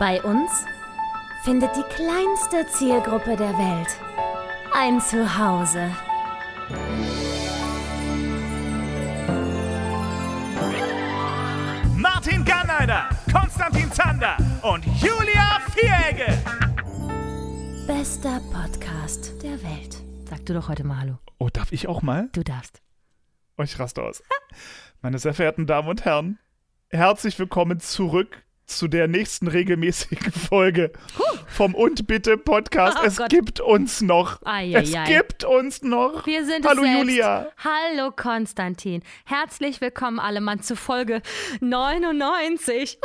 Bei 0.00 0.22
uns 0.22 0.64
findet 1.42 1.76
die 1.76 1.82
kleinste 1.94 2.66
Zielgruppe 2.68 3.36
der 3.36 3.52
Welt 3.58 3.88
ein 4.72 4.98
Zuhause. 4.98 5.94
Martin 11.98 12.46
Garneider, 12.46 13.10
Konstantin 13.30 13.92
Zander 13.92 14.38
und 14.62 14.86
Julia 15.02 15.60
Vieregge. 15.74 16.32
Bester 17.86 18.40
Podcast 18.54 19.34
der 19.42 19.62
Welt. 19.62 20.02
Sag 20.30 20.46
du 20.46 20.54
doch 20.54 20.70
heute 20.70 20.84
mal 20.84 21.00
Hallo. 21.00 21.18
Oh, 21.36 21.50
darf 21.52 21.72
ich 21.72 21.88
auch 21.88 22.00
mal? 22.00 22.30
Du 22.32 22.42
darfst. 22.42 22.80
Oh, 23.58 23.62
ich 23.64 23.78
raste 23.78 24.02
aus. 24.02 24.22
Meine 25.02 25.18
sehr 25.18 25.34
verehrten 25.34 25.66
Damen 25.66 25.88
und 25.88 26.06
Herren, 26.06 26.38
herzlich 26.88 27.38
willkommen 27.38 27.80
zurück 27.80 28.44
zu 28.76 28.88
der 28.88 29.08
nächsten 29.08 29.48
regelmäßigen 29.48 30.32
Folge 30.48 30.92
vom 31.48 31.74
Und 31.74 32.06
Bitte 32.06 32.36
Podcast. 32.36 32.98
Oh 33.02 33.06
es 33.06 33.16
Gott. 33.16 33.28
gibt 33.28 33.60
uns 33.60 34.00
noch. 34.00 34.40
Ei, 34.44 34.72
es 34.72 34.94
ei, 34.94 35.00
ei. 35.00 35.06
gibt 35.06 35.44
uns 35.44 35.82
noch. 35.82 36.24
Wir 36.26 36.44
sind 36.46 36.64
Hallo 36.66 36.82
es 36.82 36.88
selbst. 36.88 37.08
Julia. 37.10 37.46
Hallo 37.58 38.12
Konstantin. 38.14 39.02
Herzlich 39.24 39.80
willkommen 39.80 40.18
alle 40.18 40.40
Mann 40.40 40.62
zu 40.62 40.76
Folge 40.76 41.20
99. 41.60 42.98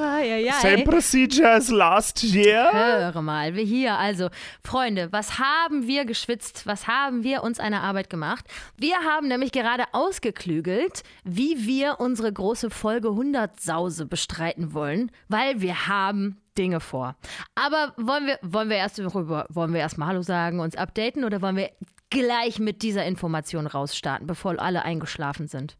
Ei, 0.00 0.32
ei, 0.32 0.48
ei. 0.48 0.60
Same 0.60 0.84
procedure 0.84 1.50
as 1.50 1.68
last 1.70 2.22
year. 2.22 2.72
Höre 2.72 3.22
mal, 3.22 3.54
wir 3.54 3.64
hier. 3.64 3.98
Also, 3.98 4.28
Freunde, 4.64 5.08
was 5.12 5.38
haben 5.38 5.86
wir 5.86 6.04
geschwitzt? 6.04 6.66
Was 6.66 6.86
haben 6.86 7.22
wir 7.24 7.42
uns 7.42 7.58
eine 7.60 7.80
Arbeit 7.80 8.10
gemacht? 8.10 8.44
Wir 8.76 8.96
haben 8.98 9.28
nämlich 9.28 9.52
gerade 9.52 9.84
ausgeklügelt, 9.92 11.02
wie 11.24 11.66
wir 11.66 11.96
unsere 11.98 12.32
große 12.32 12.70
Folge 12.70 13.08
100 13.08 13.60
Sause 13.60 14.06
bestreiten 14.32 14.74
wollen, 14.74 15.10
weil 15.28 15.60
wir 15.60 15.88
haben 15.88 16.38
Dinge 16.56 16.80
vor. 16.80 17.16
Aber 17.54 17.94
wollen 17.96 18.26
wir, 18.26 18.38
wollen 18.42 18.68
wir 18.68 18.76
erst 18.76 18.98
rüber, 18.98 19.46
wollen 19.48 19.72
wir 19.72 19.80
erst 19.80 19.98
mal 19.98 20.06
Hallo 20.06 20.22
sagen, 20.22 20.60
uns 20.60 20.76
updaten 20.76 21.24
oder 21.24 21.40
wollen 21.42 21.56
wir 21.56 21.70
gleich 22.10 22.58
mit 22.58 22.82
dieser 22.82 23.04
Information 23.06 23.66
rausstarten, 23.66 24.26
bevor 24.26 24.60
alle 24.60 24.84
eingeschlafen 24.84 25.48
sind? 25.48 25.76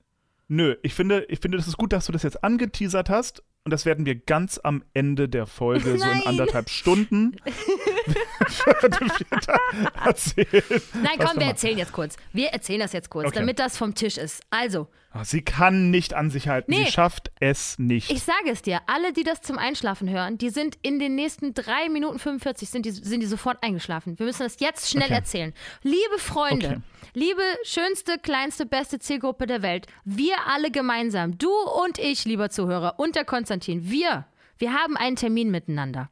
Nö, 0.48 0.76
ich 0.82 0.94
finde, 0.94 1.24
ich 1.28 1.40
finde, 1.40 1.58
das 1.58 1.66
ist 1.66 1.76
gut, 1.76 1.92
dass 1.92 2.06
du 2.06 2.12
das 2.12 2.22
jetzt 2.22 2.42
angeteasert 2.42 3.10
hast. 3.10 3.42
Und 3.64 3.72
das 3.72 3.84
werden 3.84 4.06
wir 4.06 4.14
ganz 4.14 4.58
am 4.62 4.82
Ende 4.94 5.28
der 5.28 5.46
Folge, 5.46 5.98
so 5.98 6.04
in 6.04 6.10
Nein. 6.10 6.22
anderthalb 6.24 6.70
Stunden, 6.70 7.36
erzählen. 10.06 10.62
Nein, 11.02 11.18
komm, 11.18 11.38
wir 11.38 11.46
erzählen 11.48 11.76
jetzt 11.76 11.92
kurz. 11.92 12.16
Wir 12.32 12.48
erzählen 12.48 12.80
das 12.80 12.94
jetzt 12.94 13.10
kurz, 13.10 13.26
Okay. 13.28 13.40
damit 13.40 13.58
das 13.58 13.76
vom 13.76 13.94
Tisch 13.94 14.16
ist. 14.16 14.42
Also, 14.48 14.88
Sie 15.24 15.42
kann 15.42 15.90
nicht 15.90 16.14
an 16.14 16.30
sich 16.30 16.48
halten. 16.48 16.70
Nee. 16.70 16.84
Sie 16.84 16.92
schafft 16.92 17.30
es 17.40 17.78
nicht. 17.78 18.10
Ich 18.10 18.22
sage 18.22 18.50
es 18.50 18.62
dir, 18.62 18.80
alle, 18.86 19.12
die 19.12 19.24
das 19.24 19.40
zum 19.40 19.58
Einschlafen 19.58 20.08
hören, 20.10 20.36
die 20.38 20.50
sind 20.50 20.78
in 20.82 20.98
den 20.98 21.14
nächsten 21.14 21.54
3 21.54 21.88
Minuten 21.88 22.18
45 22.18 22.68
sind 22.68 22.84
die, 22.84 22.90
sind 22.90 23.20
die 23.20 23.26
sofort 23.26 23.62
eingeschlafen. 23.62 24.18
Wir 24.18 24.26
müssen 24.26 24.42
das 24.42 24.60
jetzt 24.60 24.90
schnell 24.90 25.04
Okay. 25.06 25.14
erzählen. 25.14 25.54
Liebe 25.82 26.18
Freunde, 26.18 26.66
Okay. 26.66 26.80
liebe 27.14 27.42
schönste, 27.64 28.18
kleinste, 28.18 28.66
beste 28.66 28.98
Zielgruppe 28.98 29.46
der 29.46 29.62
Welt, 29.62 29.86
wir 30.04 30.34
alle 30.46 30.70
gemeinsam, 30.70 31.38
du 31.38 31.50
und 31.82 31.98
ich, 31.98 32.24
lieber 32.26 32.50
Zuhörer, 32.50 32.98
und 32.98 33.16
der 33.16 33.24
Konstantin, 33.24 33.90
wir, 33.90 34.26
wir 34.58 34.74
haben 34.74 34.96
einen 34.96 35.16
Termin 35.16 35.50
miteinander. 35.50 36.10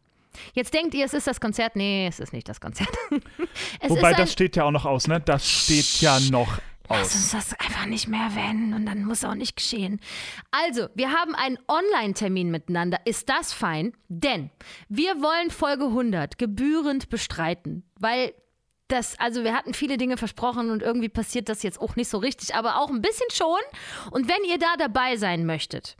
Jetzt 0.52 0.74
denkt 0.74 0.94
ihr, 0.94 1.04
es 1.04 1.14
ist 1.14 1.26
das 1.26 1.40
Konzert. 1.40 1.76
Nee, 1.76 2.06
es 2.08 2.20
ist 2.20 2.32
nicht 2.32 2.48
das 2.48 2.60
Konzert. 2.60 2.90
Wobei, 3.88 4.12
das 4.12 4.32
steht 4.32 4.56
ja 4.56 4.64
auch 4.64 4.70
noch 4.70 4.84
aus, 4.84 5.06
ne? 5.08 5.18
Das 5.20 5.48
steht 5.48 6.00
ja 6.02 6.18
noch 6.30 6.58
Lass 6.88 7.14
uns 7.14 7.34
aus. 7.34 7.48
das 7.48 7.60
einfach 7.60 7.86
nicht 7.86 8.08
mehr 8.08 8.22
erwähnen 8.22 8.74
und 8.74 8.86
dann 8.86 9.04
muss 9.04 9.24
auch 9.24 9.34
nicht 9.34 9.56
geschehen. 9.56 10.00
Also, 10.50 10.88
wir 10.94 11.12
haben 11.12 11.34
einen 11.34 11.58
Online-Termin 11.68 12.50
miteinander. 12.50 12.98
Ist 13.04 13.28
das 13.28 13.52
fein? 13.52 13.92
Denn 14.08 14.50
wir 14.88 15.22
wollen 15.22 15.50
Folge 15.50 15.84
100 15.84 16.38
gebührend 16.38 17.08
bestreiten, 17.08 17.84
weil 17.98 18.32
das, 18.88 19.18
also 19.18 19.42
wir 19.42 19.54
hatten 19.54 19.74
viele 19.74 19.96
Dinge 19.96 20.16
versprochen 20.16 20.70
und 20.70 20.82
irgendwie 20.82 21.08
passiert 21.08 21.48
das 21.48 21.62
jetzt 21.62 21.80
auch 21.80 21.96
nicht 21.96 22.08
so 22.08 22.18
richtig, 22.18 22.54
aber 22.54 22.80
auch 22.80 22.90
ein 22.90 23.02
bisschen 23.02 23.28
schon. 23.32 23.58
Und 24.10 24.28
wenn 24.28 24.48
ihr 24.48 24.58
da 24.58 24.76
dabei 24.78 25.16
sein 25.16 25.44
möchtet, 25.44 25.96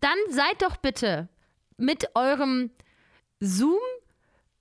dann 0.00 0.16
seid 0.30 0.62
doch 0.62 0.76
bitte 0.78 1.28
mit 1.76 2.08
eurem 2.14 2.70
Zoom 3.40 3.80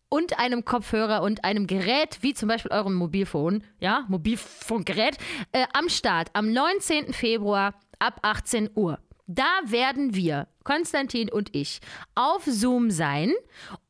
und 0.09 0.39
einem 0.39 0.65
Kopfhörer 0.65 1.21
und 1.21 1.43
einem 1.43 1.67
Gerät, 1.67 2.19
wie 2.21 2.33
zum 2.33 2.49
Beispiel 2.49 2.71
eurem 2.71 2.95
Mobilfon, 2.95 3.63
ja, 3.79 4.05
Mobilfunkgerät, 4.07 5.17
äh, 5.51 5.65
am 5.73 5.89
Start 5.89 6.29
am 6.33 6.51
19. 6.51 7.13
Februar 7.13 7.75
ab 7.99 8.19
18 8.23 8.71
Uhr. 8.75 8.99
Da 9.27 9.61
werden 9.65 10.15
wir, 10.15 10.47
Konstantin 10.63 11.31
und 11.31 11.55
ich, 11.55 11.79
auf 12.15 12.43
Zoom 12.45 12.89
sein 12.89 13.31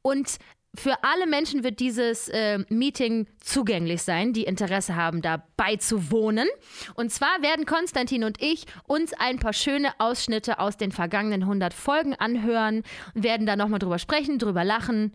und 0.02 0.38
für 0.76 1.04
alle 1.04 1.26
Menschen 1.26 1.64
wird 1.64 1.80
dieses 1.80 2.30
äh, 2.30 2.60
Meeting 2.70 3.28
zugänglich 3.40 4.04
sein, 4.04 4.34
die 4.34 4.44
Interesse 4.44 4.96
haben, 4.96 5.22
dabei 5.22 5.78
zu 5.78 6.12
wohnen. 6.12 6.48
Und 6.94 7.12
zwar 7.12 7.42
werden 7.42 7.66
Konstantin 7.66 8.24
und 8.24 8.42
ich 8.42 8.66
uns 8.86 9.14
ein 9.14 9.40
paar 9.40 9.54
schöne 9.54 10.00
Ausschnitte 10.00 10.60
aus 10.60 10.78
den 10.78 10.92
vergangenen 10.92 11.44
100 11.44 11.74
Folgen 11.74 12.14
anhören 12.14 12.84
werden 13.16 13.48
da 13.48 13.56
nochmal 13.56 13.80
drüber 13.80 13.98
sprechen, 13.98 14.38
drüber 14.38 14.64
lachen, 14.64 15.14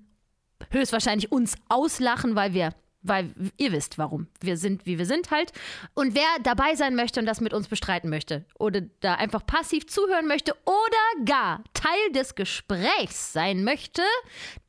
höchstwahrscheinlich 0.71 1.33
uns 1.33 1.55
auslachen, 1.69 2.35
weil 2.35 2.55
wir, 2.55 2.71
weil 3.03 3.35
ihr 3.59 3.73
wisst 3.73 3.99
warum. 3.99 4.27
Wir 4.41 4.57
sind, 4.57 4.87
wie 4.87 4.99
wir 4.99 5.07
sind 5.07 5.31
halt. 5.31 5.53
Und 5.95 6.15
wer 6.15 6.25
dabei 6.43 6.75
sein 6.75 6.97
möchte 6.97 7.21
und 7.21 7.27
das 7.27 7.41
mit 7.41 7.53
uns 7.53 7.69
bestreiten 7.69 8.11
möchte 8.11 8.45
oder 8.59 8.81
da 9.01 9.15
einfach 9.15 9.47
passiv 9.47 9.87
zuhören 9.87 10.27
möchte 10.27 10.55
oder 10.65 11.25
gar 11.25 11.63
Teil 11.75 12.13
des 12.15 12.35
Gesprächs 12.35 13.33
sein 13.33 13.63
möchte, 13.63 14.03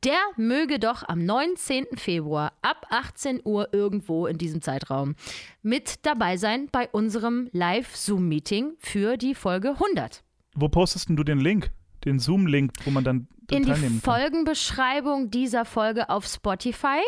der 0.04 0.20
möge 0.36 0.78
doch 0.78 1.02
am 1.08 1.24
19. 1.24 1.96
Februar 1.96 2.52
ab 2.62 2.86
18 2.90 3.40
Uhr 3.44 3.72
irgendwo 3.72 4.26
in 4.26 4.38
diesem 4.38 4.60
Zeitraum 4.60 5.14
mit 5.62 6.04
dabei 6.04 6.36
sein 6.36 6.68
bei 6.70 6.88
unserem 6.90 7.48
Live-Zoom-Meeting 7.52 8.74
für 8.78 9.16
die 9.16 9.34
Folge 9.34 9.70
100. 9.70 10.22
Wo 10.54 10.68
postest 10.68 11.08
du 11.08 11.24
den 11.24 11.40
Link? 11.40 11.70
Den 12.04 12.18
Zoom-Link, 12.18 12.72
wo 12.84 12.90
man 12.90 13.04
dann 13.04 13.28
in 13.50 13.64
die? 13.64 14.00
Folgenbeschreibung 14.00 15.30
dieser 15.30 15.64
Folge 15.64 16.08
auf 16.10 16.26
Spotify. 16.26 17.00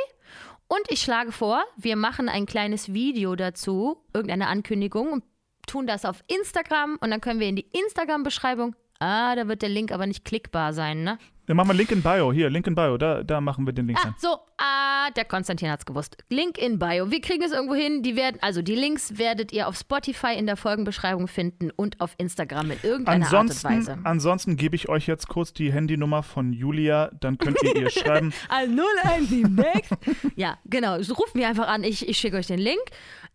Und 0.69 0.82
ich 0.91 1.00
schlage 1.00 1.32
vor, 1.32 1.65
wir 1.76 1.97
machen 1.97 2.28
ein 2.28 2.44
kleines 2.44 2.93
Video 2.93 3.37
dazu, 3.37 4.04
irgendeine 4.12 4.48
Ankündigung 4.48 5.12
und 5.12 5.25
tun 5.66 5.87
das 5.87 6.04
auf 6.04 6.22
Instagram 6.27 6.98
und 7.00 7.10
dann 7.10 7.21
können 7.21 7.41
wir 7.41 7.48
in 7.48 7.56
die 7.56 7.66
Instagram-Beschreibung. 7.72 8.75
Ah, 8.98 9.34
da 9.34 9.48
wird 9.48 9.62
der 9.62 9.69
Link 9.69 9.93
aber 9.93 10.06
nicht 10.06 10.25
klickbar 10.25 10.72
sein, 10.72 11.04
ne? 11.04 11.19
Dann 11.48 11.56
machen 11.56 11.69
wir 11.70 11.75
Link 11.75 11.91
in 11.91 12.03
Bio. 12.03 12.32
Hier, 12.32 12.48
Link 12.50 12.66
in 12.66 12.75
Bio. 12.75 12.97
Da, 12.98 13.22
da 13.25 13.41
machen 13.41 13.66
wir 13.66 13.72
den 13.72 13.86
Link 13.86 13.98
Ah, 14.00 14.09
rein. 14.09 14.14
so, 14.19 14.36
ah, 14.59 15.10
der 15.16 15.25
Konstantin 15.25 15.70
hat's 15.70 15.86
gewusst. 15.86 16.16
Link 16.28 16.59
in 16.59 16.78
Bio. 16.78 17.10
Wir 17.10 17.20
kriegen 17.20 17.42
es 17.42 17.53
irgendwo 17.53 17.75
hin. 17.75 18.03
Die 18.03 18.14
werden, 18.16 18.38
also 18.42 18.62
die 18.62 18.75
Links 18.75 19.19
werdet 19.19 19.50
ihr 19.53 19.66
auf 19.66 19.76
Spotify 19.76 20.34
in 20.36 20.47
der 20.47 20.56
Folgenbeschreibung 20.56 21.26
finden 21.26 21.70
und 21.70 22.00
auf 22.00 22.14
Instagram 22.19 22.70
in 22.70 22.78
irgendeiner 22.82 23.25
Ansonsten, 23.25 23.66
Art 23.66 23.75
und 23.76 23.86
Weise. 23.88 23.98
ansonsten 24.04 24.56
gebe 24.56 24.76
ich 24.76 24.88
euch 24.88 25.06
jetzt 25.06 25.28
kurz 25.28 25.53
die 25.53 25.72
Handynummer 25.72 26.22
von 26.22 26.53
Julia. 26.53 27.10
Dann 27.19 27.38
könnt 27.38 27.56
ihr 27.62 27.75
ihr 27.76 27.91
schreiben. 27.91 28.32
Al 28.50 28.69
0176. 28.69 29.98
ja, 30.36 30.59
genau. 30.66 30.97
Ruft 30.97 31.34
mich 31.34 31.47
einfach 31.47 31.69
an, 31.69 31.82
ich, 31.82 32.06
ich 32.09 32.19
schicke 32.19 32.36
euch 32.36 32.47
den 32.47 32.59
Link. 32.60 32.80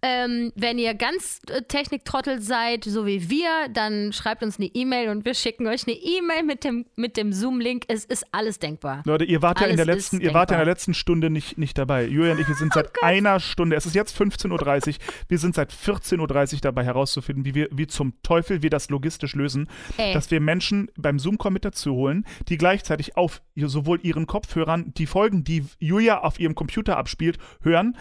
Ähm, 0.05 0.51
wenn 0.55 0.77
ihr 0.77 0.93
ganz 0.95 1.39
äh, 1.49 1.61
Techniktrottel 1.61 2.41
seid, 2.41 2.83
so 2.83 3.05
wie 3.05 3.29
wir, 3.29 3.69
dann 3.71 4.11
schreibt 4.11 4.43
uns 4.43 4.59
eine 4.59 4.67
E-Mail 4.67 5.07
und 5.07 5.23
wir 5.23 5.33
schicken 5.33 5.65
euch 5.65 5.87
eine 5.87 5.95
E-Mail 5.95 6.43
mit 6.43 6.65
dem, 6.65 6.85
mit 6.97 7.15
dem 7.15 7.31
Zoom-Link. 7.31 7.85
Es 7.87 8.02
ist 8.05 8.25
alles 8.31 8.59
denkbar. 8.59 9.01
Leute, 9.05 9.25
ihr 9.25 9.41
wart 9.41 9.59
ja 9.61 9.67
in 9.67 9.77
der 9.77 9.85
letzten, 9.85 10.21
ihr 10.21 10.33
wart 10.33 10.51
ja 10.51 10.57
in 10.57 10.65
der 10.65 10.71
letzten 10.71 10.93
Stunde 10.93 11.29
nicht, 11.29 11.57
nicht 11.57 11.77
dabei. 11.77 12.05
Julia 12.05 12.33
und 12.33 12.39
ich, 12.39 12.47
wir 12.47 12.55
sind 12.55 12.73
seit 12.73 12.91
einer 13.03 13.39
Stunde, 13.39 13.75
es 13.75 13.85
ist 13.85 13.95
jetzt 13.95 14.19
15.30 14.19 14.51
Uhr, 14.51 14.95
wir 15.27 15.37
sind 15.37 15.55
seit 15.55 15.71
14.30 15.71 16.19
Uhr 16.55 16.59
dabei 16.61 16.83
herauszufinden, 16.83 17.45
wie 17.45 17.55
wir, 17.55 17.69
wie 17.71 17.87
zum 17.87 18.13
Teufel 18.23 18.61
wir 18.61 18.69
das 18.69 18.89
logistisch 18.89 19.35
lösen, 19.35 19.69
Ey. 19.97 20.13
dass 20.13 20.31
wir 20.31 20.39
Menschen 20.39 20.89
beim 20.97 21.19
Zoom-Call 21.19 21.51
mit 21.51 21.65
dazu 21.65 21.93
holen, 21.93 22.25
die 22.49 22.57
gleichzeitig 22.57 23.17
auf 23.17 23.41
sowohl 23.55 23.99
ihren 24.03 24.27
Kopfhörern 24.27 24.93
die 24.93 25.05
Folgen, 25.05 25.43
die 25.43 25.65
Julia 25.79 26.21
auf 26.21 26.39
ihrem 26.39 26.55
Computer 26.55 26.97
abspielt, 26.97 27.37
hören 27.61 27.97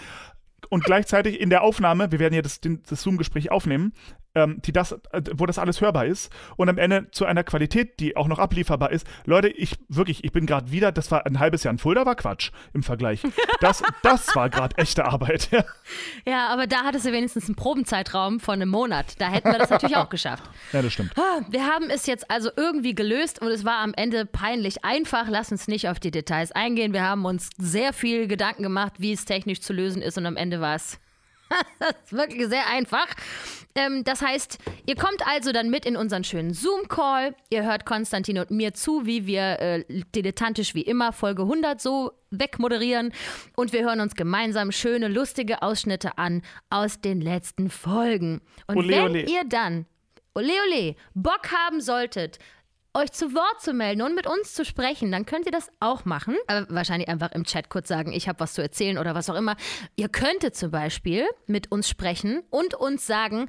und 0.69 0.85
gleichzeitig 0.85 1.41
in 1.41 1.51
der 1.51 1.63
Aufnahme, 1.63 2.13
wir 2.13 2.19
werden 2.19 2.35
ja 2.35 2.43
das, 2.43 2.61
das 2.61 3.03
Zoom-Gespräch 3.03 3.51
aufnehmen, 3.51 3.93
ähm, 4.35 4.61
die 4.65 4.73
das, 4.73 4.93
äh, 4.93 5.23
wo 5.35 5.47
das 5.47 5.59
alles 5.59 5.81
hörbar 5.81 6.07
ist 6.07 6.33
und 6.57 6.69
am 6.69 6.79
Ende 6.79 7.11
zu 7.11 7.25
einer 7.25 7.45
Qualität, 7.45 8.01
die 8.01 8.17
auch 8.17 8.29
noch 8.29 8.39
ablieferbar 8.39 8.91
ist. 8.91 9.07
Leute, 9.25 9.49
ich 9.49 9.77
wirklich, 9.89 10.25
ich 10.25 10.33
bin 10.33 10.47
gerade 10.47 10.71
wieder, 10.71 10.93
das 10.93 11.11
war 11.11 11.27
ein 11.27 11.39
halbes 11.39 11.65
Jahr 11.65 11.73
in 11.73 11.79
Fulda, 11.79 12.07
war 12.07 12.15
Quatsch 12.15 12.51
im 12.73 12.83
Vergleich. 12.83 13.23
Das, 13.61 13.81
das 14.03 14.35
war 14.35 14.51
gerade 14.51 14.77
echte 14.77 15.05
Arbeit. 15.05 15.49
Ja. 15.53 15.65
Ja, 16.27 16.49
aber 16.49 16.67
da 16.67 16.83
hattest 16.83 17.07
du 17.07 17.13
wenigstens 17.13 17.47
einen 17.47 17.55
Probenzeitraum 17.55 18.41
von 18.41 18.55
einem 18.55 18.71
Monat. 18.71 19.21
Da 19.21 19.31
hätten 19.31 19.53
wir 19.53 19.59
das 19.59 19.71
natürlich 19.71 19.97
auch 19.97 20.09
geschafft. 20.09 20.43
ja, 20.73 20.83
das 20.83 20.93
stimmt. 20.93 21.13
Ah, 21.17 21.43
Wir 21.49 21.65
haben 21.67 21.89
es 21.89 22.07
jetzt 22.07 22.29
also 22.29 22.51
irgendwie 22.57 22.97
gelöst 22.97 23.41
und 23.41 23.49
es 23.49 23.65
war 23.65 23.79
am 23.79 23.95
Ende 23.95 24.27
peinlich 24.27 24.85
einfach. 24.85 25.27
Lass 25.29 25.53
uns 25.53 25.69
nicht 25.69 25.89
auf 25.89 26.01
die 26.01 26.11
Details 26.11 26.51
eingehen. 26.51 26.93
Wir 26.93 27.05
haben 27.05 27.25
uns 27.25 27.51
sehr 27.57 27.93
viel 27.93 28.27
Gedanken 28.27 28.65
gemacht, 28.65 28.95
wie 28.99 29.13
es 29.13 29.25
technisch 29.27 29.61
zu 29.61 29.73
lösen 29.73 30.03
ist 30.03 30.19
und 30.19 30.27
am 30.27 30.37
Ende 30.37 30.61
war 30.61 30.75
es 30.75 30.99
das 31.79 31.95
ist 32.05 32.13
wirklich 32.13 32.49
sehr 32.49 32.67
einfach. 32.69 33.07
Ähm, 33.75 34.05
das 34.05 34.21
heißt, 34.21 34.59
ihr 34.87 34.97
kommt 34.97 35.27
also 35.27 35.53
dann 35.53 35.71
mit 35.71 35.87
in 35.87 35.97
unseren 35.97 36.25
schönen 36.25 36.53
Zoom-Call. 36.53 37.35
Ihr 37.51 37.65
hört 37.65 37.87
Konstantin 37.87 38.39
und 38.39 38.51
mir 38.51 38.75
zu, 38.75 39.07
wie 39.07 39.27
wir 39.27 39.61
äh, 39.61 39.85
dilettantisch 40.15 40.75
wie 40.75 40.83
immer 40.83 41.13
Folge 41.13 41.43
100 41.43 41.81
so 41.81 42.13
wegmoderieren. 42.31 43.13
Und 43.57 43.73
wir 43.73 43.83
hören 43.83 44.01
uns 44.01 44.15
gemeinsam 44.15 44.73
schöne, 44.73 45.09
lustige 45.09 45.63
Ausschnitte 45.63 46.19
an 46.19 46.43
aus 46.71 47.01
den 47.01 47.21
letzten 47.21 47.71
Folgen. 47.71 48.43
Und 48.67 48.77
Ole, 48.77 48.89
wenn 48.89 49.03
ole. 49.03 49.21
ihr 49.23 49.45
dann, 49.47 49.87
ole 50.35 50.53
ole, 50.69 50.97
Bock 51.15 51.51
haben 51.53 51.81
solltet, 51.81 52.39
euch 52.95 53.13
zu 53.13 53.35
Wort 53.35 53.61
zu 53.61 53.73
melden 53.73 54.03
und 54.03 54.15
mit 54.15 54.27
uns 54.27 54.55
zu 54.55 54.65
sprechen, 54.65 55.11
dann 55.11 55.27
könnt 55.27 55.47
ihr 55.47 55.53
das 55.53 55.71
auch 55.81 56.05
machen. 56.05 56.37
Aber 56.47 56.67
wahrscheinlich 56.69 57.09
einfach 57.09 57.33
im 57.33 57.45
Chat 57.45 57.71
kurz 57.71 57.89
sagen, 57.89 58.13
ich 58.13 58.29
habe 58.29 58.41
was 58.41 58.55
zu 58.55 58.63
erzählen 58.63 58.99
oder 58.99 59.15
was 59.15 59.31
auch 59.31 59.35
immer. 59.35 59.57
Ihr 59.97 60.09
könntet 60.09 60.57
zum 60.57 60.71
Beispiel 60.71 61.27
mit 61.47 61.73
uns 61.73 61.89
sprechen 61.89 62.43
und 62.51 62.75
uns 62.75 63.07
sagen, 63.07 63.49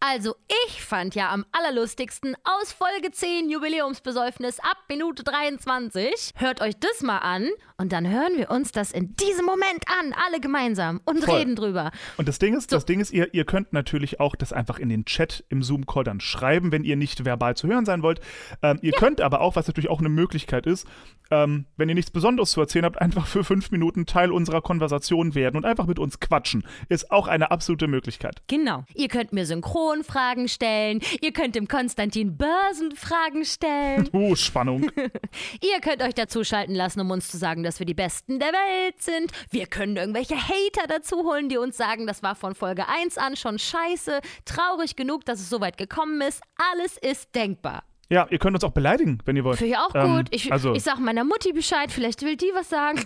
also 0.00 0.34
ich 0.66 0.82
fand 0.82 1.14
ja 1.14 1.30
am 1.30 1.44
allerlustigsten 1.52 2.36
aus 2.44 2.72
Folge 2.72 3.10
10 3.10 3.50
Jubiläumsbesäufnis 3.50 4.60
ab 4.60 4.76
Minute 4.88 5.24
23. 5.24 6.32
Hört 6.36 6.60
euch 6.60 6.76
das 6.78 7.02
mal 7.02 7.18
an 7.18 7.48
und 7.76 7.92
dann 7.92 8.08
hören 8.08 8.36
wir 8.36 8.50
uns 8.50 8.70
das 8.72 8.92
in 8.92 9.16
diesem 9.16 9.46
Moment 9.46 9.84
an, 9.98 10.14
alle 10.26 10.40
gemeinsam 10.40 11.00
und 11.04 11.24
Voll. 11.24 11.38
reden 11.38 11.56
drüber. 11.56 11.90
Und 12.16 12.28
das 12.28 12.38
Ding 12.38 12.54
ist, 12.56 12.72
das 12.72 12.84
Ding 12.84 13.00
ist, 13.00 13.12
ihr, 13.12 13.32
ihr 13.32 13.44
könnt 13.44 13.72
natürlich 13.72 14.20
auch 14.20 14.36
das 14.36 14.52
einfach 14.52 14.78
in 14.78 14.88
den 14.88 15.04
Chat 15.06 15.44
im 15.48 15.62
Zoom-Call 15.62 16.04
dann 16.04 16.20
schreiben, 16.20 16.70
wenn 16.70 16.84
ihr 16.84 16.96
nicht 16.96 17.24
verbal 17.24 17.56
zu 17.56 17.66
hören 17.66 17.84
sein 17.84 18.02
wollt. 18.02 18.20
Ähm, 18.62 18.78
ihr 18.82 18.92
könnt 18.92 19.20
aber 19.20 19.40
auch, 19.40 19.56
was 19.56 19.66
natürlich 19.66 19.90
auch 19.90 20.00
eine 20.00 20.08
Möglichkeit 20.08 20.66
ist, 20.66 20.86
ähm, 21.30 21.66
wenn 21.76 21.88
ihr 21.88 21.94
nichts 21.94 22.10
Besonderes 22.10 22.50
zu 22.50 22.60
erzählen 22.60 22.84
habt, 22.84 23.00
einfach 23.00 23.26
für 23.26 23.42
fünf 23.42 23.70
Minuten 23.70 24.06
Teil 24.06 24.30
unserer 24.30 24.60
Konversation 24.60 25.34
werden 25.34 25.56
und 25.56 25.64
einfach 25.64 25.86
mit 25.86 25.98
uns 25.98 26.20
quatschen. 26.20 26.64
Ist 26.88 27.10
auch 27.10 27.26
eine 27.26 27.50
absolute 27.50 27.88
Möglichkeit. 27.88 28.42
Genau. 28.46 28.84
Ihr 28.94 29.08
könnt 29.08 29.32
mir 29.32 29.46
Synchronfragen 29.84 30.48
stellen, 30.48 31.00
ihr 31.20 31.32
könnt 31.32 31.54
dem 31.54 31.68
Konstantin 31.68 32.36
Börsenfragen 32.36 33.44
stellen. 33.44 34.08
Uh, 34.12 34.34
Spannung. 34.34 34.90
Ihr 35.60 35.80
könnt 35.82 36.02
euch 36.02 36.14
dazu 36.14 36.42
schalten 36.44 36.74
lassen, 36.74 37.00
um 37.00 37.10
uns 37.10 37.28
zu 37.28 37.36
sagen, 37.36 37.62
dass 37.62 37.78
wir 37.78 37.86
die 37.86 37.94
Besten 37.94 38.38
der 38.38 38.48
Welt 38.48 39.02
sind. 39.02 39.30
Wir 39.50 39.66
können 39.66 39.96
irgendwelche 39.96 40.36
Hater 40.36 40.86
dazu 40.88 41.18
holen, 41.24 41.48
die 41.48 41.58
uns 41.58 41.76
sagen, 41.76 42.06
das 42.06 42.22
war 42.22 42.34
von 42.34 42.54
Folge 42.54 42.88
1 42.88 43.18
an 43.18 43.36
schon 43.36 43.58
scheiße, 43.58 44.20
traurig 44.44 44.96
genug, 44.96 45.24
dass 45.26 45.40
es 45.40 45.50
so 45.50 45.60
weit 45.60 45.76
gekommen 45.76 46.20
ist. 46.22 46.42
Alles 46.72 46.96
ist 46.98 47.34
denkbar. 47.34 47.84
Ja, 48.08 48.26
ihr 48.30 48.38
könnt 48.38 48.54
uns 48.54 48.64
auch 48.64 48.72
beleidigen, 48.72 49.18
wenn 49.24 49.36
ihr 49.36 49.44
wollt. 49.44 49.58
Finde 49.58 49.72
ich 49.74 49.78
auch 49.78 49.94
Ähm, 49.94 50.16
gut. 50.16 50.26
Ich, 50.30 50.50
also- 50.52 50.74
ich 50.74 50.82
sag 50.82 50.98
meiner 50.98 51.24
Mutti 51.24 51.52
Bescheid, 51.52 51.90
vielleicht 51.92 52.22
will 52.22 52.36
die 52.36 52.50
was 52.54 52.68
sagen. 52.70 53.04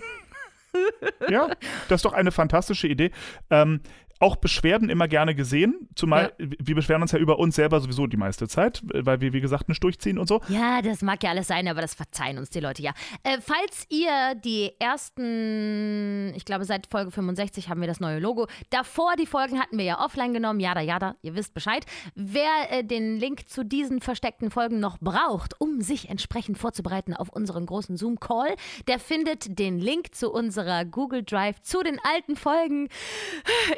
Ja, 1.28 1.48
das 1.88 1.98
ist 1.98 2.04
doch 2.04 2.12
eine 2.12 2.30
fantastische 2.30 2.86
Idee. 2.88 3.10
Ähm, 3.50 3.80
auch 4.20 4.36
Beschwerden 4.36 4.90
immer 4.90 5.08
gerne 5.08 5.34
gesehen, 5.34 5.88
zumal 5.94 6.32
wir 6.38 6.74
beschweren 6.74 7.02
uns 7.02 7.12
ja 7.12 7.18
über 7.18 7.38
uns 7.38 7.54
selber 7.54 7.80
sowieso 7.80 8.06
die 8.06 8.16
meiste 8.16 8.48
Zeit, 8.48 8.82
weil 8.92 9.20
wir, 9.20 9.32
wie 9.32 9.40
gesagt, 9.40 9.68
nicht 9.68 9.82
durchziehen 9.82 10.18
und 10.18 10.26
so. 10.26 10.40
Ja, 10.48 10.82
das 10.82 11.02
mag 11.02 11.22
ja 11.22 11.30
alles 11.30 11.46
sein, 11.46 11.68
aber 11.68 11.80
das 11.80 11.94
verzeihen 11.94 12.38
uns 12.38 12.50
die 12.50 12.60
Leute 12.60 12.82
ja. 12.82 12.92
Äh, 13.22 13.38
falls 13.40 13.86
ihr 13.88 14.34
die 14.34 14.72
ersten, 14.78 16.32
ich 16.34 16.44
glaube 16.44 16.64
seit 16.64 16.86
Folge 16.88 17.10
65 17.10 17.68
haben 17.68 17.80
wir 17.80 17.88
das 17.88 18.00
neue 18.00 18.18
Logo. 18.18 18.48
Davor 18.70 19.14
die 19.16 19.26
Folgen 19.26 19.60
hatten 19.60 19.78
wir 19.78 19.84
ja 19.84 20.04
offline 20.04 20.32
genommen, 20.32 20.60
jada 20.60 20.80
jada, 20.80 21.14
ihr 21.22 21.34
wisst 21.34 21.54
Bescheid. 21.54 21.86
Wer 22.14 22.50
äh, 22.70 22.84
den 22.84 23.18
Link 23.18 23.48
zu 23.48 23.64
diesen 23.64 24.00
versteckten 24.00 24.50
Folgen 24.50 24.80
noch 24.80 24.98
braucht, 24.98 25.60
um 25.60 25.80
sich 25.80 26.08
entsprechend 26.08 26.58
vorzubereiten 26.58 27.14
auf 27.14 27.28
unseren 27.28 27.66
großen 27.66 27.96
Zoom-Call, 27.96 28.56
der 28.88 28.98
findet 28.98 29.58
den 29.58 29.78
Link 29.78 30.14
zu 30.14 30.32
unserer 30.32 30.84
Google 30.84 31.22
Drive 31.22 31.62
zu 31.62 31.82
den 31.82 32.00
alten 32.02 32.34
Folgen 32.34 32.88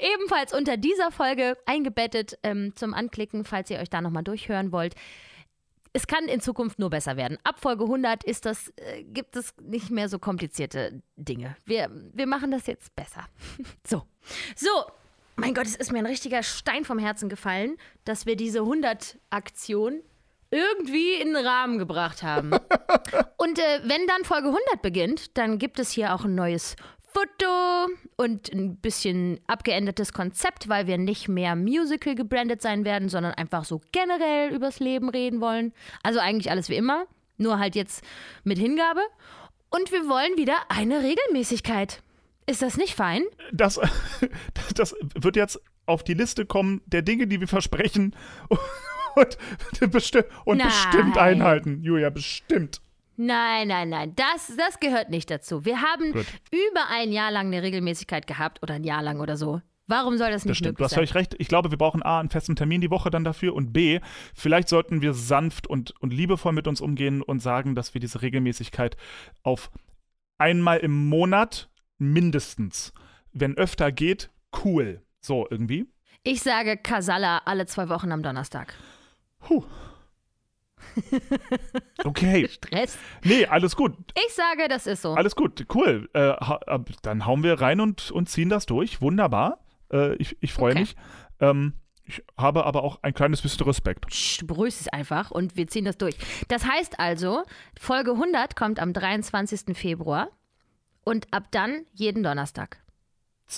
ebenfalls 0.01 0.30
unter 0.53 0.77
dieser 0.77 1.11
Folge 1.11 1.57
eingebettet 1.67 2.39
ähm, 2.43 2.73
zum 2.77 2.95
Anklicken, 2.95 3.45
falls 3.45 3.71
ihr 3.71 3.79
euch 3.79 3.91
da 3.91 4.01
nochmal 4.01 4.25
durchhören 4.25 4.73
wollt 4.73 4.95
es 5.93 6.07
kann 6.07 6.27
in 6.27 6.41
Zukunft 6.41 6.79
nur 6.79 6.91
besser 6.91 7.17
werden. 7.17 7.39
Ab 7.45 7.61
Folge 7.61 7.85
100 7.85 8.25
ist 8.25 8.47
das, 8.47 8.73
äh, 8.77 9.03
gibt 9.03 9.37
es 9.37 9.55
nicht 9.61 9.91
mehr 9.91 10.09
so 10.09 10.19
komplizierte 10.19 11.03
Dinge. 11.17 11.57
Wir, 11.65 11.91
wir 12.13 12.27
machen 12.27 12.51
das 12.51 12.67
jetzt 12.67 12.95
besser. 12.95 13.27
so. 13.87 14.07
So. 14.55 14.69
Mein 15.37 15.55
Gott, 15.55 15.67
es 15.67 15.77
ist 15.77 15.91
mir 15.91 16.01
ein 16.01 16.07
richtiger 16.07 16.43
Stein 16.43 16.85
vom 16.85 16.99
Herzen 16.99 17.31
gefallen, 17.31 17.79
dass 18.05 18.27
wir 18.27 18.37
diese 18.37 18.61
100-Aktion 18.61 20.03
irgendwie 20.51 21.15
in 21.15 21.33
den 21.33 21.47
Rahmen 21.47 21.79
gebracht 21.79 22.23
haben. 22.23 22.51
Und 23.39 23.59
äh, 23.59 23.81
wenn 23.85 24.07
dann 24.07 24.25
Folge 24.25 24.49
100 24.49 24.83
beginnt, 24.83 25.39
dann 25.39 25.59
gibt 25.59 25.79
es 25.79 25.93
hier 25.93 26.15
auch 26.15 26.25
ein 26.25 26.35
neues 26.35 26.77
Foto 27.13 27.93
und 28.17 28.53
ein 28.53 28.77
bisschen 28.77 29.41
abgeändertes 29.47 30.13
Konzept, 30.13 30.69
weil 30.69 30.87
wir 30.87 30.99
nicht 30.99 31.29
mehr 31.29 31.57
Musical 31.57 32.15
gebrandet 32.15 32.63
sein 32.63 32.85
werden, 32.85 33.09
sondern 33.09 33.33
einfach 33.35 33.65
so 33.65 33.81
generell 33.93 34.53
übers 34.53 34.81
Leben 34.81 35.09
reden 35.09 35.41
wollen. 35.41 35.73
Also 36.03 36.21
eigentlich 36.21 36.51
alles 36.51 36.69
wie 36.69 36.77
immer, 36.77 37.07
nur 37.37 37.59
halt 37.59 37.75
jetzt 37.75 38.05
mit 38.45 38.59
Hingabe. 38.59 39.01
Und 39.71 39.93
wir 39.93 40.09
wollen 40.09 40.37
wieder 40.37 40.57
eine 40.69 41.03
Regelmäßigkeit. 41.03 42.03
Ist 42.47 42.63
das 42.63 42.77
nicht 42.77 42.95
fein? 42.95 43.23
Das, 43.53 43.81
das 44.75 44.95
wird 45.15 45.37
jetzt 45.37 45.61
auf 45.87 46.05
die 46.05 46.15
Liste 46.15 46.47
kommen 46.47 46.83
der 46.87 47.03
Dinge, 47.03 47.27
die 47.27 47.41
wir 47.41 47.49
versprechen 47.49 48.15
und, 49.15 49.39
besti 49.93 50.23
und 50.45 50.63
bestimmt 50.63 51.19
einhalten. 51.19 51.83
Julia, 51.83 52.11
bestimmt. 52.11 52.81
Nein, 53.23 53.69
nein, 53.69 53.91
nein, 53.91 54.15
das, 54.17 54.51
das 54.57 54.81
gehört 54.81 55.11
nicht 55.11 55.31
dazu. 55.31 55.67
Wir 55.67 55.83
haben 55.83 56.13
Gut. 56.13 56.27
über 56.51 56.89
ein 56.89 57.13
Jahr 57.13 57.31
lang 57.31 57.49
eine 57.49 57.63
Regelmäßigkeit 57.63 58.27
gehabt 58.27 58.63
oder 58.63 58.73
ein 58.73 58.85
Jahr 58.85 59.03
lang 59.03 59.21
oder 59.21 59.37
so. 59.37 59.61
Warum 59.87 60.17
soll 60.17 60.31
das 60.31 60.47
nicht 60.47 60.53
Das 60.53 60.57
stimmt. 60.57 60.81
Du 60.81 60.85
hast 60.85 60.95
völlig 60.95 61.15
recht. 61.15 61.35
Ich 61.39 61.49
glaube, 61.49 61.71
wir 61.71 61.77
brauchen 61.77 62.03
A, 62.03 62.19
einen 62.19 62.31
festen 62.31 62.57
Termin 62.57 62.81
die 62.81 62.91
Woche 62.91 63.11
dann 63.11 63.23
dafür 63.23 63.55
und 63.55 63.75
B, 63.75 64.01
vielleicht 64.35 64.71
sollten 64.71 65.03
wir 65.03 65.13
sanft 65.13 65.67
und, 65.67 65.93
und 66.01 66.15
liebevoll 66.15 66.55
mit 66.55 66.67
uns 66.67 66.81
umgehen 66.81 67.21
und 67.21 67.41
sagen, 67.41 67.75
dass 67.75 67.93
wir 67.93 68.01
diese 68.01 68.23
Regelmäßigkeit 68.23 68.97
auf 69.43 69.71
einmal 70.39 70.79
im 70.79 71.09
Monat 71.11 71.69
mindestens, 71.99 72.95
wenn 73.33 73.55
öfter 73.59 73.93
geht, 73.93 74.31
cool. 74.65 75.03
So 75.21 75.47
irgendwie. 75.51 75.87
Ich 76.23 76.41
sage 76.41 76.79
Kasala 76.79 77.43
alle 77.45 77.67
zwei 77.67 77.91
Wochen 77.91 78.13
am 78.13 78.23
Donnerstag. 78.23 78.73
Puh. 79.41 79.63
Okay. 82.05 82.49
Stress. 82.49 82.97
Nee, 83.25 83.47
alles 83.47 83.77
gut. 83.77 83.95
Ich 84.15 84.35
sage, 84.35 84.69
das 84.69 84.87
ist 84.87 85.03
so. 85.03 85.15
Alles 85.15 85.37
gut. 85.37 85.67
Cool. 85.75 86.09
Äh, 86.15 86.21
ha, 86.21 86.59
ab- 86.67 86.91
dann 87.03 87.27
hauen 87.27 87.43
wir 87.43 87.61
rein 87.61 87.81
und, 87.81 88.11
und 88.11 88.29
ziehen 88.29 88.49
das 88.49 88.67
durch. 88.67 89.01
Wunderbar. 89.03 89.61
Äh, 89.93 90.15
ich 90.17 90.37
ich 90.41 90.53
freue 90.53 90.73
Okay. 90.73 90.81
mich. 90.81 90.97
Ähm, 91.41 91.75
ich 92.05 92.23
habe 92.37 92.65
aber 92.65 92.83
auch 92.83 92.99
ein 93.03 93.15
kleines 93.15 93.43
bisschen 93.43 93.65
Respekt. 93.67 94.07
Du 94.41 94.47
begrüßt 94.47 94.81
es 94.81 94.89
einfach 94.89 95.31
und 95.31 95.57
wir 95.57 95.67
ziehen 95.69 95.85
das 95.85 95.99
durch. 95.99 96.17
Das 96.49 96.65
heißt 96.65 96.99
also, 96.99 97.45
Folge 97.79 98.13
100 98.13 98.57
kommt 98.57 98.81
am 98.81 98.93
23. 98.93 99.77
Februar 99.77 100.31
und 101.05 101.29
ab 101.33 101.45
dann 101.51 101.85
jeden 101.93 102.23
Donnerstag. 102.23 102.83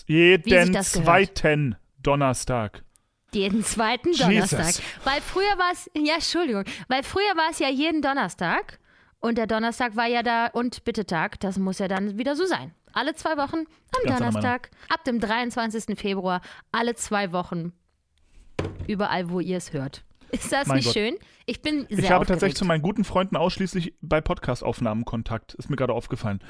Jeden 0.07 0.75
zweiten 0.83 1.77
Donnerstag. 2.03 2.83
Jeden 3.35 3.65
zweiten 3.65 4.09
Jesus. 4.11 4.27
Donnerstag. 4.27 4.75
Weil 5.05 5.21
früher 5.21 5.59
war 5.59 5.73
es, 5.73 5.91
ja, 5.97 6.15
Entschuldigung, 6.15 6.65
weil 6.89 7.03
früher 7.03 7.37
war 7.37 7.51
es 7.51 7.59
ja 7.59 7.69
jeden 7.69 8.03
Donnerstag 8.03 8.79
und 9.21 9.39
der 9.39 9.47
Donnerstag 9.47 9.97
war 9.97 10.07
ja 10.07 10.23
da 10.23 10.47
und 10.49 10.85
Bittetag. 10.85 11.41
Das 11.41 11.59
muss 11.59 11.79
ja 11.79 11.89
dann 11.89 12.19
wieder 12.19 12.37
so 12.37 12.45
sein. 12.45 12.75
Alle 12.93 13.15
zwei 13.15 13.37
Wochen 13.37 13.61
am 13.61 14.05
Ganz 14.05 14.19
Donnerstag, 14.19 14.71
ab 14.89 15.05
dem 15.05 15.19
23. 15.19 15.99
Februar, 15.99 16.43
alle 16.73 16.95
zwei 16.95 17.33
Wochen. 17.33 17.73
Überall, 18.87 19.31
wo 19.31 19.41
ihr 19.41 19.57
es 19.57 19.73
hört. 19.73 20.05
Ist 20.33 20.51
das 20.51 20.67
Mein 20.67 20.77
nicht 20.79 20.87
Gott. 20.87 20.95
schön? 20.95 21.17
Ich 21.47 21.61
bin 21.61 21.81
sehr 21.89 21.99
Ich 21.99 22.05
habe 22.07 22.21
aufgeregt. 22.23 22.29
tatsächlich 22.29 22.57
zu 22.57 22.65
meinen 22.65 22.83
guten 22.83 23.05
Freunden 23.05 23.37
ausschließlich 23.37 23.95
bei 24.01 24.21
Podcast-Aufnahmen 24.21 25.05
Kontakt. 25.05 25.55
Ist 25.55 25.69
mir 25.71 25.77
gerade 25.77 25.93
aufgefallen. 25.93 26.41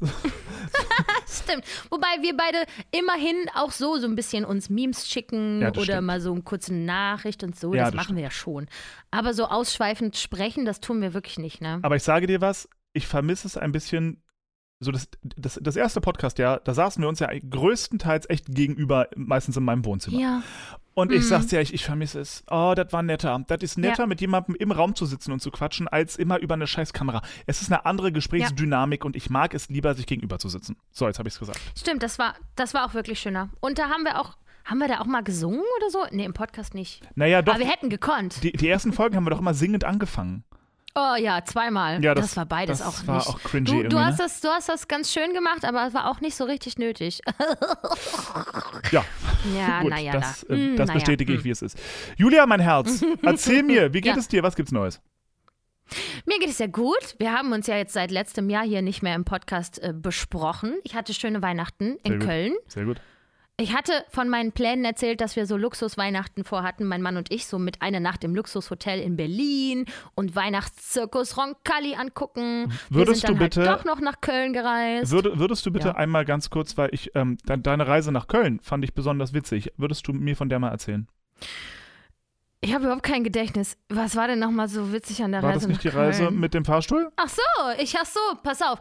Stimmt. 1.26 1.64
Wobei 1.90 2.06
wir 2.20 2.36
beide 2.36 2.58
immerhin 2.90 3.36
auch 3.54 3.72
so 3.72 3.98
so 3.98 4.06
ein 4.06 4.14
bisschen 4.14 4.44
uns 4.44 4.68
Memes 4.70 5.08
schicken 5.08 5.60
Ja, 5.62 5.68
oder 5.70 5.82
stimmt. 5.82 6.06
mal 6.06 6.20
so 6.20 6.32
eine 6.32 6.42
kurze 6.42 6.74
Nachricht 6.74 7.42
und 7.42 7.58
so. 7.58 7.74
Ja, 7.74 7.84
das 7.84 7.92
das 7.92 7.96
machen 7.96 8.16
wir 8.16 8.22
ja 8.22 8.30
schon. 8.30 8.68
Aber 9.10 9.34
so 9.34 9.46
ausschweifend 9.46 10.16
sprechen, 10.16 10.64
das 10.64 10.80
tun 10.80 11.00
wir 11.00 11.14
wirklich 11.14 11.38
nicht, 11.38 11.60
ne? 11.60 11.78
Aber 11.82 11.96
ich 11.96 12.02
sage 12.02 12.26
dir 12.26 12.40
was, 12.40 12.68
ich 12.92 13.06
vermisse 13.06 13.46
es 13.48 13.56
ein 13.56 13.72
bisschen. 13.72 14.22
So 14.84 14.90
das, 14.90 15.08
das, 15.36 15.58
das 15.62 15.76
erste 15.76 16.00
Podcast, 16.00 16.38
ja, 16.38 16.58
da 16.58 16.74
saßen 16.74 17.00
wir 17.02 17.08
uns 17.08 17.20
ja 17.20 17.28
größtenteils 17.48 18.28
echt 18.28 18.46
gegenüber, 18.48 19.08
meistens 19.14 19.56
in 19.56 19.62
meinem 19.64 19.84
Wohnzimmer. 19.84 20.18
Ja. 20.18 20.42
Und 20.94 21.10
ich 21.12 21.20
Mhm. 21.20 21.26
sag's 21.28 21.46
dir, 21.46 21.60
ich, 21.60 21.72
ich 21.72 21.84
vermisse 21.84 22.20
es. 22.20 22.42
Oh, 22.50 22.74
das 22.76 22.92
war 22.92 23.02
netter. 23.02 23.42
Das 23.46 23.62
ist 23.62 23.78
netter, 23.78 24.02
Ja. 24.02 24.06
mit 24.06 24.20
jemandem 24.20 24.54
im 24.56 24.72
Raum 24.72 24.94
zu 24.94 25.06
sitzen 25.06 25.32
und 25.32 25.40
zu 25.40 25.50
quatschen, 25.50 25.88
als 25.88 26.16
immer 26.16 26.38
über 26.40 26.54
eine 26.54 26.66
scheiß 26.66 26.92
Kamera. 26.92 27.22
Es 27.46 27.62
ist 27.62 27.70
eine 27.72 27.86
andere 27.86 28.10
Gesprächsdynamik 28.12 29.04
und 29.04 29.16
ich 29.16 29.30
mag 29.30 29.54
es 29.54 29.68
lieber, 29.68 29.94
sich 29.94 30.06
gegenüber 30.06 30.38
zu 30.38 30.48
sitzen. 30.48 30.76
So, 30.90 31.06
jetzt 31.06 31.18
habe 31.18 31.28
ich's 31.28 31.38
gesagt. 31.38 31.60
Stimmt, 31.78 32.02
das 32.02 32.18
war, 32.18 32.34
das 32.56 32.74
war 32.74 32.84
auch 32.84 32.92
wirklich 32.94 33.20
schöner. 33.20 33.48
Und 33.60 33.78
da 33.78 33.88
haben 33.88 34.02
wir 34.04 34.20
auch, 34.20 34.36
haben 34.64 34.78
wir 34.78 34.88
da 34.88 35.00
auch 35.00 35.06
mal 35.06 35.22
gesungen 35.22 35.62
oder 35.78 35.90
so? 35.90 36.04
Nee, 36.10 36.24
im 36.24 36.34
Podcast 36.34 36.74
nicht. 36.74 37.00
Naja, 37.14 37.40
doch. 37.40 37.54
Aber 37.54 37.64
wir 37.64 37.70
hätten 37.70 37.88
gekonnt. 37.88 38.42
Die, 38.42 38.52
die 38.52 38.68
ersten 38.68 38.92
Folgen 38.92 39.16
haben 39.16 39.24
wir 39.24 39.30
doch 39.30 39.40
immer 39.40 39.54
singend 39.54 39.84
angefangen. 39.84 40.44
Oh 40.94 41.14
ja, 41.16 41.42
zweimal. 41.44 42.04
Ja, 42.04 42.14
das, 42.14 42.26
das- 42.26 42.36
war 42.36 42.44
beides 42.46 42.78
das 42.80 42.86
auch 42.86 43.06
war 43.06 43.16
nicht. 43.16 43.26
auch 43.28 43.40
cringy 43.42 43.64
du, 43.84 43.88
du, 43.88 43.98
hast 43.98 44.18
ne? 44.18 44.24
das, 44.24 44.40
du 44.40 44.48
hast 44.48 44.68
das 44.68 44.88
ganz 44.88 45.10
schön 45.12 45.32
gemacht, 45.32 45.64
aber 45.64 45.86
es 45.86 45.94
war 45.94 46.10
auch 46.10 46.20
nicht 46.20 46.36
so 46.36 46.44
richtig 46.44 46.78
nötig. 46.78 47.20
Ja, 48.90 49.04
ja, 49.56 49.80
gut, 49.80 49.90
naja, 49.90 50.12
das, 50.12 50.44
da. 50.46 50.54
äh, 50.54 50.56
Hm, 50.58 50.76
das 50.76 50.88
naja, 50.88 50.98
bestätige 50.98 51.32
ich, 51.32 51.38
hm. 51.38 51.44
wie 51.44 51.50
es 51.50 51.62
ist. 51.62 51.78
Julia, 52.16 52.44
mein 52.46 52.60
Herz, 52.60 53.02
erzähl 53.22 53.62
mir, 53.62 53.94
wie 53.94 54.00
geht 54.02 54.12
Ja. 54.14 54.18
es 54.18 54.28
dir? 54.28 54.42
Was 54.42 54.54
gibt's 54.56 54.72
Neues? 54.72 55.00
Mir 56.26 56.38
geht 56.38 56.48
es 56.50 56.58
ja 56.58 56.66
gut. 56.66 57.14
Wir 57.18 57.32
haben 57.32 57.52
uns 57.52 57.66
ja 57.66 57.76
jetzt 57.76 57.92
seit 57.94 58.10
letztem 58.10 58.48
Jahr 58.50 58.64
hier 58.64 58.82
nicht 58.82 59.02
mehr 59.02 59.14
im 59.14 59.24
Podcast 59.24 59.78
äh, 59.82 59.92
besprochen. 59.94 60.74
Ich 60.84 60.94
hatte 60.94 61.12
schöne 61.14 61.42
Weihnachten 61.42 61.96
in 62.02 62.18
Sehr. 62.20 62.28
Köln. 62.28 62.52
Sehr 62.66 62.84
gut. 62.84 63.00
Ich 63.58 63.74
hatte 63.76 63.92
von 64.08 64.28
meinen 64.28 64.52
Plänen 64.52 64.84
erzählt, 64.84 65.20
dass 65.20 65.36
wir 65.36 65.46
so 65.46 65.56
Luxusweihnachten 65.56 66.42
vorhatten, 66.42 66.86
mein 66.86 67.02
Mann 67.02 67.16
und 67.16 67.30
ich, 67.30 67.46
so 67.46 67.58
mit 67.58 67.80
einer 67.82 68.00
Nacht 68.00 68.24
im 68.24 68.34
Luxushotel 68.34 68.98
in 68.98 69.16
Berlin 69.16 69.84
und 70.14 70.34
Weihnachtszirkus 70.34 71.36
Roncalli 71.36 71.94
angucken. 71.94 72.72
Würdest 72.88 73.22
wir 73.22 73.28
sind 73.28 73.28
du 73.28 73.32
dann 73.34 73.38
bitte- 73.38 73.68
halt 73.68 73.80
doch 73.80 73.84
noch 73.84 74.00
nach 74.00 74.20
Köln 74.20 74.52
gereist. 74.52 75.12
Würde, 75.12 75.38
würdest 75.38 75.64
du 75.66 75.70
bitte 75.70 75.88
Ja. 75.88 75.94
einmal 75.96 76.24
ganz 76.24 76.50
kurz, 76.50 76.76
weil 76.78 76.88
ich, 76.92 77.14
ähm, 77.14 77.36
de 77.46 77.58
deine 77.58 77.86
Reise 77.86 78.10
nach 78.10 78.26
Köln 78.26 78.58
fand 78.62 78.84
ich 78.84 78.94
besonders 78.94 79.32
witzig. 79.34 79.70
Würdest 79.76 80.08
du 80.08 80.12
mir 80.12 80.34
von 80.34 80.48
der 80.48 80.58
mal 80.58 80.70
erzählen? 80.70 81.06
ich 82.64 82.72
habe 82.72 82.84
überhaupt 82.84 83.02
kein 83.02 83.24
Gedächtnis. 83.24 83.76
Was 83.88 84.14
war 84.14 84.28
denn 84.28 84.38
nochmal 84.38 84.68
so 84.68 84.92
witzig 84.92 85.22
an 85.24 85.32
der 85.32 85.42
War 85.42 85.50
Reise 85.50 85.60
das 85.62 85.68
nicht 85.68 85.82
die 85.82 85.88
Reise 85.88 86.30
mit 86.30 86.54
dem 86.54 86.64
Fahrstuhl? 86.64 87.10
Ach 87.16 87.28
so, 87.28 87.42
ich 87.78 87.96
ach 87.98 88.06
so, 88.06 88.20
pass 88.44 88.62
auf. 88.62 88.78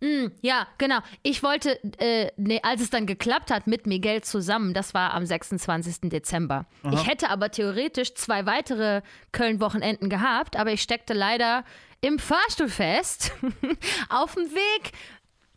Hm, 0.00 0.32
ja, 0.42 0.66
genau. 0.78 0.98
Ich 1.22 1.42
wollte, 1.42 1.78
äh, 1.98 2.30
nee, 2.36 2.60
als 2.62 2.80
es 2.80 2.90
dann 2.90 3.06
geklappt 3.06 3.50
hat 3.50 3.66
mit 3.66 3.86
Miguel 3.86 4.22
zusammen, 4.22 4.74
das 4.74 4.94
war 4.94 5.14
am 5.14 5.24
26. 5.24 6.10
Dezember. 6.10 6.66
Ich 6.92 7.06
hätte 7.06 7.30
aber 7.30 7.50
theoretisch 7.50 8.14
zwei 8.14 8.46
weitere 8.46 9.02
Köln-Wochenenden 9.32 10.08
gehabt, 10.08 10.56
aber 10.56 10.72
ich 10.72 10.82
steckte 10.82 11.14
leider 11.14 11.64
im 12.00 12.18
Fahrstuhl 12.18 12.68
fest. 12.68 13.32
Auf 14.08 14.34
dem 14.34 14.44
Weg 14.44 14.92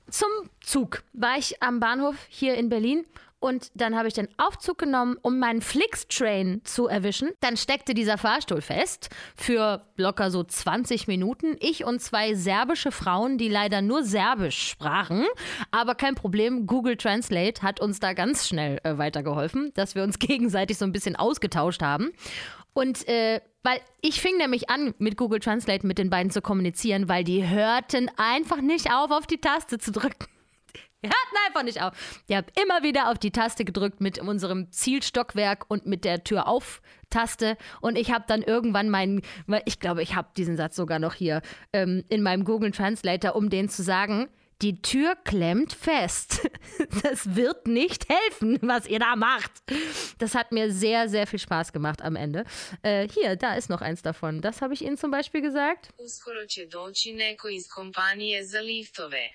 zum 0.09 0.29
Zug 0.61 1.03
war 1.13 1.37
ich 1.37 1.61
am 1.61 1.79
Bahnhof 1.79 2.15
hier 2.29 2.55
in 2.55 2.69
Berlin 2.69 3.05
und 3.39 3.69
dann 3.75 3.95
habe 3.95 4.07
ich 4.07 4.15
den 4.15 4.29
Aufzug 4.37 4.79
genommen, 4.79 5.17
um 5.21 5.37
meinen 5.37 5.61
Flix-Train 5.61 6.61
zu 6.63 6.87
erwischen. 6.87 7.31
Dann 7.39 7.55
steckte 7.55 7.93
dieser 7.93 8.17
Fahrstuhl 8.17 8.61
fest 8.61 9.09
für 9.35 9.85
locker 9.95 10.31
so 10.31 10.43
20 10.43 11.07
Minuten. 11.07 11.55
Ich 11.59 11.85
und 11.85 12.01
zwei 12.01 12.33
serbische 12.33 12.91
Frauen, 12.91 13.37
die 13.37 13.49
leider 13.49 13.81
nur 13.81 14.03
Serbisch 14.03 14.69
sprachen, 14.69 15.25
aber 15.71 15.93
kein 15.93 16.15
Problem. 16.15 16.65
Google 16.65 16.97
Translate 16.97 17.61
hat 17.61 17.79
uns 17.79 17.99
da 17.99 18.13
ganz 18.13 18.47
schnell 18.47 18.79
äh, 18.83 18.97
weitergeholfen, 18.97 19.71
dass 19.75 19.93
wir 19.93 20.03
uns 20.03 20.17
gegenseitig 20.19 20.77
so 20.77 20.85
ein 20.85 20.91
bisschen 20.91 21.15
ausgetauscht 21.15 21.83
haben. 21.83 22.11
Und 22.73 23.07
äh, 23.07 23.41
weil 23.63 23.81
ich 24.01 24.21
fing 24.21 24.37
nämlich 24.37 24.69
an, 24.69 24.93
mit 24.97 25.17
Google 25.17 25.39
Translate 25.39 25.85
mit 25.85 25.97
den 25.97 26.09
beiden 26.09 26.31
zu 26.31 26.41
kommunizieren, 26.41 27.09
weil 27.09 27.23
die 27.23 27.47
hörten 27.47 28.09
einfach 28.17 28.61
nicht 28.61 28.91
auf, 28.91 29.11
auf 29.11 29.27
die 29.27 29.39
Taste 29.39 29.77
zu 29.77 29.91
drücken. 29.91 30.25
Die 31.03 31.09
hörten 31.09 31.45
einfach 31.45 31.63
nicht 31.63 31.81
auf. 31.81 31.93
Die 32.27 32.35
haben 32.35 32.47
immer 32.59 32.81
wieder 32.81 33.11
auf 33.11 33.19
die 33.19 33.31
Taste 33.31 33.65
gedrückt 33.65 34.01
mit 34.01 34.17
unserem 34.17 34.71
Zielstockwerk 34.71 35.65
und 35.67 35.85
mit 35.85 36.03
der 36.05 36.23
Tür 36.23 36.47
auf 36.47 36.81
Taste. 37.11 37.55
Und 37.81 37.97
ich 37.97 38.11
habe 38.11 38.25
dann 38.27 38.41
irgendwann 38.41 38.89
meinen, 38.89 39.21
ich 39.65 39.79
glaube, 39.79 40.01
ich 40.01 40.15
habe 40.15 40.29
diesen 40.35 40.57
Satz 40.57 40.75
sogar 40.75 40.97
noch 40.97 41.13
hier 41.13 41.41
ähm, 41.71 42.03
in 42.09 42.23
meinem 42.23 42.43
Google 42.45 42.71
Translator, 42.71 43.35
um 43.35 43.49
denen 43.49 43.69
zu 43.69 43.83
sagen, 43.83 44.27
die 44.61 44.81
Tür 44.81 45.15
klemmt 45.23 45.73
fest. 45.73 46.47
Das 47.03 47.35
wird 47.35 47.67
nicht 47.67 48.07
helfen, 48.09 48.59
was 48.61 48.85
ihr 48.87 48.99
da 48.99 49.15
macht. 49.15 49.51
Das 50.19 50.35
hat 50.35 50.51
mir 50.51 50.71
sehr, 50.71 51.09
sehr 51.09 51.25
viel 51.25 51.39
Spaß 51.39 51.73
gemacht 51.73 52.01
am 52.01 52.15
Ende. 52.15 52.45
Äh, 52.81 53.07
hier, 53.07 53.35
da 53.35 53.55
ist 53.55 53.69
noch 53.69 53.81
eins 53.81 54.01
davon. 54.01 54.41
Das 54.41 54.61
habe 54.61 54.73
ich 54.73 54.83
Ihnen 54.83 54.97
zum 54.97 55.09
Beispiel 55.11 55.41
gesagt. 55.41 55.89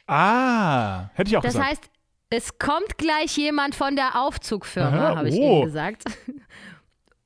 Ah, 0.07 1.11
hätte 1.15 1.31
ich 1.31 1.37
auch 1.37 1.43
Das 1.43 1.55
gesagt. 1.55 1.71
heißt, 1.71 1.91
es 2.31 2.59
kommt 2.59 2.97
gleich 2.97 3.37
jemand 3.37 3.75
von 3.75 3.97
der 3.97 4.21
Aufzugfirma, 4.21 5.17
habe 5.17 5.29
ich 5.29 5.35
oh. 5.35 5.59
Ihnen 5.59 5.65
gesagt. 5.67 6.05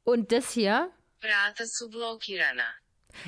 Und 0.05 0.33
das 0.33 0.53
hier, 0.53 0.91
Vrata 1.21 1.65
su 1.67 1.89
blokirana. 1.91 2.65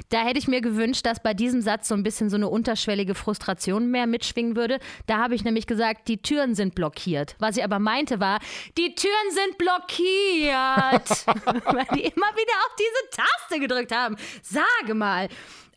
Da 0.09 0.25
hätte 0.25 0.38
ich 0.38 0.49
mir 0.49 0.61
gewünscht, 0.61 1.07
dass 1.07 1.23
bei 1.23 1.35
diesem 1.35 1.62
Satz 1.62 1.88
so 1.88 1.95
ein 1.95 2.02
bisschen 2.02 2.30
so 2.30 2.37
eine 2.37 2.49
unterschwellige 2.49 3.14
Frustration 3.14 3.90
mehr 3.90 4.07
mitschwingen 4.07 4.57
würde. 4.57 4.78
Da 5.07 5.18
habe 5.18 5.35
ich 5.35 5.45
nämlich 5.45 5.66
gesagt, 5.66 6.09
die 6.09 6.23
Türen 6.23 6.54
sind 6.54 6.75
blockiert. 6.75 7.37
Was 7.38 7.57
ich 7.57 7.64
aber 7.64 7.78
meinte 7.78 8.21
war, 8.21 8.38
die 8.76 8.95
Türen 8.95 9.30
sind 9.30 9.59
blockiert. 9.59 11.26
Weil 11.64 11.87
die 11.95 12.04
immer 12.04 12.30
wieder 12.35 12.54
auf 12.66 12.76
diese 12.78 13.23
Taste 13.23 13.61
gedrückt 13.61 13.95
haben. 13.95 14.16
Sage 14.42 14.95
mal. 14.95 15.28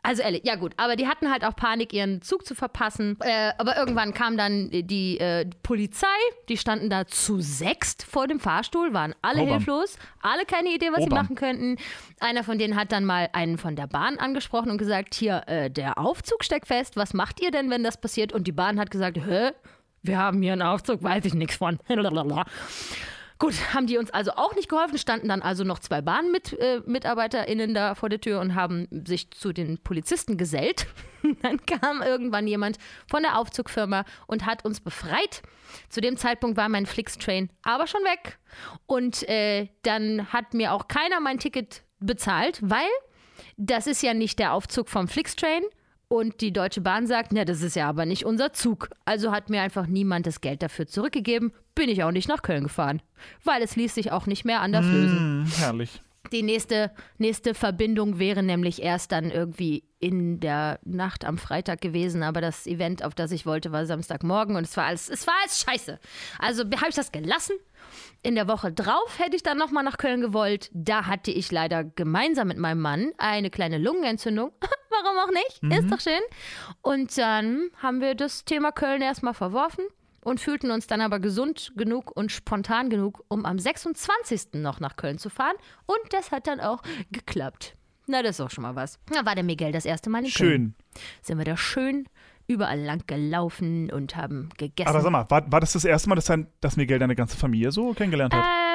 Also 0.03 0.23
ehrlich, 0.23 0.41
ja 0.45 0.55
gut, 0.55 0.73
aber 0.77 0.95
die 0.95 1.07
hatten 1.07 1.29
halt 1.29 1.45
auch 1.45 1.55
Panik, 1.55 1.93
ihren 1.93 2.23
Zug 2.23 2.45
zu 2.45 2.55
verpassen. 2.55 3.17
Äh, 3.21 3.51
aber 3.59 3.77
irgendwann 3.77 4.15
kam 4.15 4.35
dann 4.35 4.69
die 4.71 5.19
äh, 5.19 5.45
Polizei, 5.61 6.07
die 6.49 6.57
standen 6.57 6.89
da 6.89 7.05
zu 7.05 7.39
sechst 7.39 8.03
vor 8.03 8.25
dem 8.27 8.39
Fahrstuhl, 8.39 8.93
waren 8.93 9.13
alle 9.21 9.41
Obam. 9.43 9.57
hilflos, 9.57 9.97
alle 10.21 10.45
keine 10.45 10.69
Idee, 10.69 10.89
was 10.91 11.01
sie 11.01 11.05
Obam. 11.05 11.19
machen 11.19 11.35
könnten. 11.35 11.77
Einer 12.19 12.43
von 12.43 12.57
denen 12.57 12.75
hat 12.75 12.91
dann 12.91 13.05
mal 13.05 13.29
einen 13.33 13.59
von 13.59 13.75
der 13.75 13.85
Bahn 13.85 14.17
angesprochen 14.17 14.71
und 14.71 14.79
gesagt, 14.79 15.13
hier, 15.13 15.43
äh, 15.45 15.69
der 15.69 15.99
Aufzug 15.99 16.43
steckt 16.43 16.67
fest, 16.67 16.95
was 16.97 17.13
macht 17.13 17.39
ihr 17.39 17.51
denn, 17.51 17.69
wenn 17.69 17.83
das 17.83 18.01
passiert? 18.01 18.33
Und 18.33 18.47
die 18.47 18.51
Bahn 18.51 18.79
hat 18.79 18.89
gesagt, 18.89 19.17
hä? 19.17 19.51
Wir 20.01 20.17
haben 20.17 20.41
hier 20.41 20.53
einen 20.53 20.63
Aufzug, 20.63 21.03
weiß 21.03 21.25
ich 21.25 21.35
nichts 21.35 21.57
von. 21.57 21.77
Gut, 23.41 23.73
haben 23.73 23.87
die 23.87 23.97
uns 23.97 24.11
also 24.11 24.33
auch 24.33 24.53
nicht 24.53 24.69
geholfen, 24.69 24.99
standen 24.99 25.27
dann 25.27 25.41
also 25.41 25.63
noch 25.63 25.79
zwei 25.79 25.99
Bahnmitarbeiter 26.03 27.47
äh, 27.47 27.73
da 27.73 27.95
vor 27.95 28.07
der 28.07 28.21
Tür 28.21 28.39
und 28.39 28.53
haben 28.53 28.87
sich 28.91 29.31
zu 29.31 29.51
den 29.51 29.79
Polizisten 29.79 30.37
gesellt. 30.37 30.85
Dann 31.41 31.59
kam 31.65 32.03
irgendwann 32.03 32.45
jemand 32.45 32.77
von 33.09 33.23
der 33.23 33.39
Aufzugfirma 33.39 34.05
und 34.27 34.45
hat 34.45 34.63
uns 34.63 34.79
befreit. 34.79 35.41
Zu 35.89 36.01
dem 36.01 36.17
Zeitpunkt 36.17 36.55
war 36.55 36.69
mein 36.69 36.85
Flix-Train 36.85 37.49
aber 37.63 37.87
schon 37.87 38.01
weg. 38.01 38.37
Und 38.85 39.27
äh, 39.27 39.69
dann 39.81 40.31
hat 40.31 40.53
mir 40.53 40.71
auch 40.73 40.87
keiner 40.87 41.19
mein 41.19 41.39
Ticket 41.39 41.83
bezahlt, 41.99 42.59
weil 42.61 42.89
das 43.57 43.87
ist 43.87 44.03
ja 44.03 44.13
nicht 44.13 44.37
der 44.37 44.53
Aufzug 44.53 44.87
vom 44.87 45.07
Flixtrain. 45.07 45.63
Und 46.11 46.41
die 46.41 46.51
Deutsche 46.51 46.81
Bahn 46.81 47.07
sagt, 47.07 47.31
na, 47.31 47.45
das 47.45 47.61
ist 47.61 47.77
ja 47.77 47.87
aber 47.87 48.05
nicht 48.05 48.25
unser 48.25 48.51
Zug. 48.51 48.89
Also 49.05 49.31
hat 49.31 49.49
mir 49.49 49.61
einfach 49.61 49.87
niemand 49.87 50.27
das 50.27 50.41
Geld 50.41 50.61
dafür 50.61 50.85
zurückgegeben. 50.85 51.53
Bin 51.73 51.87
ich 51.87 52.03
auch 52.03 52.11
nicht 52.11 52.27
nach 52.27 52.41
Köln 52.41 52.63
gefahren. 52.63 53.01
Weil 53.45 53.61
es 53.61 53.77
ließ 53.77 53.95
sich 53.95 54.11
auch 54.11 54.25
nicht 54.25 54.43
mehr 54.43 54.59
anders 54.59 54.85
lösen. 54.85 55.17
Hm, 55.17 55.45
herrlich. 55.59 56.01
Die 56.31 56.43
nächste, 56.43 56.91
nächste 57.17 57.53
Verbindung 57.53 58.19
wäre 58.19 58.43
nämlich 58.43 58.81
erst 58.81 59.11
dann 59.11 59.31
irgendwie 59.31 59.83
in 59.99 60.39
der 60.39 60.79
Nacht 60.83 61.25
am 61.25 61.37
Freitag 61.37 61.81
gewesen, 61.81 62.23
aber 62.23 62.41
das 62.41 62.67
Event, 62.67 63.03
auf 63.03 63.15
das 63.15 63.31
ich 63.31 63.45
wollte, 63.45 63.71
war 63.71 63.85
Samstagmorgen 63.85 64.55
und 64.55 64.63
es 64.63 64.77
war 64.77 64.85
alles, 64.85 65.09
es 65.09 65.27
war 65.27 65.33
alles 65.41 65.61
scheiße. 65.61 65.99
Also 66.39 66.63
habe 66.63 66.89
ich 66.89 66.95
das 66.95 67.11
gelassen. 67.11 67.55
In 68.23 68.35
der 68.35 68.47
Woche 68.47 68.71
drauf 68.71 69.19
hätte 69.19 69.35
ich 69.35 69.43
dann 69.43 69.57
nochmal 69.57 69.83
nach 69.83 69.97
Köln 69.97 70.21
gewollt. 70.21 70.69
Da 70.73 71.07
hatte 71.07 71.31
ich 71.31 71.51
leider 71.51 71.83
gemeinsam 71.83 72.47
mit 72.47 72.57
meinem 72.57 72.81
Mann 72.81 73.11
eine 73.17 73.49
kleine 73.49 73.77
Lungenentzündung. 73.77 74.51
Warum 74.89 75.17
auch 75.17 75.33
nicht? 75.33 75.75
Ist 75.75 75.91
doch 75.91 75.99
schön. 75.99 76.21
Und 76.81 77.17
dann 77.17 77.71
haben 77.81 77.99
wir 77.99 78.15
das 78.15 78.45
Thema 78.45 78.71
Köln 78.71 79.01
erstmal 79.01 79.33
verworfen 79.33 79.83
und 80.23 80.39
fühlten 80.39 80.71
uns 80.71 80.87
dann 80.87 81.01
aber 81.01 81.19
gesund 81.19 81.73
genug 81.75 82.11
und 82.15 82.31
spontan 82.31 82.89
genug, 82.89 83.23
um 83.27 83.45
am 83.45 83.59
26. 83.59 84.53
noch 84.53 84.79
nach 84.79 84.95
Köln 84.95 85.17
zu 85.17 85.29
fahren. 85.29 85.55
Und 85.85 85.99
das 86.11 86.31
hat 86.31 86.47
dann 86.47 86.59
auch 86.59 86.81
geklappt. 87.11 87.75
Na, 88.07 88.21
das 88.23 88.37
ist 88.37 88.41
auch 88.41 88.49
schon 88.49 88.63
mal 88.63 88.75
was. 88.75 88.99
Da 89.11 89.25
war 89.25 89.35
der 89.35 89.43
Miguel 89.43 89.71
das 89.71 89.85
erste 89.85 90.09
Mal 90.09 90.25
in 90.25 90.31
Köln. 90.31 90.33
Schön. 90.33 90.75
Sind 91.21 91.37
wir 91.37 91.45
da 91.45 91.55
schön 91.55 92.07
überall 92.47 92.79
lang 92.79 93.03
gelaufen 93.07 93.91
und 93.91 94.15
haben 94.15 94.49
gegessen. 94.57 94.89
Aber 94.89 95.01
sag 95.01 95.11
mal, 95.11 95.29
war, 95.29 95.51
war 95.51 95.59
das 95.59 95.73
das 95.73 95.85
erste 95.85 96.09
Mal, 96.09 96.15
dass, 96.15 96.25
dein, 96.25 96.47
dass 96.59 96.75
Miguel 96.75 96.99
deine 96.99 97.15
ganze 97.15 97.37
Familie 97.37 97.71
so 97.71 97.93
kennengelernt 97.93 98.33
hat? 98.33 98.43
Ähm, 98.43 98.70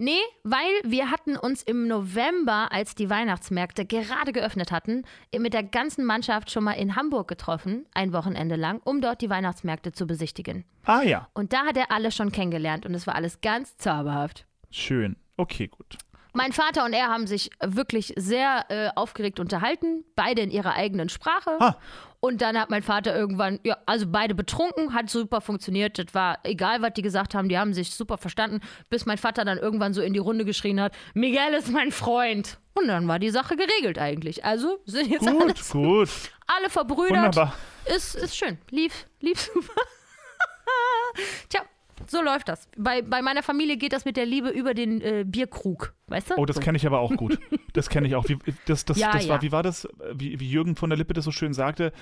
nee, 0.00 0.18
weil 0.42 0.72
wir 0.82 1.10
hatten 1.10 1.36
uns 1.36 1.62
im 1.62 1.86
November, 1.86 2.72
als 2.72 2.94
die 2.94 3.08
Weihnachtsmärkte 3.08 3.84
gerade 3.84 4.32
geöffnet 4.32 4.72
hatten, 4.72 5.04
mit 5.38 5.54
der 5.54 5.62
ganzen 5.62 6.04
Mannschaft 6.04 6.50
schon 6.50 6.64
mal 6.64 6.72
in 6.72 6.96
Hamburg 6.96 7.28
getroffen, 7.28 7.86
ein 7.94 8.12
Wochenende 8.12 8.56
lang, 8.56 8.80
um 8.84 9.00
dort 9.00 9.20
die 9.20 9.30
Weihnachtsmärkte 9.30 9.92
zu 9.92 10.06
besichtigen. 10.06 10.64
ah 10.84 11.02
ja, 11.02 11.28
Und 11.34 11.52
da 11.52 11.66
hat 11.66 11.76
er 11.76 11.92
alle 11.92 12.10
schon 12.10 12.32
kennengelernt 12.32 12.84
und 12.86 12.94
es 12.94 13.06
war 13.06 13.14
alles 13.14 13.40
ganz 13.40 13.76
zauberhaft. 13.76 14.46
schön. 14.70 15.16
Okay, 15.36 15.68
gut. 15.68 15.96
Mein 16.32 16.52
Vater 16.52 16.84
und 16.84 16.92
er 16.92 17.08
haben 17.08 17.26
sich 17.26 17.50
wirklich 17.60 18.12
sehr 18.16 18.66
äh, 18.68 18.90
aufgeregt 18.94 19.40
unterhalten, 19.40 20.04
beide 20.14 20.42
in 20.42 20.50
ihrer 20.50 20.74
eigenen 20.74 21.08
Sprache. 21.08 21.56
Ah. 21.58 21.76
Und 22.22 22.42
dann 22.42 22.58
hat 22.58 22.68
mein 22.68 22.82
Vater 22.82 23.16
irgendwann, 23.16 23.60
ja, 23.64 23.78
also 23.86 24.06
beide 24.06 24.34
betrunken, 24.34 24.92
hat 24.92 25.08
super 25.08 25.40
funktioniert. 25.40 25.98
Das 25.98 26.14
war 26.14 26.38
egal, 26.44 26.82
was 26.82 26.92
die 26.92 27.00
gesagt 27.00 27.34
haben, 27.34 27.48
die 27.48 27.58
haben 27.58 27.72
sich 27.72 27.90
super 27.94 28.18
verstanden, 28.18 28.60
bis 28.90 29.06
mein 29.06 29.16
Vater 29.16 29.44
dann 29.46 29.56
irgendwann 29.56 29.94
so 29.94 30.02
in 30.02 30.12
die 30.12 30.18
Runde 30.18 30.44
geschrien 30.44 30.80
hat: 30.80 30.94
Miguel 31.14 31.54
ist 31.54 31.70
mein 31.70 31.92
Freund. 31.92 32.58
Und 32.74 32.88
dann 32.88 33.08
war 33.08 33.18
die 33.18 33.30
Sache 33.30 33.56
geregelt 33.56 33.98
eigentlich. 33.98 34.44
Also 34.44 34.80
sind 34.84 35.10
jetzt 35.10 35.26
Gut, 35.26 35.42
alles, 35.42 35.70
gut. 35.70 36.08
alle 36.46 36.70
verbrüdert. 36.70 37.36
Wunderbar. 37.36 37.54
Ist, 37.86 38.14
ist 38.14 38.36
schön. 38.36 38.58
Lief, 38.70 39.06
lief 39.20 39.40
super. 39.40 39.72
Tja, 41.48 41.62
So 42.06 42.22
läuft 42.22 42.48
das. 42.48 42.68
Bei, 42.76 43.02
bei 43.02 43.22
meiner 43.22 43.42
Familie 43.42 43.76
geht 43.76 43.92
das 43.92 44.04
mit 44.04 44.16
der 44.16 44.26
Liebe 44.26 44.48
über 44.48 44.74
den 44.74 45.00
äh, 45.00 45.24
Bierkrug, 45.26 45.94
weißt 46.08 46.30
du? 46.30 46.34
Oh, 46.36 46.46
das 46.46 46.60
kenne 46.60 46.76
ich 46.76 46.86
aber 46.86 47.00
auch 47.00 47.14
gut. 47.16 47.38
Das 47.72 47.88
kenne 47.88 48.08
ich 48.08 48.16
auch. 48.16 48.28
Wie, 48.28 48.36
das 48.66 48.84
das, 48.84 48.98
Ja, 48.98 49.12
das 49.12 49.28
war, 49.28 49.36
ja. 49.36 49.42
wie 49.42 49.52
war 49.52 49.62
das, 49.62 49.86
wie, 50.12 50.40
wie 50.40 50.50
Jürgen 50.50 50.74
von 50.74 50.90
der 50.90 50.96
Lippe 50.96 51.14
das 51.14 51.24
so 51.24 51.30
schön 51.30 51.52
sagte, 51.52 51.92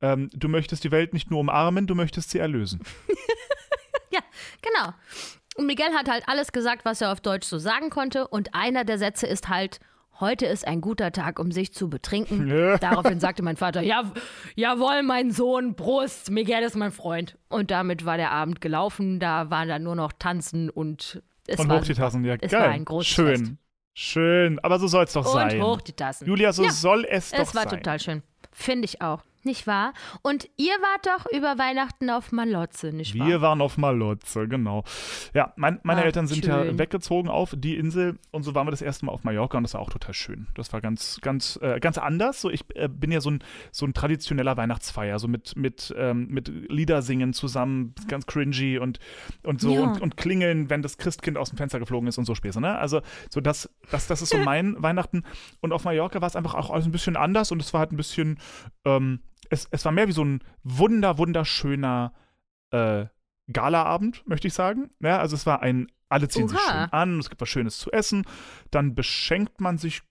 ähm, 0.00 0.30
du 0.32 0.48
möchtest 0.48 0.84
die 0.84 0.92
Welt 0.92 1.12
nicht 1.12 1.30
nur 1.32 1.40
umarmen, 1.40 1.86
du 1.86 1.94
möchtest 1.96 2.30
sie 2.30 2.38
erlösen. 2.38 2.80
Ja, 4.12 4.20
genau. 4.62 4.94
Und 5.56 5.66
Miguel 5.66 5.92
hat 5.92 6.08
halt 6.08 6.28
alles 6.28 6.52
gesagt, 6.52 6.84
was 6.84 7.00
er 7.00 7.12
auf 7.12 7.20
Deutsch 7.20 7.46
so 7.46 7.58
sagen 7.58 7.90
konnte. 7.90 8.28
Und 8.28 8.54
einer 8.54 8.84
der 8.84 8.98
Sätze 8.98 9.26
ist 9.26 9.48
halt, 9.48 9.80
heute 10.20 10.46
ist 10.46 10.66
ein 10.66 10.80
guter 10.80 11.12
Tag, 11.12 11.38
um 11.38 11.52
sich 11.52 11.72
zu 11.72 11.88
betrinken. 11.90 12.46
Ja. 12.56 12.78
Daraufhin 12.78 13.20
sagte 13.20 13.42
mein 13.42 13.56
Vater, 13.56 13.82
ja, 13.82 14.02
jawohl, 14.54 15.02
mein 15.02 15.30
Sohn, 15.30 15.74
Brust, 15.74 16.30
Miguel 16.30 16.62
ist 16.62 16.76
mein 16.76 16.92
Freund. 16.92 17.36
Und 17.48 17.70
damit 17.70 18.04
war 18.04 18.16
der 18.16 18.30
Abend 18.30 18.60
gelaufen. 18.60 19.18
Da 19.20 19.50
war 19.50 19.66
dann 19.66 19.82
nur 19.82 19.94
noch 19.96 20.12
Tanzen 20.12 20.70
und 20.70 21.22
es 21.46 21.58
Und 21.58 21.68
war 21.68 21.80
hoch 21.80 21.84
die 21.84 21.94
Tassen, 21.94 22.24
ja, 22.24 22.36
es 22.40 22.50
geil. 22.50 22.60
war 22.62 22.68
ein 22.70 22.84
großes 22.84 23.08
Schön. 23.08 23.36
Fest. 23.36 23.52
Schön. 23.94 24.58
Aber 24.60 24.78
so 24.78 24.86
soll 24.88 25.04
es 25.04 25.12
doch 25.12 25.24
und 25.26 25.32
sein. 25.32 25.62
hoch 25.62 25.80
die 25.80 25.92
Tassen. 25.92 26.26
Julia, 26.26 26.52
so 26.52 26.64
Ja, 26.64 26.70
soll 26.70 27.06
es 27.08 27.30
doch 27.30 27.38
Es 27.38 27.54
war 27.54 27.62
sein. 27.68 27.78
total 27.78 27.98
schön. 28.00 28.22
Finde 28.52 28.84
ich 28.84 29.00
auch. 29.02 29.22
Nicht 29.46 29.68
wahr? 29.68 29.92
Und 30.22 30.48
ihr 30.56 30.72
wart 30.72 31.06
doch 31.06 31.30
über 31.32 31.56
Weihnachten 31.56 32.10
auf 32.10 32.32
Malotze, 32.32 32.92
nicht 32.92 33.16
wahr? 33.16 33.28
Wir 33.28 33.40
waren 33.40 33.60
auf 33.60 33.78
Malotze, 33.78 34.48
genau. 34.48 34.82
Ja, 35.34 35.52
mein, 35.54 35.78
meine 35.84 36.00
Ach, 36.00 36.04
Eltern 36.06 36.26
sind 36.26 36.44
ja 36.44 36.64
schön. 36.64 36.80
weggezogen 36.80 37.28
auf 37.28 37.54
die 37.56 37.76
Insel 37.76 38.18
und 38.32 38.42
so 38.42 38.56
waren 38.56 38.66
wir 38.66 38.72
das 38.72 38.82
erste 38.82 39.06
Mal 39.06 39.12
auf 39.12 39.22
Mallorca 39.22 39.56
und 39.56 39.62
das 39.62 39.74
war 39.74 39.82
auch 39.82 39.90
total 39.90 40.14
schön. 40.14 40.48
Das 40.56 40.72
war 40.72 40.80
ganz, 40.80 41.20
ganz, 41.22 41.60
äh, 41.62 41.78
ganz 41.78 41.96
anders. 41.96 42.40
So, 42.40 42.50
ich 42.50 42.64
äh, 42.74 42.88
bin 42.88 43.12
ja 43.12 43.20
so 43.20 43.30
ein, 43.30 43.38
so 43.70 43.86
ein 43.86 43.94
traditioneller 43.94 44.56
Weihnachtsfeier, 44.56 45.20
so 45.20 45.28
mit, 45.28 45.54
mit, 45.56 45.94
ähm, 45.96 46.26
mit 46.28 46.48
Liedersingen 46.48 47.32
zusammen, 47.32 47.94
ganz 48.08 48.26
cringy 48.26 48.78
und, 48.78 48.98
und 49.44 49.60
so 49.60 49.74
Ja. 49.74 49.82
und, 49.82 50.00
und 50.02 50.16
klingeln, 50.16 50.70
wenn 50.70 50.82
das 50.82 50.98
Christkind 50.98 51.38
aus 51.38 51.50
dem 51.50 51.56
Fenster 51.56 51.78
geflogen 51.78 52.08
ist 52.08 52.18
und 52.18 52.24
so 52.24 52.34
Späße, 52.34 52.60
ne? 52.60 52.76
Also, 52.76 53.00
so 53.30 53.40
das, 53.40 53.70
das, 53.92 54.08
das 54.08 54.22
ist 54.22 54.30
so 54.30 54.38
mein 54.44 54.74
Weihnachten. 54.82 55.22
Und 55.60 55.72
auf 55.72 55.84
Mallorca 55.84 56.20
war 56.20 56.26
es 56.26 56.34
einfach 56.34 56.54
auch 56.54 56.70
alles 56.70 56.86
ein 56.86 56.90
bisschen 56.92 57.16
anders 57.16 57.52
und 57.52 57.62
es 57.62 57.72
war 57.72 57.78
halt 57.78 57.92
ein 57.92 57.96
bisschen, 57.96 58.40
ähm, 58.84 59.20
es, 59.50 59.68
es 59.70 59.84
war 59.84 59.92
mehr 59.92 60.08
wie 60.08 60.12
so 60.12 60.24
ein 60.24 60.42
wunder, 60.62 61.18
wunderschöner 61.18 62.12
äh, 62.70 63.06
Galaabend, 63.52 64.26
möchte 64.26 64.48
ich 64.48 64.54
sagen. 64.54 64.90
Ja, 65.00 65.18
also 65.18 65.36
es 65.36 65.46
war 65.46 65.62
ein, 65.62 65.86
alle 66.08 66.28
ziehen 66.28 66.48
sich 66.48 66.58
Oha. 66.58 66.72
schön 66.72 66.92
an, 66.92 67.18
es 67.18 67.28
gibt 67.28 67.40
was 67.40 67.48
Schönes 67.48 67.78
zu 67.78 67.90
essen, 67.92 68.24
dann 68.70 68.94
beschenkt 68.94 69.60
man 69.60 69.78
sich 69.78 70.02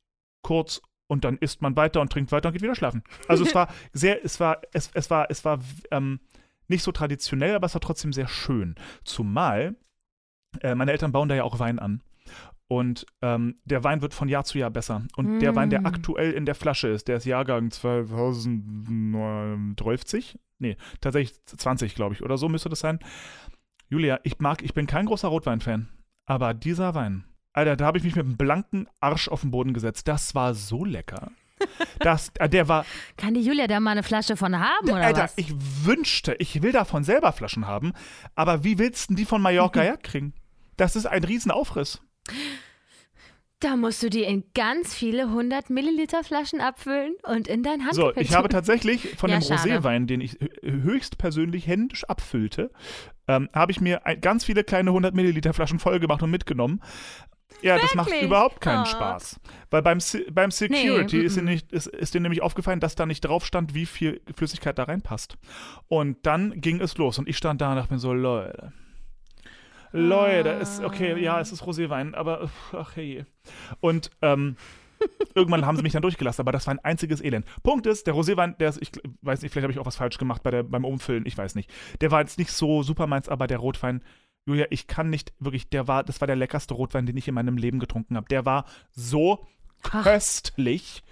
kurz 0.41 0.81
und 1.07 1.23
dann 1.23 1.37
isst 1.37 1.61
man 1.61 1.75
weiter 1.75 2.01
und 2.01 2.11
trinkt 2.11 2.31
weiter 2.31 2.49
und 2.49 2.53
geht 2.53 2.61
wieder 2.61 2.75
schlafen. 2.75 3.03
Also 3.27 3.43
es 3.43 3.53
war 3.55 3.67
sehr, 3.93 4.23
es 4.23 4.39
war, 4.39 4.61
es, 4.73 4.89
es 4.93 5.09
war, 5.09 5.29
es 5.29 5.43
war 5.45 5.59
ähm, 5.91 6.19
nicht 6.67 6.83
so 6.83 6.91
traditionell, 6.91 7.55
aber 7.55 7.65
es 7.65 7.73
war 7.73 7.81
trotzdem 7.81 8.13
sehr 8.13 8.27
schön. 8.27 8.75
Zumal 9.03 9.75
äh, 10.61 10.75
meine 10.75 10.91
Eltern 10.91 11.11
bauen 11.11 11.29
da 11.29 11.35
ja 11.35 11.43
auch 11.43 11.59
Wein 11.59 11.79
an. 11.79 12.01
Und 12.67 13.05
ähm, 13.21 13.57
der 13.65 13.83
Wein 13.83 14.01
wird 14.01 14.15
von 14.15 14.27
Jahr 14.27 14.43
zu 14.43 14.57
Jahr 14.57 14.71
besser. 14.71 15.03
Und 15.15 15.37
der 15.39 15.55
Wein, 15.55 15.69
der 15.69 15.81
Mm. 15.81 15.85
aktuell 15.85 16.31
in 16.31 16.47
der 16.47 16.55
Flasche 16.55 16.87
ist, 16.87 17.07
der 17.07 17.17
ist 17.17 17.25
Jahrgang 17.25 17.69
2030. 17.69 20.39
Nee, 20.59 20.77
tatsächlich 21.01 21.37
20, 21.45 21.95
glaube 21.95 22.15
ich, 22.15 22.23
oder 22.23 22.37
so 22.37 22.49
müsste 22.49 22.69
das 22.69 22.79
sein. 22.79 22.99
Julia, 23.89 24.19
ich 24.23 24.39
mag, 24.39 24.63
ich 24.63 24.73
bin 24.73 24.87
kein 24.87 25.05
großer 25.05 25.27
Rotwein-Fan, 25.27 25.89
aber 26.25 26.53
dieser 26.53 26.95
Wein, 26.95 27.25
Alter, 27.53 27.75
da 27.75 27.85
habe 27.85 27.97
ich 27.97 28.03
mich 28.03 28.15
mit 28.15 28.25
einem 28.25 28.37
blanken 28.37 28.87
Arsch 28.99 29.27
auf 29.27 29.41
den 29.41 29.51
Boden 29.51 29.73
gesetzt. 29.73 30.07
Das 30.07 30.33
war 30.33 30.53
so 30.55 30.83
lecker. 30.85 31.31
Das, 31.99 32.31
äh, 32.39 32.49
der 32.49 32.67
war, 32.67 32.85
Kann 33.17 33.33
die 33.33 33.41
Julia 33.41 33.67
da 33.67 33.79
mal 33.79 33.91
eine 33.91 34.03
Flasche 34.03 34.35
von 34.35 34.59
haben 34.59 34.89
oder 34.89 35.05
Alter, 35.05 35.23
was? 35.23 35.33
ich 35.37 35.53
wünschte, 35.85 36.35
ich 36.39 36.61
will 36.61 36.71
davon 36.73 37.03
selber 37.03 37.31
Flaschen 37.31 37.65
haben, 37.67 37.93
aber 38.35 38.63
wie 38.65 38.77
willst 38.77 39.05
du 39.05 39.13
denn 39.13 39.17
die 39.17 39.25
von 39.25 39.41
Mallorca 39.41 39.81
herkriegen? 39.81 40.33
Das 40.77 40.95
ist 40.97 41.05
ein 41.05 41.23
Riesenaufriss. 41.23 42.01
Da 43.61 43.77
musst 43.77 44.03
du 44.03 44.09
die 44.09 44.23
in 44.23 44.43
ganz 44.53 44.93
viele 44.93 45.23
100 45.23 45.69
Milliliter 45.69 46.23
Flaschen 46.23 46.59
abfüllen 46.59 47.15
und 47.23 47.47
in 47.47 47.63
dein 47.63 47.79
So, 47.91 48.03
Handgepäck 48.07 48.17
ich 48.29 48.35
habe 48.35 48.49
tatsächlich 48.49 49.15
von 49.17 49.29
Ja, 49.29 49.39
dem 49.39 49.43
schade. 49.43 49.79
Roséwein, 49.79 50.05
den 50.07 50.19
ich 50.21 50.33
hö- 50.33 50.83
höchst 50.83 51.17
persönlich 51.17 51.65
händisch 51.65 52.03
abfüllte, 52.03 52.69
ähm, 53.27 53.49
habe 53.53 53.71
ich 53.71 53.79
mir 53.79 54.05
ein, 54.05 54.19
ganz 54.19 54.43
viele 54.45 54.63
kleine 54.65 54.91
100 54.91 55.15
Milliliter 55.15 55.53
Flaschen 55.53 55.79
voll 55.79 55.99
gemacht 55.99 56.21
und 56.21 56.31
mitgenommen. 56.31 56.81
Ja, 57.61 57.79
das 57.79 57.95
macht 57.95 58.07
Wirklich? 58.09 58.23
überhaupt 58.25 58.59
keinen 58.59 58.81
Oh. 58.83 58.85
Spaß. 58.85 59.39
Weil 59.71 59.81
beim, 59.81 59.99
beim 60.31 60.51
Security 60.51 61.17
Nee, 61.17 61.23
ist, 61.23 61.37
dir 61.37 61.43
nicht, 61.43 61.71
ist, 61.71 61.87
ist 61.87 62.13
dir 62.13 62.19
nämlich 62.19 62.41
aufgefallen, 62.41 62.81
dass 62.81 62.95
da 62.95 63.05
nicht 63.05 63.21
drauf 63.21 63.45
stand, 63.45 63.73
wie 63.73 63.85
viel 63.85 64.21
Flüssigkeit 64.35 64.77
da 64.77 64.83
reinpasst. 64.83 65.37
Und 65.87 66.17
dann 66.25 66.59
ging 66.59 66.81
es 66.81 66.97
los 66.97 67.17
und 67.17 67.29
ich 67.29 67.37
stand 67.37 67.61
da 67.61 67.69
und 67.71 67.77
dachte 67.77 67.93
mir 67.93 67.99
so, 67.99 68.13
Leute. 68.13 68.73
Leute, 69.95 70.49
ist 70.49 70.83
okay, 70.83 71.17
ja, 71.21 71.39
es 71.39 71.51
ist 71.51 71.63
Roséwein, 71.63 72.13
aber 72.13 72.49
ach 72.73 72.95
hey. 72.95 73.25
Und 73.79 74.11
ähm, 74.21 74.57
irgendwann 75.35 75.65
haben 75.65 75.77
sie 75.77 75.83
mich 75.83 75.93
dann 75.93 76.01
durchgelassen, 76.01 76.41
aber 76.41 76.51
das 76.51 76.67
war 76.67 76.73
ein 76.73 76.79
einziges 76.79 77.21
Elend. 77.21 77.45
Punkt 77.63 77.85
ist, 77.87 78.05
der 78.07 78.13
Roséwein, 78.13 78.57
der 78.57 78.69
ist, 78.69 78.81
ich 78.81 78.91
weiß 79.21 79.41
nicht, 79.41 79.51
vielleicht 79.51 79.63
habe 79.63 79.71
ich 79.71 79.79
auch 79.79 79.85
was 79.85 79.95
falsch 79.95 80.17
gemacht 80.17 80.43
bei 80.43 80.51
der, 80.51 80.63
beim 80.63 80.85
Umfüllen, 80.85 81.25
ich 81.25 81.37
weiß 81.37 81.55
nicht. 81.55 81.71
Der 82.01 82.11
war 82.11 82.21
jetzt 82.21 82.37
nicht 82.37 82.51
so 82.51 82.83
super 82.83 83.07
meins, 83.07 83.29
aber 83.29 83.47
der 83.47 83.57
Rotwein, 83.57 84.03
Julia, 84.45 84.65
ich 84.69 84.87
kann 84.87 85.09
nicht 85.09 85.33
wirklich, 85.39 85.69
der 85.69 85.87
war, 85.87 86.03
das 86.03 86.21
war 86.21 86.27
der 86.27 86.35
leckerste 86.35 86.73
Rotwein, 86.73 87.05
den 87.05 87.17
ich 87.17 87.27
in 87.27 87.33
meinem 87.33 87.57
Leben 87.57 87.79
getrunken 87.79 88.15
habe. 88.15 88.27
Der 88.27 88.45
war 88.45 88.65
so 88.91 89.45
Ach. 89.91 90.03
köstlich. 90.03 91.03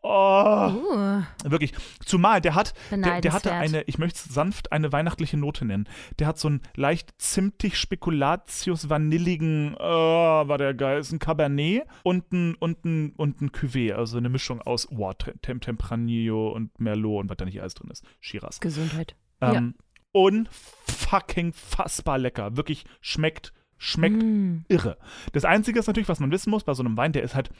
Oh, 0.00 0.70
Uh, 0.70 1.22
wirklich. 1.50 1.72
Zumal 2.04 2.40
der 2.40 2.54
hat, 2.54 2.72
der, 2.90 3.20
der 3.20 3.32
hatte 3.32 3.52
eine, 3.52 3.82
ich 3.82 3.98
möchte 3.98 4.18
es 4.18 4.32
sanft 4.32 4.70
eine 4.70 4.92
weihnachtliche 4.92 5.36
Note 5.36 5.64
nennen. 5.64 5.88
Der 6.18 6.28
hat 6.28 6.38
so 6.38 6.48
einen 6.48 6.60
leicht 6.76 7.14
zimtig 7.18 7.76
spekulatius 7.76 8.88
vanilligen, 8.88 9.74
oh, 9.78 9.82
war 9.82 10.56
der 10.56 10.74
geil, 10.74 11.00
ist 11.00 11.10
ein 11.12 11.18
Cabernet 11.18 11.82
und 12.04 12.32
ein, 12.32 12.54
und 12.54 12.84
ein, 12.84 13.12
und 13.16 13.40
ein 13.40 13.50
Cuvée, 13.50 13.92
also 13.92 14.18
eine 14.18 14.28
Mischung 14.28 14.60
aus 14.62 14.88
oh, 14.90 15.12
Tem 15.12 15.60
Tempranillo 15.60 16.52
und 16.52 16.78
Merlot 16.78 17.22
und 17.22 17.30
was 17.30 17.36
da 17.36 17.44
nicht 17.44 17.60
alles 17.60 17.74
drin 17.74 17.90
ist. 17.90 18.04
Shiraz. 18.20 18.60
Gesundheit. 18.60 19.16
Ähm, 19.40 19.74
Unfucking 20.12 21.52
fassbar 21.52 22.18
lecker. 22.18 22.56
Wirklich 22.56 22.84
schmeckt, 23.00 23.52
schmeckt 23.76 24.22
Mm. 24.22 24.64
irre. 24.68 24.96
Das 25.32 25.44
Einzige 25.44 25.78
ist 25.80 25.86
natürlich, 25.86 26.08
was 26.08 26.20
man 26.20 26.30
wissen 26.30 26.50
muss 26.50 26.64
bei 26.64 26.74
so 26.74 26.82
einem 26.82 26.96
Wein, 26.96 27.12
der 27.12 27.22
ist 27.22 27.34
halt, 27.34 27.50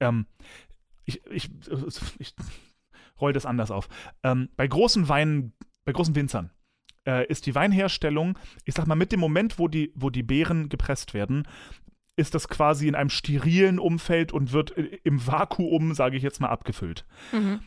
ähm, 0.00 0.26
ich, 1.04 1.24
ich, 1.26 1.50
ich 2.18 2.34
roll 3.20 3.32
das 3.32 3.46
anders 3.46 3.70
auf. 3.70 3.88
Ähm, 4.22 4.48
bei 4.56 4.66
großen 4.66 5.08
Weinen, 5.08 5.52
bei 5.84 5.92
großen 5.92 6.14
Winzern 6.14 6.50
äh, 7.06 7.26
ist 7.26 7.46
die 7.46 7.54
Weinherstellung, 7.54 8.38
ich 8.64 8.74
sag 8.74 8.86
mal, 8.86 8.94
mit 8.94 9.12
dem 9.12 9.20
Moment, 9.20 9.58
wo 9.58 9.68
die, 9.68 9.92
wo 9.94 10.10
die 10.10 10.22
Beeren 10.22 10.68
gepresst 10.68 11.14
werden, 11.14 11.46
ist 12.16 12.34
das 12.34 12.48
quasi 12.48 12.88
in 12.88 12.94
einem 12.94 13.10
sterilen 13.10 13.78
Umfeld 13.78 14.32
und 14.32 14.52
wird 14.52 14.76
äh, 14.76 14.98
im 15.04 15.26
Vakuum, 15.26 15.94
sage 15.94 16.16
ich 16.16 16.22
jetzt 16.22 16.40
mal, 16.40 16.48
abgefüllt. 16.48 17.06
Mhm. 17.32 17.60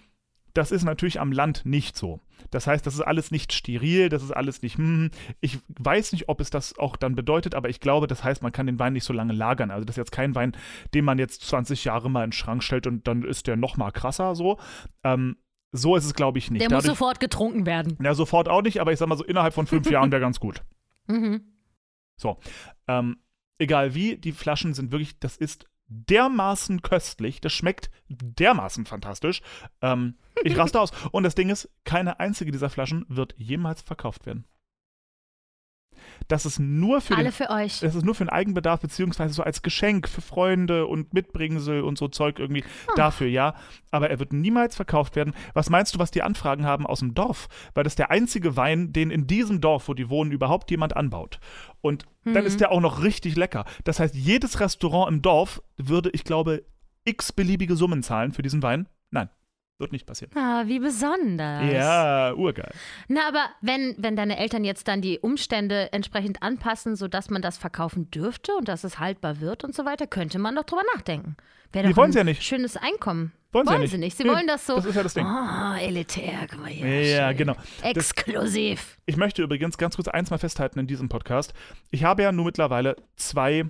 Das 0.56 0.72
ist 0.72 0.84
natürlich 0.84 1.20
am 1.20 1.34
Land 1.34 1.66
nicht 1.66 1.98
so. 1.98 2.22
Das 2.50 2.66
heißt, 2.66 2.86
das 2.88 2.94
ist 2.96 3.02
alles 3.02 3.30
nicht 3.30 3.52
steril, 3.52 4.08
das 4.08 4.24
ist 4.24 4.32
alles 4.32 4.62
nicht, 4.62 4.78
hm, 4.78 5.12
ich 5.42 5.60
weiß 5.68 6.14
nicht, 6.14 6.30
ob 6.30 6.40
es 6.40 6.50
das 6.50 6.80
auch 6.80 6.96
dann 6.96 7.14
bedeutet, 7.14 7.56
aber 7.56 7.68
ich 7.68 7.82
glaube, 7.82 8.08
das 8.08 8.24
heißt, 8.24 8.42
man 8.42 8.54
kann 8.54 8.66
den 8.66 8.80
Wein 8.80 8.94
nicht 8.94 9.04
so 9.04 9.12
lange 9.12 9.34
lagern. 9.34 9.70
Also 9.70 9.84
das 9.84 9.96
ist 9.96 9.98
jetzt 9.98 10.12
kein 10.14 10.34
Wein, 10.34 10.56
den 10.94 11.04
man 11.04 11.20
jetzt 11.20 11.42
20 11.42 11.84
Jahre 11.84 12.10
mal 12.10 12.24
in 12.24 12.30
den 12.30 12.34
Schrank 12.34 12.64
stellt 12.64 12.88
und 12.88 13.06
dann 13.06 13.24
ist 13.24 13.48
der 13.48 13.58
noch 13.58 13.76
mal 13.76 13.92
krasser 13.92 14.34
so. 14.34 14.58
Ähm, 15.04 15.36
so 15.74 15.98
ist 15.98 16.06
es, 16.06 16.14
glaube 16.14 16.38
ich, 16.38 16.50
nicht. 16.50 16.62
Der 16.62 16.70
muss 16.70 16.84
Dadurch, 16.84 16.98
sofort 16.98 17.20
getrunken 17.20 17.66
werden. 17.66 17.98
ja, 18.02 18.14
sofort 18.14 18.48
auch 18.48 18.62
nicht, 18.62 18.80
aber 18.80 18.94
ich 18.94 19.00
sag 19.00 19.10
mal 19.10 19.18
so, 19.18 19.26
innerhalb 19.26 19.54
von 19.54 19.68
fünf 19.68 19.90
Jahren 19.92 20.10
wäre 20.12 20.22
ganz 20.22 20.40
gut. 20.40 20.64
Mhm. 21.08 21.42
Ähm, 22.88 23.18
egal 23.58 23.94
wie, 23.94 24.16
die 24.18 24.32
Flaschen 24.32 24.74
sind 24.74 24.94
wirklich, 24.94 25.20
das 25.20 25.36
ist 25.36 25.68
dermaßen 25.88 26.82
köstlich, 26.82 27.42
das 27.42 27.54
schmeckt 27.54 27.90
dermaßen 28.10 28.86
fantastisch. 28.86 29.42
Ähm, 29.82 30.16
ich 30.44 30.58
raste 30.58 30.80
aus. 30.82 30.92
Und 31.12 31.24
das 31.24 31.36
Ding 31.36 31.50
ist, 31.50 31.70
keine 31.84 32.20
einzige 32.20 32.52
dieser 32.52 32.70
Flaschen 32.70 33.06
wird 33.08 33.34
jemals 33.38 33.82
verkauft 33.82 34.26
werden. 34.26 34.46
Das 36.28 36.46
ist 36.46 36.60
nur 36.60 37.02
für 37.02 37.16
Alle 37.16 37.26
den, 37.26 37.32
für 37.32 37.50
euch. 37.50 37.80
das 37.82 37.96
ist 37.96 38.04
nur 38.04 38.16
für 38.16 38.24
den 38.26 38.30
Eigenbedarf, 38.30 38.80
beziehungsweise 38.82 39.34
so 39.34 39.44
als 39.44 39.62
Geschenk 39.62 40.08
für 40.10 40.22
Freunde 40.22 40.88
und 40.88 41.14
Mitbringsel 41.14 41.82
und 41.82 41.98
so 41.98 42.08
Zeug 42.08 42.40
irgendwie 42.40 42.64
dafür, 42.96 43.28
ja. 43.28 43.56
Aber 43.92 44.10
er 44.10 44.20
wird 44.20 44.34
niemals 44.34 44.76
verkauft 44.76 45.16
werden. 45.16 45.34
Was 45.54 45.70
meinst 45.70 45.96
du, 45.96 46.00
was 46.00 46.12
die 46.12 46.22
Anfragen 46.24 46.66
haben 46.66 46.86
aus 46.88 47.00
dem 47.00 47.14
Dorf? 47.14 47.48
Weil 47.74 47.84
das 47.84 47.92
ist 47.92 48.00
der 48.00 48.12
einzige 48.12 48.56
Wein, 48.58 48.92
den 48.94 49.12
in 49.12 49.28
diesem 49.28 49.62
Dorf, 49.62 49.88
wo 49.88 49.94
die 49.94 50.10
wohnen, 50.10 50.32
überhaupt 50.32 50.72
jemand 50.72 50.96
anbaut. 50.98 51.40
Und 51.82 52.06
dann 52.24 52.34
Mhm. 52.42 52.48
ist 52.48 52.60
der 52.60 52.72
auch 52.72 52.82
noch 52.82 53.04
richtig 53.04 53.36
lecker. 53.36 53.66
Das 53.84 54.00
heißt, 54.00 54.16
jedes 54.16 54.60
Restaurant 54.60 55.12
im 55.12 55.22
Dorf 55.22 55.62
würde, 55.78 56.10
ich 56.12 56.24
glaube, 56.24 56.64
x 57.04 57.32
beliebige 57.32 57.76
Summen 57.76 58.02
zahlen 58.02 58.32
für 58.32 58.42
diesen 58.42 58.64
Wein. 58.64 58.90
Nein, 59.12 59.30
wird 59.78 59.92
nicht 59.92 60.06
passieren. 60.06 60.32
Ah, 60.38 60.64
wie 60.68 60.80
besonders. 60.80 61.72
Ja, 61.72 62.34
urgeil. 62.34 62.72
Na, 63.08 63.28
aber 63.28 63.46
wenn, 63.62 63.96
wenn 63.98 64.16
deine 64.16 64.38
Eltern 64.38 64.64
jetzt 64.64 64.88
dann 64.88 65.02
die 65.02 65.20
Umstände 65.20 65.92
entsprechend 65.92 66.42
anpassen, 66.42 66.96
sodass 66.96 67.30
man 67.30 67.42
das 67.42 67.58
verkaufen 67.58 68.10
dürfte 68.12 68.54
und 68.56 68.68
dass 68.68 68.84
es 68.84 69.00
haltbar 69.00 69.42
wird 69.42 69.64
und 69.64 69.76
so 69.76 69.86
weiter, 69.86 70.08
könnte 70.08 70.40
man 70.40 70.56
doch 70.56 70.64
drüber 70.64 70.84
nachdenken. 70.96 71.36
Wäre 71.74 71.88
Die 71.88 71.94
doch 71.94 71.98
wollen's 71.98 72.16
ein 72.16 72.20
ja 72.20 72.24
nicht. 72.24 72.44
schönes 72.44 72.78
Einkommen. 72.78 73.34
Wollen 73.52 73.66
sie 73.68 73.72
Wollen 73.72 73.82
ja 73.84 73.88
sie 73.88 73.98
nicht. 73.98 74.18
Sie 74.18 74.24
Nee, 74.24 74.30
wollen 74.30 74.48
das 74.48 74.66
so. 74.66 74.76
Das 74.76 74.86
ist 74.86 74.96
ja 74.96 75.04
das 75.04 75.14
Ding. 75.14 75.26
Oh, 75.26 75.76
elitär, 75.80 76.48
guck 76.50 76.60
mal 76.62 76.70
hier. 76.70 77.04
Ja, 77.04 77.30
schön. 77.30 77.38
genau. 77.38 77.56
Exklusiv. 77.82 78.98
Ich 79.06 79.18
möchte 79.18 79.42
übrigens 79.44 79.78
ganz 79.78 79.96
kurz 79.96 80.08
eins 80.08 80.30
mal 80.30 80.38
festhalten 80.38 80.80
in 80.80 80.88
diesem 80.88 81.10
Podcast. 81.10 81.54
Ich 81.92 82.04
habe 82.04 82.24
ja 82.24 82.32
nur 82.32 82.46
mittlerweile 82.46 82.96
zwei, 83.16 83.66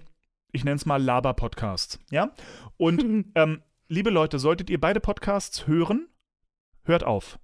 ich 0.52 0.64
nenne 0.64 0.76
es 0.76 0.86
mal 0.86 1.02
Laber-Podcasts. 1.02 2.00
Ja? 2.12 2.32
Und 2.78 3.26
ähm, 3.36 3.62
liebe 3.88 4.10
Leute, 4.10 4.40
solltet 4.40 4.70
ihr 4.70 4.80
beide 4.80 5.00
Podcasts 5.00 5.68
hören, 5.68 6.08
hört 6.84 7.04
auf. 7.04 7.40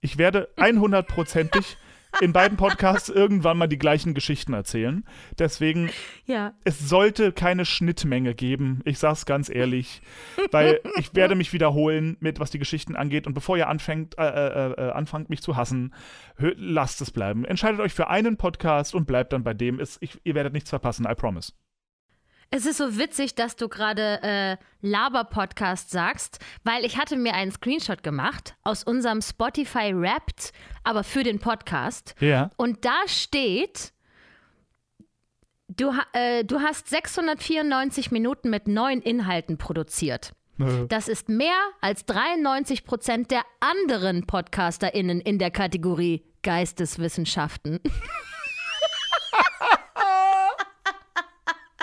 Ich 0.00 0.18
werde 0.18 0.48
100%ig 0.56 1.76
in 2.22 2.32
beiden 2.32 2.56
Podcasts 2.56 3.10
irgendwann 3.10 3.58
mal 3.58 3.66
die 3.66 3.76
gleichen 3.78 4.14
Geschichten 4.14 4.54
erzählen. 4.54 5.04
Deswegen, 5.38 5.90
Ja. 6.24 6.54
es 6.64 6.88
sollte 6.88 7.32
keine 7.32 7.66
Schnittmenge 7.66 8.34
geben. 8.34 8.80
Ich 8.86 8.98
sag's 8.98 9.26
ganz 9.26 9.50
ehrlich, 9.50 10.00
weil 10.50 10.80
ich 10.98 11.14
werde 11.14 11.34
mich 11.34 11.52
wiederholen 11.52 12.16
mit 12.20 12.40
was 12.40 12.50
die 12.50 12.58
Geschichten 12.58 12.96
angeht. 12.96 13.26
Und 13.26 13.34
bevor 13.34 13.58
ihr 13.58 13.68
anfängt, 13.68 14.16
äh, 14.18 14.22
äh, 14.24 14.72
äh, 14.72 14.90
anfangt, 14.92 15.28
mich 15.28 15.42
zu 15.42 15.54
hassen, 15.56 15.92
lasst 16.38 17.02
es 17.02 17.10
bleiben. 17.10 17.44
Entscheidet 17.44 17.80
euch 17.80 17.92
für 17.92 18.08
einen 18.08 18.38
Podcast 18.38 18.94
und 18.94 19.06
bleibt 19.06 19.34
dann 19.34 19.44
bei 19.44 19.52
dem. 19.52 19.78
Es, 19.78 19.98
ich, 20.00 20.18
ihr 20.24 20.34
werdet 20.34 20.54
nichts 20.54 20.70
verpassen, 20.70 21.06
I 21.08 21.14
promise. 21.14 21.52
Es 22.50 22.64
ist 22.64 22.78
so 22.78 22.96
witzig, 22.96 23.34
dass 23.34 23.56
du 23.56 23.68
gerade 23.68 24.22
äh, 24.22 24.56
Laber-Podcast 24.80 25.90
sagst, 25.90 26.38
weil 26.64 26.84
ich 26.84 26.96
hatte 26.96 27.16
mir 27.16 27.34
einen 27.34 27.52
Screenshot 27.52 28.02
gemacht 28.02 28.54
aus 28.62 28.84
unserem 28.84 29.20
Spotify 29.20 29.92
Wrapped, 29.94 30.52
aber 30.82 31.04
für 31.04 31.22
den 31.22 31.40
Podcast. 31.40 32.14
Ja. 32.20 32.50
Und 32.56 32.86
da 32.86 32.96
steht, 33.06 33.92
du, 35.68 35.92
äh, 36.14 36.42
du 36.44 36.60
hast 36.60 36.88
694 36.88 38.10
Minuten 38.12 38.48
mit 38.48 38.66
neuen 38.66 39.02
Inhalten 39.02 39.58
produziert. 39.58 40.32
Das 40.88 41.06
ist 41.06 41.28
mehr 41.28 41.54
als 41.80 42.04
93 42.06 42.84
Prozent 42.84 43.30
der 43.30 43.42
anderen 43.60 44.26
PodcasterInnen 44.26 45.20
in 45.20 45.38
der 45.38 45.52
Kategorie 45.52 46.24
Geisteswissenschaften. 46.42 47.78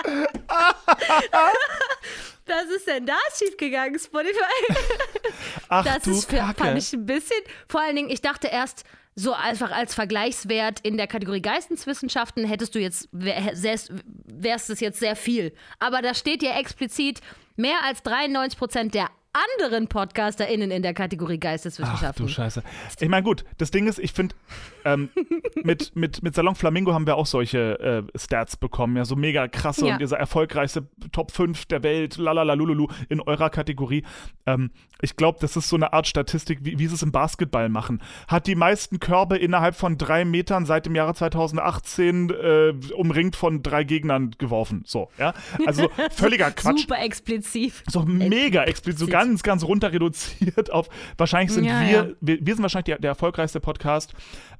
Was 2.46 2.64
ist 2.76 2.86
denn 2.86 3.06
da 3.06 3.16
schiefgegangen, 3.36 3.98
Spotify? 3.98 4.38
Ach 5.68 5.84
Das 5.84 6.04
du 6.04 6.12
ist 6.12 6.30
für, 6.30 6.36
Kacke. 6.36 6.62
fand 6.64 6.78
ich 6.78 6.92
ein 6.92 7.04
bisschen. 7.06 7.40
Vor 7.68 7.80
allen 7.80 7.96
Dingen, 7.96 8.10
ich 8.10 8.22
dachte 8.22 8.46
erst, 8.48 8.84
so 9.16 9.32
einfach 9.32 9.70
als 9.72 9.94
Vergleichswert 9.94 10.80
in 10.80 10.96
der 10.96 11.06
Kategorie 11.06 11.40
Geisteswissenschaften 11.40 12.44
hättest 12.44 12.74
du 12.74 12.78
jetzt, 12.78 13.08
wärst, 13.12 13.90
es 14.70 14.80
jetzt 14.80 15.00
sehr 15.00 15.16
viel. 15.16 15.54
Aber 15.78 16.02
da 16.02 16.14
steht 16.14 16.42
ja 16.42 16.58
explizit, 16.58 17.20
mehr 17.56 17.82
als 17.82 18.02
93 18.02 18.58
Prozent 18.58 18.94
der 18.94 19.08
anderen 19.58 19.88
PodcasterInnen 19.88 20.70
in 20.70 20.82
der 20.82 20.94
Kategorie 20.94 21.36
Ach 21.36 21.40
Geisteswissenschaften. 21.40 22.26
du 22.26 22.32
Scheiße. 22.32 22.62
Ich 23.00 23.08
meine, 23.08 23.22
gut, 23.22 23.44
das 23.58 23.70
Ding 23.70 23.86
ist, 23.86 23.98
ich 23.98 24.12
finde, 24.12 24.34
ähm, 24.84 25.10
mit, 25.62 25.94
mit, 25.94 26.22
mit 26.22 26.34
Salon 26.34 26.54
Flamingo 26.54 26.92
haben 26.94 27.06
wir 27.06 27.16
auch 27.16 27.26
solche 27.26 27.78
äh, 28.14 28.18
Stats 28.18 28.56
bekommen, 28.56 28.96
ja, 28.96 29.04
so 29.04 29.16
mega 29.16 29.48
krasse 29.48 29.86
Ja. 29.86 29.94
und 29.94 30.00
dieser 30.00 30.18
erfolgreichste 30.18 30.86
Top 31.12 31.32
5 31.32 31.66
der 31.66 31.82
Welt, 31.82 32.16
lalala, 32.16 32.54
lululu, 32.54 32.88
in 33.08 33.20
eurer 33.20 33.50
Kategorie. 33.50 34.04
Ähm, 34.46 34.70
ich 35.02 35.16
glaube, 35.16 35.38
das 35.40 35.56
ist 35.56 35.68
so 35.68 35.76
eine 35.76 35.92
Art 35.92 36.06
Statistik, 36.06 36.60
wie, 36.62 36.78
wie 36.78 36.86
sie 36.86 36.94
es 36.94 37.02
im 37.02 37.12
Basketball 37.12 37.68
machen. 37.68 38.00
Hat 38.28 38.46
die 38.46 38.54
meisten 38.54 39.00
Körbe 39.00 39.36
innerhalb 39.36 39.74
von 39.74 39.98
drei 39.98 40.24
Metern 40.24 40.64
seit 40.64 40.86
dem 40.86 40.94
Jahre 40.94 41.14
2018 41.14 42.30
äh, 42.30 42.72
umringt 42.94 43.36
von 43.36 43.62
drei 43.62 43.84
Gegnern 43.84 44.30
geworfen. 44.38 44.82
So, 44.86 45.10
ja. 45.18 45.34
Also 45.66 45.90
völliger 46.10 46.50
Quatsch. 46.50 46.82
Super 46.82 47.02
explizit. 47.02 47.74
So 47.90 48.02
mega 48.02 48.64
explizit, 48.64 49.00
so 49.00 49.06
ganz, 49.06 49.25
ganz 49.42 49.64
runter 49.64 49.92
reduziert 49.92 50.70
auf. 50.72 50.88
Wahrscheinlich 51.18 51.52
sind 51.52 51.64
Ja, 51.64 51.80
wir, 51.82 51.90
ja. 51.90 52.06
wir, 52.20 52.38
wir 52.46 52.54
sind 52.54 52.62
wahrscheinlich 52.62 52.86
der, 52.86 52.98
der 52.98 53.10
erfolgreichste 53.10 53.60
Podcast, 53.60 54.14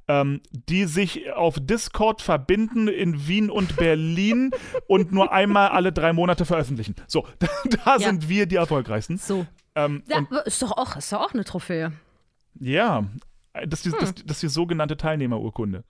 ähm, 0.07 0.41
die 0.51 0.85
sich 0.85 1.31
auf 1.33 1.57
Discord 1.59 2.21
verbinden 2.21 2.87
in 2.87 3.27
Wien 3.27 3.49
und 3.49 3.75
Berlin 3.77 4.51
und 4.87 5.11
nur 5.11 5.31
einmal 5.31 5.69
alle 5.69 5.91
drei 5.91 6.13
Monate 6.13 6.45
veröffentlichen. 6.45 6.95
So, 7.07 7.27
da, 7.39 7.47
da 7.83 7.97
Ja. 7.97 7.99
sind 7.99 8.29
wir 8.29 8.45
die 8.45 8.55
erfolgreichsten. 8.55 9.17
So. 9.17 9.45
Ähm, 9.75 10.03
ist, 10.45 10.61
doch 10.61 10.71
auch, 10.77 10.95
ist 10.95 11.11
doch 11.11 11.21
auch 11.21 11.33
eine 11.33 11.43
Trophäe. 11.43 11.91
ja, 12.59 13.05
das 13.67 13.85
ist 13.85 13.87
die, 13.87 13.91
Hm. 13.91 13.97
das, 13.99 14.15
das 14.15 14.37
ist 14.37 14.43
die 14.43 14.47
sogenannte 14.49 14.97
Teilnehmerurkunde. 14.97 15.83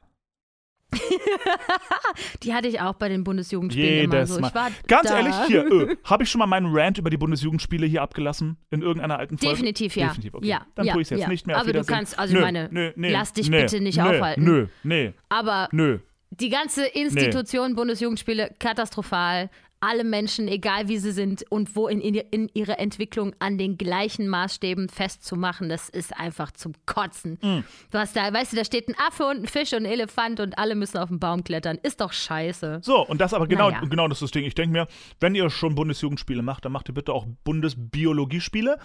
Die 2.43 2.53
hatte 2.53 2.67
ich 2.67 2.79
auch 2.81 2.95
bei 2.95 3.09
den 3.09 3.23
Bundesjugendspielen 3.23 4.05
immer 4.05 4.13
Jedes 4.15 4.29
so. 4.29 4.39
Mal. 4.39 4.51
Ganz 4.87 5.09
da. 5.09 5.17
ehrlich, 5.17 5.35
hier, 5.47 5.65
äh, 5.65 5.97
habe 6.03 6.23
ich 6.23 6.29
schon 6.29 6.39
mal 6.39 6.47
meinen 6.47 6.67
Rant 6.75 6.97
über 6.97 7.09
die 7.09 7.17
Bundesjugendspiele 7.17 7.85
hier 7.85 8.01
abgelassen? 8.01 8.57
In 8.69 8.81
irgendeiner 8.81 9.19
alten 9.19 9.37
Folge? 9.37 9.55
Definitiv, 9.55 9.95
ja. 9.95 10.07
Definitiv, 10.07 10.33
okay. 10.35 10.47
Ja, 10.47 10.65
Dann 10.75 10.85
ja, 10.85 10.93
tue 10.93 11.01
ich 11.01 11.07
es 11.07 11.09
jetzt 11.11 11.21
ja. 11.21 11.27
nicht 11.29 11.47
mehr. 11.47 11.57
Aber 11.57 11.73
du 11.73 11.83
kannst- 11.83 12.17
also 12.17 12.33
nö, 12.33 12.41
meine, 12.41 12.69
nö, 12.71 12.91
nee, 12.95 13.11
lass 13.11 13.33
dich 13.33 13.49
nee, 13.49 13.61
bitte 13.61 13.79
nicht 13.81 13.97
nö, 13.97 14.03
aufhalten. 14.03 14.43
Nö, 14.43 14.67
nee, 14.83 15.13
Aber 15.29 15.69
nö. 15.71 15.99
die 16.31 16.49
ganze 16.49 16.85
Institution 16.85 17.75
Bundesjugendspiele 17.75 18.55
katastrophal. 18.59 19.49
Alle 19.79 20.03
Menschen, 20.03 20.47
egal 20.47 20.87
wie 20.87 20.97
sie 20.97 21.11
sind 21.11 21.45
und 21.49 21.75
wo 21.75 21.87
in, 21.87 22.01
in, 22.01 22.15
in 22.15 22.49
ihrer 22.53 22.79
Entwicklung 22.79 23.35
an 23.39 23.57
den 23.57 23.77
gleichen 23.77 24.27
Maßstäben 24.27 24.89
festzumachen, 24.89 25.69
das 25.69 25.87
ist 25.89 26.17
einfach 26.17 26.51
zum 26.51 26.73
Kotzen. 26.85 27.37
Mm. 27.41 27.63
Du 27.91 27.97
hast 27.97 28.15
da, 28.15 28.33
weißt 28.33 28.53
du, 28.53 28.57
da 28.57 28.65
steht 28.65 28.87
ein 28.87 28.95
Affe 28.97 29.25
und 29.25 29.43
ein 29.43 29.47
Fisch 29.47 29.73
und 29.73 29.79
ein 29.79 29.85
Elefant 29.85 30.39
und 30.39 30.57
alle 30.57 30.75
müssen 30.75 30.97
auf 30.97 31.09
den 31.09 31.19
Baum 31.19 31.43
klettern. 31.43 31.77
Ist 31.83 32.01
doch 32.01 32.11
scheiße. 32.11 32.79
So, 32.81 33.05
und 33.05 33.21
das 33.21 33.33
aber 33.33 33.47
genau, 33.47 33.69
Naja. 33.69 33.87
genau 33.87 34.07
das 34.07 34.17
ist 34.17 34.23
das 34.23 34.31
Ding. 34.31 34.45
Ich 34.45 34.55
denke 34.55 34.73
mir, 34.73 34.87
wenn 35.19 35.35
ihr 35.35 35.49
schon 35.49 35.75
Bundesjugendspiele 35.75 36.41
macht, 36.41 36.65
dann 36.65 36.71
macht 36.71 36.89
ihr 36.89 36.93
bitte 36.95 37.13
auch 37.13 37.27
Bundesbiologiespiele, 37.43 38.77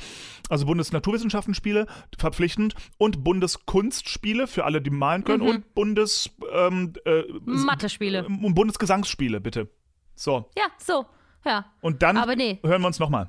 also 0.49 0.67
Bundesnaturwissenschaftenspiele, 0.67 1.87
verpflichtend, 2.19 2.75
und 2.99 3.25
Bundeskunstspiele 3.25 4.47
für 4.47 4.65
alle, 4.65 4.83
die 4.83 4.91
malen 4.91 5.25
können, 5.25 5.43
und 5.43 5.75
Bundes, 5.75 6.31
ähm, 6.53 6.93
äh, 7.05 7.23
Mathe-Spiele. 7.45 8.27
und 8.27 8.55
Bundesgesangsspiele, 8.55 9.41
bitte. 9.41 9.69
So, 10.23 10.49
Ja, 10.57 10.67
so. 10.79 11.05
Ja. 11.45 11.65
und 11.81 12.01
dann 12.03 12.17
Aber 12.17 12.37
nee. 12.37 12.61
hören 12.63 12.81
wir 12.83 12.87
uns 12.87 13.01
nochmal. 13.01 13.29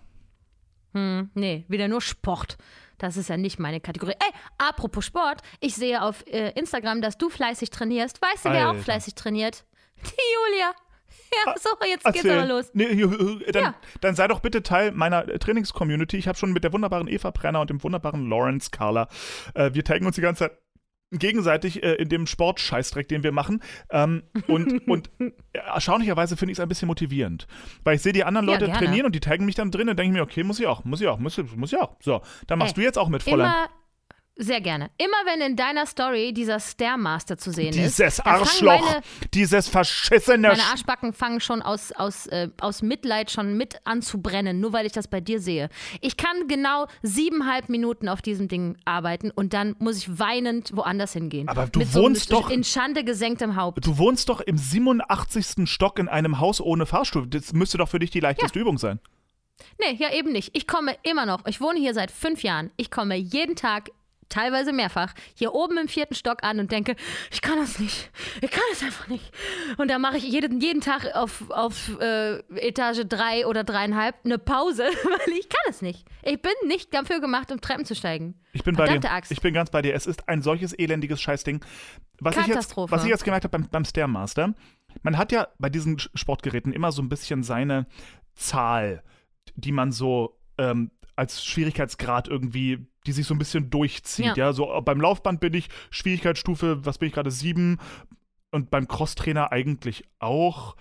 Hm, 0.94 1.32
nee, 1.34 1.66
wieder 1.68 1.88
nur 1.88 2.02
Sport. 2.02 2.58
Das 3.00 3.18
ist 3.18 3.30
ja 3.30 3.38
nicht 3.38 3.58
meine 3.58 3.82
Kategorie. 3.82 4.14
Ey, 4.20 4.30
apropos 4.60 5.04
Sport, 5.04 5.42
ich 5.60 5.74
sehe 5.74 6.04
auf 6.04 6.24
äh, 6.28 6.52
Instagram, 6.52 7.02
dass 7.02 7.18
du 7.18 7.32
fleißig 7.32 7.72
trainierst. 7.72 8.22
Weißt 8.22 8.46
du, 8.46 8.52
wer 8.52 8.68
auch 8.68 8.74
Alter. 8.74 8.84
fleißig 8.84 9.16
trainiert? 9.16 9.66
Die 10.06 10.52
Julia. 10.52 10.72
Ja, 11.46 11.56
so, 11.60 11.70
jetzt 11.88 12.04
geht's 12.06 12.18
Erzähl. 12.18 12.38
aber 12.38 12.46
los. 12.48 12.70
Nee, 12.74 12.96
dann, 13.52 13.64
Ja. 13.64 13.74
dann 14.02 14.14
sei 14.16 14.28
doch 14.28 14.40
bitte 14.42 14.62
Teil 14.62 14.92
meiner 14.92 15.28
äh, 15.28 15.40
Trainings-Community. 15.40 16.18
Ich 16.18 16.28
habe 16.28 16.38
schon 16.38 16.52
mit 16.54 16.64
der 16.64 16.74
wunderbaren 16.74 17.08
Eva 17.08 17.32
Brenner 17.32 17.62
und 17.62 17.72
dem 17.72 17.82
wunderbaren 17.84 18.30
Lawrence 18.30 18.70
Carla, 18.70 19.08
äh, 19.56 19.72
wir 19.74 19.84
taggen 19.84 20.06
uns 20.06 20.16
die 20.16 20.22
ganze 20.22 20.46
Zeit 20.50 20.60
gegenseitig 21.14 21.84
äh, 21.84 21.94
in 21.96 22.10
dem 22.10 22.28
Sportscheißdreck, 22.28 23.08
den 23.08 23.24
wir 23.24 23.32
machen. 23.32 23.62
Ähm, 23.90 24.24
und 24.48 24.88
und 24.88 25.10
äh, 25.20 25.32
erstaunlicherweise 25.54 26.38
finde 26.38 26.52
ich 26.52 26.58
es 26.58 26.62
ein 26.62 26.70
bisschen 26.70 26.88
motivierend. 26.88 27.48
Weil 27.84 27.96
ich 27.96 28.02
sehe 28.02 28.14
die 28.14 28.24
anderen 28.24 28.48
Ja, 28.48 28.54
Leute 28.54 28.66
gerne. 28.66 28.80
trainieren 28.80 29.06
und 29.06 29.16
die 29.16 29.20
taggen 29.20 29.46
mich 29.46 29.56
dann 29.56 29.72
drin 29.72 29.90
und 29.90 29.98
denke 29.98 30.14
mir, 30.14 30.24
okay, 30.24 30.44
muss 30.44 30.60
ich 30.60 30.68
auch, 30.68 30.84
muss 30.84 31.02
ich 31.02 31.08
auch, 31.08 31.20
muss, 31.20 31.42
muss 31.56 31.72
ich 31.74 31.80
auch. 31.80 31.96
So, 32.00 32.22
dann 32.48 32.60
machst 32.60 32.74
Ey, 32.78 32.82
du 32.82 32.86
jetzt 32.86 32.98
auch 32.98 33.10
mit, 33.10 33.24
Fräulein. 33.24 33.48
Immer, 33.48 33.70
sehr 34.36 34.62
gerne. 34.62 34.90
Immer 34.98 35.18
wenn 35.26 35.42
in 35.42 35.56
deiner 35.56 35.86
Story 35.86 36.34
dieser 36.34 36.60
Stairmaster 36.60 37.38
zu 37.38 37.52
sehen 37.52 37.70
ist. 37.70 38.00
Dieses 38.00 38.16
da 38.18 38.24
fangen 38.24 38.40
Arschloch, 38.42 38.82
Meine, 38.92 39.02
dieses 39.34 39.68
verschissene 39.68 40.48
meine 40.48 40.64
Arschbacken 40.64 41.14
fangen 41.14 41.40
schon 41.40 41.62
aus, 41.62 41.92
aus, 41.92 42.26
äh, 42.28 42.50
aus 42.60 42.82
Mitleid 42.82 43.30
schon 43.30 43.56
mit 43.58 43.76
an 43.84 44.02
zu 44.02 44.22
brennen, 44.22 44.60
nur 44.60 44.74
weil 44.74 44.88
ich 44.88 44.92
das 44.92 45.08
bei 45.08 45.22
dir 45.22 45.40
sehe. 45.40 45.70
Ich 46.02 46.18
kann 46.18 46.48
genau 46.48 46.88
siebeneinhalb 47.04 47.70
Minuten 47.70 48.10
auf 48.10 48.24
diesem 48.24 48.48
Ding 48.48 48.76
arbeiten 48.86 49.30
und 49.30 49.54
dann 49.54 49.76
muss 49.78 49.98
ich 49.98 50.18
weinend 50.20 50.76
woanders 50.76 51.14
hingehen. 51.14 51.48
Aber 51.48 51.68
du 51.68 51.80
mit 51.80 51.90
so 51.92 52.02
wohnst 52.02 52.32
einem 52.32 52.42
doch- 52.42 52.50
in 52.50 52.64
Schande 52.64 53.04
gesenktem 53.04 53.56
Haupt. 53.56 53.86
Du 53.86 53.98
wohnst 54.00 54.30
doch 54.30 54.42
im 54.42 54.58
87. 54.58 55.68
Stock 55.70 56.00
in 56.00 56.08
einem 56.10 56.40
Haus 56.40 56.60
ohne 56.60 56.86
Fahrstuhl. 56.88 57.28
Das 57.28 57.54
müsste 57.54 57.78
doch 57.78 57.90
für 57.90 58.00
dich 58.00 58.10
die 58.10 58.20
leichteste 58.20 58.58
Übung 58.60 58.78
sein. 58.80 59.00
Nee, 59.80 59.96
ja 59.98 60.12
eben 60.12 60.32
nicht. 60.32 60.56
Ich 60.58 60.68
komme 60.68 60.96
immer 61.04 61.26
noch. 61.28 61.46
Ich 61.46 61.62
wohne 61.62 61.80
hier 61.80 61.94
seit 61.94 62.10
fünf 62.12 62.42
Jahren. 62.44 62.72
Ich 62.78 62.90
komme 62.90 63.16
jeden 63.16 63.56
Tag, 63.56 63.90
teilweise 64.30 64.74
mehrfach, 64.74 65.14
hier 65.36 65.54
oben 65.54 65.78
im 65.78 65.88
vierten 65.88 66.16
Stock 66.16 66.44
an 66.44 66.60
und 66.60 66.72
denke, 66.72 66.96
ich 67.32 67.42
kann 67.42 67.58
das 67.58 67.80
nicht. 67.80 68.12
Ich 68.42 68.52
kann 68.52 68.64
das 68.72 68.84
einfach 68.84 69.08
nicht. 69.08 69.32
Und 69.78 69.90
da 69.90 70.00
mache 70.00 70.18
ich 70.18 70.24
jeden, 70.24 70.60
jeden 70.60 70.82
Tag 70.82 71.16
auf, 71.16 71.50
auf 71.50 72.00
äh, 72.00 72.40
Etage 72.56 73.04
drei 73.08 73.46
oder 73.48 73.64
dreieinhalb 73.64 74.16
eine 74.26 74.38
Pause, 74.38 74.84
weil 75.04 75.38
ich 75.38 75.50
kann 75.50 75.66
es 75.70 75.82
nicht. 75.82 76.06
Ich 76.24 76.42
bin 76.42 76.52
nicht 76.68 76.94
dafür 76.94 77.20
gemacht, 77.20 77.52
um 77.52 77.62
Treppen 77.62 77.86
zu 77.86 77.96
steigen. 77.96 78.36
Ich 78.54 78.64
bin 78.64 78.76
bei 78.76 78.86
Verdammte 78.86 79.08
dir. 79.08 79.14
Axt. 79.14 79.32
Ich 79.32 79.42
bin 79.42 79.54
ganz 79.54 79.72
bei 79.72 79.82
dir. 79.82 79.94
Es 79.94 80.06
ist 80.06 80.30
ein 80.30 80.42
solches 80.42 80.74
elendiges 80.74 81.22
Scheißding. 81.22 81.64
Was 82.20 82.38
ich 82.38 82.48
jetzt, 82.48 82.78
was 82.78 83.04
ich 83.04 83.10
jetzt 83.10 83.24
gemerkt 83.24 83.46
habe 83.46 83.58
beim, 83.58 83.70
beim 83.70 83.86
Stairmaster, 83.86 84.54
man 85.02 85.18
hat 85.18 85.32
ja 85.32 85.48
bei 85.58 85.70
diesen 85.70 86.00
Sportgeräten 86.00 86.72
immer 86.72 86.92
so 86.92 87.02
ein 87.02 87.10
bisschen 87.10 87.44
seine 87.44 87.88
Zahl, 88.36 89.04
die 89.56 89.72
man 89.72 89.92
so 89.92 90.40
ähm, 90.58 90.92
als 91.16 91.44
Schwierigkeitsgrad 91.44 92.28
irgendwie, 92.28 92.86
die 93.06 93.12
sich 93.12 93.26
so 93.28 93.34
ein 93.34 93.40
bisschen 93.40 93.70
durchzieht. 93.70 94.26
Ja, 94.26 94.34
Ja. 94.48 94.54
so 94.54 94.74
äh, 94.74 94.82
beim 94.82 95.02
Laufband 95.02 95.40
bin 95.40 95.54
ich 95.54 95.70
Schwierigkeitsstufe, 95.92 96.86
was 96.86 96.98
bin 96.98 97.08
ich 97.10 97.14
gerade, 97.14 97.32
sieben 97.32 97.80
und 98.52 98.70
beim 98.72 98.88
Crosstrainer 98.88 99.52
eigentlich 99.52 100.04
auch. 100.20 100.76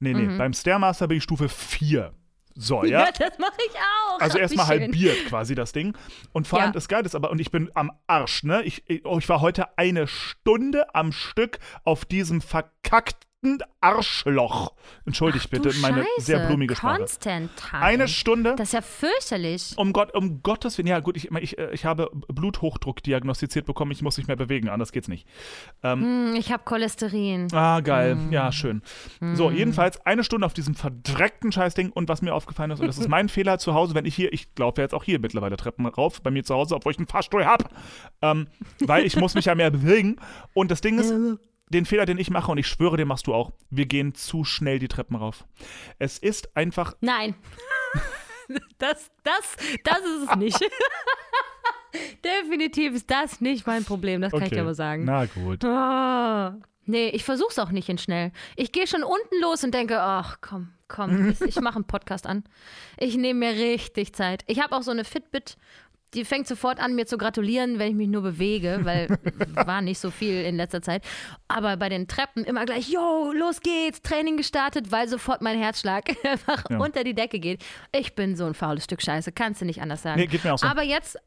Nee, 0.00 0.12
nee, 0.14 0.22
Mhm. 0.22 0.38
beim 0.38 0.52
Stairmaster 0.52 1.08
bin 1.08 1.18
ich 1.18 1.22
Stufe 1.24 1.48
vier. 1.48 2.12
So, 2.56 2.84
ja. 2.84 3.06
das 3.18 3.38
mache 3.38 3.56
ich 3.66 3.74
auch. 3.74 4.20
Also 4.20 4.38
erstmal 4.38 4.66
halbiert 4.68 5.26
quasi 5.26 5.54
das 5.56 5.72
Ding. 5.72 5.96
Und 6.32 6.46
vor 6.46 6.60
allem 6.60 6.68
Ja. 6.68 6.72
das 6.72 6.86
Geile 6.88 7.04
ist 7.04 7.14
aber, 7.16 7.30
und 7.30 7.40
ich 7.40 7.50
bin 7.50 7.70
am 7.74 7.90
Arsch, 8.06 8.44
ne? 8.44 8.62
Ich, 8.62 8.88
ich- 8.88 9.04
oh, 9.04 9.18
ich 9.18 9.28
war 9.28 9.40
heute 9.40 9.76
eine 9.78 10.06
Stunde 10.06 10.94
am 10.94 11.10
Stück 11.10 11.58
auf 11.84 12.04
diesem 12.04 12.40
verkackten 12.40 13.22
Arschloch. 13.80 14.72
Entschuldigt 15.06 15.46
Ach, 15.46 15.50
bitte 15.50 15.72
meine 15.80 15.98
Scheiße. 15.98 16.08
sehr 16.26 16.46
blumige 16.46 16.74
Sprache. 16.76 16.98
Constantine. 16.98 17.50
Eine 17.82 18.08
Stunde. 18.08 18.54
Das 18.56 18.68
ist 18.68 18.72
ja 18.72 18.80
fürchterlich. 18.80 19.74
Um, 19.76 19.92
Gott, 19.92 20.14
um 20.14 20.42
Gottes 20.42 20.78
Willen, 20.78 20.86
ja 20.88 21.00
gut, 21.00 21.16
ich, 21.16 21.30
ich, 21.30 21.58
äh, 21.58 21.70
ich 21.72 21.84
habe 21.84 22.10
Bluthochdruck 22.28 23.02
diagnostiziert 23.02 23.66
bekommen, 23.66 23.90
ich 23.92 24.02
muss 24.02 24.16
nicht 24.16 24.26
mehr 24.26 24.36
bewegen, 24.36 24.68
anders 24.68 24.92
geht's 24.92 25.08
nicht. 25.08 25.26
Hm, 25.82 26.34
ich 26.36 26.52
habe 26.52 26.62
Cholesterin. 26.64 27.48
Ah, 27.52 27.80
geil, 27.80 28.16
ja, 28.30 28.46
Hm. 28.46 28.52
schön. 28.52 28.82
So, 29.34 29.50
jedenfalls 29.50 30.04
eine 30.06 30.24
Stunde 30.24 30.46
auf 30.46 30.54
diesem 30.54 30.74
verdreckten 30.74 31.52
Scheißding 31.52 31.90
und 31.90 32.08
was 32.08 32.22
mir 32.22 32.34
aufgefallen 32.34 32.70
ist, 32.70 32.80
und 32.80 32.86
das 32.86 32.98
ist 32.98 33.08
mein 33.08 33.28
Fehler 33.28 33.58
zu 33.58 33.74
Hause, 33.74 33.94
wenn 33.94 34.04
ich 34.06 34.14
hier, 34.14 34.32
ich 34.32 34.48
laufe 34.58 34.80
jetzt 34.80 34.94
auch 34.94 35.04
hier 35.04 35.18
mittlerweile 35.18 35.56
Treppen 35.56 35.86
rauf, 35.86 36.22
bei 36.22 36.30
mir 36.30 36.44
zu 36.44 36.54
Hause, 36.54 36.74
obwohl 36.74 36.92
ich 36.92 36.98
einen 36.98 37.06
Fahrstuhl 37.08 37.44
habe, 37.44 37.64
ähm, 38.22 38.46
weil 38.80 39.04
ich 39.04 39.16
muss 39.16 39.34
mich 39.34 39.44
ja 39.46 39.54
mehr 39.54 39.70
bewegen 39.70 40.16
und 40.54 40.70
das 40.70 40.80
Ding 40.80 40.98
ist, 40.98 41.12
den 41.68 41.86
Fehler, 41.86 42.06
den 42.06 42.18
ich 42.18 42.30
mache, 42.30 42.50
und 42.50 42.58
ich 42.58 42.66
schwöre, 42.66 42.96
den 42.96 43.08
machst 43.08 43.26
du 43.26 43.34
auch, 43.34 43.52
wir 43.70 43.86
gehen 43.86 44.14
zu 44.14 44.44
schnell 44.44 44.78
die 44.78 44.88
Treppen 44.88 45.16
rauf. 45.16 45.44
Es 45.98 46.18
ist 46.18 46.56
einfach 46.56 46.94
Nein. 47.00 47.34
Das, 48.78 49.10
das, 49.22 49.56
das 49.84 49.98
ist 50.00 50.30
es 50.30 50.36
nicht. 50.36 50.60
Definitiv 52.24 52.92
ist 52.92 53.10
das 53.10 53.40
nicht 53.40 53.66
mein 53.66 53.84
Problem, 53.84 54.20
das 54.20 54.32
kann 54.32 54.42
ich 54.42 54.50
dir 54.50 54.60
aber 54.60 54.74
sagen. 54.74 55.04
Na 55.04 55.24
gut. 55.24 55.64
Ah. 55.64 56.58
Nee, 56.86 57.08
ich 57.08 57.24
versuch's 57.24 57.58
auch 57.58 57.70
nicht 57.70 57.88
in 57.88 57.98
schnell. 57.98 58.32
Ich 58.56 58.72
gehe 58.72 58.86
schon 58.86 59.02
unten 59.02 59.40
los 59.40 59.64
und 59.64 59.72
denke, 59.72 60.00
ach 60.00 60.38
komm, 60.40 60.72
komm, 60.88 61.30
ich, 61.30 61.40
ich 61.40 61.60
mache 61.60 61.76
einen 61.76 61.86
Podcast 61.86 62.26
an. 62.26 62.44
Ich 62.98 63.16
nehme 63.16 63.40
mir 63.40 63.58
richtig 63.58 64.14
Zeit. 64.14 64.44
Ich 64.46 64.60
habe 64.62 64.76
auch 64.76 64.82
so 64.82 64.90
eine 64.90 65.04
Fitbit, 65.04 65.56
die 66.14 66.24
fängt 66.24 66.46
sofort 66.46 66.80
an, 66.80 66.94
mir 66.94 67.06
zu 67.06 67.18
gratulieren, 67.18 67.78
wenn 67.78 67.88
ich 67.90 67.94
mich 67.94 68.08
nur 68.08 68.22
bewege, 68.22 68.80
weil 68.82 69.08
war 69.66 69.82
nicht 69.82 69.98
so 69.98 70.10
viel 70.10 70.42
in 70.44 70.56
letzter 70.56 70.80
Zeit. 70.82 71.02
Aber 71.48 71.76
bei 71.76 71.88
den 71.88 72.06
Treppen 72.08 72.44
immer 72.44 72.64
gleich, 72.64 72.88
yo, 72.88 73.32
los 73.32 73.60
geht's, 73.60 74.00
Training 74.02 74.36
gestartet, 74.36 74.92
weil 74.92 75.08
sofort 75.08 75.42
mein 75.42 75.58
Herzschlag 75.58 76.04
einfach 76.24 76.64
Ja. 76.70 76.78
unter 76.78 77.04
die 77.04 77.14
Decke 77.14 77.38
geht. 77.40 77.64
Ich 77.92 78.14
bin 78.14 78.36
so 78.36 78.44
ein 78.44 78.54
faules 78.54 78.84
Stück 78.84 79.02
Scheiße, 79.02 79.32
kannst 79.32 79.60
du 79.60 79.64
nicht 79.64 79.82
anders 79.82 80.02
sagen. 80.02 80.20
Nee, 80.20 80.26
geht 80.26 80.44
mir 80.44 80.54
auch 80.54 80.58
so. 80.58 80.66
Aber 80.66 80.82
jetzt, 80.82 81.18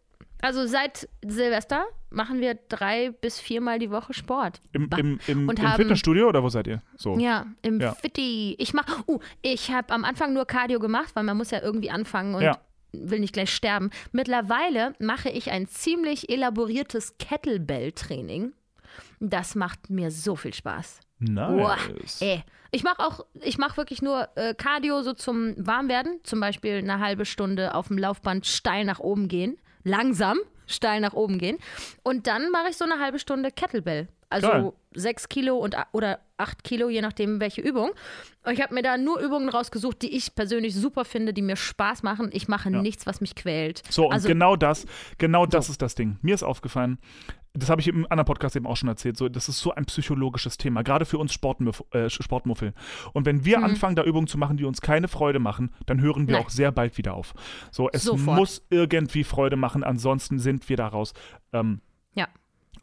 also 0.42 0.66
seit 0.68 1.10
Silvester 1.26 1.86
machen 2.10 2.40
wir 2.40 2.56
drei 2.70 3.10
bis 3.12 3.40
viermal 3.40 3.80
die 3.80 3.92
Woche 3.92 4.14
Sport. 4.14 4.62
Im, 4.72 4.90
im, 4.98 5.20
im, 5.28 5.50
im 5.50 5.62
haben- 5.62 5.76
Fitnessstudio 5.76 6.30
oder 6.30 6.42
wo 6.44 6.50
seid 6.50 6.68
ihr? 6.68 6.82
So. 6.96 7.18
Ja, 7.18 7.46
im 7.62 7.80
Ja. 7.82 7.94
Fitti. 7.94 8.56
Ich 8.60 8.74
mach, 8.74 9.08
uh, 9.08 9.20
ich 9.42 9.72
habe 9.72 9.94
am 9.94 10.06
Anfang 10.06 10.34
nur 10.34 10.46
Cardio 10.46 10.80
gemacht, 10.80 11.10
weil 11.16 11.24
man 11.24 11.36
muss 11.36 11.52
ja 11.52 11.62
irgendwie 11.62 11.90
anfangen 11.92 12.36
und 12.36 12.44
Ja. 12.44 12.60
Will 12.92 13.20
nicht 13.20 13.34
gleich 13.34 13.54
sterben. 13.54 13.92
Mittlerweile 14.12 14.94
mache 15.00 15.30
ich 15.30 15.52
ein 15.52 15.68
ziemlich 15.68 16.30
elaboriertes 16.30 17.18
Kettlebell-Training. 17.18 18.54
Das 19.20 19.56
macht 19.56 19.90
mir 19.90 20.12
so 20.12 20.36
viel 20.36 20.54
Spaß. 20.54 21.00
Nice. 21.20 22.22
ey. 22.22 22.44
Ich 22.72 22.84
mache 22.84 23.00
auch, 23.00 23.26
ich 23.42 23.58
mache 23.58 23.78
wirklich 23.78 24.02
nur 24.02 24.28
äh, 24.36 24.54
Cardio 24.54 25.02
so 25.02 25.14
zum 25.14 25.54
Warmwerden. 25.58 26.20
Zum 26.24 26.40
Beispiel 26.40 26.78
eine 26.78 27.00
halbe 27.00 27.26
Stunde 27.26 27.74
auf 27.74 27.88
dem 27.88 27.98
Laufband 27.98 28.46
steil 28.46 28.86
nach 28.86 29.00
oben 29.00 29.28
gehen. 29.28 29.58
Langsam 29.84 30.38
steil 30.68 31.00
nach 31.00 31.14
oben 31.14 31.38
gehen. 31.40 31.58
Und 32.04 32.28
dann 32.28 32.52
mache 32.52 32.70
ich 32.70 32.78
so 32.78 32.86
eine 32.86 33.00
halbe 33.00 33.20
Stunde 33.20 33.52
Kettlebell. 33.52 34.10
Also 34.30 34.48
Geil. 34.48 34.74
sechs 34.94 35.30
Kilo 35.30 35.56
und, 35.58 35.76
oder 35.94 36.20
acht 36.38 36.64
Kilo, 36.64 36.90
je 36.90 37.02
nachdem 37.02 37.40
welche 37.40 37.62
Übung. 37.62 37.92
Und 38.44 38.54
ich 38.54 38.62
habe 38.62 38.74
mir 38.74 38.82
da 38.82 38.98
nur 38.98 39.20
Übungen 39.20 39.48
rausgesucht, 39.50 40.02
die 40.02 40.16
ich 40.16 40.36
persönlich 40.36 40.76
super 40.76 41.06
finde, 41.06 41.34
die 41.34 41.42
mir 41.42 41.56
Spaß 41.56 42.04
machen. 42.04 42.30
Ich 42.34 42.48
mache 42.50 42.70
nichts, 42.70 43.06
was 43.06 43.22
mich 43.22 43.36
quält. 43.36 43.84
So, 43.90 44.08
und 44.08 44.14
also, 44.14 44.28
genau 44.28 44.56
das, 44.58 44.86
genau 45.18 45.46
das 45.46 45.70
ist 45.70 45.82
das 45.82 45.96
Ding. 45.96 46.18
Mir 46.22 46.36
ist 46.36 46.44
aufgefallen, 46.44 46.98
das 47.54 47.70
habe 47.70 47.82
ich 47.82 47.88
im 47.88 48.06
anderen 48.12 48.26
Podcast 48.26 48.56
eben 48.56 48.68
auch 48.68 48.76
schon 48.78 48.90
erzählt, 48.90 49.18
so, 49.18 49.30
das 49.30 49.50
ist 49.50 49.60
so 49.60 49.74
ein 49.74 49.86
psychologisches 49.86 50.58
Thema, 50.58 50.84
gerade 50.84 51.06
für 51.06 51.18
uns 51.18 51.34
Sportmuff, 51.34 51.84
äh, 51.92 52.08
Sportmuffel. 52.10 52.74
Und 53.14 53.26
wenn 53.26 53.46
wir 53.46 53.64
anfangen, 53.64 53.96
da 53.96 54.04
Übungen 54.04 54.28
zu 54.28 54.38
machen, 54.38 54.58
die 54.58 54.66
uns 54.66 54.80
keine 54.82 55.08
Freude 55.08 55.40
machen, 55.40 55.74
dann 55.88 56.00
hören 56.02 56.28
wir 56.28 56.34
Mhm. 56.36 56.40
Nein. 56.40 56.46
auch 56.46 56.50
sehr 56.50 56.72
bald 56.72 56.98
wieder 57.00 57.14
auf. 57.16 57.34
So, 57.72 57.90
es 57.92 58.04
Sofort. 58.04 58.38
muss 58.38 58.62
irgendwie 58.70 59.24
Freude 59.24 59.56
machen, 59.56 59.84
ansonsten 59.84 60.38
sind 60.38 60.68
wir 60.70 60.78
da 60.78 60.88
raus. 60.88 61.14
Ähm, 61.54 61.82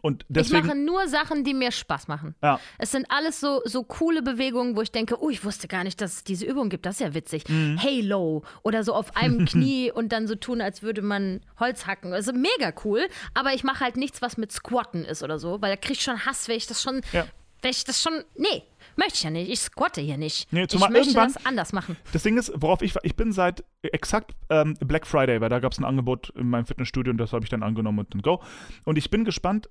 und 0.04 0.24
Ich 0.24 0.34
deswegen, 0.34 0.66
mache 0.66 0.76
nur 0.76 1.08
Sachen, 1.08 1.44
die 1.44 1.54
mir 1.54 1.72
Spaß 1.72 2.08
machen. 2.08 2.34
ja, 2.42 2.60
Es 2.76 2.90
sind 2.92 3.06
alles 3.08 3.40
so, 3.40 3.62
so 3.64 3.84
coole 3.84 4.20
Bewegungen, 4.20 4.76
wo 4.76 4.82
ich 4.82 4.92
denke, 4.92 5.16
oh, 5.22 5.30
ich 5.30 5.44
wusste 5.44 5.66
gar 5.66 5.82
nicht, 5.82 5.98
dass 6.02 6.12
es 6.16 6.24
diese 6.24 6.44
Übung 6.44 6.68
gibt. 6.68 6.84
Das 6.84 6.96
ist 6.96 7.00
ja 7.00 7.14
witzig. 7.14 7.44
Halo 7.78 8.42
oder 8.62 8.84
so 8.84 8.92
auf 8.94 9.16
einem 9.16 9.44
Knie 9.46 9.90
und 9.90 10.12
dann 10.12 10.26
so 10.28 10.34
tun, 10.34 10.60
als 10.60 10.82
würde 10.82 11.00
man 11.00 11.40
Holz 11.58 11.86
hacken. 11.86 12.12
Also 12.12 12.32
mega 12.34 12.72
cool. 12.84 13.06
Aber 13.32 13.54
ich 13.54 13.64
mache 13.64 13.80
halt 13.82 13.96
nichts, 13.96 14.20
was 14.20 14.36
mit 14.36 14.52
Squatten 14.52 15.04
ist 15.06 15.22
oder 15.22 15.38
so, 15.38 15.62
weil 15.62 15.70
da 15.70 15.76
krieg 15.76 15.96
ich 15.96 16.02
schon 16.02 16.26
Hass, 16.26 16.48
wenn 16.48 16.56
ich 16.56 16.66
das 16.66 16.82
schon, 16.82 17.00
Ja. 17.12 17.26
wenn 17.62 17.70
ich 17.70 17.84
das 17.84 18.02
schon, 18.02 18.12
nee, 18.36 18.62
möchte 18.96 19.14
ich 19.14 19.22
ja 19.22 19.30
nicht. 19.30 19.50
Ich 19.50 19.60
squatte 19.60 20.00
hier 20.02 20.18
nicht. 20.18 20.52
Nee, 20.52 20.66
ich 20.70 20.88
möchte 20.90 21.14
das 21.14 21.44
anders 21.46 21.72
machen. 21.72 21.96
Das 22.12 22.22
Ding 22.22 22.36
ist, 22.36 22.52
worauf 22.56 22.82
ich 22.82 22.94
war, 22.94 23.02
ich 23.04 23.16
bin 23.16 23.32
seit 23.32 23.64
exakt 23.82 24.32
ähm, 24.50 24.74
Black 24.80 25.06
Friday, 25.06 25.40
weil 25.40 25.48
da 25.48 25.60
gab 25.60 25.72
es 25.72 25.78
ein 25.78 25.84
Angebot 25.84 26.30
in 26.36 26.50
meinem 26.50 26.66
Fitnessstudio 26.66 27.10
und 27.10 27.16
das 27.18 27.32
habe 27.32 27.42
ich 27.44 27.50
dann 27.50 27.62
angenommen 27.62 28.00
und 28.00 28.12
dann 28.14 28.20
go. 28.22 28.42
Und 28.84 28.98
ich 28.98 29.08
bin 29.10 29.24
gespannt, 29.24 29.68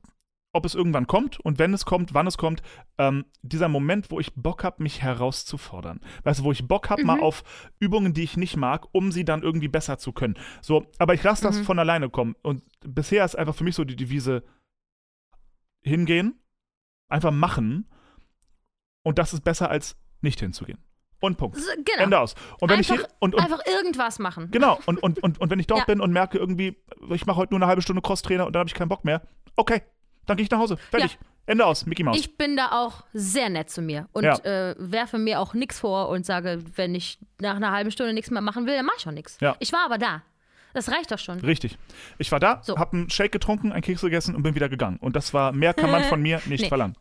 ob 0.53 0.65
es 0.65 0.75
irgendwann 0.75 1.07
kommt 1.07 1.39
und 1.39 1.57
wenn 1.57 1.73
es 1.73 1.83
kommt, 1.83 2.13
wann 2.13 2.27
es 2.27 2.37
kommt, 2.37 2.61
ähm, 2.99 3.25
dieser 3.41 3.67
Moment, 3.67 4.11
wo 4.11 4.19
ich 4.19 4.33
Bock 4.35 4.63
habe, 4.63 4.81
mich 4.83 5.01
herauszufordern. 5.01 5.99
Weißt 6.23 6.39
du, 6.39 6.43
wo 6.43 6.51
ich 6.51 6.67
Bock 6.67 6.91
habe, 6.91 7.03
mal 7.03 7.19
auf 7.19 7.43
Übungen, 7.79 8.13
die 8.13 8.21
ich 8.23 8.37
nicht 8.37 8.55
mag, 8.55 8.85
um 8.91 9.11
sie 9.11 9.25
dann 9.25 9.41
irgendwie 9.41 9.67
besser 9.67 9.97
zu 9.97 10.11
können. 10.13 10.35
So, 10.61 10.85
aber 10.99 11.15
ich 11.15 11.23
lasse 11.23 11.43
das 11.43 11.59
von 11.59 11.79
alleine 11.79 12.09
kommen. 12.09 12.35
Und 12.43 12.63
bisher 12.81 13.25
ist 13.25 13.35
einfach 13.35 13.55
für 13.55 13.63
mich 13.63 13.75
so 13.75 13.83
die 13.83 13.95
Devise 13.95 14.43
hingehen, 15.81 16.39
einfach 17.09 17.31
machen 17.31 17.89
und 19.03 19.17
das 19.17 19.33
ist 19.33 19.43
besser 19.43 19.71
als 19.71 19.97
nicht 20.21 20.39
hinzugehen. 20.39 20.77
Und 21.19 21.37
Punkt. 21.37 21.57
So, 21.57 21.71
genau. 21.77 22.03
Ende 22.03 22.19
aus. 22.19 22.35
Und 22.59 22.69
wenn 22.69 22.77
einfach, 22.77 22.95
ich 22.95 23.01
hier, 23.01 23.09
und, 23.19 23.33
und 23.33 23.41
einfach 23.41 23.65
irgendwas 23.65 24.19
machen. 24.19 24.51
genau 24.51 24.77
und, 24.85 25.01
und, 25.01 25.23
und, 25.23 25.39
und 25.39 25.49
wenn 25.49 25.59
ich 25.59 25.67
dort 25.67 25.79
Ja. 25.79 25.85
bin 25.85 25.99
und 25.99 26.11
merke 26.11 26.37
irgendwie, 26.37 26.77
ich 27.09 27.25
mache 27.25 27.37
heute 27.37 27.53
nur 27.53 27.61
eine 27.61 27.67
halbe 27.67 27.81
Stunde 27.81 28.01
Crosstrainer 28.01 28.45
und 28.45 28.53
dann 28.53 28.59
habe 28.59 28.67
ich 28.67 28.73
keinen 28.75 28.89
Bock 28.89 29.03
mehr, 29.03 29.25
okay, 29.55 29.81
dann 30.25 30.37
gehe 30.37 30.43
ich 30.45 30.51
nach 30.51 30.59
Hause. 30.59 30.77
Fertig. 30.77 31.17
Ende 31.45 31.65
aus. 31.65 31.85
Mickey 31.85 32.03
Mouse. 32.03 32.17
Ich 32.17 32.37
bin 32.37 32.55
da 32.55 32.71
auch 32.71 33.03
sehr 33.13 33.49
nett 33.49 33.69
zu 33.69 33.81
mir 33.81 34.07
und 34.13 34.23
Ja. 34.23 34.37
äh, 34.45 34.75
werfe 34.79 35.17
mir 35.17 35.41
auch 35.41 35.53
nichts 35.53 35.77
vor 35.79 36.07
und 36.07 36.25
sage, 36.25 36.59
wenn 36.75 36.95
ich 36.95 37.19
nach 37.41 37.57
einer 37.57 37.71
halben 37.71 37.91
Stunde 37.91 38.13
nichts 38.13 38.31
mehr 38.31 38.41
machen 38.41 38.65
will, 38.65 38.75
dann 38.77 38.85
mache 38.85 38.95
ich 38.99 39.07
auch 39.07 39.11
nichts. 39.11 39.37
Ja. 39.41 39.55
Ich 39.59 39.73
war 39.73 39.83
aber 39.85 39.97
da. 39.97 40.21
Das 40.73 40.89
reicht 40.89 41.11
doch 41.11 41.19
schon. 41.19 41.39
Richtig. 41.41 41.77
Ich 42.17 42.31
war 42.31 42.39
da, 42.39 42.61
So. 42.63 42.77
habe 42.79 42.93
einen 42.97 43.09
Shake 43.09 43.31
getrunken, 43.33 43.71
einen 43.73 43.81
Keks 43.83 44.01
gegessen 44.01 44.35
und 44.35 44.41
bin 44.43 44.55
wieder 44.55 44.69
gegangen. 44.69 44.97
Und 45.01 45.15
das 45.15 45.33
war, 45.33 45.51
mehr 45.51 45.73
kann 45.73 45.91
man 45.91 46.03
von 46.05 46.21
mir 46.21 46.41
nicht 46.45 46.61
Nee. 46.61 46.67
verlangen. 46.69 46.95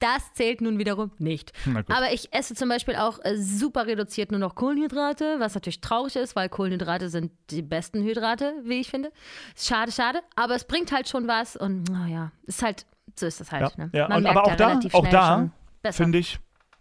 Das 0.00 0.32
zählt 0.34 0.60
nun 0.60 0.78
wiederum 0.78 1.12
nicht. 1.18 1.52
Aber 1.88 2.12
ich 2.12 2.32
esse 2.32 2.54
zum 2.54 2.68
Beispiel 2.68 2.96
auch 2.96 3.18
äh, 3.24 3.36
super 3.36 3.86
reduziert 3.86 4.30
nur 4.30 4.40
noch 4.40 4.54
Kohlenhydrate, 4.54 5.36
was 5.38 5.54
natürlich 5.54 5.80
traurig 5.80 6.16
ist, 6.16 6.36
weil 6.36 6.48
Kohlenhydrate 6.48 7.08
sind 7.08 7.32
die 7.50 7.62
besten 7.62 8.02
Hydrate, 8.02 8.54
wie 8.64 8.80
ich 8.80 8.90
finde. 8.90 9.12
Schade, 9.56 9.92
schade. 9.92 10.20
Aber 10.36 10.54
es 10.54 10.64
bringt 10.64 10.92
halt 10.92 11.08
schon 11.08 11.26
was 11.28 11.56
und 11.56 11.88
naja, 11.90 12.32
ist 12.44 12.62
halt, 12.62 12.86
so 13.18 13.26
ist 13.26 13.40
das 13.40 13.52
halt. 13.52 13.72
Ja, 13.76 13.84
ne? 13.84 13.90
ja. 13.94 14.16
Und, 14.16 14.26
aber 14.26 14.44
auch 14.44 14.56
da, 14.56 14.80
auch 14.92 15.08
da 15.08 15.50
finde 15.92 16.18
ich 16.18 16.38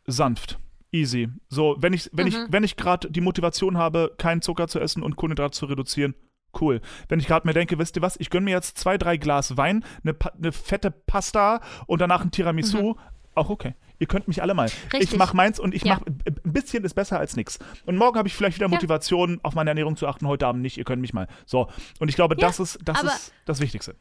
sanft. 0.08 0.60
Easy. 0.91 1.30
So, 1.49 1.76
wenn 1.80 1.93
ich, 1.93 2.10
wenn 2.13 2.28
ich, 2.28 2.38
Mhm. 2.38 2.47
wenn 2.49 2.63
ich 2.63 2.78
gerade 2.78 3.10
die 3.10 3.21
Motivation 3.21 3.78
habe, 3.78 4.13
keinen 4.17 4.41
Zucker 4.41 4.67
zu 4.67 4.80
essen 4.80 5.02
und 5.02 5.15
Kohlenhydrate 5.15 5.58
zu 5.58 5.65
reduzieren, 5.65 6.13
cool. 6.61 6.81
Wenn 7.09 7.19
ich 7.19 7.27
gerade 7.27 7.47
mir 7.47 7.53
denke, 7.53 7.77
wisst 7.79 7.95
ihr 7.95 8.01
was, 8.01 8.15
ich 8.19 8.29
gönne 8.29 8.45
mir 8.45 8.51
jetzt 8.51 8.77
zwei, 8.77 8.97
drei 8.97 9.17
Glas 9.17 9.57
Wein, 9.57 9.83
eine, 10.03 10.15
eine 10.37 10.51
fette 10.51 10.91
Pasta 10.91 11.61
und 11.87 11.99
danach 11.99 12.21
ein 12.21 12.31
Tiramisu, 12.31 12.95
auch 13.35 13.49
okay. 13.49 13.75
Ihr 13.99 14.07
könnt 14.07 14.27
mich 14.27 14.41
alle 14.41 14.53
mal. 14.53 14.65
Ich 14.67 14.73
Mhm. 14.83 14.97
Richtig. 14.97 15.19
mache 15.19 15.35
meins 15.35 15.59
und 15.59 15.73
ich 15.73 15.83
Ja. 15.83 15.93
mache 15.95 16.05
ein 16.07 16.51
bisschen 16.53 16.83
ist 16.83 16.93
besser 16.93 17.19
als 17.19 17.35
nichts. 17.35 17.57
Und 17.85 17.95
morgen 17.97 18.17
habe 18.17 18.27
ich 18.27 18.35
vielleicht 18.35 18.57
wieder 18.57 18.65
Ja. 18.67 18.71
Motivation, 18.71 19.39
auf 19.43 19.55
meine 19.55 19.69
Ernährung 19.69 19.95
zu 19.95 20.07
achten, 20.07 20.27
heute 20.27 20.45
Abend 20.47 20.61
nicht, 20.61 20.77
ihr 20.77 20.83
könnt 20.83 21.01
mich 21.01 21.13
mal. 21.13 21.27
So. 21.45 21.69
Und 21.99 22.09
ich 22.09 22.15
glaube, 22.15 22.35
Ja, 22.37 22.47
das 22.47 22.59
ist 22.59 22.79
das 22.83 23.01
ist 23.01 23.33
das 23.45 23.59
Wichtigste. 23.61 23.95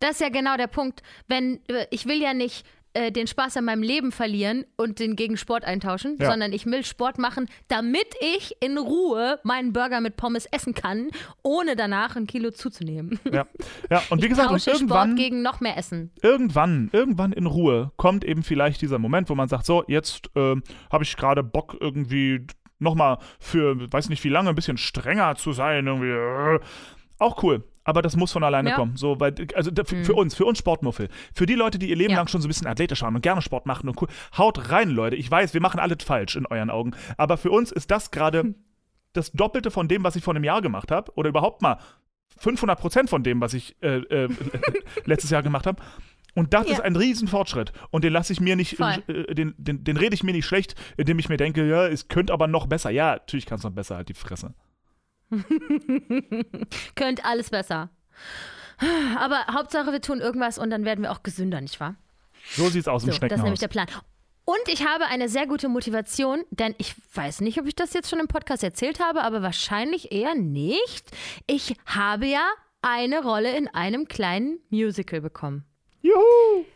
Das 0.00 0.12
ist 0.12 0.20
ja 0.20 0.28
genau 0.28 0.56
der 0.56 0.66
Punkt. 0.66 1.02
Wenn 1.28 1.60
äh, 1.68 1.86
ich 1.90 2.06
will 2.06 2.20
ja 2.20 2.34
nicht 2.34 2.66
äh, 2.94 3.12
den 3.12 3.26
Spaß 3.26 3.56
an 3.58 3.64
meinem 3.66 3.82
Leben 3.82 4.12
verlieren 4.12 4.64
und 4.76 4.98
den 4.98 5.16
gegen 5.16 5.36
Sport 5.36 5.64
eintauschen, 5.64 6.16
Ja. 6.18 6.30
sondern 6.30 6.52
ich 6.52 6.64
will 6.66 6.84
Sport 6.84 7.18
machen, 7.18 7.48
damit 7.68 8.06
ich 8.20 8.56
in 8.60 8.78
Ruhe 8.78 9.38
meinen 9.44 9.72
Burger 9.72 10.00
mit 10.00 10.16
Pommes 10.16 10.46
essen 10.46 10.74
kann, 10.74 11.08
ohne 11.42 11.76
danach 11.76 12.16
ein 12.16 12.26
Kilo 12.26 12.50
zuzunehmen. 12.50 13.18
Ja. 13.30 13.46
Ja, 13.90 14.02
und 14.10 14.22
wie 14.22 14.28
gesagt, 14.28 14.50
und 14.50 14.66
irgendwann 14.66 15.10
Sport 15.10 15.18
gegen 15.18 15.42
noch 15.42 15.60
mehr 15.60 15.76
Essen. 15.76 16.10
irgendwann, 16.22 16.88
irgendwann 16.92 17.32
in 17.32 17.46
Ruhe 17.46 17.92
kommt 17.96 18.24
eben 18.24 18.42
vielleicht 18.42 18.80
dieser 18.80 18.98
Moment, 18.98 19.28
wo 19.28 19.34
man 19.34 19.48
sagt, 19.48 19.66
so, 19.66 19.84
jetzt 19.88 20.30
ähm, 20.34 20.62
habe 20.90 21.04
ich 21.04 21.16
gerade 21.16 21.42
Bock 21.42 21.76
irgendwie 21.80 22.46
nochmal 22.78 23.18
für, 23.38 23.90
weiß 23.92 24.08
nicht 24.08 24.22
wie 24.24 24.28
lange, 24.28 24.48
ein 24.50 24.54
bisschen 24.54 24.76
strenger 24.78 25.34
zu 25.36 25.52
sein, 25.52 25.86
irgendwie. 25.86 26.10
Äh. 26.10 26.60
Auch 27.18 27.42
cool. 27.42 27.64
Aber 27.84 28.02
das 28.02 28.16
muss 28.16 28.32
von 28.32 28.42
alleine 28.42 28.70
Ja. 28.70 28.76
kommen. 28.76 28.96
So, 28.96 29.20
weil, 29.20 29.34
also 29.54 29.70
für, 29.84 30.04
für 30.04 30.14
uns, 30.14 30.34
für 30.34 30.44
uns 30.46 30.58
Sportmuffel. 30.58 31.08
Für 31.34 31.46
die 31.46 31.54
Leute, 31.54 31.78
die 31.78 31.90
ihr 31.90 31.96
Leben 31.96 32.12
Ja. 32.12 32.16
lang 32.18 32.28
schon 32.28 32.40
so 32.40 32.46
ein 32.46 32.50
bisschen 32.50 32.66
athletisch 32.66 33.02
waren 33.02 33.14
und 33.14 33.20
gerne 33.20 33.42
Sport 33.42 33.66
machen 33.66 33.88
und 33.88 34.00
cool. 34.00 34.08
Haut 34.36 34.70
rein, 34.70 34.88
Leute. 34.90 35.16
Ich 35.16 35.30
weiß, 35.30 35.54
wir 35.54 35.60
machen 35.60 35.78
alles 35.80 35.98
falsch 36.04 36.36
in 36.36 36.46
euren 36.46 36.70
Augen. 36.70 36.92
Aber 37.18 37.36
für 37.36 37.50
uns 37.50 37.70
ist 37.72 37.90
das 37.90 38.10
gerade 38.10 38.54
das 39.12 39.30
Doppelte 39.32 39.70
von 39.70 39.86
dem, 39.86 40.02
was 40.02 40.16
ich 40.16 40.24
vor 40.24 40.34
einem 40.34 40.44
Jahr 40.44 40.60
gemacht 40.62 40.90
habe, 40.90 41.12
oder 41.14 41.28
überhaupt 41.28 41.62
mal 41.62 41.78
500 42.38 42.80
Prozent 42.80 43.10
von 43.10 43.22
dem, 43.22 43.40
was 43.40 43.54
ich 43.54 43.76
äh, 43.82 43.98
äh, 43.98 44.28
letztes 45.04 45.30
Jahr 45.30 45.42
gemacht 45.42 45.66
habe. 45.66 45.80
Und 46.34 46.52
das 46.52 46.66
Ja. 46.66 46.72
ist 46.74 46.80
ein 46.80 46.96
Riesenfortschritt. 46.96 47.72
Und 47.90 48.02
den 48.02 48.12
lasse 48.12 48.32
ich 48.32 48.40
mir 48.40 48.56
nicht, 48.56 48.80
äh, 48.80 49.34
den, 49.34 49.54
den, 49.56 49.84
den 49.84 49.96
rede 49.96 50.14
ich 50.14 50.24
mir 50.24 50.32
nicht 50.32 50.46
schlecht, 50.46 50.74
indem 50.96 51.18
ich 51.20 51.28
mir 51.28 51.36
denke, 51.36 51.64
ja, 51.68 51.86
es 51.86 52.08
könnte 52.08 52.32
aber 52.32 52.48
noch 52.48 52.66
besser. 52.66 52.90
Ja, 52.90 53.12
natürlich 53.12 53.46
kann 53.46 53.58
es 53.58 53.64
noch 53.64 53.70
besser, 53.70 53.96
halt 53.96 54.08
die 54.08 54.14
Fresse. 54.14 54.54
Könnt 56.94 57.24
alles 57.24 57.50
besser. 57.50 57.90
Aber 59.18 59.46
Hauptsache, 59.52 59.92
wir 59.92 60.00
tun 60.00 60.20
irgendwas 60.20 60.58
und 60.58 60.70
dann 60.70 60.84
werden 60.84 61.02
wir 61.02 61.12
auch 61.12 61.22
gesünder, 61.22 61.60
nicht 61.60 61.78
wahr? 61.80 61.94
So 62.50 62.68
sieht's 62.68 62.88
aus 62.88 63.04
im 63.04 63.06
So, 63.06 63.10
das 63.10 63.14
ist 63.14 63.18
Schneckenhaus. 63.18 63.44
nämlich 63.44 63.60
der 63.60 63.68
Plan. 63.68 63.86
Und 64.44 64.60
ich 64.66 64.86
habe 64.86 65.06
eine 65.06 65.28
sehr 65.28 65.46
gute 65.46 65.68
Motivation, 65.68 66.44
denn 66.50 66.74
ich 66.76 66.94
weiß 67.14 67.40
nicht, 67.40 67.58
ob 67.58 67.66
ich 67.66 67.74
das 67.74 67.94
jetzt 67.94 68.10
schon 68.10 68.20
im 68.20 68.28
Podcast 68.28 68.62
erzählt 68.62 69.00
habe, 69.00 69.22
aber 69.22 69.40
wahrscheinlich 69.42 70.12
eher 70.12 70.34
nicht. 70.34 71.06
Ich 71.46 71.76
habe 71.86 72.26
ja 72.26 72.46
eine 72.82 73.22
Rolle 73.22 73.56
in 73.56 73.68
einem 73.68 74.06
kleinen 74.06 74.58
Musical 74.68 75.22
bekommen. 75.22 75.64
Juhu! 76.02 76.66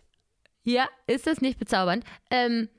Ja, 0.62 0.88
ist 1.06 1.26
das 1.26 1.42
nicht 1.42 1.58
bezaubernd? 1.58 2.04
Ähm, 2.30 2.70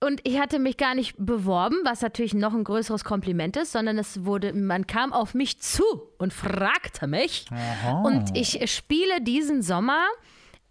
und 0.00 0.20
ich 0.24 0.38
hatte 0.38 0.58
mich 0.58 0.76
gar 0.76 0.94
nicht 0.94 1.14
beworben, 1.18 1.76
was 1.84 2.02
natürlich 2.02 2.34
noch 2.34 2.54
ein 2.54 2.64
größeres 2.64 3.04
Kompliment 3.04 3.56
ist, 3.56 3.72
sondern 3.72 3.98
es 3.98 4.24
wurde, 4.24 4.52
man 4.52 4.86
kam 4.86 5.12
auf 5.12 5.34
mich 5.34 5.60
zu 5.60 5.84
und 6.18 6.32
fragte 6.32 7.06
mich. 7.06 7.46
Aha. 7.50 8.02
Und 8.02 8.36
ich 8.36 8.70
spiele 8.72 9.20
diesen 9.20 9.60
Sommer, 9.62 10.04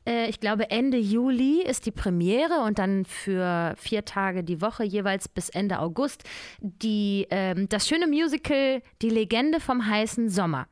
äh, 0.07 0.29
ich 0.29 0.39
glaube 0.39 0.71
Ende 0.71 0.97
Juli 0.97 1.61
ist 1.61 1.85
die 1.85 1.91
Premiere 1.91 2.61
und 2.61 2.79
dann 2.79 3.03
für 3.03 3.75
vier 3.77 4.05
Tage 4.05 4.43
die 4.43 4.61
Woche 4.61 4.85
jeweils 4.85 5.27
bis 5.27 5.49
Ende 5.49 5.79
August 5.79 6.23
die, 6.61 7.27
ähm, 7.29 7.67
das 7.67 7.87
schöne 7.87 8.07
Musical 8.07 8.81
Die 9.01 9.09
Legende 9.09 9.59
vom 9.59 9.85
heißen 9.85 10.29
Sommer. 10.29 10.67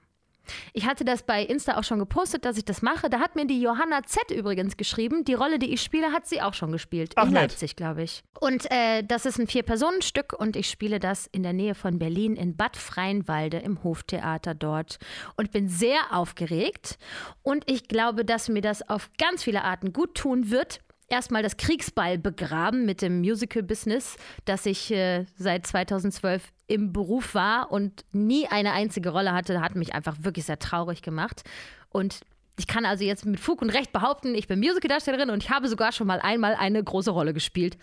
Ich 0.74 0.86
hatte 0.86 1.06
das 1.06 1.24
bei 1.24 1.44
Insta 1.44 1.78
auch 1.78 1.84
schon 1.84 2.00
gepostet, 2.00 2.46
dass 2.46 2.58
ich 2.58 2.66
das 2.66 2.82
mache. 2.82 3.10
Da 3.10 3.20
hat 3.20 3.36
mir 3.36 3.46
die 3.46 3.62
Johanna 3.62 4.04
Z 4.04 4.32
übrigens 4.32 4.78
geschrieben. 4.78 5.24
Die 5.26 5.34
Rolle, 5.34 5.60
die 5.60 5.74
ich 5.74 5.82
spiele, 5.82 6.12
hat 6.12 6.28
sie 6.28 6.42
auch 6.42 6.54
schon 6.54 6.72
gespielt. 6.72 7.14
Ach, 7.16 7.26
in 7.26 7.34
nett. 7.34 7.44
Leipzig, 7.44 7.76
glaube 7.76 8.04
ich. 8.04 8.24
Und 8.40 8.70
äh, 8.72 9.04
das 9.04 9.26
ist 9.26 9.40
ein 9.40 9.48
Vier-Personen-Stück 9.48 10.34
und 10.34 10.56
ich 10.56 10.70
spiele 10.70 11.00
das 11.00 11.28
in 11.28 11.44
der 11.44 11.54
Nähe 11.54 11.76
von 11.76 12.00
Berlin 12.00 12.36
in 12.36 12.56
Bad 12.56 12.78
Freienwalde 12.78 13.58
im 13.58 13.84
Hoftheater 13.84 14.54
dort. 14.54 14.98
Und 15.38 15.52
bin 15.52 15.70
sehr 15.70 16.00
aufgeregt. 16.12 16.98
Und 17.44 17.70
ich 17.70 17.88
glaube, 17.88 18.26
dass 18.26 18.50
mir 18.50 18.62
das 18.62 18.88
auf 18.88 19.10
ganz 19.18 19.44
viele 19.44 19.64
Arten 19.64 19.94
gut 19.94 20.16
tun 20.16 20.52
wird. 20.52 20.80
Erstmal 21.08 21.44
das 21.44 21.58
Kriegsball 21.58 22.18
begraben 22.18 22.86
mit 22.86 23.02
dem 23.02 23.20
Musical-Business, 23.20 24.18
das 24.46 24.66
ich 24.66 24.92
äh, 24.92 25.26
seit 25.38 25.68
2012 25.68 26.52
im 26.68 26.94
Beruf 26.94 27.36
war 27.36 27.72
und 27.72 28.06
nie 28.12 28.48
eine 28.48 28.74
einzige 28.74 29.10
Rolle 29.10 29.34
hatte, 29.34 29.62
hat 29.62 29.76
mich 29.76 29.94
einfach 29.94 30.16
wirklich 30.22 30.46
sehr 30.46 30.60
traurig 30.60 31.02
gemacht. 31.02 31.44
Und 31.90 32.22
ich 32.58 32.68
kann 32.68 32.86
also 32.86 33.04
jetzt 33.04 33.26
mit 33.26 33.40
Fug 33.40 33.62
und 33.62 33.70
Recht 33.70 33.92
behaupten, 33.92 34.34
ich 34.34 34.48
bin 34.48 34.60
Musicaldarstellerin 34.60 35.30
und 35.30 35.44
ich 35.44 35.50
habe 35.50 35.68
sogar 35.68 35.92
schon 35.92 36.08
mal 36.08 36.20
einmal 36.20 36.56
eine 36.56 36.84
große 36.84 37.12
Rolle 37.12 37.34
gespielt. 37.34 37.78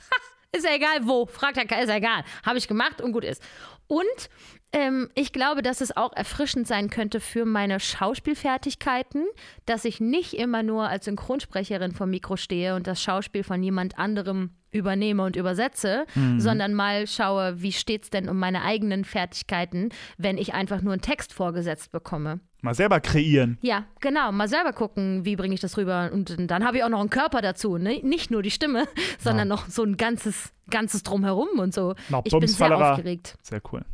Ist 0.54 0.66
ja 0.66 0.74
egal 0.74 1.06
wo, 1.06 1.24
fragt 1.24 1.56
keiner, 1.56 1.82
ist 1.82 1.88
ja 1.88 1.96
egal. 1.96 2.24
Habe 2.44 2.58
ich 2.58 2.68
gemacht 2.68 3.00
und 3.00 3.12
gut 3.12 3.24
ist. 3.24 3.42
Und 3.86 4.30
ähm, 4.72 5.10
ich 5.14 5.32
glaube, 5.32 5.62
dass 5.62 5.80
es 5.80 5.96
auch 5.96 6.12
erfrischend 6.14 6.66
sein 6.66 6.88
könnte 6.88 7.20
für 7.20 7.44
meine 7.44 7.78
Schauspielfertigkeiten, 7.78 9.26
dass 9.66 9.84
ich 9.84 10.00
nicht 10.00 10.34
immer 10.34 10.62
nur 10.62 10.88
als 10.88 11.04
Synchronsprecherin 11.04 11.92
vom 11.92 12.10
Mikro 12.10 12.36
stehe 12.36 12.74
und 12.74 12.86
das 12.86 13.02
Schauspiel 13.02 13.44
von 13.44 13.62
jemand 13.62 13.98
anderem 13.98 14.50
übernehme 14.70 15.22
und 15.24 15.36
übersetze, 15.36 16.06
sondern 16.38 16.72
mal 16.72 17.06
schaue, 17.06 17.60
wie 17.60 17.72
steht's 17.72 18.08
denn 18.08 18.30
um 18.30 18.38
meine 18.38 18.62
eigenen 18.62 19.04
Fertigkeiten, 19.04 19.90
wenn 20.16 20.38
ich 20.38 20.54
einfach 20.54 20.80
nur 20.80 20.94
einen 20.94 21.02
Text 21.02 21.34
vorgesetzt 21.34 21.92
bekomme. 21.92 22.40
Mal 22.62 22.74
selber 22.74 23.00
kreieren. 23.00 23.58
Ja, 23.60 23.84
genau. 24.00 24.30
Mal 24.30 24.48
selber 24.48 24.72
gucken, 24.72 25.24
wie 25.24 25.34
bringe 25.34 25.52
ich 25.52 25.60
das 25.60 25.76
rüber. 25.76 26.10
Und 26.12 26.36
dann 26.48 26.64
habe 26.64 26.78
ich 26.78 26.84
auch 26.84 26.88
noch 26.88 27.00
einen 27.00 27.10
Körper 27.10 27.42
dazu. 27.42 27.76
Ne? 27.76 28.00
Nicht 28.04 28.30
nur 28.30 28.40
die 28.42 28.52
Stimme, 28.52 28.86
sondern 29.18 29.48
noch 29.48 29.68
so 29.68 29.82
ein 29.82 29.96
ganzes, 29.96 30.52
ganzes 30.70 31.02
Drumherum 31.02 31.58
und 31.58 31.74
so. 31.74 31.94
Na, 32.08 32.18
ich 32.18 32.30
bin 32.30 32.30
sehr 32.30 32.40
Bumsfallera. 32.40 32.92
aufgeregt. 32.92 33.36
Sehr 33.42 33.60
cool. 33.72 33.84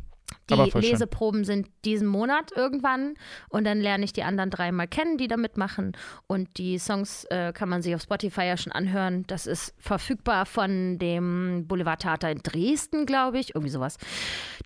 Die. 0.49 0.55
Leseproben 0.55 1.43
sind 1.43 1.67
diesen 1.85 2.07
Monat 2.07 2.51
irgendwann 2.55 3.15
und 3.49 3.65
dann 3.65 3.79
lerne 3.79 4.03
ich 4.03 4.13
die 4.13 4.23
anderen 4.23 4.49
drei 4.49 4.71
mal 4.71 4.87
kennen, 4.87 5.17
die 5.17 5.27
da 5.27 5.37
mitmachen. 5.37 5.93
Und 6.27 6.57
die 6.57 6.79
Songs 6.79 7.25
äh, 7.25 7.53
kann 7.53 7.69
man 7.69 7.81
sich 7.81 7.93
auf 7.95 8.01
Spotify 8.01 8.41
ja 8.41 8.57
schon 8.57 8.73
anhören. 8.73 9.25
Das 9.27 9.47
ist 9.47 9.73
verfügbar 9.77 10.45
von 10.45 10.97
dem 10.97 11.65
Boulevardtheater 11.67 12.31
in 12.31 12.39
Dresden, 12.39 13.05
glaube 13.05 13.39
ich. 13.39 13.55
Irgendwie 13.55 13.71
sowas. 13.71 13.97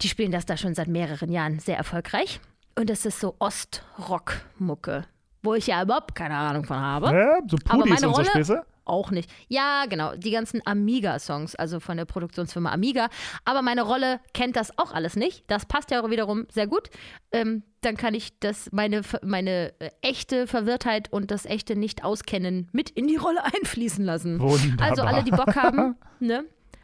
Die 0.02 0.08
spielen 0.08 0.32
das 0.32 0.46
da 0.46 0.58
schon 0.58 0.74
seit 0.74 0.88
mehreren 0.88 1.32
Jahren 1.32 1.60
sehr 1.60 1.78
erfolgreich. 1.78 2.39
Und 2.76 2.90
es 2.90 3.06
ist 3.06 3.20
so 3.20 3.36
Ostrock-Mucke, 3.40 5.06
wo 5.44 5.54
ich 5.54 5.68
ja 5.68 5.82
überhaupt 5.84 6.16
keine 6.16 6.36
Ahnung 6.36 6.64
von 6.66 6.78
habe. 6.78 7.08
Ja, 7.08 7.38
so 7.48 7.58
Aber 7.68 7.84
Pudis 7.84 7.94
meine 8.02 8.08
und 8.08 8.16
so 8.16 8.22
Rolle- 8.22 8.30
Späße. 8.32 8.66
Auch 8.86 9.12
nicht. 9.12 9.30
Ja, 9.48 9.86
genau. 9.88 10.14
Die 10.18 10.32
ganzen 10.32 10.62
Amiga-Songs, 10.66 11.56
also 11.56 11.80
von 11.80 11.96
der 11.96 12.04
Produktionsfirma 12.04 12.70
Amiga. 12.74 13.08
Aber 13.46 13.62
meine 13.62 13.84
Rolle 13.84 14.20
kennt 14.34 14.58
das 14.58 14.78
auch 14.78 14.92
alles 14.92 15.16
nicht. 15.16 15.46
Das 15.48 15.66
passt 15.66 15.90
ja 15.92 16.02
auch 16.04 16.10
wiederum 16.10 16.48
sehr 16.52 16.68
gut. 16.68 16.90
Ähm, 17.32 17.64
dann 17.80 17.96
kann 17.96 18.14
ich 18.14 18.38
das, 18.42 18.70
meine, 18.74 19.02
meine 19.22 19.72
äh, 19.80 19.90
echte 20.02 20.48
Verwirrtheit 20.48 21.14
und 21.14 21.32
das 21.32 21.46
echte 21.46 21.78
Nicht-Auskennen 21.78 22.68
mit 22.74 22.90
in 22.90 23.08
die 23.08 23.16
Rolle 23.16 23.42
einfließen 23.56 24.04
lassen. 24.04 24.42
Wunderbar. 24.42 24.90
Also 24.90 25.04
alle, 25.04 25.24
die 25.24 25.32
Bock 25.32 25.56
haben, 25.56 25.96
ne? 26.20 26.44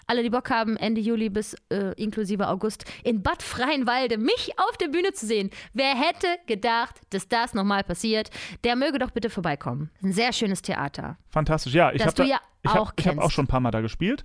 Alle, 0.10 0.24
die 0.24 0.32
Bock 0.32 0.50
haben, 0.50 0.76
Ende 0.76 1.02
Juli 1.02 1.30
bis 1.30 1.56
äh, 1.69 1.93
inklusive 2.02 2.48
August 2.48 2.84
in 3.04 3.22
Bad 3.22 3.43
Freienwalde 3.43 4.17
mich 4.17 4.54
auf 4.58 4.76
der 4.78 4.88
Bühne 4.88 5.13
zu 5.13 5.28
sehen. 5.28 5.52
Wer 5.74 5.93
hätte 5.95 6.26
gedacht, 6.48 6.95
dass 7.12 7.28
das 7.28 7.54
nochmal 7.54 7.84
passiert? 7.84 8.32
Der 8.63 8.76
möge 8.76 8.98
doch 8.98 9.12
bitte 9.12 9.30
vorbeikommen. 9.30 9.91
Ein 10.02 10.12
sehr 10.12 10.34
schönes 10.34 10.63
Theater. 10.63 11.17
Fantastisch. 11.30 11.76
Ja, 11.76 11.91
ich 11.91 12.02
habe 12.02 12.15
da, 12.15 12.24
ja 12.24 12.39
ich 12.63 12.72
auch 12.72 12.88
hab, 12.88 13.00
ich 13.00 13.08
hab 13.08 13.19
auch 13.19 13.30
schon 13.30 13.45
ein 13.45 13.48
paar 13.48 13.60
Mal 13.60 13.69
da 13.69 13.82
gespielt. 13.82 14.24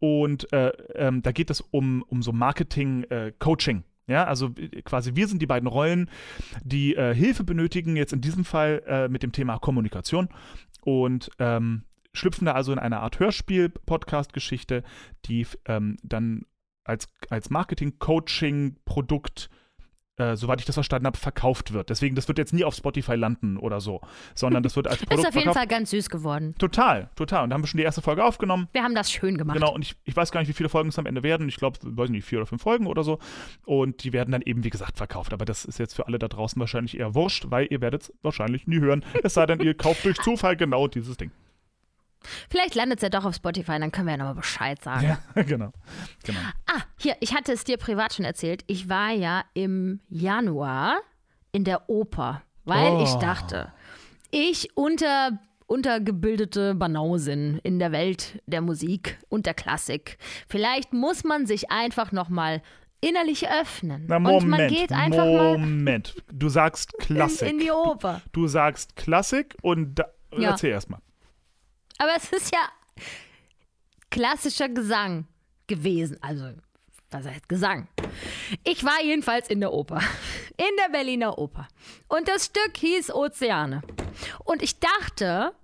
Und 0.00 0.52
äh, 0.52 0.70
ähm, 0.96 1.22
da 1.22 1.30
geht 1.30 1.50
es 1.50 1.60
um, 1.60 2.02
um 2.08 2.22
so 2.22 2.32
Marketing-Coaching. 2.32 3.84
ja, 4.08 4.24
also 4.24 4.48
äh, 4.58 4.82
quasi 4.82 5.14
wir 5.14 5.28
sind 5.28 5.40
die 5.40 5.46
beiden 5.46 5.68
Rollen, 5.68 6.10
die 6.64 6.96
äh, 6.96 7.14
Hilfe 7.14 7.44
benötigen, 7.44 7.94
jetzt 7.94 8.12
in 8.12 8.20
diesem 8.20 8.44
Fall 8.44 8.82
äh, 8.86 9.08
mit 9.08 9.22
dem 9.22 9.30
Thema 9.30 9.58
Kommunikation. 9.58 10.28
Und 10.84 11.30
ähm, 11.38 11.84
schlüpfen 12.12 12.46
da 12.46 12.52
also 12.52 12.72
in 12.72 12.80
eine 12.80 12.98
Art 12.98 13.20
Hörspiel-Podcast-Geschichte, 13.20 14.82
die 15.26 15.46
ähm, 15.66 15.96
dann 16.02 16.42
als, 16.82 17.06
als 17.30 17.48
Marketing-Coaching-Produkt 17.50 19.48
äh, 20.18 20.36
soweit 20.36 20.60
ich 20.60 20.66
das 20.66 20.74
verstanden 20.74 21.06
habe, 21.06 21.16
verkauft 21.18 21.72
wird. 21.72 21.90
Deswegen, 21.90 22.14
das 22.14 22.28
wird 22.28 22.38
jetzt 22.38 22.52
nie 22.52 22.64
auf 22.64 22.74
Spotify 22.74 23.14
landen 23.14 23.56
oder 23.56 23.80
so, 23.80 24.00
sondern 24.34 24.62
das 24.62 24.76
wird 24.76 24.86
als 24.86 24.98
Produkt 25.00 25.20
Ist 25.20 25.26
auf 25.26 25.34
jeden 25.34 25.44
verkauft. 25.44 25.58
Fall 25.58 25.66
ganz 25.66 25.90
süß 25.90 26.10
geworden. 26.10 26.54
Total, 26.58 27.10
total. 27.16 27.44
Und 27.44 27.50
da 27.50 27.54
haben 27.54 27.62
wir 27.62 27.66
schon 27.66 27.78
die 27.78 27.84
erste 27.84 28.02
Folge 28.02 28.24
aufgenommen. 28.24 28.68
Wir 28.72 28.82
haben 28.82 28.94
das 28.94 29.10
schön 29.10 29.38
gemacht. 29.38 29.56
Genau, 29.56 29.74
und 29.74 29.82
ich, 29.82 29.96
ich 30.04 30.14
weiß 30.14 30.30
gar 30.30 30.40
nicht, 30.40 30.48
wie 30.48 30.52
viele 30.54 30.68
Folgen 30.68 30.90
es 30.90 30.98
am 30.98 31.06
Ende 31.06 31.22
werden. 31.22 31.48
Ich 31.48 31.56
glaube, 31.56 31.78
weiß 31.82 32.10
nicht, 32.10 32.24
vier 32.24 32.38
oder 32.38 32.46
fünf 32.46 32.62
Folgen 32.62 32.86
oder 32.86 33.04
so. 33.04 33.18
Und 33.64 34.04
die 34.04 34.12
werden 34.12 34.32
dann 34.32 34.42
eben, 34.42 34.64
wie 34.64 34.70
gesagt, 34.70 34.98
verkauft. 34.98 35.32
Aber 35.32 35.44
das 35.44 35.64
ist 35.64 35.78
jetzt 35.78 35.94
für 35.94 36.06
alle 36.06 36.18
da 36.18 36.28
draußen 36.28 36.60
wahrscheinlich 36.60 36.98
eher 36.98 37.14
wurscht, 37.14 37.46
weil 37.48 37.66
ihr 37.70 37.80
werdet 37.80 38.02
es 38.02 38.12
wahrscheinlich 38.22 38.66
nie 38.66 38.80
hören. 38.80 39.04
Es 39.22 39.34
sei 39.34 39.46
denn, 39.46 39.60
ihr 39.60 39.74
kauft 39.74 40.04
durch 40.04 40.18
Zufall 40.18 40.56
genau 40.56 40.88
dieses 40.88 41.16
Ding. 41.16 41.30
Vielleicht 42.50 42.74
landet 42.74 42.98
es 42.98 43.02
ja 43.02 43.08
doch 43.08 43.24
auf 43.24 43.34
Spotify, 43.34 43.78
dann 43.78 43.92
können 43.92 44.06
wir 44.06 44.12
ja 44.12 44.18
nochmal 44.18 44.34
Bescheid 44.34 44.82
sagen. 44.82 45.04
Ja, 45.34 45.42
genau. 45.42 45.72
genau. 46.24 46.38
Ah, 46.66 46.80
hier, 46.98 47.16
ich 47.20 47.34
hatte 47.34 47.52
es 47.52 47.64
dir 47.64 47.76
privat 47.76 48.14
schon 48.14 48.24
erzählt. 48.24 48.64
Ich 48.66 48.88
war 48.88 49.10
ja 49.10 49.44
im 49.54 50.00
Januar 50.08 50.98
in 51.52 51.64
der 51.64 51.88
Oper, 51.90 52.42
weil 52.64 52.90
Oh. 52.92 53.02
ich 53.04 53.12
dachte, 53.14 53.72
ich 54.30 54.76
unter 54.76 55.38
untergebildete 55.66 56.74
Banausin 56.74 57.58
in 57.62 57.78
der 57.78 57.92
Welt 57.92 58.42
der 58.46 58.60
Musik 58.60 59.18
und 59.28 59.46
der 59.46 59.54
Klassik. 59.54 60.18
Vielleicht 60.48 60.92
muss 60.92 61.24
man 61.24 61.46
sich 61.46 61.70
einfach 61.70 62.12
noch 62.12 62.28
mal 62.28 62.62
innerlich 63.00 63.48
öffnen 63.48 64.04
Na, 64.06 64.16
und 64.16 64.22
Moment, 64.22 64.48
man 64.48 64.68
geht 64.68 64.92
einfach 64.92 65.24
mal 65.24 65.58
Moment. 65.58 66.14
Du 66.32 66.48
sagst 66.48 66.92
Klassik. 66.98 67.48
in, 67.48 67.54
in 67.54 67.64
die 67.64 67.70
Oper. 67.70 68.20
Du 68.32 68.46
sagst 68.48 68.96
Klassik 68.96 69.56
und 69.62 69.94
da, 69.96 70.04
Ja. 70.36 70.50
erzähl 70.50 70.70
erst 70.70 70.88
mal. 70.90 71.00
Aber 71.98 72.12
es 72.16 72.32
ist 72.32 72.52
ja 72.52 72.68
klassischer 74.10 74.68
Gesang 74.68 75.26
gewesen. 75.66 76.18
Also, 76.20 76.50
was 77.10 77.26
heißt 77.26 77.48
Gesang? 77.48 77.88
Ich 78.64 78.84
war 78.84 79.02
jedenfalls 79.02 79.48
in 79.48 79.60
der 79.60 79.72
Oper. 79.72 80.00
In 80.58 80.76
der 80.76 80.90
Berliner 80.90 81.38
Oper. 81.38 81.66
Und 82.08 82.28
das 82.28 82.46
Stück 82.46 82.76
hieß 82.76 83.12
Ozeane. 83.12 83.80
Und 84.44 84.62
ich 84.62 84.78
dachte, 84.78 85.54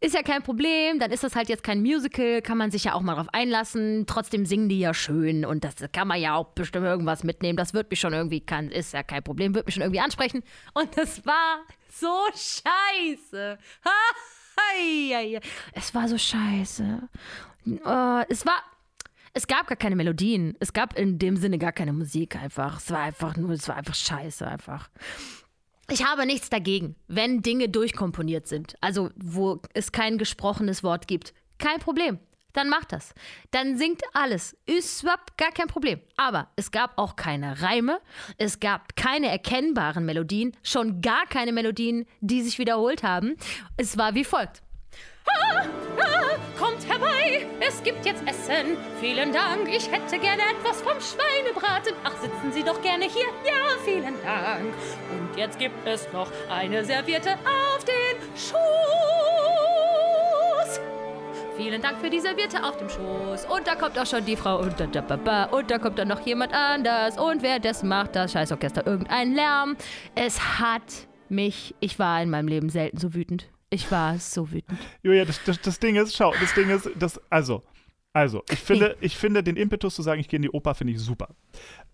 ist 0.00 0.14
ja 0.14 0.22
kein 0.22 0.42
Problem, 0.42 1.00
dann 1.00 1.10
ist 1.10 1.24
das 1.24 1.34
halt 1.34 1.48
jetzt 1.48 1.64
kein 1.64 1.82
Musical, 1.82 2.40
kann 2.40 2.56
man 2.56 2.70
sich 2.70 2.84
ja 2.84 2.94
auch 2.94 3.00
mal 3.00 3.16
drauf 3.16 3.26
einlassen. 3.32 4.04
Trotzdem 4.06 4.46
singen 4.46 4.68
die 4.68 4.78
ja 4.78 4.94
schön 4.94 5.44
und 5.44 5.64
das 5.64 5.74
kann 5.92 6.06
man 6.06 6.20
ja 6.20 6.36
auch 6.36 6.52
bestimmt 6.52 6.86
irgendwas 6.86 7.24
mitnehmen. 7.24 7.56
Das 7.56 7.74
wird 7.74 7.90
mich 7.90 7.98
schon 7.98 8.12
irgendwie, 8.12 8.40
kann, 8.40 8.70
ist 8.70 8.92
ja 8.92 9.02
kein 9.02 9.24
Problem, 9.24 9.54
wird 9.54 9.66
mich 9.66 9.74
schon 9.74 9.82
irgendwie 9.82 10.00
ansprechen. 10.00 10.44
Und 10.74 10.96
das 10.96 11.26
war 11.26 11.64
so 11.90 12.14
scheiße. 12.32 13.58
Ei, 13.82 13.88
ei, 13.88 13.90
ei. 13.90 14.37
Es 15.72 15.94
war 15.94 16.08
so 16.08 16.18
scheiße. 16.18 17.08
Äh, 17.66 18.24
es 18.28 18.46
war. 18.46 18.62
Es 19.34 19.46
gab 19.46 19.68
gar 19.68 19.76
keine 19.76 19.94
Melodien. 19.94 20.56
Es 20.58 20.72
gab 20.72 20.98
in 20.98 21.18
dem 21.18 21.36
Sinne 21.36 21.58
gar 21.58 21.72
keine 21.72 21.92
Musik 21.92 22.36
einfach. 22.36 22.78
Es 22.78 22.90
war 22.90 23.00
einfach 23.00 23.36
nur, 23.36 23.50
es 23.50 23.68
war 23.68 23.76
einfach 23.76 23.94
scheiße 23.94 24.46
einfach. 24.46 24.88
Ich 25.90 26.04
habe 26.04 26.26
nichts 26.26 26.50
dagegen, 26.50 26.96
wenn 27.06 27.42
Dinge 27.42 27.68
durchkomponiert 27.68 28.46
sind. 28.46 28.76
Also, 28.80 29.10
wo 29.16 29.60
es 29.74 29.92
kein 29.92 30.18
gesprochenes 30.18 30.82
Wort 30.82 31.06
gibt. 31.08 31.34
Kein 31.58 31.78
Problem. 31.78 32.18
Dann 32.58 32.70
macht 32.70 32.90
das. 32.90 33.14
Dann 33.52 33.78
singt 33.78 34.02
alles. 34.14 34.56
Ist 34.66 35.06
gar 35.36 35.52
kein 35.52 35.68
Problem. 35.68 36.00
Aber 36.16 36.48
es 36.56 36.72
gab 36.72 36.98
auch 36.98 37.14
keine 37.14 37.62
Reime. 37.62 38.00
Es 38.36 38.58
gab 38.58 38.96
keine 38.96 39.28
erkennbaren 39.28 40.04
Melodien. 40.04 40.56
Schon 40.64 41.00
gar 41.00 41.24
keine 41.26 41.52
Melodien, 41.52 42.04
die 42.20 42.42
sich 42.42 42.58
wiederholt 42.58 43.04
haben. 43.04 43.36
Es 43.76 43.96
war 43.96 44.16
wie 44.16 44.24
folgt. 44.24 44.60
Ah, 45.24 45.66
ah, 46.00 46.58
kommt 46.58 46.84
herbei, 46.88 47.46
es 47.60 47.80
gibt 47.82 48.04
jetzt 48.04 48.22
Essen. 48.26 48.76
Vielen 48.98 49.32
Dank, 49.32 49.68
ich 49.68 49.88
hätte 49.88 50.18
gerne 50.18 50.42
etwas 50.42 50.80
vom 50.80 50.98
Schweinebraten. 51.00 51.92
Ach, 52.02 52.16
sitzen 52.20 52.50
Sie 52.50 52.64
doch 52.64 52.82
gerne 52.82 53.04
hier. 53.04 53.26
Ja, 53.44 53.78
vielen 53.84 54.20
Dank. 54.24 54.74
Und 55.12 55.36
jetzt 55.36 55.60
gibt 55.60 55.86
es 55.86 56.10
noch 56.12 56.32
eine 56.50 56.84
Serviette 56.84 57.34
auf 57.34 57.84
den 57.84 58.16
Schoß. 58.34 59.67
Vielen 61.58 61.82
Dank 61.82 61.98
für 61.98 62.08
die 62.08 62.20
Serviette 62.20 62.62
auf 62.62 62.76
dem 62.76 62.88
Schoß. 62.88 63.46
Und 63.46 63.66
da 63.66 63.74
kommt 63.74 63.98
auch 63.98 64.06
schon 64.06 64.24
die 64.24 64.36
Frau 64.36 64.60
und 64.60 64.78
da, 64.78 64.86
da, 64.86 65.00
ba, 65.00 65.16
ba. 65.16 65.44
und 65.46 65.68
da 65.68 65.80
kommt 65.80 65.98
dann 65.98 66.06
noch 66.06 66.24
jemand 66.24 66.52
anders. 66.52 67.18
Und 67.18 67.42
währenddessen 67.42 67.88
macht 67.88 68.14
das 68.14 68.30
Scheißorchester 68.30 68.86
irgendeinen 68.86 69.34
Lärm. 69.34 69.76
Es 70.14 70.60
hat 70.60 71.08
mich, 71.28 71.74
ich 71.80 71.98
war 71.98 72.22
in 72.22 72.30
meinem 72.30 72.46
Leben 72.46 72.68
selten 72.68 72.98
so 72.98 73.12
wütend. 73.12 73.50
Ich 73.70 73.90
war 73.90 74.20
so 74.20 74.52
wütend. 74.52 74.78
Julia, 75.02 75.24
das, 75.24 75.42
das, 75.42 75.60
das 75.60 75.80
Ding 75.80 75.96
ist, 75.96 76.16
schau, 76.16 76.32
das 76.40 76.54
Ding 76.54 76.70
ist, 76.70 76.90
das, 76.96 77.20
also, 77.28 77.64
also, 78.12 78.44
ich 78.52 78.60
finde, 78.60 78.96
ich 79.00 79.16
finde 79.16 79.42
den 79.42 79.56
Impetus 79.56 79.96
zu 79.96 80.02
sagen, 80.02 80.20
ich 80.20 80.28
gehe 80.28 80.36
in 80.36 80.42
die 80.42 80.50
Oper, 80.50 80.76
finde 80.76 80.92
ich 80.92 81.00
super. 81.00 81.34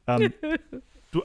Ähm, 0.07 0.31
du, 1.11 1.23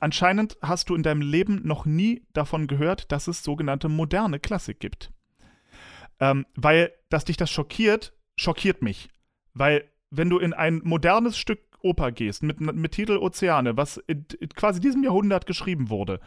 anscheinend 0.00 0.58
hast 0.62 0.90
du 0.90 0.96
in 0.96 1.04
deinem 1.04 1.22
Leben 1.22 1.60
noch 1.62 1.86
nie 1.86 2.22
davon 2.32 2.66
gehört, 2.66 3.12
dass 3.12 3.28
es 3.28 3.44
sogenannte 3.44 3.88
moderne 3.88 4.40
Klassik 4.40 4.80
gibt. 4.80 5.12
Ähm, 6.20 6.46
weil, 6.56 6.92
dass 7.10 7.24
dich 7.24 7.36
das 7.36 7.50
schockiert, 7.50 8.12
schockiert 8.36 8.82
mich. 8.82 9.08
Weil, 9.54 9.90
wenn 10.10 10.30
du 10.30 10.38
in 10.38 10.52
ein 10.52 10.80
modernes 10.84 11.38
Stück 11.38 11.60
Oper 11.80 12.10
gehst, 12.12 12.42
mit, 12.42 12.60
mit 12.60 12.92
Titel 12.92 13.18
Ozeane, 13.18 13.76
was 13.76 13.98
in, 13.98 14.26
in 14.40 14.48
quasi 14.50 14.80
diesem 14.80 15.04
Jahrhundert 15.04 15.46
geschrieben 15.46 15.90
wurde, 15.90 16.20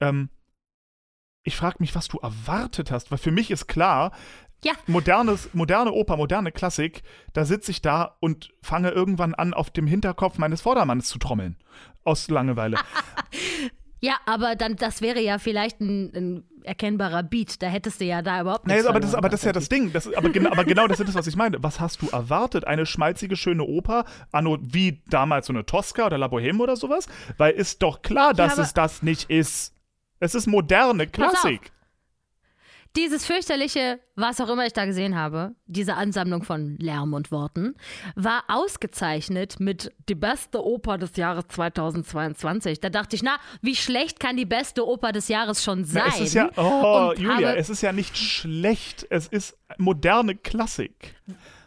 ähm, 0.00 0.30
ich 1.42 1.56
frage 1.56 1.76
mich, 1.80 1.94
was 1.94 2.08
du 2.08 2.18
erwartet 2.18 2.90
hast, 2.90 3.10
weil 3.10 3.18
für 3.18 3.30
mich 3.30 3.50
ist 3.50 3.66
klar, 3.66 4.12
Ja. 4.62 4.72
modernes, 4.86 5.50
moderne 5.54 5.92
Oper, 5.92 6.16
moderne 6.16 6.52
Klassik, 6.52 7.02
da 7.32 7.44
sitze 7.44 7.70
ich 7.70 7.80
da 7.80 8.16
und 8.20 8.52
fange 8.62 8.90
irgendwann 8.90 9.34
an, 9.34 9.54
auf 9.54 9.70
dem 9.70 9.86
Hinterkopf 9.86 10.38
meines 10.38 10.60
Vordermanns 10.60 11.08
zu 11.08 11.18
trommeln. 11.18 11.56
Aus 12.04 12.28
Langeweile. 12.28 12.76
Ja, 14.00 14.14
aber 14.26 14.54
dann, 14.56 14.76
das 14.76 15.02
wäre 15.02 15.20
ja 15.20 15.38
vielleicht 15.38 15.80
ein, 15.80 16.12
ein 16.14 16.44
erkennbarer 16.62 17.22
Beat. 17.22 17.62
Da 17.62 17.66
hättest 17.66 18.00
du 18.00 18.04
ja 18.04 18.22
da 18.22 18.40
überhaupt 18.40 18.66
nichts 18.66 18.86
aber, 18.86 19.00
das, 19.00 19.14
aber 19.14 19.28
das 19.28 19.40
ist 19.40 19.46
ja 19.46 19.52
das 19.52 19.68
Ding. 19.68 19.92
Das, 19.92 20.12
aber, 20.14 20.30
genau, 20.30 20.50
aber 20.50 20.64
genau 20.64 20.86
das 20.86 21.00
ist 21.00 21.08
das, 21.08 21.14
was 21.14 21.26
ich 21.26 21.36
meine. 21.36 21.62
Was 21.62 21.80
hast 21.80 22.02
du 22.02 22.08
erwartet? 22.08 22.64
Eine 22.66 22.86
schmalzige, 22.86 23.36
schöne 23.36 23.64
Oper, 23.64 24.04
anno 24.30 24.58
wie 24.60 25.02
damals 25.08 25.46
so 25.46 25.52
eine 25.52 25.66
Tosca 25.66 26.06
oder 26.06 26.18
La 26.18 26.26
Bohème 26.26 26.60
oder 26.60 26.76
sowas? 26.76 27.06
Weil 27.38 27.54
ist 27.54 27.82
doch 27.82 28.02
klar, 28.02 28.34
dass 28.34 28.54
aber- 28.54 28.62
es 28.62 28.74
das 28.74 29.02
nicht 29.02 29.30
ist. 29.30 29.74
Es 30.20 30.34
ist 30.34 30.46
moderne. 30.46 31.06
Klassik. 31.06 31.72
Dieses 32.96 33.26
fürchterliche, 33.26 34.00
was 34.16 34.40
auch 34.40 34.48
immer 34.48 34.66
ich 34.66 34.72
da 34.72 34.84
gesehen 34.84 35.14
habe, 35.14 35.54
diese 35.66 35.94
Ansammlung 35.94 36.42
von 36.42 36.76
Lärm 36.78 37.12
und 37.12 37.30
Worten, 37.30 37.74
war 38.16 38.44
ausgezeichnet 38.48 39.60
mit 39.60 39.92
die 40.08 40.14
beste 40.14 40.64
Oper 40.64 40.98
des 40.98 41.16
Jahres 41.16 41.44
2022. 41.48 42.80
Da 42.80 42.90
dachte 42.90 43.14
ich, 43.14 43.22
na, 43.22 43.38
wie 43.62 43.76
schlecht 43.76 44.18
kann 44.18 44.36
die 44.36 44.46
beste 44.46 44.86
Oper 44.86 45.12
des 45.12 45.28
Jahres 45.28 45.62
schon 45.62 45.84
sein? 45.84 46.04
Na, 46.06 46.14
es 46.14 46.20
ist 46.20 46.34
ja, 46.34 46.50
oh, 46.56 47.10
Und 47.10 47.18
Julia, 47.18 47.54
es 47.54 47.70
ist 47.70 47.82
ja 47.82 47.92
nicht 47.92 48.16
schlecht. 48.16 49.06
Es 49.10 49.28
ist 49.28 49.56
moderne 49.76 50.34
Klassik. 50.34 51.14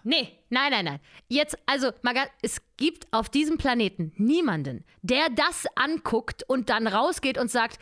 Nee, 0.04 0.30
nein, 0.50 0.72
nein, 0.72 0.86
nein. 0.86 1.00
Jetzt, 1.28 1.58
also, 1.66 1.92
Maga, 2.02 2.26
es 2.42 2.62
gibt 2.78 3.08
auf 3.12 3.30
diesem 3.30 3.58
Planeten 3.58 4.12
niemanden, 4.18 4.84
der 5.02 5.30
das 5.30 5.66
anguckt 5.76 6.44
und 6.48 6.70
dann 6.70 6.88
rausgeht 6.88 7.38
und 7.38 7.52
sagt, 7.52 7.80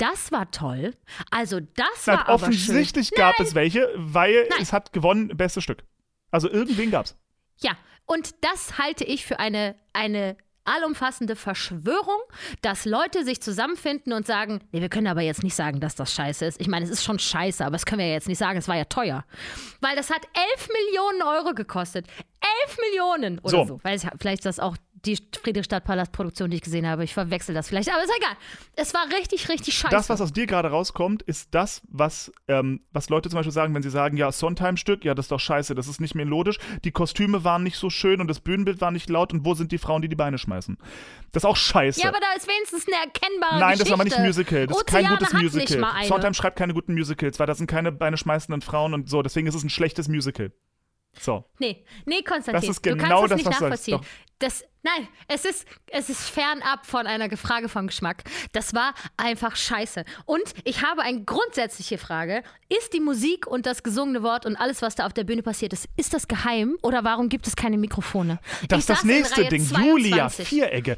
das 0.00 0.32
war 0.32 0.50
toll. 0.50 0.94
Also, 1.30 1.60
das 1.60 2.06
war 2.06 2.16
Na, 2.16 2.20
aber 2.22 2.34
offensichtlich 2.34 3.08
schön. 3.08 3.16
gab 3.16 3.38
es 3.40 3.54
welche, 3.54 3.88
weil 3.96 4.46
Nein. 4.50 4.58
es 4.62 4.72
hat 4.72 4.92
gewonnen, 4.92 5.28
bestes 5.36 5.62
Stück. 5.64 5.84
Also 6.30 6.48
irgendwen 6.50 6.90
gab's. 6.90 7.16
Ja, 7.60 7.72
und 8.06 8.34
das 8.44 8.78
halte 8.78 9.04
ich 9.04 9.26
für 9.26 9.38
eine, 9.38 9.74
eine 9.92 10.36
allumfassende 10.64 11.36
Verschwörung, 11.36 12.20
dass 12.62 12.84
Leute 12.84 13.24
sich 13.24 13.40
zusammenfinden 13.40 14.12
und 14.12 14.26
sagen, 14.26 14.60
nee, 14.72 14.80
wir 14.80 14.88
können 14.88 15.06
aber 15.08 15.22
jetzt 15.22 15.42
nicht 15.42 15.54
sagen, 15.54 15.80
dass 15.80 15.96
das 15.96 16.12
scheiße 16.14 16.44
ist. 16.44 16.60
Ich 16.60 16.68
meine, 16.68 16.84
es 16.84 16.90
ist 16.90 17.02
schon 17.02 17.18
scheiße, 17.18 17.64
aber 17.64 17.72
das 17.72 17.86
können 17.86 17.98
wir 18.00 18.06
ja 18.06 18.12
jetzt 18.12 18.28
nicht 18.28 18.38
sagen, 18.38 18.58
es 18.58 18.68
war 18.68 18.76
ja 18.76 18.84
teuer. 18.84 19.24
Weil 19.80 19.96
das 19.96 20.10
hat 20.10 20.20
11 20.54 20.68
Millionen 20.68 21.22
Euro 21.22 21.54
gekostet. 21.54 22.06
11 22.66 22.78
Millionen 22.88 23.38
oder 23.40 23.50
So. 23.50 23.64
so. 23.64 23.80
Weil 23.82 23.96
es, 23.96 24.06
vielleicht 24.20 24.40
ist 24.40 24.46
das 24.46 24.60
auch 24.60 24.76
die 25.04 25.18
Friedrichstadt-Palast-Produktion, 25.42 26.50
die 26.50 26.56
ich 26.56 26.62
gesehen 26.62 26.86
habe. 26.86 27.04
Ich 27.04 27.14
verwechsel 27.14 27.54
das 27.54 27.68
vielleicht, 27.68 27.90
aber 27.90 28.02
ist 28.02 28.12
egal. 28.16 28.36
Es 28.76 28.94
war 28.94 29.06
richtig, 29.18 29.48
richtig 29.48 29.74
scheiße. 29.74 29.94
Das, 29.94 30.08
was 30.08 30.20
aus 30.20 30.32
dir 30.32 30.46
gerade 30.46 30.68
rauskommt, 30.68 31.22
ist 31.22 31.54
das, 31.54 31.82
was, 31.88 32.32
ähm, 32.48 32.80
was 32.92 33.08
Leute 33.08 33.30
zum 33.30 33.38
Beispiel 33.38 33.52
sagen, 33.52 33.74
wenn 33.74 33.82
sie 33.82 33.90
sagen, 33.90 34.16
ja, 34.16 34.30
Sondheim-Stück, 34.30 35.04
ja, 35.04 35.14
das 35.14 35.26
ist 35.26 35.32
doch 35.32 35.40
scheiße, 35.40 35.74
das 35.74 35.88
ist 35.88 36.00
nicht 36.00 36.14
melodisch, 36.14 36.58
die 36.84 36.90
Kostüme 36.90 37.44
waren 37.44 37.62
nicht 37.62 37.76
so 37.76 37.90
schön 37.90 38.20
und 38.20 38.28
das 38.28 38.40
Bühnenbild 38.40 38.80
war 38.80 38.90
nicht 38.90 39.08
laut 39.08 39.32
und 39.32 39.44
wo 39.44 39.54
sind 39.54 39.72
die 39.72 39.78
Frauen, 39.78 40.02
die 40.02 40.08
die 40.08 40.16
Beine 40.16 40.38
schmeißen? 40.38 40.76
Das 41.32 41.44
ist 41.44 41.48
auch 41.48 41.56
scheiße. 41.56 42.00
ja, 42.00 42.08
aber 42.08 42.18
da 42.20 42.36
ist 42.36 42.48
wenigstens 42.48 42.86
eine 42.86 42.96
erkennbare 42.96 43.58
Nein, 43.58 43.72
Geschichte. 43.72 43.78
das 43.78 43.88
ist 43.88 43.92
aber 43.92 44.04
nicht 44.04 44.18
Musical. 44.18 44.66
Das 44.66 44.76
ist 44.78 44.86
kein 44.86 45.04
Ozeane 45.04 45.18
gutes 45.18 45.32
Musical. 45.32 46.04
Sondheim 46.04 46.34
schreibt 46.34 46.56
keine 46.56 46.74
guten 46.74 46.94
Musicals, 46.94 47.38
weil 47.38 47.46
das 47.46 47.58
sind 47.58 47.68
keine 47.68 47.92
Beine 47.92 48.16
schmeißenden 48.16 48.62
Frauen 48.62 48.94
und 48.94 49.08
so. 49.08 49.22
Deswegen 49.22 49.46
ist 49.46 49.54
es 49.54 49.62
ein 49.62 49.70
schlechtes 49.70 50.08
Musical. 50.08 50.52
So. 51.18 51.44
Nee, 51.58 51.84
nee, 52.06 52.22
Konstantin. 52.22 52.60
Das 52.68 52.76
ist 52.76 52.84
du 52.86 52.96
genau 52.96 53.22
kannst 53.22 53.24
es 53.24 53.28
das, 53.30 53.36
nicht 53.36 53.46
du 53.46 53.50
sagst. 53.50 53.60
nachvollziehen. 53.62 54.00
Das, 54.38 54.64
nein, 54.82 55.06
es 55.28 55.44
ist, 55.44 55.66
es 55.88 56.08
ist 56.08 56.22
fernab 56.30 56.86
von 56.86 57.06
einer 57.06 57.36
Frage 57.36 57.68
vom 57.68 57.88
Geschmack. 57.88 58.22
Das 58.52 58.72
war 58.72 58.94
einfach 59.18 59.54
scheiße. 59.54 60.04
Und 60.24 60.42
ich 60.64 60.82
habe 60.82 61.02
eine 61.02 61.24
grundsätzliche 61.24 61.98
Frage. 61.98 62.42
Ist 62.70 62.94
die 62.94 63.00
Musik 63.00 63.46
und 63.46 63.66
das 63.66 63.82
gesungene 63.82 64.22
Wort 64.22 64.46
und 64.46 64.56
alles, 64.56 64.80
was 64.80 64.94
da 64.94 65.04
auf 65.04 65.12
der 65.12 65.24
Bühne 65.24 65.42
passiert 65.42 65.74
ist, 65.74 65.88
ist 65.98 66.14
das 66.14 66.26
geheim 66.26 66.78
oder 66.80 67.04
warum 67.04 67.28
gibt 67.28 67.46
es 67.48 67.54
keine 67.54 67.76
Mikrofone? 67.76 68.38
Das 68.68 68.78
Ich 68.78 68.80
ist 68.84 68.88
das 68.90 69.04
nächste 69.04 69.44
Ding. 69.44 69.62
22. 69.62 69.86
Julia, 69.86 70.28
Vierecke. 70.30 70.96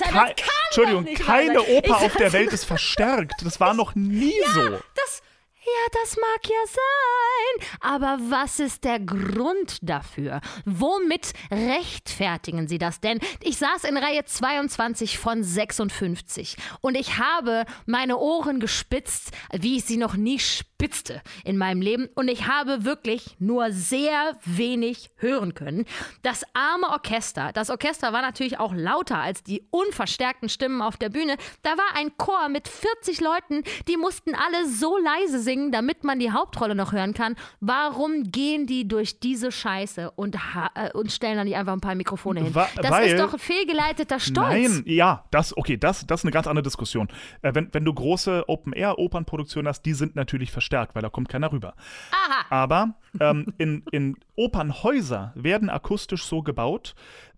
Alter, 0.00 0.12
Kei- 0.12 0.34
das 0.34 0.46
kann 0.46 0.54
Entschuldigung, 0.66 1.04
nicht 1.04 1.22
keine. 1.22 1.62
Oper 1.62 1.96
auf 1.98 2.16
der 2.16 2.32
Welt 2.32 2.52
ist 2.52 2.64
verstärkt. 2.64 3.34
Das 3.44 3.60
war 3.60 3.74
noch 3.74 3.94
nie 3.94 4.34
so. 4.52 4.70
Das, 4.96 5.22
ja, 5.64 6.00
das 6.02 6.16
mag 6.16 6.40
ja 6.44 6.66
sein. 6.66 7.68
Aber 7.80 8.18
was 8.28 8.60
ist 8.60 8.84
der 8.84 9.00
Grund 9.00 9.78
dafür? 9.82 10.40
Womit 10.64 11.32
rechtfertigen 11.50 12.68
Sie 12.68 12.78
das 12.78 13.00
denn? 13.00 13.20
Ich 13.42 13.56
saß 13.58 13.84
in 13.84 13.96
Reihe 13.96 14.24
22 14.24 15.18
von 15.18 15.42
56 15.42 16.56
und 16.80 16.96
ich 16.96 17.18
habe 17.18 17.64
meine 17.86 18.18
Ohren 18.18 18.60
gespitzt, 18.60 19.30
wie 19.52 19.78
ich 19.78 19.84
sie 19.84 19.96
noch 19.96 20.14
nie 20.14 20.38
spitzte 20.38 21.22
in 21.44 21.56
meinem 21.56 21.80
Leben. 21.80 22.08
Und 22.14 22.28
ich 22.28 22.46
habe 22.46 22.84
wirklich 22.84 23.36
nur 23.38 23.72
sehr 23.72 24.36
wenig 24.44 25.10
hören 25.16 25.54
können. 25.54 25.86
Das 26.22 26.44
arme 26.52 26.88
Orchester, 26.88 27.52
das 27.52 27.70
Orchester 27.70 28.12
war 28.12 28.22
natürlich 28.22 28.58
auch 28.58 28.74
lauter 28.74 29.18
als 29.18 29.42
die 29.42 29.66
unverstärkten 29.70 30.48
Stimmen 30.48 30.82
auf 30.82 30.96
der 30.96 31.08
Bühne. 31.08 31.36
Da 31.62 31.70
war 31.70 31.96
ein 31.96 32.16
Chor 32.16 32.48
mit 32.48 32.68
40 32.68 33.20
Leuten, 33.20 33.62
die 33.88 33.96
mussten 33.96 34.34
alle 34.34 34.68
so 34.68 34.98
leise 34.98 35.40
singen, 35.40 35.53
damit 35.72 36.04
man 36.04 36.18
die 36.18 36.30
Hauptrolle 36.30 36.74
noch 36.74 36.92
hören 36.92 37.14
kann. 37.14 37.36
Warum 37.60 38.24
gehen 38.30 38.66
die 38.66 38.86
durch 38.88 39.20
diese 39.20 39.50
Scheiße 39.52 40.10
und, 40.12 40.36
äh, 40.74 40.90
und 40.92 41.10
stellen 41.12 41.36
da 41.36 41.44
nicht 41.44 41.56
einfach 41.56 41.72
ein 41.72 41.80
paar 41.80 41.94
Mikrofone 41.94 42.40
hin? 42.42 42.54
Wa- 42.54 42.68
das 42.76 42.90
weil- 42.90 43.06
ist 43.08 43.18
doch 43.18 43.38
fehlgeleiteter 43.38 44.20
Stolz. 44.20 44.48
Nein, 44.48 44.82
ja, 44.86 45.24
das, 45.30 45.56
okay, 45.56 45.76
das, 45.76 46.06
das 46.06 46.20
ist 46.20 46.24
eine 46.24 46.32
ganz 46.32 46.46
andere 46.46 46.62
Diskussion. 46.62 47.08
Äh, 47.42 47.54
wenn, 47.54 47.68
wenn 47.72 47.84
du 47.84 47.92
große 47.94 48.44
Open-Air-Opernproduktionen 48.48 49.68
hast, 49.68 49.82
die 49.82 49.94
sind 49.94 50.16
natürlich 50.16 50.50
verstärkt, 50.52 50.94
weil 50.94 51.02
da 51.02 51.08
kommt 51.08 51.28
keiner 51.28 51.52
rüber. 51.52 51.74
Aha. 52.12 52.44
Aber 52.50 52.94
ähm, 53.20 53.46
in, 53.58 53.84
in 53.92 54.16
Opernhäuser 54.36 55.32
werden 55.34 55.70
akustisch 55.70 56.24
so 56.24 56.42
gebaut, 56.42 56.94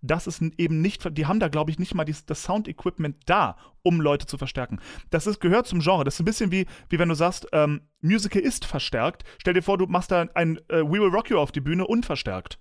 dass 0.07 0.27
es 0.27 0.41
n- 0.41 0.55
eben 0.59 0.81
nicht, 0.81 1.07
die 1.17 1.27
haben 1.27 1.41
da, 1.41 1.49
glaube 1.49 1.71
ich, 1.71 1.79
nicht 1.79 1.95
mal 1.95 2.05
dies, 2.05 2.25
das 2.27 2.43
Sound-Equipment 2.45 3.17
da, 3.27 3.57
um 3.83 4.01
Leute 4.01 4.27
zu 4.27 4.39
verstärken. 4.39 4.81
Das 5.11 5.27
ist, 5.27 5.41
gehört 5.41 5.67
zum 5.67 5.81
Genre. 5.81 6.05
Das 6.05 6.15
ist 6.15 6.21
ein 6.21 6.25
bisschen 6.25 6.51
wie, 6.53 6.67
wie 6.89 6.99
wenn 6.99 7.09
du 7.09 7.15
sagst, 7.15 7.47
ähm, 7.53 7.83
Musical 8.01 8.43
ist 8.43 8.65
verstärkt. 8.65 9.25
Stell 9.39 9.55
dir 9.55 9.63
vor, 9.63 9.79
du 9.79 9.87
machst 9.87 10.11
da 10.11 10.23
ein 10.35 10.59
äh, 10.69 10.83
We 10.83 10.93
Will 11.01 11.09
Rock 11.11 11.31
You 11.31 11.39
auf 11.39 11.53
die 11.53 11.61
Bühne 11.61 11.87
unverstärkt. 11.87 12.59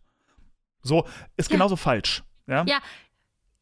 So, 0.81 1.05
ist 1.37 1.49
genauso 1.49 1.75
falsch. 1.75 2.23
Ja? 2.47 2.63
Ja. 2.67 2.79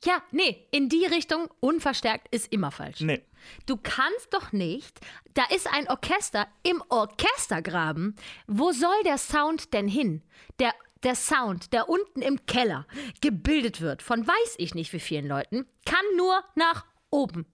Ja, 0.05 0.21
nee, 0.31 0.67
in 0.71 0.89
die 0.89 1.05
Richtung 1.05 1.47
unverstärkt 1.61 2.27
ist 2.36 2.51
immer 2.51 2.71
falsch. 2.71 2.99
Nee. 2.99 3.23
Du 3.65 3.77
kannst 3.77 4.34
doch 4.34 4.51
nicht, 4.51 4.99
da 5.34 5.43
ist 5.55 5.73
ein 5.73 5.88
Orchester 5.88 6.45
im 6.63 6.84
Orchestergraben. 6.89 8.15
Wo 8.47 8.71
soll 8.73 9.01
der 9.05 9.17
Sound 9.17 9.73
denn 9.73 9.88
hin? 9.88 10.21
Der, 10.59 10.73
der 11.04 11.16
Sound, 11.16 11.74
der 11.74 11.89
unten 11.89 12.22
im 12.22 12.45
Keller 12.45 12.86
gebildet 13.22 13.82
wird 13.82 14.01
von 14.01 14.28
weiß 14.28 14.56
ich 14.58 14.76
nicht 14.76 14.93
wie 14.93 14.99
vielen 14.99 15.28
Leuten, 15.28 15.66
kann 15.86 16.04
nur 16.18 16.43
nach 16.56 16.86
oben. 17.10 17.45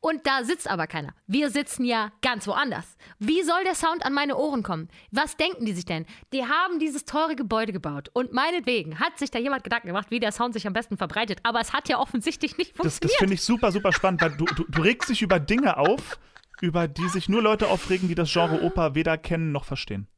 Und 0.00 0.26
da 0.26 0.44
sitzt 0.44 0.68
aber 0.68 0.86
keiner. 0.86 1.14
Wir 1.26 1.48
sitzen 1.50 1.84
ja 1.84 2.12
ganz 2.20 2.46
woanders. 2.46 2.96
Wie 3.18 3.42
soll 3.42 3.64
der 3.64 3.74
Sound 3.74 4.04
an 4.04 4.12
meine 4.12 4.36
Ohren 4.36 4.62
kommen? 4.62 4.88
Was 5.10 5.36
denken 5.36 5.64
die 5.64 5.72
sich 5.72 5.86
denn? 5.86 6.04
Die 6.32 6.44
haben 6.44 6.78
dieses 6.78 7.06
teure 7.06 7.34
Gebäude 7.34 7.72
gebaut. 7.72 8.10
Und 8.12 8.32
meinetwegen 8.32 8.98
hat 9.00 9.18
sich 9.18 9.30
da 9.30 9.38
jemand 9.38 9.64
Gedanken 9.64 9.86
gemacht, 9.88 10.10
wie 10.10 10.20
der 10.20 10.32
Sound 10.32 10.52
sich 10.52 10.66
am 10.66 10.74
besten 10.74 10.98
verbreitet. 10.98 11.38
Aber 11.44 11.60
es 11.60 11.72
hat 11.72 11.88
ja 11.88 11.98
offensichtlich 11.98 12.58
nicht 12.58 12.72
Das, 12.72 12.76
funktioniert. 12.76 13.12
das 13.12 13.18
finde 13.18 13.34
ich 13.34 13.42
super, 13.42 13.72
super 13.72 13.92
spannend, 13.92 14.20
weil 14.20 14.36
du, 14.36 14.44
du, 14.44 14.64
du 14.68 14.82
regst 14.82 15.08
dich 15.08 15.22
über 15.22 15.40
Dinge 15.40 15.78
auf, 15.78 16.18
über 16.60 16.86
die 16.86 17.08
sich 17.08 17.28
nur 17.30 17.40
Leute 17.40 17.68
aufregen, 17.68 18.08
die 18.08 18.14
das 18.14 18.30
Genre 18.30 18.60
Oper 18.62 18.94
weder 18.94 19.16
kennen 19.16 19.50
noch 19.52 19.64
verstehen. 19.64 20.08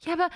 Ja, 0.00 0.12
aber 0.12 0.28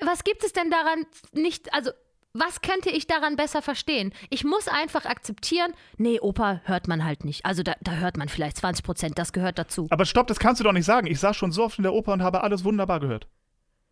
was 0.00 0.24
gibt 0.24 0.44
es 0.44 0.52
denn 0.52 0.70
daran 0.70 1.06
nicht, 1.32 1.72
also 1.74 1.90
was 2.32 2.62
könnte 2.62 2.90
ich 2.90 3.06
daran 3.06 3.36
besser 3.36 3.62
verstehen? 3.62 4.12
Ich 4.28 4.44
muss 4.44 4.66
einfach 4.66 5.04
akzeptieren, 5.04 5.72
nee, 5.98 6.18
Oper 6.18 6.60
hört 6.64 6.88
man 6.88 7.04
halt 7.04 7.24
nicht. 7.24 7.46
Also 7.46 7.62
da, 7.62 7.74
da 7.80 7.92
hört 7.92 8.16
man 8.16 8.28
vielleicht 8.28 8.56
20 8.56 8.84
Prozent, 8.84 9.18
das 9.18 9.32
gehört 9.32 9.58
dazu. 9.58 9.86
Aber 9.90 10.04
stopp, 10.04 10.26
das 10.26 10.40
kannst 10.40 10.60
du 10.60 10.64
doch 10.64 10.72
nicht 10.72 10.84
sagen. 10.84 11.06
Ich 11.06 11.20
saß 11.20 11.36
schon 11.36 11.52
so 11.52 11.64
oft 11.64 11.78
in 11.78 11.84
der 11.84 11.94
Oper 11.94 12.12
und 12.12 12.22
habe 12.22 12.42
alles 12.42 12.64
wunderbar 12.64 12.98
gehört. 12.98 13.28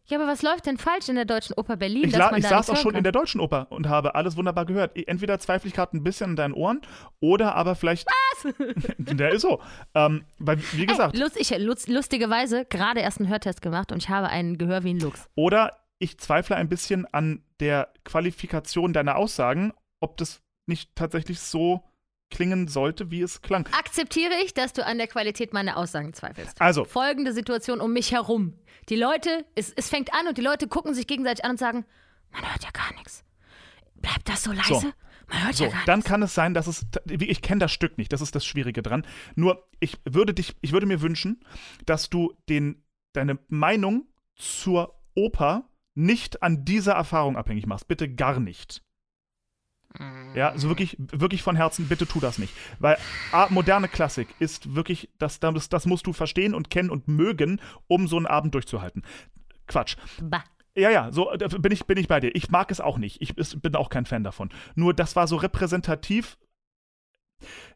Ja, 0.07 0.19
aber 0.19 0.27
was 0.27 0.43
läuft 0.43 0.67
denn 0.67 0.79
falsch 0.79 1.09
in 1.09 1.15
der 1.15 1.25
Deutschen 1.25 1.55
Oper 1.57 1.77
Berlin, 1.77 2.05
Ich, 2.07 2.13
dass 2.13 2.31
man 2.31 2.41
ich 2.41 2.45
da 2.45 2.51
saß 2.63 2.71
auch 2.71 2.77
schon 2.77 2.93
kann? 2.93 2.99
in 2.99 3.05
der 3.05 3.13
Deutschen 3.13 3.41
Oper 3.41 3.69
und 3.71 3.89
habe 3.89 4.15
alles 4.15 4.37
wunderbar 4.37 4.67
gehört. 4.67 4.97
Entweder 5.07 5.39
zweifle 5.39 5.69
ich 5.69 5.75
gerade 5.75 5.97
ein 5.97 6.03
bisschen 6.03 6.31
in 6.31 6.37
deinen 6.37 6.55
Ohren 6.55 6.81
oder 7.21 7.55
aber 7.55 7.75
vielleicht. 7.77 8.07
Was? 8.43 8.53
der 8.99 9.31
ist 9.31 9.43
so. 9.43 9.61
Ähm, 9.95 10.25
weil, 10.39 10.59
wie 10.73 10.87
gesagt, 10.87 11.15
Ey, 11.15 11.21
lust, 11.21 11.37
ich, 11.39 11.57
lust, 11.59 11.89
lustigerweise 11.89 12.65
gerade 12.65 13.01
erst 13.01 13.21
einen 13.21 13.29
Hörtest 13.29 13.63
gemacht 13.63 13.93
und 13.93 13.99
ich 13.99 14.09
habe 14.09 14.29
ein 14.29 14.59
Gehör 14.59 14.83
wie 14.83 14.95
ein 14.95 15.01
Luchs. 15.01 15.29
oder 15.37 15.79
ich 15.99 16.19
zweifle 16.19 16.57
ein 16.57 16.69
bisschen 16.69 17.07
an 17.13 17.45
der 17.61 17.93
Qualifikation 18.05 18.93
deiner 18.93 19.15
Aussagen, 19.17 19.73
ob 20.01 20.17
das 20.17 20.43
nicht 20.67 20.97
tatsächlich 20.97 21.39
so 21.39 21.85
klingen 22.33 22.67
sollte, 22.67 23.11
wie 23.13 23.23
es 23.23 23.41
klang. 23.43 23.69
Akzeptiere 23.79 24.33
ich, 24.45 24.53
dass 24.55 24.73
du 24.73 24.85
an 24.85 24.99
der 24.99 25.07
Qualität 25.07 25.53
meiner 25.53 25.77
Aussagen 25.77 26.13
zweifelst. 26.13 26.61
Also, 26.61 26.85
Folgende 26.85 27.33
Situation 27.33 27.81
um 27.81 27.93
mich 27.93 28.11
herum. 28.11 28.55
Die 28.89 28.97
Leute, 28.97 29.45
es, 29.55 29.73
es 29.73 29.89
fängt 29.89 30.13
an 30.13 30.27
und 30.27 30.37
die 30.39 30.43
Leute 30.43 30.67
gucken 30.67 30.95
sich 30.95 31.07
gegenseitig 31.07 31.45
an 31.45 31.53
und 31.53 31.59
sagen, 31.59 31.85
man 32.33 32.43
hört 32.51 32.65
ja 32.65 32.71
gar 32.73 32.93
nichts. 32.95 33.25
Bleibt 33.95 34.29
das 34.29 34.43
so 34.43 34.51
leise? 34.51 34.69
So. 34.81 34.93
Man 35.29 35.45
hört 35.45 35.55
So, 35.55 35.65
ja 35.65 35.71
gar 35.71 35.85
dann 35.87 35.99
nichts. 36.01 36.11
kann 36.11 36.23
es 36.23 36.35
sein, 36.35 36.53
dass 36.55 36.67
es. 36.67 36.85
Ich 37.09 37.43
kenne 37.43 37.61
das 37.61 37.71
Stück 37.73 37.97
nicht, 37.97 38.13
das 38.13 38.21
ist 38.21 38.35
das 38.35 38.45
Schwierige 38.45 38.83
dran. 38.83 39.07
Nur, 39.37 39.69
ich 39.79 39.99
würde 40.05 40.35
dich, 40.35 40.57
ich 40.61 40.73
würde 40.73 40.87
mir 40.87 41.01
wünschen, 41.01 41.45
dass 41.87 42.11
du 42.11 42.35
den, 42.49 42.83
deine 43.13 43.39
Meinung 43.49 44.09
zur 44.35 44.99
Oper 45.15 45.69
nicht 45.95 46.43
an 46.43 46.65
dieser 46.65 46.95
Erfahrung 46.95 47.37
abhängig 47.37 47.67
machst. 47.67 47.87
Bitte 47.87 48.13
gar 48.13 48.41
nicht. 48.41 48.83
Ja, 50.35 50.57
so 50.57 50.69
wirklich, 50.69 50.97
wirklich 50.99 51.43
von 51.43 51.57
Herzen, 51.57 51.89
bitte 51.89 52.07
tu 52.07 52.19
das 52.21 52.39
nicht. 52.39 52.55
Weil 52.79 52.97
A, 53.33 53.49
moderne 53.51 53.89
Klassik 53.89 54.29
ist 54.39 54.75
wirklich, 54.75 55.11
das, 55.19 55.41
das, 55.41 55.69
das 55.69 55.87
musst 55.87 56.07
du 56.07 56.13
verstehen 56.13 56.55
und 56.55 56.71
kennen 56.71 56.91
und 56.91 57.09
mögen, 57.09 57.61
um 57.89 58.09
so 58.09 58.17
einen 58.17 58.27
Abend 58.27 58.55
durchzuhalten. 58.55 59.03
Quatsch. 59.67 59.97
Bah. 60.21 60.45
Ja, 60.75 60.91
ja, 60.91 61.13
so 61.13 61.31
bin 61.59 61.71
ich, 61.71 61.85
bin 61.85 61.99
ich 61.99 62.09
bei 62.09 62.19
dir. 62.19 62.35
Ich 62.35 62.51
mag 62.51 62.71
es 62.71 62.81
auch 62.81 62.97
nicht. 62.97 63.21
Ich 63.21 63.37
ist- 63.37 63.61
bin 63.61 63.77
auch 63.77 63.91
kein 63.91 64.07
Fan 64.07 64.25
davon. 64.25 64.49
Nur 64.75 64.95
das 64.95 65.15
war 65.17 65.27
so 65.29 65.37
repräsentativ. 65.37 66.39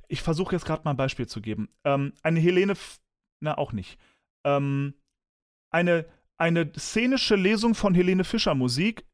Ich 0.08 0.22
versuche 0.22 0.54
jetzt 0.54 0.64
gerade 0.64 0.82
mal 0.84 0.92
ein 0.92 0.96
Beispiel 0.96 1.26
zu 1.26 1.42
geben. 1.42 1.68
Ähm, 1.84 2.14
eine 2.22 2.40
Helene, 2.40 2.72
F 2.72 2.98
na 3.40 3.58
auch 3.58 3.72
nicht. 3.72 3.98
Ähm, 4.44 4.94
eine, 5.70 6.06
eine 6.38 6.72
szenische 6.78 7.36
Lesung 7.36 7.74
von 7.74 7.94
Helene 7.94 8.24
Fischer 8.24 8.54
Musik 8.54 9.04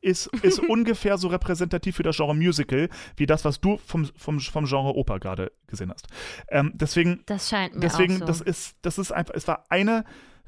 ist, 0.00 0.26
ist 0.42 0.58
ungefähr 0.68 1.18
so 1.18 1.28
repräsentativ 1.28 1.96
für 1.96 2.02
das 2.02 2.16
Genre 2.16 2.34
Musical, 2.34 2.88
wie 3.16 3.26
das, 3.26 3.44
was 3.44 3.60
du 3.60 3.78
vom, 3.78 4.06
vom, 4.16 4.40
vom 4.40 4.66
Genre 4.66 4.94
Oper 4.94 5.18
gerade 5.18 5.52
gesehen 5.66 5.90
hast. 5.90 6.06
Ähm, 6.48 6.72
deswegen 6.74 7.22
Das 7.26 7.48
scheint 7.48 7.74
mir 7.74 7.80
Deswegen, 7.80 8.14
auch 8.14 8.18
so. 8.20 8.24
das 8.26 8.40
ist, 8.40 8.76
das 8.82 8.98
ist 8.98 9.12
einfach, 9.12 9.34
es 9.34 9.48
war 9.48 9.64
eine, 9.68 10.04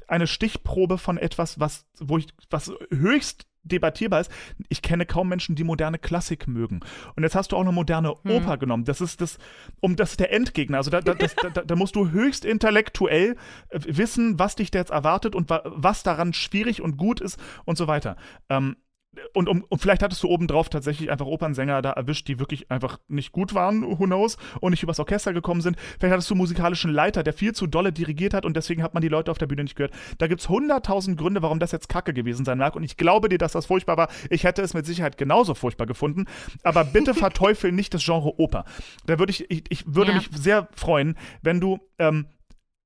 eine 0.07 0.27
Stichprobe 0.27 0.97
von 0.97 1.17
etwas, 1.17 1.59
was, 1.59 1.85
wo 1.99 2.17
ich, 2.17 2.27
was 2.49 2.71
höchst 2.91 3.45
debattierbar 3.63 4.21
ist. 4.21 4.31
Ich 4.69 4.81
kenne 4.81 5.05
kaum 5.05 5.29
Menschen, 5.29 5.55
die 5.55 5.63
moderne 5.63 5.99
Klassik 5.99 6.47
mögen. 6.47 6.79
Und 7.15 7.23
jetzt 7.23 7.35
hast 7.35 7.51
du 7.51 7.57
auch 7.57 7.61
eine 7.61 7.71
moderne 7.71 8.15
Hm. 8.23 8.31
Oper 8.31 8.57
genommen. 8.57 8.85
Das 8.85 9.01
ist 9.01 9.21
das, 9.21 9.37
um 9.79 9.95
das 9.95 10.11
ist 10.11 10.19
der 10.19 10.33
Endgegner. 10.33 10.77
Also 10.77 10.89
da, 10.89 11.01
da, 11.01 11.13
das, 11.13 11.35
da, 11.35 11.49
da 11.49 11.75
musst 11.75 11.95
du 11.95 12.09
höchst 12.09 12.43
intellektuell 12.43 13.35
äh, 13.69 13.79
wissen, 13.85 14.39
was 14.39 14.55
dich 14.55 14.71
da 14.71 14.79
jetzt 14.79 14.91
erwartet 14.91 15.35
und 15.35 15.49
wa 15.49 15.61
was 15.65 16.03
daran 16.03 16.33
schwierig 16.33 16.81
und 16.81 16.97
gut 16.97 17.21
ist 17.21 17.39
und 17.65 17.77
so 17.77 17.87
weiter. 17.87 18.15
Ähm, 18.49 18.77
und, 19.33 19.49
um, 19.49 19.65
und 19.67 19.79
vielleicht 19.81 20.03
hattest 20.03 20.23
du 20.23 20.29
obendrauf 20.29 20.69
tatsächlich 20.69 21.11
einfach 21.11 21.25
Opernsänger 21.25 21.81
da 21.81 21.91
erwischt, 21.91 22.29
die 22.29 22.39
wirklich 22.39 22.71
einfach 22.71 22.99
nicht 23.09 23.33
gut 23.33 23.53
waren, 23.53 23.83
who 23.83 24.05
knows, 24.05 24.37
und 24.61 24.71
nicht 24.71 24.83
übers 24.83 24.99
Orchester 24.99 25.33
gekommen 25.33 25.59
sind. 25.59 25.75
Vielleicht 25.99 26.13
hattest 26.13 26.29
du 26.29 26.33
einen 26.33 26.39
musikalischen 26.39 26.91
Leiter, 26.91 27.21
der 27.21 27.33
viel 27.33 27.53
zu 27.53 27.67
dolle 27.67 27.91
dirigiert 27.91 28.33
hat 28.33 28.45
und 28.45 28.55
deswegen 28.55 28.81
hat 28.83 28.93
man 28.93 29.01
die 29.01 29.09
Leute 29.09 29.29
auf 29.29 29.37
der 29.37 29.47
Bühne 29.47 29.63
nicht 29.63 29.75
gehört. 29.75 29.93
Da 30.17 30.27
gibt 30.27 30.39
es 30.41 30.47
hunderttausend 30.47 31.17
Gründe, 31.17 31.41
warum 31.41 31.59
das 31.59 31.73
jetzt 31.73 31.89
kacke 31.89 32.13
gewesen 32.13 32.45
sein 32.45 32.57
mag. 32.57 32.75
Und 32.75 32.83
ich 32.83 32.95
glaube 32.95 33.27
dir, 33.27 33.37
dass 33.37 33.51
das 33.51 33.65
furchtbar 33.65 33.97
war. 33.97 34.07
Ich 34.29 34.45
hätte 34.45 34.61
es 34.61 34.73
mit 34.73 34.85
Sicherheit 34.85 35.17
genauso 35.17 35.55
furchtbar 35.55 35.87
gefunden. 35.87 36.25
Aber 36.63 36.85
bitte 36.85 37.13
verteufel 37.13 37.71
nicht 37.73 37.93
das 37.93 38.05
Genre 38.05 38.39
Oper. 38.39 38.63
Da 39.07 39.19
würde 39.19 39.31
ich, 39.31 39.51
ich, 39.51 39.63
ich 39.69 39.83
würde 39.93 40.11
Ja. 40.11 40.17
mich 40.17 40.29
sehr 40.33 40.69
freuen, 40.73 41.17
wenn 41.41 41.59
du 41.59 41.79
ähm, 41.99 42.27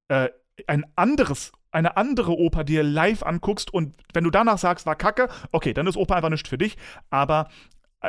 äh, 0.08 0.30
ein 0.68 0.86
anderes 0.96 1.52
eine 1.76 1.98
andere 1.98 2.38
Oper 2.38 2.64
dir 2.64 2.84
live 2.84 3.22
anguckst 3.22 3.74
und 3.74 3.96
wenn 4.14 4.24
du 4.24 4.32
danach 4.32 4.58
sagst, 4.58 4.86
war 4.86 4.96
kacke, 4.96 5.28
okay, 5.52 5.74
dann 5.74 5.88
ist 5.88 5.98
Oper 5.98 6.16
einfach 6.16 6.30
nicht 6.30 6.48
für 6.48 6.58
dich. 6.58 6.78
Aber 7.10 7.50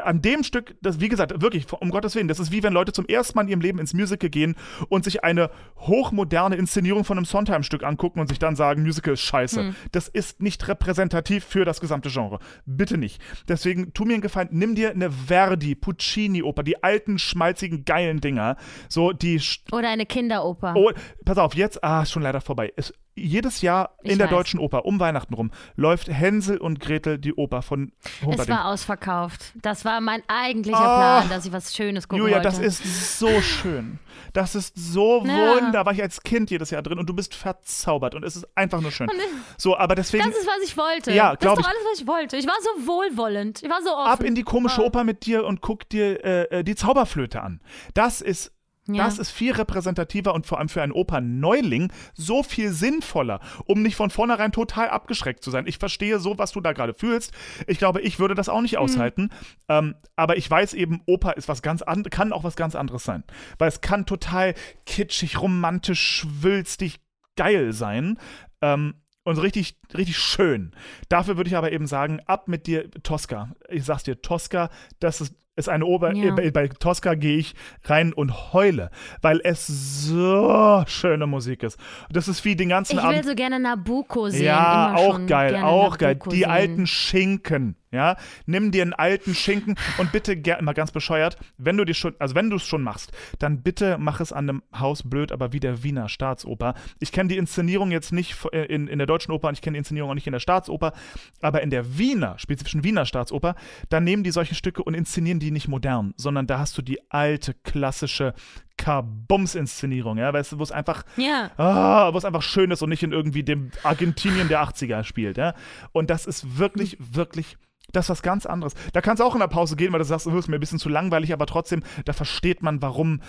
an 0.02 0.22
dem 0.22 0.42
Stück, 0.42 0.76
das, 0.82 1.00
wie 1.00 1.08
gesagt, 1.08 1.40
wirklich, 1.40 1.66
um 1.72 1.90
Gottes 1.90 2.14
Willen, 2.14 2.28
das 2.28 2.38
ist 2.38 2.52
wie 2.52 2.62
wenn 2.62 2.72
Leute 2.72 2.92
zum 2.92 3.06
ersten 3.06 3.36
Mal 3.36 3.42
in 3.42 3.48
ihrem 3.48 3.60
Leben 3.60 3.78
ins 3.78 3.94
Musical 3.94 4.30
gehen 4.30 4.56
und 4.88 5.04
sich 5.04 5.24
eine 5.24 5.50
hochmoderne 5.78 6.56
Inszenierung 6.56 7.04
von 7.04 7.18
einem 7.18 7.24
Sondheim-Stück 7.24 7.82
angucken 7.82 8.20
und 8.20 8.28
sich 8.28 8.38
dann 8.38 8.56
sagen, 8.56 8.82
Musical 8.82 9.14
ist 9.14 9.20
scheiße. 9.20 9.74
Das 9.92 10.08
ist 10.08 10.42
nicht 10.42 10.66
repräsentativ 10.68 11.44
für 11.44 11.64
das 11.64 11.80
gesamte 11.80 12.08
Genre. 12.10 12.38
Bitte 12.64 12.98
nicht. 12.98 13.20
Deswegen, 13.48 13.92
tu 13.92 14.04
mir 14.04 14.14
einen 14.14 14.22
Gefallen, 14.22 14.48
nimm 14.52 14.74
dir 14.74 14.90
eine 14.90 15.10
Verdi, 15.10 15.74
Puccini-Oper, 15.74 16.62
die 16.62 16.82
alten, 16.82 17.18
schmalzigen, 17.18 17.84
geilen 17.84 18.20
Dinger, 18.20 18.56
so 18.88 19.12
die 19.12 19.40
Oder 19.72 19.88
eine 19.88 20.06
Kinderoper. 20.06 20.74
Oh, 20.76 20.90
pass 21.24 21.38
auf, 21.38 21.54
jetzt, 21.54 21.82
ah, 21.82 22.02
ist 22.02 22.12
schon 22.12 22.22
leider 22.22 22.40
vorbei. 22.40 22.72
Es, 22.76 22.92
jedes 23.16 23.62
Jahr 23.62 23.96
in 24.02 24.12
Ich 24.12 24.16
der 24.18 24.26
weiß. 24.26 24.34
Deutschen 24.34 24.60
Oper, 24.60 24.84
um 24.84 25.00
Weihnachten 25.00 25.34
rum, 25.34 25.50
läuft 25.74 26.08
Hänsel 26.08 26.58
und 26.58 26.80
Gretel, 26.80 27.18
die 27.18 27.34
Oper 27.34 27.62
von 27.62 27.92
es 28.04 28.22
Humperdinck. 28.26 28.48
war 28.58 28.66
ausverkauft. 28.66 29.52
Das 29.62 29.84
war 29.84 30.00
mein 30.00 30.22
eigentlicher 30.28 30.78
Ah. 30.78 31.20
Plan, 31.22 31.28
dass 31.30 31.46
ich 31.46 31.52
was 31.52 31.74
Schönes 31.74 32.06
gucken 32.08 32.22
Julia, 32.24 32.36
wollte. 32.36 32.48
das 32.48 32.58
ist 32.58 33.18
so 33.18 33.40
schön. 33.40 33.98
Das 34.32 34.54
ist 34.54 34.74
so 34.76 35.24
Ja. 35.24 35.32
wunderbar. 35.32 35.72
Da 35.72 35.86
war 35.86 35.92
ich 35.92 36.02
als 36.02 36.22
Kind 36.22 36.50
jedes 36.50 36.70
Jahr 36.70 36.82
drin 36.82 36.98
und 36.98 37.08
du 37.08 37.14
bist 37.14 37.34
verzaubert 37.34 38.14
und 38.14 38.22
es 38.24 38.36
ist 38.36 38.46
einfach 38.54 38.80
nur 38.80 38.90
schön. 38.92 39.08
So, 39.56 39.76
aber 39.76 39.94
deswegen 39.94 40.24
Das 40.28 40.36
ist, 40.36 40.46
was 40.46 40.68
ich 40.68 40.76
wollte. 40.76 41.12
Ja, 41.12 41.34
das 41.36 41.52
ist 41.52 41.56
doch 41.56 41.58
ich. 41.60 41.66
alles, 41.66 41.82
was 41.92 42.00
ich 42.00 42.06
wollte. 42.06 42.36
Ich 42.36 42.46
war 42.46 42.56
so 42.62 42.86
wohlwollend. 42.86 43.62
Ich 43.62 43.70
war 43.70 43.80
so 43.82 43.90
offen. 43.94 44.10
ab 44.10 44.22
in 44.22 44.34
die 44.34 44.42
komische. 44.42 44.84
Oper 44.84 45.04
mit 45.04 45.24
dir 45.26 45.44
und 45.46 45.60
guck 45.62 45.88
dir 45.88 46.22
äh, 46.24 46.58
äh, 46.58 46.64
die 46.64 46.74
Zauberflöte 46.74 47.42
an. 47.42 47.60
Das 47.94 48.20
ist 48.20 48.52
Ja. 48.88 49.04
Das 49.04 49.18
ist 49.18 49.30
viel 49.30 49.52
repräsentativer 49.52 50.32
und 50.34 50.46
vor 50.46 50.58
allem 50.58 50.68
für 50.68 50.82
einen 50.82 50.92
Operneuling 50.92 51.92
so 52.14 52.42
viel 52.42 52.70
sinnvoller, 52.70 53.40
um 53.64 53.82
nicht 53.82 53.96
von 53.96 54.10
vornherein 54.10 54.52
total 54.52 54.88
abgeschreckt 54.90 55.42
zu 55.42 55.50
sein. 55.50 55.66
Ich 55.66 55.78
verstehe 55.78 56.18
so, 56.20 56.38
was 56.38 56.52
du 56.52 56.60
da 56.60 56.72
gerade 56.72 56.94
fühlst. 56.94 57.32
Ich 57.66 57.78
glaube, 57.78 58.00
ich 58.00 58.18
würde 58.18 58.34
das 58.34 58.48
auch 58.48 58.56
Mhm. 58.58 58.62
nicht 58.62 58.78
aushalten. 58.78 59.30
Ähm, 59.68 59.96
aber 60.14 60.36
ich 60.36 60.48
weiß 60.50 60.74
eben, 60.74 61.00
Oper 61.06 61.36
ist 61.36 61.48
was 61.48 61.62
ganz 61.62 61.82
anderes, 61.82 62.10
kann 62.16 62.32
auch 62.32 62.44
was 62.44 62.54
ganz 62.56 62.74
anderes 62.74 63.04
sein. 63.04 63.24
Weil 63.58 63.68
es 63.68 63.80
kann 63.80 64.06
total 64.06 64.54
kitschig, 64.86 65.40
romantisch, 65.40 66.00
schwülstig, 66.00 67.00
geil 67.36 67.72
sein. 67.72 68.18
Ähm, 68.62 68.94
und 69.24 69.34
so 69.34 69.42
richtig, 69.42 69.80
richtig 69.96 70.18
schön. 70.18 70.70
Dafür 71.08 71.36
würde 71.36 71.48
ich 71.48 71.56
aber 71.56 71.72
eben 71.72 71.88
sagen, 71.88 72.20
ab 72.26 72.46
mit 72.46 72.68
dir, 72.68 72.88
Tosca. 73.02 73.50
Ich 73.68 73.84
sag's 73.84 74.04
dir, 74.04 74.22
Tosca, 74.22 74.70
das 75.00 75.20
ist, 75.20 75.34
ist 75.56 75.68
eine 75.68 75.84
Oper. 75.86 76.12
Ja. 76.14 76.34
Bei, 76.34 76.50
bei 76.50 76.68
Tosca 76.68 77.14
gehe 77.14 77.38
ich 77.38 77.54
rein 77.84 78.12
und 78.12 78.52
heule, 78.52 78.90
weil 79.22 79.40
es 79.42 79.66
so 79.66 80.84
schöne 80.86 81.26
Musik 81.26 81.62
ist. 81.62 81.78
Das 82.10 82.28
ist 82.28 82.44
wie 82.44 82.54
den 82.56 82.68
ganzen 82.68 82.98
ich 82.98 83.02
will 83.02 83.08
Abend. 83.10 83.24
so 83.24 83.34
gerne 83.34 83.58
Nabucco 83.58 84.28
sehen. 84.28 84.44
Ja, 84.44 84.94
auch 84.94 85.20
geil, 85.26 85.56
auch 85.56 85.98
geil. 85.98 86.14
Nabucco 86.14 86.30
Die 86.30 86.36
sehen. 86.40 86.50
alten 86.50 86.86
Schinken, 86.86 87.76
ja. 87.96 88.16
Nimm 88.46 88.70
dir 88.70 88.82
einen 88.82 88.92
alten 88.92 89.34
Schinken 89.34 89.74
und 89.98 90.12
bitte, 90.12 90.34
ger- 90.34 90.62
mal 90.62 90.72
ganz 90.74 90.92
bescheuert, 90.92 91.36
wenn 91.58 91.76
du 91.76 91.84
dir 91.84 91.94
schon, 91.94 92.14
also 92.20 92.36
wenn 92.36 92.48
du 92.50 92.56
es 92.56 92.64
schon 92.66 92.82
machst, 92.82 93.10
dann 93.40 93.62
bitte 93.62 93.96
mach 93.98 94.20
es 94.20 94.32
an 94.32 94.48
einem 94.48 94.62
Haus 94.78 95.02
blöd, 95.02 95.32
aber 95.32 95.52
wie 95.52 95.58
der 95.60 95.82
Wiener 95.82 96.08
Staatsoper. 96.08 96.74
Ich 97.00 97.10
kenne 97.10 97.28
die 97.28 97.36
Inszenierung 97.36 97.90
jetzt 97.90 98.12
nicht 98.12 98.36
äh, 98.52 98.66
in, 98.66 98.86
in 98.86 98.98
der 98.98 99.06
Deutschen 99.08 99.32
Oper 99.32 99.48
und 99.48 99.54
ich 99.54 99.62
kenne 99.62 99.74
die 99.74 99.78
Inszenierung 99.78 100.10
auch 100.10 100.14
nicht 100.14 100.26
in 100.28 100.32
der 100.32 100.40
Staatsoper, 100.40 100.92
aber 101.40 101.62
in 101.62 101.70
der 101.70 101.98
Wiener, 101.98 102.38
spezifischen 102.38 102.84
Wiener 102.84 103.06
Staatsoper, 103.06 103.54
da 103.88 103.98
nehmen 104.00 104.22
die 104.22 104.30
solche 104.30 104.54
Stücke 104.54 104.82
und 104.84 104.94
inszenieren 104.94 105.40
die 105.40 105.50
nicht 105.50 105.66
modern, 105.68 106.14
sondern 106.16 106.46
da 106.46 106.58
hast 106.58 106.76
du 106.78 106.82
die 106.82 107.00
alte, 107.10 107.54
klassische 107.64 108.34
Kabums-Inszenierung, 108.76 110.18
ja, 110.18 110.32
weißt 110.32 110.52
du, 110.52 110.58
wo 110.58 110.62
es 110.62 110.72
einfach 110.72 111.04
Ja. 111.16 111.50
Ah, 111.56 112.12
wo 112.12 112.18
es 112.18 112.24
einfach 112.24 112.42
schön 112.42 112.70
ist 112.70 112.82
und 112.82 112.90
nicht 112.90 113.02
in 113.02 113.12
irgendwie 113.12 113.42
dem 113.42 113.70
Argentinien 113.82 114.48
der 114.48 114.62
80er 114.62 115.04
spielt, 115.04 115.36
ja. 115.38 115.54
Und 115.92 116.10
das 116.10 116.26
ist 116.26 116.58
wirklich, 116.58 116.96
wirklich. 117.00 117.56
Das 117.92 118.06
ist 118.06 118.10
was 118.10 118.22
ganz 118.22 118.46
anderes. 118.46 118.74
Da 118.92 119.00
kannst 119.00 119.20
du 119.20 119.24
auch 119.24 119.34
in 119.34 119.40
der 119.40 119.48
Pause 119.48 119.76
gehen, 119.76 119.92
weil 119.92 120.00
du 120.00 120.04
sagst, 120.04 120.26
oh, 120.26 120.36
ist 120.36 120.48
mir 120.48 120.56
ein 120.56 120.60
bisschen 120.60 120.78
zu 120.78 120.88
langweilig, 120.88 121.32
aber 121.32 121.46
trotzdem, 121.46 121.82
da 122.04 122.12
versteht 122.12 122.62
man, 122.62 122.82
warum, 122.82 123.22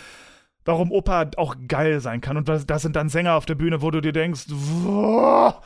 warum 0.65 0.91
Oper 0.91 1.31
auch 1.37 1.55
geil 1.67 1.99
sein 1.99 2.21
kann. 2.21 2.37
Und 2.37 2.49
da 2.49 2.57
da 2.57 2.79
sind 2.79 2.95
dann 2.95 3.09
Sänger 3.09 3.35
auf 3.35 3.45
der 3.45 3.55
Bühne, 3.55 3.81
wo 3.81 3.91
du 3.91 4.01
dir 4.01 4.13
denkst, 4.13 4.45
wow, 4.49 5.61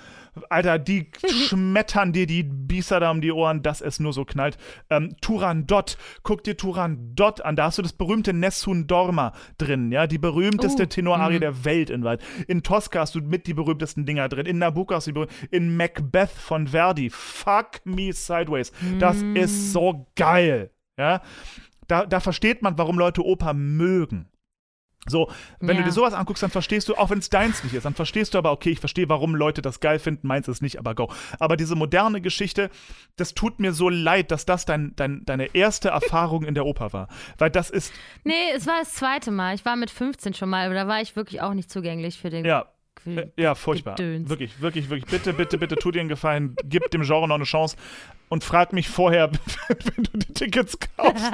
Alter, 0.49 0.79
die 0.79 1.09
schmettern 1.27 2.13
dir 2.13 2.25
die 2.25 2.43
Biester 2.43 2.99
da 2.99 3.11
um 3.11 3.19
die 3.19 3.32
Ohren, 3.34 3.63
dass 3.63 3.82
es 3.82 3.99
nur 3.99 4.13
so 4.13 4.23
knallt. 4.23 4.57
Ähm, 4.89 5.15
Turandot, 5.21 5.97
guck 6.23 6.43
dir 6.43 6.55
Turandot 6.55 7.41
an. 7.41 7.55
Da 7.55 7.65
hast 7.65 7.77
du 7.77 7.82
das 7.82 7.93
berühmte 7.93 8.32
Nessun 8.34 8.88
Dorma 8.88 9.34
drin, 9.57 9.91
ja, 9.91 10.07
die 10.07 10.17
berühmteste 10.17 10.84
Oh, 10.84 10.86
Tenorarie 10.86 11.36
mhm. 11.36 11.41
der 11.41 11.65
Welt 11.65 11.89
in 11.89 12.03
weit. 12.03 12.23
In 12.47 12.63
Tosca 12.63 13.01
hast 13.01 13.15
du 13.15 13.19
mit 13.19 13.45
die 13.45 13.53
berühmtesten 13.53 14.05
Dinger 14.05 14.29
drin. 14.29 14.45
In 14.45 14.57
Nabucco 14.57 14.95
hast 14.95 15.07
du 15.07 15.11
die 15.11 15.15
berühmtesten. 15.15 15.47
In 15.51 15.75
Macbeth 15.75 16.29
von 16.32 16.67
Verdi. 16.67 17.09
Fuck 17.09 17.86
me 17.86 18.13
sideways. 18.13 18.71
Das 18.99 19.21
Mhm. 19.21 19.36
ist 19.36 19.73
so 19.73 20.07
geil, 20.15 20.71
ja. 20.97 21.21
Da, 21.88 22.05
da 22.05 22.21
versteht 22.21 22.61
man, 22.61 22.77
warum 22.77 22.97
Leute 22.97 23.25
Oper 23.25 23.53
mögen. 23.53 24.29
So, 25.07 25.31
wenn 25.59 25.77
du 25.77 25.81
Ja. 25.81 25.87
dir 25.87 25.91
sowas 25.91 26.13
anguckst, 26.13 26.43
dann 26.43 26.51
verstehst 26.51 26.87
du, 26.87 26.95
auch 26.95 27.09
wenn 27.09 27.17
es 27.17 27.29
deins 27.31 27.63
nicht 27.63 27.73
ist, 27.73 27.85
dann 27.85 27.95
verstehst 27.95 28.33
du 28.33 28.37
aber, 28.37 28.51
okay, 28.51 28.69
ich 28.69 28.79
verstehe, 28.79 29.09
warum 29.09 29.33
Leute 29.35 29.63
das 29.63 29.79
geil 29.79 29.97
finden, 29.97 30.27
meins 30.27 30.47
ist 30.47 30.61
nicht, 30.61 30.77
aber 30.77 30.93
go. 30.93 31.11
Aber 31.39 31.57
diese 31.57 31.75
moderne 31.75 32.21
Geschichte, 32.21 32.69
das 33.15 33.33
tut 33.33 33.59
mir 33.59 33.73
so 33.73 33.89
leid, 33.89 34.29
dass 34.29 34.45
das 34.45 34.65
dein, 34.65 34.93
dein, 34.95 35.25
deine 35.25 35.55
erste 35.55 35.89
Erfahrung 36.01 36.43
in 36.43 36.53
der 36.53 36.65
Oper 36.67 36.93
war. 36.93 37.07
Weil 37.39 37.49
das 37.49 37.71
ist, 37.71 37.91
Nee, 38.23 38.33
es 38.55 38.67
war 38.67 38.79
das 38.79 38.93
zweite 38.93 39.31
Mal. 39.31 39.55
Ich 39.55 39.65
war 39.65 39.75
mit 39.75 39.89
15 39.89 40.35
schon 40.35 40.49
mal, 40.49 40.65
aber 40.67 40.75
da 40.75 40.87
war 40.87 41.01
ich 41.01 41.15
wirklich 41.15 41.41
auch 41.41 41.53
nicht 41.55 41.71
zugänglich 41.71 42.19
für 42.19 42.29
den. 42.29 42.45
ja, 42.45 42.65
äh, 43.07 43.25
ja, 43.37 43.55
furchtbar. 43.55 43.95
Gedöns. 43.95 44.29
Wirklich, 44.29 44.61
wirklich, 44.61 44.89
wirklich. 44.91 45.09
Bitte, 45.09 45.33
bitte, 45.33 45.57
bitte, 45.57 45.75
tu 45.77 45.89
dir 45.89 46.01
einen 46.01 46.09
Gefallen, 46.09 46.55
gib 46.63 46.91
dem 46.91 47.01
Genre 47.01 47.27
noch 47.27 47.35
eine 47.35 47.45
Chance 47.45 47.75
und 48.29 48.43
frag 48.43 48.71
mich 48.73 48.87
vorher, 48.87 49.31
wenn 49.67 50.03
du 50.03 50.17
die 50.19 50.33
Tickets 50.33 50.77
kaufst. 50.95 51.25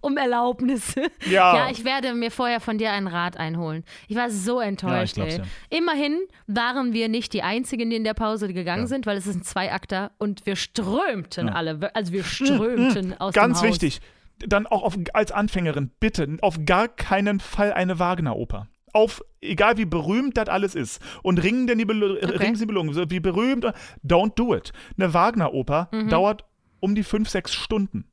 Um 0.00 0.16
Erlaubnisse. 0.16 1.02
Ja. 1.26 1.56
Ja, 1.56 1.70
ich 1.70 1.84
werde 1.84 2.14
mir 2.14 2.30
vorher 2.30 2.60
von 2.60 2.78
dir 2.78 2.92
einen 2.92 3.08
Rat 3.08 3.36
einholen. 3.36 3.84
Ich 4.08 4.16
war 4.16 4.30
so 4.30 4.60
enttäuscht. 4.60 5.18
ey. 5.18 5.38
ja. 5.38 5.42
Immerhin 5.70 6.18
waren 6.46 6.92
wir 6.92 7.08
nicht 7.08 7.32
die 7.32 7.42
Einzigen, 7.42 7.90
die 7.90 7.96
in 7.96 8.04
der 8.04 8.14
Pause 8.14 8.52
gegangen 8.52 8.82
Ja. 8.82 8.86
sind, 8.86 9.06
weil 9.06 9.16
es 9.16 9.26
ist 9.26 9.36
ein 9.36 9.42
Zweiakter 9.42 10.12
und 10.18 10.46
wir 10.46 10.56
strömten 10.56 11.48
Ja. 11.48 11.54
alle. 11.54 11.90
Also 11.94 12.12
wir 12.12 12.24
strömten 12.60 13.18
aus 13.20 13.34
Ganz 13.34 13.58
dem 13.60 13.68
Haus. 13.68 13.74
wichtig, 13.74 14.00
dann 14.38 14.66
auch 14.66 14.82
auf, 14.82 14.96
als 15.14 15.32
Anfängerin, 15.32 15.90
bitte 16.00 16.36
auf 16.42 16.58
gar 16.66 16.88
keinen 16.88 17.40
Fall 17.40 17.72
eine 17.72 17.98
Wagner-Oper. 17.98 18.68
Auf, 18.92 19.22
egal 19.40 19.76
wie 19.78 19.84
berühmt 19.84 20.36
das 20.36 20.48
alles 20.48 20.74
ist. 20.74 21.02
Und 21.22 21.42
Ringen 21.42 21.66
der 21.66 21.76
Nibel 21.76 22.02
Ringen 22.18 22.38
der 22.38 22.50
Nibelungen, 22.52 22.94
so 22.94 23.10
wie 23.10 23.20
berühmt, 23.20 23.66
don't 24.06 24.34
do 24.36 24.54
it. 24.54 24.72
Eine 24.98 25.12
Wagner-Oper 25.12 25.88
Mhm. 25.92 26.08
dauert 26.08 26.44
um 26.80 26.94
die 26.94 27.02
fünf, 27.02 27.28
sechs 27.28 27.52
Stunden. 27.54 28.06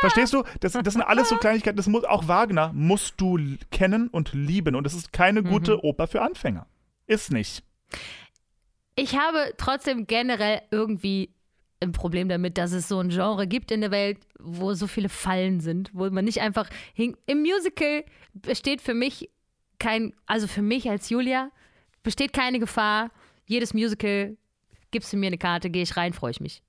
Verstehst 0.00 0.32
du? 0.32 0.44
Das, 0.60 0.72
das 0.72 0.92
sind 0.94 1.02
alles 1.02 1.28
so 1.28 1.36
Kleinigkeiten. 1.40 1.76
Das 1.76 1.86
muss, 1.88 2.04
auch 2.04 2.28
Wagner 2.28 2.72
musst 2.72 3.14
du 3.20 3.38
kennen 3.70 4.08
und 4.08 4.32
lieben. 4.32 4.74
Und 4.74 4.86
es 4.86 4.94
ist 4.94 5.12
keine 5.12 5.42
Mhm. 5.42 5.48
gute 5.48 5.84
Oper 5.84 6.06
für 6.06 6.22
Anfänger. 6.22 6.66
Ist 7.06 7.32
nicht. 7.32 7.64
Ich 8.96 9.16
habe 9.16 9.54
trotzdem 9.56 10.06
generell 10.06 10.62
irgendwie 10.70 11.32
ein 11.80 11.92
Problem 11.92 12.28
damit, 12.28 12.58
dass 12.58 12.72
es 12.72 12.88
so 12.88 12.98
ein 12.98 13.10
Genre 13.10 13.46
gibt 13.46 13.70
in 13.70 13.80
der 13.80 13.90
Welt, 13.92 14.18
wo 14.40 14.74
so 14.74 14.86
viele 14.88 15.08
Fallen 15.08 15.60
sind, 15.60 15.90
wo 15.92 16.10
man 16.10 16.24
nicht 16.24 16.40
einfach 16.40 16.68
hin 16.92 17.16
im 17.26 17.40
Musical 17.42 18.04
besteht 18.34 18.82
für 18.82 18.94
mich 18.94 19.30
kein, 19.78 20.12
also 20.26 20.48
für 20.48 20.62
mich 20.62 20.90
als 20.90 21.08
Julia 21.08 21.50
besteht 22.02 22.32
keine 22.32 22.58
Gefahr. 22.58 23.10
Jedes 23.46 23.74
Musical 23.74 24.36
gibst 24.90 25.12
du 25.12 25.16
mir 25.16 25.28
eine 25.28 25.38
Karte, 25.38 25.70
gehe 25.70 25.84
ich 25.84 25.96
rein, 25.96 26.12
freue 26.12 26.32
ich 26.32 26.40
mich. 26.40 26.62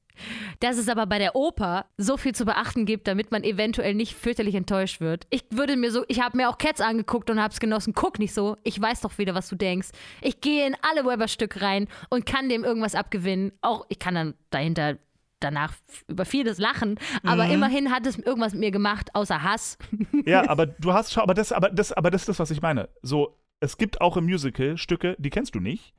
Dass 0.60 0.78
es 0.78 0.90
aber 0.90 1.06
bei 1.06 1.18
der 1.20 1.36
Oper 1.36 1.86
so 1.98 2.18
viel 2.18 2.34
zu 2.36 2.46
beachten 2.46 2.86
gibt, 2.86 3.08
damit 3.08 3.32
man 3.32 3.44
eventuell 3.44 3.94
nicht 3.94 4.14
fürchterlich 4.16 4.56
enttäuscht 4.56 5.00
wird. 5.02 5.26
Ich 5.30 5.44
würde 5.50 5.76
mir 5.78 5.92
so, 5.92 6.04
ich 6.08 6.22
habe 6.22 6.38
mir 6.38 6.50
auch 6.50 6.58
Cats 6.58 6.82
angeguckt 6.82 7.30
und 7.30 7.42
habe 7.42 7.54
es 7.54 7.60
genossen. 7.60 7.94
Guck 7.94 8.20
nicht 8.20 8.34
so. 8.34 8.58
Ich 8.64 8.80
weiß 8.80 9.02
doch 9.02 9.18
wieder, 9.18 9.36
was 9.36 9.50
du 9.50 9.56
denkst. 9.56 9.90
Ich 10.22 10.42
gehe 10.42 10.66
in 10.68 10.76
alle 10.82 11.06
Weber-Stücke 11.06 11.62
rein 11.62 11.88
und 12.10 12.26
kann 12.26 12.50
dem 12.50 12.64
irgendwas 12.64 12.96
abgewinnen. 12.96 13.52
Auch 13.62 13.86
ich 13.90 14.00
kann 14.00 14.16
dann 14.16 14.34
dahinter 14.50 14.98
danach 15.42 15.74
über 16.10 16.26
vieles 16.26 16.58
lachen, 16.58 17.00
aber 17.24 17.46
Mhm. 17.46 17.52
immerhin 17.52 17.92
hat 17.94 18.06
es 18.06 18.18
irgendwas 18.20 18.52
mit 18.52 18.60
mir 18.60 18.72
gemacht, 18.72 19.10
außer 19.16 19.42
Hass. 19.42 19.78
Ja, 20.26 20.44
aber 20.50 20.66
du 20.66 20.92
hast 20.92 21.14
schon, 21.14 21.24
aber 21.24 21.34
das, 21.34 21.54
aber 21.54 21.70
das, 21.70 21.94
aber 21.94 22.12
das 22.12 22.24
ist 22.24 22.28
das, 22.30 22.40
was 22.40 22.52
ich 22.52 22.62
meine. 22.62 22.90
So, 23.04 23.38
es 23.62 23.78
gibt 23.78 24.02
auch 24.02 24.18
im 24.18 24.26
Musical 24.26 24.78
Stücke, 24.78 25.16
die 25.18 25.30
kennst 25.30 25.56
du 25.56 25.62
nicht. 25.62 25.94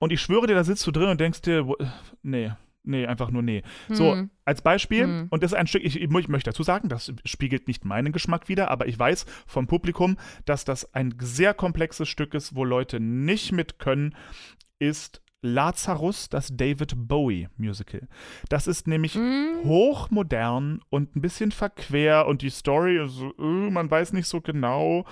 Und 0.00 0.12
ich 0.12 0.20
schwöre 0.20 0.48
dir, 0.48 0.54
da 0.56 0.64
sitzt 0.64 0.84
du 0.88 0.90
drin 0.90 1.08
und 1.08 1.20
denkst 1.20 1.42
dir, 1.42 1.68
wo- 1.68 1.76
nee, 2.24 2.50
nee, 2.84 3.06
einfach 3.06 3.30
nur 3.30 3.42
nee. 3.42 3.62
So, 3.88 4.12
Hm. 4.12 4.30
als 4.44 4.62
Beispiel, 4.62 5.04
Hm. 5.04 5.26
und 5.30 5.42
das 5.42 5.52
ist 5.52 5.58
ein 5.58 5.66
Stück, 5.66 5.84
ich, 5.84 6.00
ich 6.00 6.08
möchte 6.28 6.50
dazu 6.50 6.62
sagen, 6.62 6.88
das 6.88 7.12
spiegelt 7.24 7.66
nicht 7.68 7.84
meinen 7.84 8.12
Geschmack 8.12 8.48
wider, 8.48 8.70
aber 8.70 8.86
ich 8.86 8.98
weiß 8.98 9.26
vom 9.46 9.66
Publikum, 9.66 10.16
dass 10.44 10.64
das 10.64 10.94
ein 10.94 11.14
sehr 11.20 11.54
komplexes 11.54 12.08
Stück 12.08 12.34
ist, 12.34 12.54
wo 12.54 12.64
Leute 12.64 13.00
nicht 13.00 13.52
mit 13.52 13.78
können, 13.78 14.14
ist 14.78 15.20
Lazarus, 15.46 16.30
das 16.30 16.56
David 16.56 16.94
Bowie 16.96 17.48
Musical. 17.58 18.08
Das 18.48 18.66
ist 18.66 18.86
nämlich 18.86 19.14
Hm. 19.14 19.58
hochmodern 19.64 20.80
und 20.90 21.14
ein 21.16 21.20
bisschen 21.20 21.52
verquer 21.52 22.26
und 22.26 22.40
die 22.42 22.48
Story 22.50 22.98
ist 23.04 23.12
so, 23.12 23.32
äh, 23.38 23.70
man 23.70 23.90
weiß 23.90 24.14
nicht 24.14 24.26
so 24.26 24.40
genau. 24.40 25.04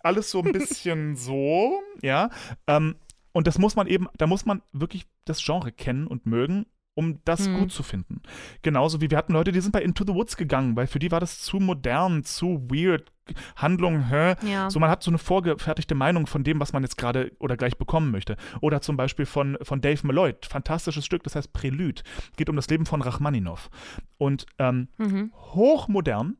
Alles 0.00 0.30
so 0.30 0.42
ein 0.42 0.52
bisschen 0.52 1.16
so, 1.16 1.80
ja. 2.02 2.30
Ähm, 2.68 2.96
und 3.32 3.46
das 3.46 3.58
muss 3.58 3.74
man 3.76 3.86
eben, 3.88 4.06
da 4.16 4.26
muss 4.28 4.46
man 4.46 4.62
wirklich 4.72 5.06
das 5.24 5.44
Genre 5.44 5.72
kennen 5.72 6.06
und 6.06 6.24
mögen, 6.26 6.66
um 7.00 7.18
das 7.24 7.46
Hm. 7.46 7.58
gut 7.58 7.72
zu 7.72 7.82
finden. 7.82 8.20
Genauso 8.62 9.00
wie 9.00 9.10
wir 9.10 9.16
hatten 9.18 9.32
Leute, 9.32 9.52
die 9.52 9.60
sind 9.60 9.72
bei 9.72 9.82
Into 9.82 10.04
the 10.06 10.14
Woods 10.14 10.36
gegangen, 10.36 10.76
weil 10.76 10.86
für 10.86 10.98
die 10.98 11.10
war 11.10 11.18
das 11.20 11.40
zu 11.40 11.58
modern, 11.58 12.22
zu 12.24 12.68
weird. 12.70 13.10
Handlung, 13.54 14.08
hä? 14.08 14.34
Ja. 14.42 14.68
So, 14.70 14.80
man 14.80 14.90
hat 14.90 15.02
so 15.04 15.10
eine 15.10 15.18
vorgefertigte 15.18 15.94
Meinung 15.94 16.26
von 16.26 16.42
dem, 16.42 16.58
was 16.58 16.72
man 16.72 16.82
jetzt 16.82 16.96
gerade 16.96 17.30
oder 17.38 17.56
gleich 17.56 17.78
bekommen 17.78 18.10
möchte. 18.10 18.36
Oder 18.60 18.80
zum 18.80 18.96
Beispiel 18.96 19.24
von, 19.24 19.56
von 19.62 19.80
Dave 19.80 20.04
Malloy, 20.04 20.34
fantastisches 20.48 21.04
Stück, 21.06 21.22
das 21.22 21.36
heißt 21.36 21.52
Prelude. 21.52 22.02
Geht 22.36 22.50
um 22.50 22.56
das 22.56 22.68
Leben 22.68 22.86
von 22.86 23.02
Rachmaninow. 23.02 23.70
Und 24.18 24.46
ähm, 24.58 24.88
Mhm. 24.98 25.32
hochmodern, 25.36 26.38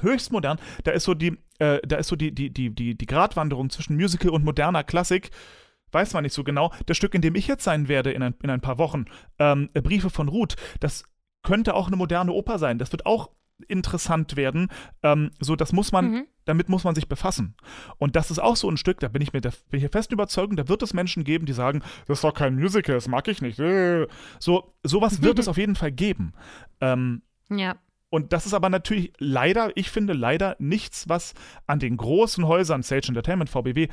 höchst 0.00 0.32
modern. 0.32 0.58
Da 0.84 0.92
ist 0.92 1.04
so 1.04 1.12
die, 1.14 1.36
äh, 1.58 1.80
da 1.86 1.96
ist 1.96 2.08
so 2.08 2.16
die, 2.16 2.34
die, 2.34 2.50
die, 2.50 2.70
die, 2.74 2.96
die 2.96 3.06
Gratwanderung 3.06 3.68
zwischen 3.70 3.96
Musical 3.96 4.30
und 4.30 4.44
moderner 4.44 4.84
Klassik. 4.84 5.30
Weiß 5.92 6.12
man 6.14 6.22
nicht 6.22 6.34
so 6.34 6.44
genau. 6.44 6.72
Das 6.86 6.96
Stück, 6.96 7.14
in 7.14 7.22
dem 7.22 7.34
ich 7.34 7.46
jetzt 7.46 7.64
sein 7.64 7.88
werde 7.88 8.10
in 8.12 8.22
ein, 8.22 8.34
in 8.42 8.50
ein 8.50 8.60
paar 8.60 8.78
Wochen, 8.78 9.06
ähm, 9.38 9.68
Briefe 9.74 10.10
von 10.10 10.28
Ruth, 10.28 10.56
das 10.80 11.04
könnte 11.42 11.74
auch 11.74 11.86
eine 11.86 11.96
moderne 11.96 12.32
Oper 12.32 12.58
sein. 12.58 12.78
Das 12.78 12.92
wird 12.92 13.06
auch 13.06 13.30
interessant 13.66 14.36
werden. 14.36 14.68
Ähm, 15.02 15.30
so, 15.40 15.56
das 15.56 15.72
muss 15.72 15.90
man, 15.90 16.10
Mhm. 16.12 16.26
damit 16.44 16.68
muss 16.68 16.84
man 16.84 16.94
sich 16.94 17.08
befassen. 17.08 17.56
Und 17.98 18.14
das 18.14 18.30
ist 18.30 18.38
auch 18.38 18.54
so 18.54 18.70
ein 18.70 18.76
Stück, 18.76 19.00
da 19.00 19.08
bin 19.08 19.20
ich 19.20 19.32
mir 19.32 19.40
da 19.40 19.50
bin 19.70 19.78
ich 19.78 19.82
der 19.82 19.90
festen 19.90 20.14
Überzeugung, 20.14 20.54
da 20.56 20.68
wird 20.68 20.82
es 20.82 20.94
Menschen 20.94 21.24
geben, 21.24 21.44
die 21.46 21.52
sagen, 21.52 21.82
das 22.06 22.18
ist 22.18 22.24
doch 22.24 22.34
kein 22.34 22.54
Musical, 22.54 22.94
das 22.94 23.08
mag 23.08 23.26
ich 23.26 23.42
nicht. 23.42 23.58
Äh. 23.58 24.06
So, 24.38 24.74
sowas 24.84 25.22
wird 25.22 25.38
es 25.40 25.48
auf 25.48 25.56
jeden 25.56 25.74
Fall 25.74 25.90
geben. 25.90 26.34
Ähm, 26.80 27.22
Ja. 27.50 27.76
und 28.10 28.32
das 28.32 28.46
ist 28.46 28.54
aber 28.54 28.68
natürlich 28.70 29.12
leider, 29.18 29.72
ich 29.76 29.90
finde 29.90 30.12
leider 30.12 30.54
nichts, 30.60 31.08
was 31.08 31.34
an 31.66 31.80
den 31.80 31.96
großen 31.96 32.46
Häusern, 32.46 32.82
Sage 32.84 33.08
Entertainment, 33.08 33.50
VBW, 33.50 33.88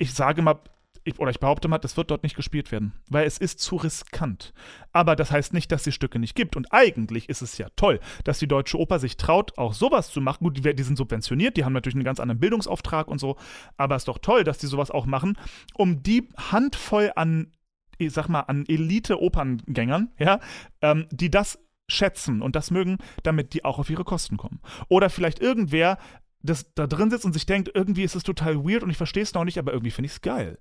ich 0.00 0.14
sage 0.14 0.42
mal, 0.42 0.58
ich, 1.04 1.18
oder 1.18 1.30
ich 1.30 1.40
behaupte 1.40 1.68
mal, 1.68 1.78
das 1.78 1.96
wird 1.96 2.10
dort 2.10 2.22
nicht 2.22 2.36
gespielt 2.36 2.72
werden, 2.72 2.92
weil 3.08 3.26
es 3.26 3.38
ist 3.38 3.60
zu 3.60 3.76
riskant. 3.76 4.52
Aber 4.92 5.16
das 5.16 5.30
heißt 5.30 5.54
nicht, 5.54 5.72
dass 5.72 5.82
die 5.82 5.92
Stücke 5.92 6.18
nicht 6.18 6.34
gibt. 6.34 6.56
Und 6.56 6.72
eigentlich 6.72 7.28
ist 7.28 7.42
es 7.42 7.56
ja 7.58 7.68
toll, 7.76 8.00
dass 8.24 8.38
die 8.38 8.48
Deutsche 8.48 8.78
Oper 8.78 8.98
sich 8.98 9.16
traut, 9.16 9.56
auch 9.56 9.72
sowas 9.72 10.10
zu 10.10 10.20
machen. 10.20 10.44
Gut, 10.44 10.56
die, 10.56 10.74
die 10.74 10.82
sind 10.82 10.96
subventioniert, 10.96 11.56
die 11.56 11.64
haben 11.64 11.72
natürlich 11.72 11.96
einen 11.96 12.04
ganz 12.04 12.20
anderen 12.20 12.40
Bildungsauftrag 12.40 13.08
und 13.08 13.18
so. 13.18 13.36
Aber 13.76 13.96
es 13.96 14.02
ist 14.02 14.08
doch 14.08 14.18
toll, 14.18 14.44
dass 14.44 14.58
die 14.58 14.66
sowas 14.66 14.90
auch 14.90 15.06
machen, 15.06 15.38
um 15.74 16.02
die 16.02 16.28
Handvoll 16.36 17.12
an, 17.16 17.52
ich 17.98 18.12
sag 18.12 18.28
mal, 18.28 18.40
an 18.40 18.64
Elite-Operngängern, 18.66 20.12
ja, 20.18 20.40
ähm, 20.82 21.06
die 21.10 21.30
das 21.30 21.58
schätzen 21.88 22.40
und 22.40 22.56
das 22.56 22.70
mögen, 22.70 22.98
damit 23.22 23.52
die 23.54 23.64
auch 23.64 23.78
auf 23.78 23.90
ihre 23.90 24.04
Kosten 24.04 24.36
kommen. 24.36 24.60
Oder 24.88 25.10
vielleicht 25.10 25.40
irgendwer, 25.40 25.98
das 26.42 26.72
da 26.74 26.86
drin 26.86 27.10
sitzt 27.10 27.24
und 27.24 27.32
sich 27.32 27.46
denkt, 27.46 27.70
irgendwie 27.74 28.02
ist 28.02 28.14
es 28.14 28.22
total 28.22 28.64
weird 28.64 28.82
und 28.82 28.90
ich 28.90 28.96
verstehe 28.96 29.22
es 29.22 29.34
noch 29.34 29.44
nicht, 29.44 29.58
aber 29.58 29.72
irgendwie 29.72 29.90
finde 29.90 30.06
ich 30.06 30.12
es 30.12 30.20
geil. 30.22 30.58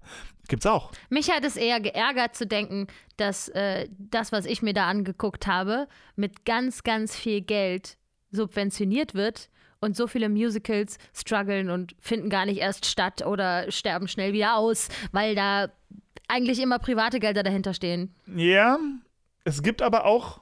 Gibt's 0.48 0.66
auch. 0.66 0.92
Mich 1.10 1.32
hat 1.32 1.44
es 1.46 1.56
eher 1.56 1.80
geärgert 1.80 2.36
zu 2.36 2.46
denken, 2.46 2.88
dass 3.18 3.50
äh, 3.50 3.88
das, 3.98 4.32
was 4.32 4.46
ich 4.46 4.62
mir 4.62 4.74
da 4.74 4.88
angeguckt 4.88 5.48
habe, 5.48 5.88
mit 6.16 6.46
ganz, 6.46 6.84
ganz 6.84 7.16
viel 7.16 7.42
Geld 7.42 7.98
subventioniert 8.32 9.14
wird 9.14 9.50
und 9.80 9.96
so 9.96 10.08
viele 10.08 10.30
Musicals 10.30 10.98
strugglen 11.14 11.70
und 11.70 11.96
finden 12.00 12.30
gar 12.30 12.46
nicht 12.46 12.60
erst 12.60 12.86
statt 12.86 13.26
oder 13.26 13.72
sterben 13.72 14.08
schnell 14.08 14.34
wieder 14.34 14.56
aus, 14.56 14.90
weil 15.12 15.36
da 15.36 15.70
eigentlich 16.28 16.62
immer 16.62 16.80
private 16.80 17.20
Gelder 17.20 17.44
dahinter 17.44 17.74
stehen. 17.74 18.14
Ja, 18.28 18.78
es 19.46 19.64
gibt 19.64 19.82
aber 19.82 20.06
auch, 20.06 20.42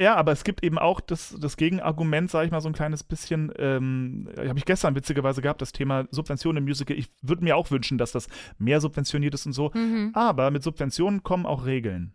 ja, 0.00 0.16
aber 0.16 0.32
es 0.32 0.42
gibt 0.42 0.64
eben 0.64 0.78
auch 0.78 1.00
das, 1.00 1.36
das 1.40 1.56
Gegenargument, 1.56 2.30
sage 2.30 2.46
ich 2.46 2.50
mal, 2.50 2.60
so 2.60 2.68
ein 2.68 2.74
kleines 2.74 3.04
bisschen, 3.04 3.52
ähm, 3.58 4.28
habe 4.36 4.58
ich 4.58 4.64
gestern 4.64 4.96
witzigerweise 4.96 5.40
gehabt, 5.40 5.62
das 5.62 5.72
Thema 5.72 6.08
Subventionen 6.10 6.58
im 6.58 6.64
Musical. 6.64 6.98
Ich 6.98 7.10
würde 7.22 7.44
mir 7.44 7.56
auch 7.56 7.70
wünschen, 7.70 7.96
dass 7.96 8.10
das 8.12 8.28
mehr 8.58 8.80
subventioniert 8.80 9.34
ist 9.34 9.46
und 9.46 9.52
so. 9.52 9.70
Mhm. 9.72 10.10
Aber 10.14 10.50
mit 10.50 10.64
Subventionen 10.64 11.22
kommen 11.22 11.46
auch 11.46 11.64
Regeln. 11.64 12.12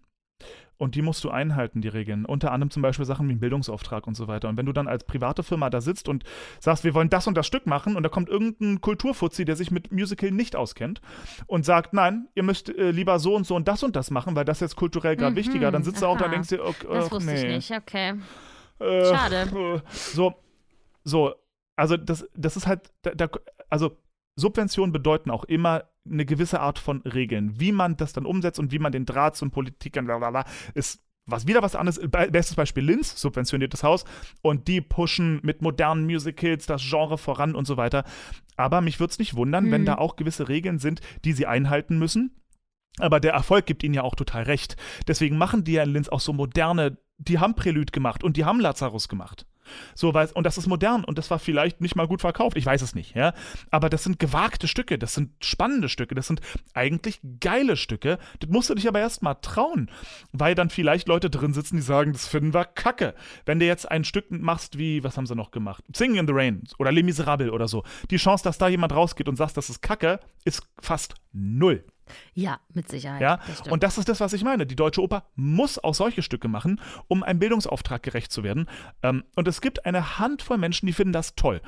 Und 0.79 0.95
die 0.95 1.01
musst 1.01 1.25
du 1.25 1.29
einhalten, 1.29 1.81
die 1.81 1.89
Regeln. 1.89 2.23
Unter 2.23 2.53
anderem 2.53 2.71
zum 2.71 2.81
Beispiel 2.81 3.03
Sachen 3.03 3.27
wie 3.27 3.33
ein 3.33 3.39
Bildungsauftrag 3.41 4.07
und 4.07 4.15
so 4.15 4.29
weiter. 4.29 4.47
Und 4.47 4.55
wenn 4.55 4.65
du 4.65 4.71
dann 4.71 4.87
als 4.87 5.03
private 5.03 5.43
Firma 5.43 5.69
da 5.69 5.81
sitzt 5.81 6.07
und 6.07 6.23
sagst, 6.61 6.85
wir 6.85 6.93
wollen 6.93 7.09
das 7.09 7.27
und 7.27 7.35
das 7.35 7.45
Stück 7.45 7.67
machen, 7.67 7.97
und 7.97 8.03
da 8.03 8.07
kommt 8.09 8.29
irgendein 8.29 8.79
Kulturfuzzi, 8.79 9.43
der 9.43 9.57
sich 9.57 9.71
mit 9.71 9.91
Musical 9.91 10.31
nicht 10.31 10.55
auskennt, 10.55 11.01
und 11.47 11.65
sagt, 11.65 11.91
nein, 11.93 12.29
ihr 12.33 12.43
müsst 12.43 12.69
äh, 12.69 12.91
lieber 12.91 13.19
so 13.19 13.35
und 13.35 13.45
so 13.45 13.57
und 13.57 13.67
das 13.67 13.83
und 13.83 13.97
das 13.97 14.09
machen, 14.09 14.37
weil 14.37 14.45
das 14.45 14.57
ist 14.57 14.61
jetzt 14.61 14.75
kulturell 14.77 15.17
gerade 15.17 15.31
Mhm, 15.31 15.35
wichtiger, 15.35 15.69
dann 15.69 15.83
sitzt 15.83 16.01
du 16.01 16.05
auch 16.05 16.17
da 16.17 16.25
und 16.25 16.31
denkst 16.31 16.47
dir, 16.47 16.63
okay, 16.63 16.87
Das 16.89 17.11
wusste 17.11 17.29
nee. 17.29 17.57
ich 17.57 17.69
nicht, 17.69 17.71
okay. 17.77 18.13
Äh, 18.79 19.05
Schade. 19.05 19.83
So, 19.91 20.33
so, 21.03 21.35
also 21.75 21.97
das, 21.97 22.25
das 22.35 22.55
ist 22.55 22.67
halt, 22.67 22.91
da, 23.01 23.11
da, 23.11 23.29
also 23.69 23.97
Subventionen 24.37 24.93
bedeuten 24.93 25.29
auch 25.29 25.43
immer 25.43 25.83
eine 26.11 26.25
gewisse 26.25 26.59
Art 26.59 26.79
von 26.79 27.01
Regeln. 27.01 27.59
Wie 27.59 27.71
man 27.71 27.97
das 27.97 28.13
dann 28.13 28.25
umsetzt 28.25 28.59
und 28.59 28.71
wie 28.71 28.79
man 28.79 28.91
den 28.91 29.05
Draht 29.05 29.35
zum 29.35 29.51
Politikern, 29.51 30.05
bla 30.05 30.17
bla 30.17 30.31
bla, 30.31 30.45
ist 30.73 31.01
was 31.25 31.45
wieder 31.45 31.61
was 31.61 31.75
anderes. 31.75 31.99
Be 31.99 32.29
bestes 32.31 32.55
Beispiel 32.55 32.83
Linz, 32.83 33.19
subventioniertes 33.21 33.83
Haus. 33.83 34.03
Und 34.41 34.67
die 34.67 34.81
pushen 34.81 35.39
mit 35.43 35.61
modernen 35.61 36.05
Musicals 36.05 36.65
das 36.65 36.81
Genre 36.81 37.17
voran 37.17 37.53
und 37.55 37.65
so 37.65 37.77
weiter. 37.77 38.03
Aber 38.55 38.81
mich 38.81 38.99
würde 38.99 39.11
es 39.11 39.19
nicht 39.19 39.35
wundern, 39.35 39.71
wenn 39.71 39.81
Mhm. 39.81 39.85
da 39.85 39.95
auch 39.95 40.15
gewisse 40.15 40.49
Regeln 40.49 40.79
sind, 40.79 41.01
die 41.25 41.33
sie 41.33 41.45
einhalten 41.45 41.99
müssen. 41.99 42.35
Aber 42.97 43.19
der 43.19 43.33
Erfolg 43.33 43.65
gibt 43.65 43.83
ihnen 43.83 43.93
ja 43.93 44.01
auch 44.01 44.15
total 44.15 44.43
recht. 44.43 44.75
Deswegen 45.07 45.37
machen 45.37 45.63
die 45.63 45.73
ja 45.73 45.83
in 45.83 45.93
Linz 45.93 46.09
auch 46.09 46.19
so 46.19 46.33
moderne, 46.33 46.97
die 47.17 47.39
haben 47.39 47.53
Prelude 47.55 47.91
gemacht 47.91 48.23
und 48.23 48.35
die 48.35 48.45
haben 48.45 48.59
Lazarus 48.59 49.07
gemacht. 49.07 49.45
So, 49.95 50.13
weil, 50.13 50.29
und 50.33 50.45
das 50.45 50.57
ist 50.57 50.67
modern 50.67 51.03
und 51.03 51.17
das 51.17 51.29
war 51.29 51.39
vielleicht 51.39 51.81
nicht 51.81 51.95
mal 51.95 52.07
gut 52.07 52.21
verkauft. 52.21 52.57
Ich 52.57 52.65
weiß 52.65 52.81
es 52.81 52.95
nicht, 52.95 53.15
ja. 53.15 53.33
Aber 53.71 53.89
das 53.89 54.03
sind 54.03 54.19
gewagte 54.19 54.67
Stücke, 54.67 54.97
das 54.97 55.13
sind 55.13 55.31
spannende 55.43 55.89
Stücke, 55.89 56.15
das 56.15 56.27
sind 56.27 56.41
eigentlich 56.73 57.19
geile 57.39 57.77
Stücke. 57.77 58.17
Das 58.39 58.49
musst 58.49 58.69
du 58.69 58.75
dich 58.75 58.87
aber 58.87 58.99
erst 58.99 59.21
mal 59.21 59.35
trauen, 59.35 59.89
weil 60.31 60.55
dann 60.55 60.69
vielleicht 60.69 61.07
Leute 61.07 61.29
drin 61.29 61.53
sitzen, 61.53 61.77
die 61.77 61.81
sagen, 61.81 62.13
das 62.13 62.27
finden 62.27 62.53
wir 62.53 62.65
kacke. 62.65 63.13
Wenn 63.45 63.59
du 63.59 63.65
jetzt 63.65 63.89
ein 63.89 64.03
Stück 64.03 64.31
machst 64.31 64.77
wie, 64.77 65.03
was 65.03 65.17
haben 65.17 65.25
sie 65.25 65.35
noch 65.35 65.51
gemacht? 65.51 65.83
Singing 65.93 66.19
in 66.19 66.27
the 66.27 66.33
Rain 66.33 66.63
oder 66.77 66.91
Les 66.91 67.03
Miserables 67.03 67.51
oder 67.51 67.67
so. 67.67 67.83
Die 68.09 68.17
Chance, 68.17 68.43
dass 68.43 68.57
da 68.57 68.67
jemand 68.67 68.93
rausgeht 68.93 69.29
und 69.29 69.35
sagt, 69.35 69.57
das 69.57 69.69
ist 69.69 69.81
kacke, 69.81 70.19
ist 70.45 70.63
fast 70.79 71.15
null. 71.31 71.83
Ja, 72.33 72.59
mit 72.73 72.89
Sicherheit. 72.89 73.21
Ja, 73.21 73.39
das 73.47 73.61
und 73.67 73.83
das 73.83 73.97
ist 73.97 74.09
das, 74.09 74.19
was 74.19 74.33
ich 74.33 74.43
meine. 74.43 74.65
Die 74.65 74.75
Deutsche 74.75 75.01
Oper 75.01 75.25
muss 75.35 75.77
auch 75.83 75.93
solche 75.95 76.21
Stücke 76.21 76.47
machen, 76.47 76.79
um 77.07 77.23
einem 77.23 77.39
Bildungsauftrag 77.39 78.03
gerecht 78.03 78.31
zu 78.31 78.43
werden. 78.43 78.67
Ähm, 79.03 79.23
und 79.35 79.47
es 79.47 79.61
gibt 79.61 79.85
eine 79.85 80.19
Handvoll 80.19 80.57
Menschen, 80.57 80.87
die 80.87 80.93
finden 80.93 81.13
das 81.13 81.35
toll. 81.35 81.61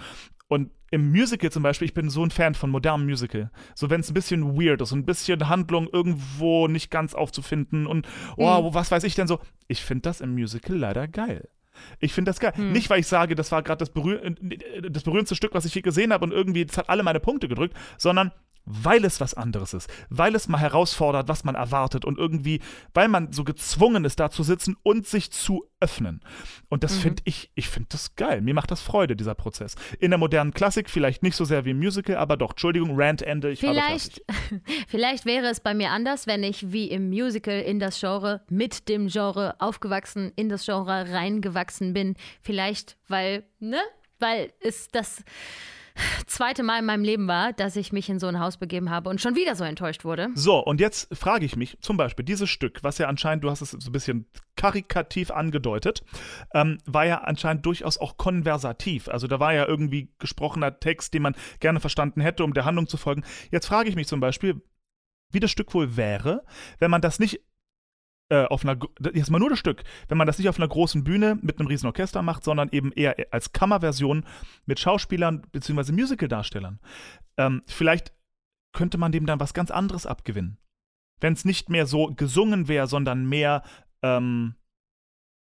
Und 0.47 0.69
im 0.89 1.09
Musical 1.11 1.49
zum 1.49 1.63
Beispiel, 1.63 1.85
ich 1.85 1.93
bin 1.93 2.09
so 2.09 2.21
ein 2.25 2.31
Fan 2.31 2.55
von 2.55 2.69
modernem 2.69 3.05
Musical. 3.05 3.49
So, 3.75 3.89
wenn 3.89 4.01
es 4.01 4.09
ein 4.09 4.13
bisschen 4.13 4.59
weird 4.59 4.81
ist 4.81 4.91
und 4.91 4.99
ein 4.99 5.05
bisschen 5.05 5.47
Handlung 5.47 5.87
irgendwo 5.87 6.67
nicht 6.67 6.91
ganz 6.91 7.13
aufzufinden 7.15 7.87
und, 7.87 8.05
oh, 8.35 8.61
Mhm. 8.69 8.73
was 8.73 8.91
weiß 8.91 9.05
ich 9.05 9.15
denn 9.15 9.27
so. 9.27 9.39
Ich 9.69 9.81
finde 9.85 10.01
das 10.01 10.19
im 10.19 10.33
Musical 10.33 10.75
leider 10.75 11.07
geil. 11.07 11.47
Ich 12.01 12.13
finde 12.13 12.29
das 12.29 12.41
geil. 12.41 12.51
Hm. 12.53 12.73
Nicht, 12.73 12.89
weil 12.89 12.99
ich 12.99 13.07
sage, 13.07 13.33
das 13.33 13.53
war 13.53 13.63
gerade 13.63 13.79
das, 13.79 13.89
berühr 13.91 14.19
das 14.89 15.03
berührendste 15.03 15.35
Stück, 15.35 15.53
was 15.53 15.63
ich 15.63 15.73
je 15.73 15.81
gesehen 15.81 16.11
habe 16.11 16.25
und 16.25 16.33
irgendwie, 16.33 16.65
das 16.65 16.77
hat 16.77 16.89
alle 16.89 17.01
meine 17.03 17.21
Punkte 17.21 17.47
gedrückt, 17.47 17.75
sondern 17.97 18.31
weil 18.65 19.03
es 19.05 19.19
was 19.19 19.33
anderes 19.33 19.73
ist, 19.73 19.89
weil 20.09 20.35
es 20.35 20.47
mal 20.47 20.59
herausfordert, 20.59 21.27
was 21.27 21.43
man 21.43 21.55
erwartet 21.55 22.05
und 22.05 22.17
irgendwie, 22.17 22.61
weil 22.93 23.07
man 23.07 23.31
so 23.33 23.43
gezwungen 23.43 24.05
ist, 24.05 24.19
da 24.19 24.29
zu 24.29 24.43
sitzen 24.43 24.77
und 24.83 25.07
sich 25.07 25.31
zu 25.31 25.65
öffnen. 25.79 26.21
Und 26.69 26.83
das 26.83 26.97
Mhm. 26.97 27.01
finde 27.01 27.23
ich, 27.25 27.51
ich 27.55 27.67
finde 27.69 27.89
das 27.91 28.15
geil. 28.15 28.41
Mir 28.41 28.53
macht 28.53 28.69
das 28.69 28.81
Freude, 28.81 29.15
dieser 29.15 29.33
Prozess. 29.33 29.75
In 29.99 30.11
der 30.11 30.19
modernen 30.19 30.53
Klassik 30.53 30.89
vielleicht 30.89 31.23
nicht 31.23 31.35
so 31.35 31.43
sehr 31.43 31.65
wie 31.65 31.71
im 31.71 31.79
Musical, 31.79 32.17
aber 32.17 32.37
doch, 32.37 32.51
Entschuldigung, 32.51 32.91
Rant 32.93 33.23
Ende, 33.23 33.51
ich. 33.51 33.59
Vielleicht, 33.59 34.21
vielleicht 34.87 35.25
wäre 35.25 35.47
es 35.47 35.59
bei 35.59 35.73
mir 35.73 35.89
anders, 35.89 36.27
wenn 36.27 36.43
ich 36.43 36.71
wie 36.71 36.87
im 36.89 37.09
Musical 37.09 37.59
in 37.61 37.79
das 37.79 37.99
Genre, 37.99 38.41
mit 38.49 38.87
dem 38.89 39.07
Genre 39.07 39.55
aufgewachsen, 39.59 40.31
in 40.35 40.49
das 40.49 40.65
Genre 40.65 41.11
reingewachsen 41.11 41.93
bin. 41.93 42.15
Vielleicht, 42.41 42.97
weil, 43.07 43.43
ne? 43.59 43.79
Weil 44.19 44.53
es 44.59 44.87
das 44.89 45.23
zweite 46.25 46.63
Mal 46.63 46.79
in 46.79 46.85
meinem 46.85 47.03
Leben 47.03 47.27
war, 47.27 47.53
dass 47.53 47.75
ich 47.75 47.91
mich 47.91 48.09
in 48.09 48.19
so 48.19 48.27
ein 48.27 48.39
Haus 48.39 48.57
begeben 48.57 48.89
habe 48.89 49.09
und 49.09 49.21
schon 49.21 49.35
wieder 49.35 49.55
so 49.55 49.63
enttäuscht 49.63 50.05
wurde. 50.05 50.29
So, 50.35 50.59
und 50.59 50.79
jetzt 50.79 51.15
frage 51.15 51.45
ich 51.45 51.55
mich, 51.55 51.77
zum 51.81 51.97
Beispiel, 51.97 52.25
dieses 52.25 52.49
Stück, 52.49 52.83
was 52.83 52.97
ja 52.97 53.07
anscheinend, 53.07 53.43
du 53.43 53.49
hast 53.49 53.61
es 53.61 53.71
so 53.71 53.89
ein 53.89 53.91
bisschen 53.91 54.25
karikativ 54.55 55.31
angedeutet, 55.31 56.03
ähm, 56.53 56.77
war 56.85 57.05
ja 57.05 57.19
anscheinend 57.21 57.65
durchaus 57.65 57.97
auch 57.97 58.17
konversativ. 58.17 59.07
Also 59.07 59.27
da 59.27 59.39
war 59.39 59.53
ja 59.53 59.67
irgendwie 59.67 60.13
gesprochener 60.19 60.79
Text, 60.79 61.13
den 61.13 61.23
man 61.23 61.35
gerne 61.59 61.79
verstanden 61.79 62.21
hätte, 62.21 62.43
um 62.43 62.53
der 62.53 62.65
Handlung 62.65 62.87
zu 62.87 62.97
folgen. 62.97 63.23
Jetzt 63.51 63.67
frage 63.67 63.89
ich 63.89 63.95
mich 63.95 64.07
zum 64.07 64.19
Beispiel, 64.19 64.61
wie 65.31 65.39
das 65.39 65.51
Stück 65.51 65.73
wohl 65.73 65.95
wäre, 65.95 66.43
wenn 66.79 66.91
man 66.91 67.01
das 67.01 67.19
nicht 67.19 67.41
äh, 68.31 68.45
auf 68.45 68.63
einer, 68.63 68.77
gr- 68.77 68.89
jetzt 69.13 69.29
mal 69.29 69.39
nur 69.39 69.49
das 69.49 69.59
Stück, 69.59 69.83
wenn 70.07 70.17
man 70.17 70.25
das 70.25 70.39
nicht 70.39 70.47
auf 70.47 70.57
einer 70.57 70.67
großen 70.67 71.03
Bühne 71.03 71.37
mit 71.41 71.59
einem 71.59 71.67
riesen 71.67 71.87
Orchester 71.87 72.21
macht, 72.21 72.43
sondern 72.43 72.69
eben 72.71 72.91
eher 72.93 73.15
als 73.31 73.51
Kammerversion 73.51 74.25
mit 74.65 74.79
Schauspielern 74.79 75.41
bzw. 75.51 75.91
Musical-Darstellern, 75.91 76.79
ähm, 77.37 77.61
vielleicht 77.67 78.13
könnte 78.73 78.97
man 78.97 79.11
dem 79.11 79.25
dann 79.25 79.41
was 79.41 79.53
ganz 79.53 79.69
anderes 79.69 80.05
abgewinnen. 80.05 80.57
Wenn 81.19 81.33
es 81.33 81.43
nicht 81.43 81.69
mehr 81.69 81.85
so 81.85 82.07
gesungen 82.07 82.69
wäre, 82.69 82.87
sondern 82.87 83.27
mehr, 83.27 83.63
ähm, 84.01 84.55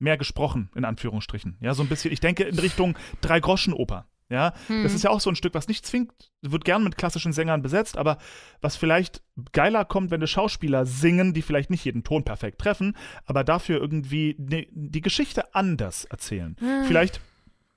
mehr 0.00 0.16
gesprochen, 0.16 0.70
in 0.74 0.84
Anführungsstrichen. 0.84 1.56
Ja, 1.60 1.74
so 1.74 1.82
ein 1.84 1.88
bisschen, 1.88 2.12
ich 2.12 2.20
denke 2.20 2.42
in 2.42 2.58
Richtung 2.58 2.98
Drei-Groschen-Oper. 3.20 4.09
Ja, 4.30 4.54
Hm. 4.68 4.84
das 4.84 4.94
ist 4.94 5.02
ja 5.02 5.10
auch 5.10 5.20
so 5.20 5.28
ein 5.28 5.36
Stück, 5.36 5.54
was 5.54 5.66
nicht 5.66 5.84
zwingt, 5.84 6.12
wird 6.40 6.64
gern 6.64 6.84
mit 6.84 6.96
klassischen 6.96 7.32
Sängern 7.32 7.62
besetzt, 7.62 7.98
aber 7.98 8.18
was 8.60 8.76
vielleicht 8.76 9.22
geiler 9.52 9.84
kommt, 9.84 10.10
wenn 10.12 10.20
die 10.20 10.28
Schauspieler 10.28 10.86
singen, 10.86 11.34
die 11.34 11.42
vielleicht 11.42 11.68
nicht 11.68 11.84
jeden 11.84 12.04
Ton 12.04 12.24
perfekt 12.24 12.60
treffen, 12.60 12.96
aber 13.26 13.42
dafür 13.42 13.80
irgendwie 13.80 14.36
ne, 14.38 14.68
die 14.70 15.00
Geschichte 15.00 15.54
anders 15.54 16.04
erzählen. 16.04 16.56
Hm. 16.60 16.84
Vielleicht 16.84 17.20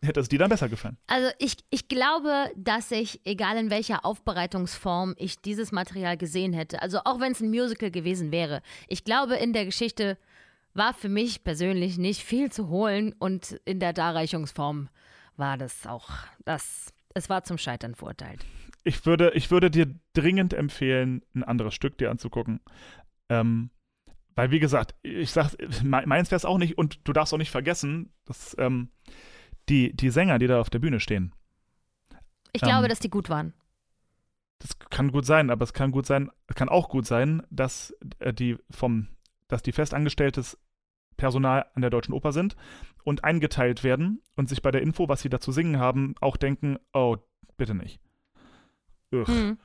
hätte 0.04 0.20
es 0.20 0.30
dir 0.30 0.38
dann 0.38 0.50
besser 0.50 0.70
gefallen. 0.70 0.98
Also 1.08 1.30
ich, 1.40 1.56
ich 1.70 1.88
glaube, 1.88 2.52
dass 2.56 2.92
ich, 2.92 3.22
egal 3.26 3.58
in 3.58 3.70
welcher 3.70 4.06
Aufbereitungsform 4.06 5.16
ich 5.18 5.40
dieses 5.42 5.72
Material 5.72 6.18
gesehen 6.18 6.54
hätte, 6.54 6.82
also 6.82 7.00
auch 7.06 7.20
wenn 7.20 7.32
es 7.32 7.42
ein 7.42 7.50
Musical 7.50 7.90
gewesen 7.90 8.32
wäre, 8.32 8.62
ich 8.88 9.06
glaube, 9.06 9.36
in 9.36 9.54
der 9.54 9.66
Geschichte 9.66 10.18
war 10.74 10.94
für 10.94 11.10
mich 11.10 11.44
persönlich 11.44 11.98
nicht 11.98 12.22
viel 12.22 12.52
zu 12.52 12.68
holen 12.68 13.16
und 13.18 13.60
in 13.66 13.80
der 13.80 13.94
Darreichungsform 13.94 14.90
war 15.38 15.58
das 15.58 15.86
auch, 15.88 16.10
das, 16.46 16.94
es 17.14 17.30
war 17.30 17.44
zum 17.44 17.58
Scheitern 17.58 17.96
verurteilt. 17.96 18.46
Ich 18.84 19.06
würde, 19.06 19.32
ich 19.32 19.50
würde 19.52 19.72
dir 19.72 19.94
dringend 20.14 20.54
empfehlen, 20.54 21.22
ein 21.36 21.44
anderes 21.44 21.74
Stück 21.74 21.98
dir 21.98 22.12
anzugucken. 22.12 22.60
Ähm, 23.30 23.70
weil, 24.36 24.52
wie 24.52 24.60
gesagt, 24.60 24.96
ich 25.04 25.32
sag, 25.32 25.54
me- 25.84 26.04
meins 26.06 26.32
wäre 26.32 26.38
es 26.38 26.46
auch 26.46 26.58
nicht 26.58 26.78
und 26.78 27.00
du 27.08 27.14
darfst 27.14 27.34
auch 27.34 27.38
nicht 27.38 27.52
vergessen, 27.52 28.12
dass 28.26 28.56
ähm, 28.60 28.90
die, 29.70 29.96
die 29.96 30.10
Sänger, 30.10 30.40
die 30.40 30.48
da 30.48 30.60
auf 30.60 30.70
der 30.70 30.80
Bühne 30.80 31.00
stehen, 31.00 31.34
Ich 32.52 32.62
Ähm. 32.62 32.68
glaube, 32.70 32.88
dass 32.88 33.00
die 33.00 33.10
gut 33.10 33.30
waren. 33.30 33.54
das 34.60 34.78
kann 34.80 35.12
gut 35.12 35.26
sein, 35.26 35.50
aber 35.50 35.64
es 35.64 35.74
kann 35.74 35.92
gut 35.92 36.06
sein, 36.06 36.30
kann 36.56 36.70
auch 36.70 36.90
gut 36.90 37.06
sein, 37.06 37.44
dass 37.50 37.94
äh, 38.20 38.34
die 38.34 38.58
vom, 38.72 39.08
dass 39.48 39.62
die 39.62 39.72
festangestelltes 39.72 40.58
Personal 41.18 41.66
an 41.76 41.82
der 41.82 41.92
Deutschen 41.92 42.14
Oper 42.14 42.32
sind 42.32 42.56
und 43.04 43.24
eingeteilt 43.24 43.84
werden 43.84 44.22
und 44.36 44.50
sich 44.50 44.62
bei 44.62 44.72
der 44.72 44.82
Info, 44.82 45.10
was 45.10 45.22
sie 45.22 45.30
da 45.30 45.40
zu 45.40 45.52
singen 45.52 45.80
haben, 45.80 46.16
auch 46.22 46.38
denken, 46.38 46.78
oh, 46.94 47.18
bitte 47.58 47.76
nicht. 47.76 48.00
Mhm. 49.12 49.58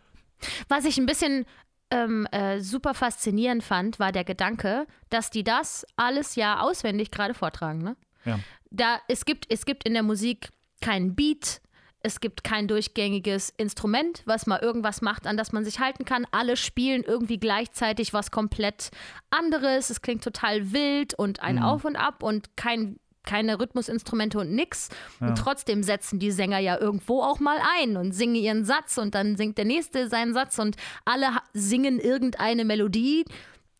Was 0.68 0.84
ich 0.84 0.98
ein 0.98 1.06
bisschen 1.06 1.46
ähm, 1.90 2.26
äh, 2.32 2.60
super 2.60 2.94
faszinierend 2.94 3.62
fand, 3.62 3.98
war 3.98 4.12
der 4.12 4.24
Gedanke, 4.24 4.86
dass 5.08 5.30
die 5.30 5.44
das 5.44 5.86
alles 5.96 6.36
ja 6.36 6.60
auswendig 6.60 7.10
gerade 7.10 7.34
vortragen. 7.34 7.78
Ne? 7.78 7.96
Ja. 8.24 8.38
Da, 8.70 8.98
es, 9.08 9.24
gibt, 9.24 9.46
es 9.48 9.64
gibt 9.64 9.84
in 9.84 9.94
der 9.94 10.02
Musik 10.02 10.50
keinen 10.80 11.14
Beat, 11.14 11.60
es 12.02 12.20
gibt 12.20 12.44
kein 12.44 12.68
durchgängiges 12.68 13.52
Instrument, 13.56 14.22
was 14.24 14.46
mal 14.46 14.60
irgendwas 14.60 15.02
macht, 15.02 15.26
an 15.26 15.36
das 15.36 15.52
man 15.52 15.64
sich 15.64 15.80
halten 15.80 16.04
kann. 16.04 16.26
Alle 16.30 16.56
spielen 16.56 17.02
irgendwie 17.02 17.38
gleichzeitig 17.38 18.12
was 18.12 18.30
komplett 18.30 18.90
anderes. 19.30 19.90
Es 19.90 20.00
klingt 20.00 20.22
total 20.22 20.72
wild 20.72 21.14
und 21.14 21.42
ein 21.42 21.56
Mhm. 21.56 21.62
Auf 21.62 21.84
und 21.84 21.96
Ab 21.96 22.22
und 22.22 22.56
kein, 22.56 23.00
keine 23.24 23.58
Rhythmusinstrumente 23.58 24.38
und 24.38 24.52
nix. 24.52 24.90
Ja. 25.20 25.28
Und 25.28 25.38
trotzdem 25.38 25.82
setzen 25.82 26.20
die 26.20 26.30
Sänger 26.30 26.58
ja 26.58 26.78
irgendwo 26.78 27.20
auch 27.20 27.40
mal 27.40 27.58
ein 27.78 27.96
und 27.96 28.12
singen 28.12 28.36
ihren 28.36 28.64
Satz 28.64 28.96
und 28.96 29.14
dann 29.14 29.36
singt 29.36 29.58
der 29.58 29.64
nächste 29.64 30.08
seinen 30.08 30.34
Satz 30.34 30.58
und 30.58 30.76
alle 31.04 31.28
singen 31.52 31.98
irgendeine 31.98 32.64
Melodie, 32.64 33.24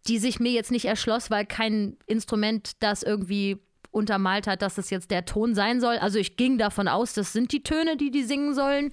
die 0.09 0.19
sich 0.19 0.41
mir 0.41 0.51
jetzt 0.51 0.73
nicht 0.73 0.87
erschloss, 0.87 1.31
weil 1.31 1.47
kein 1.47 1.97
Instrument 2.07 2.83
das 2.83 3.05
irgendwie 3.05 3.59
untermalt 3.91 4.47
hat, 4.47 4.63
dass 4.63 4.79
es 4.79 4.91
jetzt 4.91 5.11
der 5.11 5.25
Ton 5.25 5.55
sein 5.55 5.81
soll. 5.81 5.97
Also 5.99 6.19
ich 6.19 6.37
ging 6.37 6.59
davon 6.59 6.89
aus, 6.89 7.15
das 7.15 7.33
sind 7.33 7.53
die 7.53 7.63
Töne, 7.63 7.97
die 7.97 8.11
die 8.11 8.23
singen 8.25 8.55
sollen. 8.55 8.93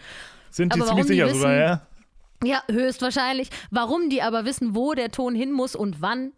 Sind 0.50 0.74
die 0.74 0.80
Aber 0.80 0.88
ziemlich 0.90 1.08
sicher 1.08 1.30
sogar, 1.34 1.52
wissen- 1.52 1.60
ja? 1.60 1.88
Ja, 2.44 2.64
höchstwahrscheinlich. 2.70 3.50
Warum 3.72 4.10
die 4.10 4.22
aber 4.22 4.46
wissen, 4.46 4.76
wo 4.76 4.94
der 4.94 5.10
Ton 5.12 5.36
hin 5.36 5.52
muss 5.52 5.76
und 5.76 6.02
wann, 6.02 6.34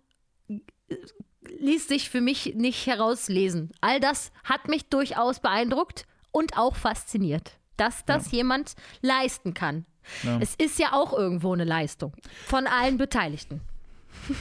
ließ 1.60 1.88
sich 1.88 2.10
für 2.10 2.22
mich 2.22 2.54
nicht 2.56 2.86
herauslesen. 2.88 3.72
All 3.82 4.00
das 4.00 4.32
hat 4.44 4.68
mich 4.68 4.90
durchaus 4.90 5.40
beeindruckt 5.40 6.06
und 6.32 6.58
auch 6.58 6.76
fasziniert, 6.76 7.58
dass 7.78 8.06
das 8.06 8.32
jemand 8.32 8.74
leisten 9.02 9.54
kann. 9.54 9.86
Ja. 10.24 10.40
Es 10.40 10.56
ist 10.56 10.80
ja 10.80 10.94
auch 10.94 11.14
irgendwo 11.14 11.54
eine 11.54 11.64
Leistung 11.66 12.14
von 12.46 12.68
allen 12.68 12.98
Beteiligten. 12.98 13.62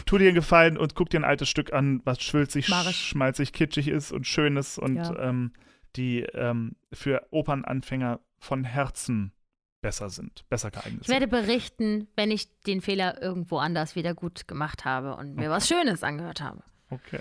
Tu 0.06 0.18
dir 0.18 0.26
einen 0.28 0.34
Gefallen 0.34 0.76
und 0.76 0.94
guck 0.94 1.10
dir 1.10 1.20
ein 1.20 1.24
altes 1.24 1.48
Stück 1.48 1.72
an, 1.72 2.00
was 2.04 2.22
schwülzig, 2.22 2.66
schmalzig, 2.66 3.52
kitschig 3.52 3.88
ist 3.88 4.12
und 4.12 4.26
schön 4.26 4.56
ist 4.56 4.78
und 4.78 4.96
Ja. 4.96 5.18
ähm, 5.28 5.52
die 5.96 6.20
ähm, 6.34 6.76
für 6.92 7.26
Opernanfänger 7.30 8.20
von 8.38 8.64
Herzen 8.64 9.32
besser 9.80 10.10
sind, 10.10 10.44
besser 10.48 10.70
geeignet 10.70 11.02
Ich 11.02 11.08
werde 11.08 11.28
berichten, 11.28 12.08
wenn 12.16 12.30
ich 12.30 12.48
den 12.62 12.80
Fehler 12.80 13.22
irgendwo 13.22 13.58
anders 13.58 13.94
wieder 13.96 14.14
gut 14.14 14.48
gemacht 14.48 14.84
habe 14.84 15.14
und 15.16 15.36
mir 15.36 15.48
was 15.50 15.68
Schönes 15.68 16.02
angehört 16.02 16.40
habe. 16.40 16.62
Okay. 16.90 17.20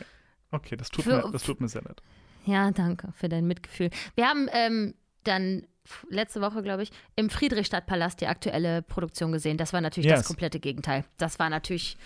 Okay, 0.52 0.76
das 0.76 0.90
tut, 0.90 1.04
Für- 1.06 1.24
mir, 1.26 1.32
das 1.32 1.44
tut 1.44 1.62
mir 1.62 1.68
sehr 1.68 1.84
leid. 1.84 2.02
Ja, 2.46 2.72
danke 2.72 3.12
für 3.14 3.30
dein 3.30 3.46
Mitgefühl. 3.48 3.90
Wir 4.16 4.26
haben 4.28 4.48
ähm, 4.54 4.94
dann 5.24 5.66
letzte 6.10 6.42
Woche, 6.42 6.62
glaube 6.64 6.84
ich, 6.84 6.92
im 7.16 7.30
Friedrichstadtpalast 7.30 8.20
die 8.22 8.28
aktuelle 8.28 8.82
Produktion 8.82 9.32
gesehen. 9.32 9.58
Das 9.58 9.74
war 9.74 9.82
natürlich 9.82 10.10
das 10.10 10.22
Yes. 10.22 10.28
komplette 10.28 10.60
Gegenteil. 10.60 11.06
Das 11.18 11.38
war 11.40 11.50
natürlich 11.50 11.98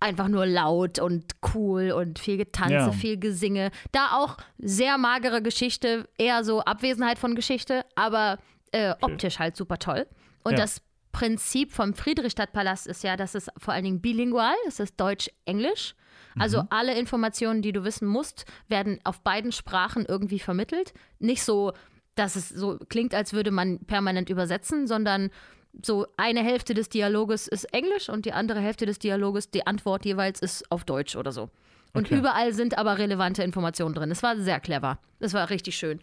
einfach 0.00 0.28
nur 0.28 0.46
laut 0.46 0.98
und 0.98 1.24
cool 1.54 1.92
und 1.92 2.18
viel 2.18 2.36
Getanze, 2.36 2.74
Ja. 2.74 2.92
viel 2.92 3.16
Gesinge. 3.18 3.70
Da 3.92 4.12
auch 4.18 4.36
sehr 4.58 4.98
magere 4.98 5.42
Geschichte, 5.42 6.08
eher 6.18 6.44
so 6.44 6.60
Abwesenheit 6.60 7.18
von 7.18 7.34
Geschichte, 7.34 7.84
aber 7.94 8.38
äh, 8.72 8.94
optisch 9.00 9.38
halt 9.38 9.56
super 9.56 9.78
toll. 9.78 10.06
Und 10.44 10.52
Ja. 10.52 10.58
das 10.58 10.82
Prinzip 11.10 11.72
vom 11.72 11.94
Friedrichstadtpalast 11.94 12.86
ist 12.86 13.02
ja, 13.02 13.16
dass 13.16 13.34
es 13.34 13.48
vor 13.56 13.72
allen 13.74 13.84
Dingen 13.84 14.00
bilingual, 14.00 14.54
es 14.66 14.78
ist 14.78 15.00
Deutsch-Englisch. 15.00 15.94
Also 16.38 16.62
Mhm. 16.62 16.68
alle 16.70 16.98
Informationen, 16.98 17.62
die 17.62 17.72
du 17.72 17.82
wissen 17.84 18.06
musst, 18.06 18.44
werden 18.68 19.00
auf 19.04 19.20
beiden 19.22 19.50
Sprachen 19.50 20.04
irgendwie 20.06 20.38
vermittelt. 20.38 20.92
Nicht 21.18 21.42
so, 21.42 21.72
dass 22.18 22.36
es 22.36 22.48
so 22.48 22.78
klingt, 22.88 23.14
als 23.14 23.32
würde 23.32 23.50
man 23.50 23.78
permanent 23.80 24.30
übersetzen, 24.30 24.86
sondern 24.86 25.30
so 25.82 26.06
eine 26.16 26.40
Hälfte 26.42 26.74
des 26.74 26.88
Dialoges 26.88 27.46
ist 27.46 27.64
Englisch 27.72 28.08
und 28.08 28.24
die 28.24 28.32
andere 28.32 28.60
Hälfte 28.60 28.86
des 28.86 28.98
Dialoges, 28.98 29.50
die 29.50 29.66
Antwort 29.66 30.04
jeweils 30.04 30.40
ist 30.40 30.70
auf 30.72 30.84
Deutsch 30.84 31.14
oder 31.16 31.32
so. 31.32 31.50
Und 31.94 32.06
Okay. 32.06 32.18
überall 32.18 32.52
sind 32.52 32.76
aber 32.76 32.98
relevante 32.98 33.42
Informationen 33.42 33.94
drin. 33.94 34.10
Es 34.10 34.22
war 34.22 34.36
sehr 34.36 34.60
clever. 34.60 34.98
Es 35.20 35.34
war 35.34 35.50
richtig 35.50 35.76
schön. 35.76 36.00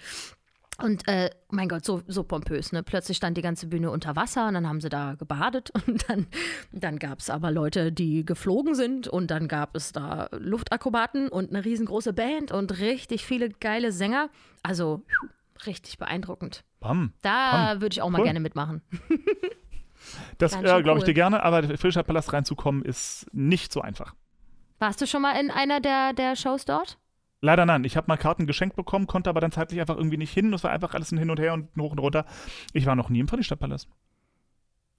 Und 0.82 1.08
äh, 1.08 1.30
mein 1.52 1.70
Gott, 1.70 1.86
so, 1.86 2.02
so 2.08 2.24
pompös, 2.24 2.74
ne? 2.74 2.84
Plötzlich 2.84 3.16
stand 3.16 3.38
die 3.38 3.42
ganze 3.42 3.68
Bühne 3.68 3.92
unter 3.92 4.18
Wasser 4.18 4.50
und 4.50 4.56
dann 4.56 4.68
haben 4.68 4.82
sie 4.82 4.90
da 4.90 5.14
gebadet 5.16 5.72
und 5.88 6.10
dann, 6.10 6.28
dann 6.74 7.00
gab 7.00 7.20
es 7.20 7.30
aber 7.30 7.50
Leute, 7.50 7.94
die 7.94 8.26
geflogen 8.26 8.76
sind 8.76 9.08
und 9.08 9.32
dann 9.32 9.48
gab 9.48 9.76
es 9.76 9.94
da 9.94 10.28
Luftakrobaten 10.34 11.30
und 11.30 11.50
eine 11.52 11.64
riesengroße 11.64 12.12
Band 12.12 12.52
und 12.52 12.80
richtig 12.80 13.26
viele 13.26 13.50
geile 13.50 13.94
Sänger. 13.94 14.30
Also 14.64 15.02
richtig 15.66 15.98
beeindruckend. 15.98 16.64
Bam. 16.80 17.14
Da 17.22 17.76
würde 17.82 17.94
ich 17.94 18.02
auch 18.02 18.10
mal 18.10 18.20
Cool. 18.20 18.26
gerne 18.26 18.40
mitmachen. 18.40 18.82
Das 20.38 20.54
äh, 20.56 20.62
glaube 20.62 20.82
ich 20.84 20.88
cool. 20.98 21.04
dir 21.06 21.14
gerne, 21.16 21.42
aber 21.42 21.62
der 21.64 21.78
Frischstadtpalast 21.78 22.32
reinzukommen 22.34 22.84
ist 22.84 23.26
nicht 23.34 23.72
so 23.74 23.82
einfach. 23.82 24.14
Warst 24.78 25.02
du 25.02 25.08
schon 25.08 25.22
mal 25.22 25.32
in 25.40 25.50
einer 25.50 25.80
der, 25.80 26.14
der 26.14 26.36
Shows 26.36 26.66
dort? 26.66 27.00
Leider 27.42 27.66
nein. 27.66 27.84
Ich 27.86 27.98
habe 27.98 28.06
mal 28.08 28.18
Karten 28.18 28.46
geschenkt 28.46 28.76
bekommen, 28.76 29.08
konnte 29.08 29.30
aber 29.30 29.40
dann 29.42 29.52
zeitlich 29.52 29.80
einfach 29.80 29.96
irgendwie 29.98 30.18
nicht 30.18 30.32
hin. 30.34 30.54
Es 30.54 30.64
war 30.64 30.72
einfach 30.72 30.94
alles 30.94 31.12
ein 31.12 31.18
Hin 31.18 31.30
und 31.32 31.40
Her 31.40 31.54
und 31.54 31.76
ein 31.76 31.82
hoch 31.82 31.92
und 31.92 32.00
runter. 32.00 32.26
Ich 32.74 32.86
war 32.86 32.96
noch 32.96 33.10
nie 33.10 33.20
im 33.20 33.28
Friedrichstadtpalast. 33.28 33.88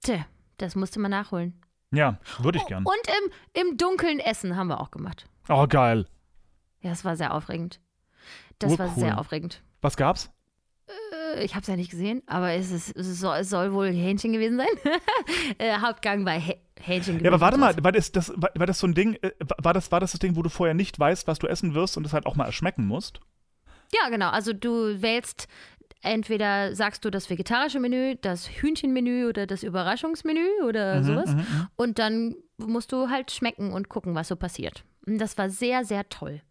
Tja, 0.01 0.25
das 0.57 0.75
musste 0.75 0.99
man 0.99 1.11
nachholen. 1.11 1.61
Ja, 1.91 2.19
würde 2.39 2.57
ich 2.57 2.65
gern. 2.65 2.83
Und 2.83 3.31
im, 3.55 3.61
im 3.69 3.77
Dunkeln 3.77 4.19
Essen 4.19 4.57
haben 4.57 4.67
wir 4.67 4.81
auch 4.81 4.91
gemacht. 4.91 5.29
Oh, 5.47 5.67
geil. 5.67 6.05
Ja, 6.81 6.89
das 6.89 7.05
war 7.05 7.15
sehr 7.15 7.33
aufregend. 7.33 7.79
Das 8.59 8.73
Oh, 8.73 8.79
war 8.79 8.87
cool. 8.87 8.99
sehr 9.03 9.19
aufregend. 9.19 9.61
Was 9.81 9.95
gab's? 9.95 10.31
Äh, 10.87 11.43
Ich 11.43 11.53
habe 11.55 11.61
es 11.61 11.67
ja 11.67 11.75
nicht 11.75 11.91
gesehen, 11.91 12.21
aber 12.27 12.51
es, 12.53 12.71
ist, 12.71 12.95
es, 12.95 13.19
soll, 13.19 13.37
es 13.37 13.49
soll 13.49 13.73
wohl 13.73 13.87
Hähnchen 13.89 14.33
gewesen 14.33 14.57
sein. 14.57 14.67
äh, 15.57 15.77
Hauptgang 15.79 16.25
war 16.25 16.33
Hä- 16.33 16.57
Hähnchen 16.79 17.15
gewesen. 17.15 17.25
Ja, 17.25 17.31
aber 17.31 17.41
warte 17.41 17.57
mal, 17.57 17.75
war 17.83 17.91
das, 17.91 18.11
das, 18.11 18.31
war, 18.35 18.49
war 18.55 18.65
das 18.67 18.79
so 18.79 18.87
ein 18.87 18.93
Ding, 18.93 19.15
äh, 19.21 19.31
war 19.61 19.73
das, 19.73 19.91
war 19.91 19.99
das 19.99 20.11
das 20.11 20.19
Ding, 20.19 20.35
wo 20.35 20.41
du 20.43 20.49
vorher 20.49 20.73
nicht 20.73 20.97
weißt, 20.99 21.27
was 21.27 21.39
du 21.39 21.47
essen 21.47 21.73
wirst 21.73 21.97
und 21.97 22.05
es 22.05 22.13
halt 22.13 22.25
auch 22.25 22.35
mal 22.35 22.45
erschmecken 22.45 22.85
musst? 22.87 23.19
Ja, 23.93 24.09
genau. 24.09 24.29
Also 24.29 24.53
du 24.53 25.01
wählst 25.01 25.47
entweder 26.01 26.75
sagst 26.75 27.03
du 27.05 27.09
das 27.09 27.29
vegetarische 27.29 27.79
Menü, 27.79 28.15
das 28.21 28.47
Hühnchenmenü 28.49 29.27
oder 29.27 29.47
das 29.47 29.63
Überraschungsmenü 29.63 30.45
oder 30.65 30.99
Mhm, 31.01 31.03
sowas. 31.03 31.29
mhm, 31.31 31.37
mhm. 31.39 31.67
Und 31.75 31.99
dann 31.99 32.35
musst 32.57 32.91
du 32.91 33.09
halt 33.09 33.31
schmecken 33.31 33.71
und 33.73 33.89
gucken, 33.89 34.15
was 34.15 34.27
so 34.27 34.35
passiert. 34.35 34.83
Und 35.05 35.17
das 35.19 35.37
war 35.37 35.49
sehr, 35.49 35.85
sehr 35.85 36.07
toll. 36.09 36.41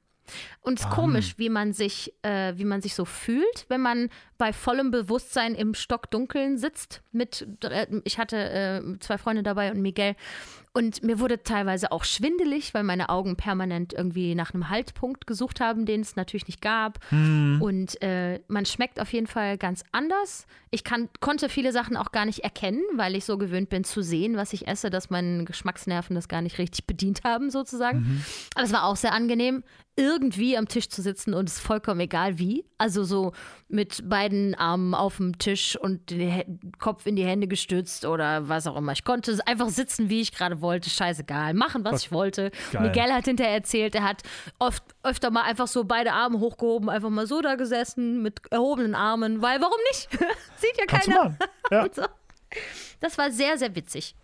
Und 0.60 0.78
es 0.78 0.84
ist 0.84 0.90
Bam. 0.90 0.96
komisch, 0.96 1.34
wie 1.38 1.48
man 1.48 1.72
sich, 1.72 2.12
äh, 2.22 2.54
wie 2.56 2.64
man 2.64 2.82
sich 2.82 2.94
so 2.94 3.04
fühlt, 3.04 3.66
wenn 3.68 3.80
man 3.80 4.08
bei 4.38 4.52
vollem 4.52 4.90
Bewusstsein 4.90 5.54
im 5.54 5.74
Stockdunkeln 5.74 6.58
sitzt. 6.58 7.02
Mit, 7.12 7.46
äh, 7.64 7.86
ich 8.04 8.18
hatte 8.18 8.36
äh, 8.36 8.98
zwei 9.00 9.18
Freunde 9.18 9.42
dabei 9.42 9.70
und 9.70 9.80
Miguel. 9.80 10.14
Und 10.76 11.02
mir 11.02 11.20
wurde 11.20 11.42
teilweise 11.42 11.90
auch 11.90 12.04
schwindelig, 12.04 12.74
weil 12.74 12.82
meine 12.82 13.08
Augen 13.08 13.36
permanent 13.36 13.94
irgendwie 13.94 14.34
nach 14.34 14.52
einem 14.52 14.68
Haltpunkt 14.68 15.26
gesucht 15.26 15.58
haben, 15.58 15.86
den 15.86 16.02
es 16.02 16.16
natürlich 16.16 16.46
nicht 16.48 16.60
gab. 16.60 16.98
Hm. 17.08 17.62
Und 17.62 18.02
äh, 18.02 18.40
man 18.48 18.66
schmeckt 18.66 19.00
auf 19.00 19.10
jeden 19.14 19.26
Fall 19.26 19.56
ganz 19.56 19.84
anders. 19.92 20.46
Ich 20.70 20.84
kann, 20.84 21.08
konnte 21.20 21.48
viele 21.48 21.72
Sachen 21.72 21.96
auch 21.96 22.12
gar 22.12 22.26
nicht 22.26 22.40
erkennen, 22.40 22.82
weil 22.94 23.16
ich 23.16 23.24
so 23.24 23.38
gewöhnt 23.38 23.70
bin 23.70 23.84
zu 23.84 24.02
sehen, 24.02 24.36
was 24.36 24.52
ich 24.52 24.68
esse, 24.68 24.90
dass 24.90 25.08
meine 25.08 25.44
Geschmacksnerven 25.44 26.14
das 26.14 26.28
gar 26.28 26.42
nicht 26.42 26.58
richtig 26.58 26.86
bedient 26.86 27.24
haben, 27.24 27.48
sozusagen. 27.48 28.22
Aber 28.54 28.64
es 28.64 28.72
war 28.74 28.84
auch 28.84 28.96
sehr 28.96 29.14
angenehm, 29.14 29.64
irgendwie 29.96 30.58
am 30.58 30.68
Tisch 30.68 30.90
zu 30.90 31.00
sitzen 31.00 31.32
und 31.32 31.48
es 31.48 31.56
ist 31.56 31.62
vollkommen 31.62 32.00
egal 32.00 32.38
wie. 32.38 32.66
Also 32.76 33.02
so 33.02 33.32
mit 33.68 34.06
beiden 34.08 34.25
Armen 34.54 34.94
auf 34.94 35.16
dem 35.16 35.38
Tisch 35.38 35.76
und 35.76 36.10
den 36.10 36.72
Kopf 36.78 37.06
in 37.06 37.16
die 37.16 37.24
Hände 37.24 37.46
gestützt 37.46 38.04
oder 38.04 38.48
was 38.48 38.66
auch 38.66 38.76
immer. 38.76 38.92
Ich 38.92 39.04
konnte 39.04 39.38
einfach 39.46 39.68
sitzen, 39.68 40.10
wie 40.10 40.20
ich 40.20 40.32
gerade 40.32 40.60
wollte, 40.60 40.90
scheißegal, 40.90 41.54
machen, 41.54 41.84
was 41.84 42.02
ich 42.02 42.12
wollte. 42.12 42.50
Geil. 42.72 42.82
Miguel 42.82 43.12
hat 43.12 43.24
hinterher 43.24 43.54
erzählt, 43.54 43.94
er 43.94 44.04
hat 44.04 44.22
oft 44.58 44.82
öfter 45.02 45.30
mal 45.30 45.42
einfach 45.42 45.66
so 45.66 45.84
beide 45.84 46.12
Arme 46.12 46.40
hochgehoben, 46.40 46.88
einfach 46.88 47.10
mal 47.10 47.26
so 47.26 47.40
da 47.40 47.54
gesessen 47.54 48.22
mit 48.22 48.40
erhobenen 48.50 48.94
Armen, 48.94 49.42
weil 49.42 49.60
warum 49.60 49.78
nicht? 49.90 50.08
Sieht 50.56 50.76
ja 50.78 50.86
keiner. 50.86 51.36
Ja, 51.70 51.86
so. 51.92 52.02
Das 53.00 53.18
war 53.18 53.30
sehr, 53.30 53.58
sehr 53.58 53.74
witzig. 53.74 54.14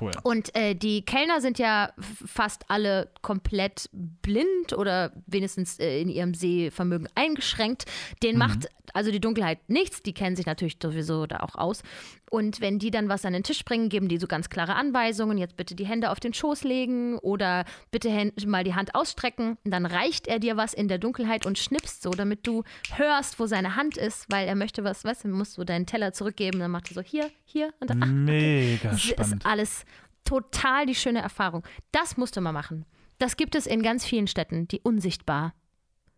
Cool. 0.00 0.12
Und 0.22 0.54
äh, 0.54 0.74
die 0.74 1.04
Kellner 1.04 1.40
sind 1.40 1.58
ja 1.58 1.92
fast 1.98 2.64
alle 2.68 3.10
komplett 3.22 3.88
blind 3.92 4.72
oder 4.72 5.12
wenigstens 5.26 5.78
äh, 5.78 6.00
in 6.00 6.08
ihrem 6.08 6.34
Sehvermögen 6.34 7.08
eingeschränkt. 7.14 7.84
Denen 8.22 8.38
macht 8.38 8.68
also 8.94 9.10
die 9.10 9.20
Dunkelheit 9.20 9.58
nichts. 9.68 10.02
Die 10.02 10.12
kennen 10.12 10.36
sich 10.36 10.46
natürlich 10.46 10.76
sowieso 10.82 11.26
da 11.26 11.40
auch 11.40 11.54
aus. 11.54 11.82
Und 12.30 12.60
wenn 12.60 12.78
die 12.78 12.90
dann 12.90 13.08
was 13.08 13.24
an 13.24 13.32
den 13.32 13.42
Tisch 13.42 13.64
bringen, 13.64 13.88
geben 13.88 14.08
die 14.08 14.18
so 14.18 14.26
ganz 14.26 14.48
klare 14.48 14.74
Anweisungen. 14.74 15.38
Jetzt 15.38 15.56
bitte 15.56 15.74
die 15.74 15.86
Hände 15.86 16.10
auf 16.10 16.20
den 16.20 16.32
Schoß 16.32 16.64
legen 16.64 17.18
oder 17.18 17.64
bitte 17.90 18.32
mal 18.46 18.64
die 18.64 18.74
Hand 18.74 18.94
ausstrecken. 18.94 19.58
Und 19.64 19.70
dann 19.70 19.86
reicht 19.86 20.26
er 20.26 20.38
dir 20.38 20.56
was 20.56 20.74
in 20.74 20.88
der 20.88 20.98
Dunkelheit 20.98 21.46
und 21.46 21.58
schnippst 21.58 22.02
so, 22.02 22.10
damit 22.10 22.46
du 22.46 22.64
hörst, 22.94 23.38
wo 23.38 23.46
seine 23.46 23.76
Hand 23.76 23.96
ist, 23.96 24.26
weil 24.30 24.48
er 24.48 24.54
möchte 24.54 24.84
was, 24.84 25.04
weißt 25.04 25.24
du, 25.24 25.28
musst 25.28 25.58
du 25.58 25.64
deinen 25.64 25.86
Teller 25.86 26.12
zurückgeben. 26.12 26.58
Dann 26.58 26.70
macht 26.70 26.90
er 26.90 26.94
so 26.94 27.02
hier, 27.02 27.30
hier 27.44 27.72
und 27.80 27.90
dann, 27.90 28.02
ach, 28.02 28.08
Mega 28.08 28.90
das 28.90 29.02
spannend. 29.02 29.34
ist 29.36 29.46
alles 29.46 29.81
total 30.24 30.86
die 30.86 30.94
schöne 30.94 31.20
Erfahrung. 31.20 31.64
Das 31.90 32.16
musste 32.16 32.40
man 32.40 32.54
machen. 32.54 32.84
Das 33.18 33.36
gibt 33.36 33.54
es 33.54 33.66
in 33.66 33.82
ganz 33.82 34.04
vielen 34.04 34.26
Städten, 34.26 34.66
die 34.68 34.80
unsichtbar. 34.80 35.54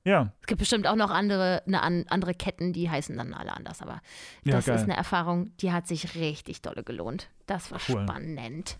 Ja, 0.06 0.32
Es 0.42 0.46
gibt 0.46 0.58
bestimmt 0.58 0.86
auch 0.86 0.96
noch 0.96 1.10
andere, 1.10 1.62
eine, 1.66 1.82
an, 1.82 2.04
andere 2.08 2.34
Ketten, 2.34 2.74
die 2.74 2.90
heißen 2.90 3.16
dann 3.16 3.32
alle 3.32 3.54
anders. 3.54 3.80
Aber 3.80 4.02
Ja, 4.44 4.52
das 4.52 4.66
geil. 4.66 4.76
ist 4.76 4.82
eine 4.82 4.96
Erfahrung, 4.96 5.56
die 5.58 5.72
hat 5.72 5.86
sich 5.86 6.14
richtig 6.14 6.60
dolle 6.60 6.84
gelohnt. 6.84 7.30
Das 7.46 7.70
war 7.70 7.80
Cool. 7.88 8.02
spannend. 8.02 8.78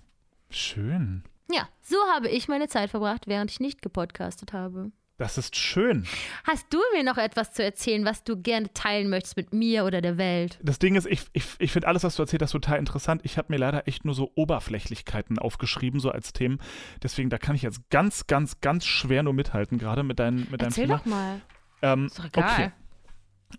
schön. 0.51 1.25
Ja, 1.51 1.69
so 1.83 1.97
habe 2.15 2.29
ich 2.29 2.49
meine 2.49 2.69
Zeit 2.69 2.91
verbracht, 2.91 3.27
während 3.27 3.51
ich 3.51 3.61
nicht 3.61 3.83
gepodcastet 3.83 4.53
habe. 4.53 4.93
Das 5.17 5.39
ist 5.39 5.55
schön. 5.55 6.07
Hast 6.43 6.67
du 6.75 6.79
mir 6.93 7.05
noch 7.05 7.19
etwas 7.19 7.53
zu 7.53 7.63
erzählen, 7.63 8.05
was 8.05 8.25
du 8.25 8.37
gerne 8.41 8.73
teilen 8.75 9.09
möchtest 9.09 9.37
mit 9.37 9.53
mir 9.53 9.85
oder 9.85 10.01
der 10.01 10.19
Welt? 10.19 10.59
Das 10.61 10.81
Ding 10.81 10.97
ist, 10.97 11.07
ich, 11.07 11.23
ich, 11.33 11.45
ich 11.61 11.71
finde 11.71 11.87
alles, 11.87 12.03
was 12.03 12.17
du 12.17 12.23
erzählt 12.23 12.43
hast, 12.43 12.51
total 12.51 12.81
interessant. 12.81 13.21
Ich 13.25 13.39
habe 13.39 13.53
mir 13.53 13.59
leider 13.59 13.87
echt 13.87 14.05
nur 14.05 14.15
so 14.15 14.33
Oberflächlichkeiten 14.35 15.39
aufgeschrieben, 15.39 16.01
so 16.01 16.11
als 16.11 16.33
Themen. 16.33 16.59
Deswegen, 17.03 17.31
da 17.31 17.39
kann 17.39 17.55
ich 17.55 17.63
jetzt 17.63 17.89
ganz, 17.91 18.27
ganz, 18.27 18.61
ganz 18.61 18.87
schwer 18.87 19.23
nur 19.23 19.35
mithalten, 19.35 19.79
gerade 19.79 20.03
mit, 20.03 20.19
deinen, 20.19 20.49
mit 20.51 20.61
deinem 20.61 20.69
Erzähl 20.71 20.87
Thema. 20.87 20.99
doch 20.99 21.05
mal. 21.05 21.41
Ähm, 21.83 22.07
Ist 22.07 22.19
doch 22.19 22.25
egal. 22.25 22.45
okay. 22.51 22.73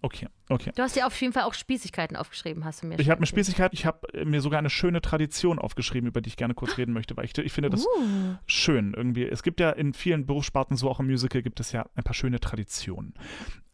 Okay, 0.02 0.28
okay. 0.50 0.72
Du 0.76 0.82
hast 0.84 0.96
ja 0.96 1.06
auf 1.08 1.20
jeden 1.22 1.34
Fall 1.34 1.43
auch 1.43 1.54
Spießigkeiten 1.54 2.16
aufgeschrieben, 2.18 2.66
hast 2.66 2.84
du 2.84 2.88
mir 2.88 3.00
Ich 3.00 3.10
habe 3.10 3.20
mir 3.20 3.24
erzählt. 3.24 3.30
Spießigkeit, 3.30 3.74
ich 3.74 3.86
habe 3.86 4.14
äh, 4.14 4.26
mir 4.26 4.41
sogar 4.41 4.60
eine 4.60 4.70
schöne 4.70 5.02
Tradition 5.02 5.58
aufgeschrieben, 5.60 6.08
über 6.08 6.22
die 6.22 6.30
ich 6.30 6.38
gerne 6.38 6.54
kurz 6.54 6.78
reden 6.78 6.93
möchte, 6.93 7.16
weil 7.18 7.26
ich, 7.26 7.38
ich 7.38 7.52
finde 7.54 7.70
das 7.70 7.86
Uh. 7.86 8.36
schön 8.46 8.93
irgendwie. 8.96 9.24
Es 9.26 9.43
gibt 9.43 9.60
ja 9.60 9.72
in 9.72 9.93
vielen 9.93 10.26
Berufssparten, 10.26 10.78
so 10.78 10.89
auch 10.89 11.00
im 11.00 11.08
Musical, 11.08 11.41
gibt 11.41 11.60
es 11.60 11.72
ja 11.72 11.86
ein 11.96 12.04
paar 12.04 12.14
schöne 12.14 12.39
Traditionen. 12.39 13.14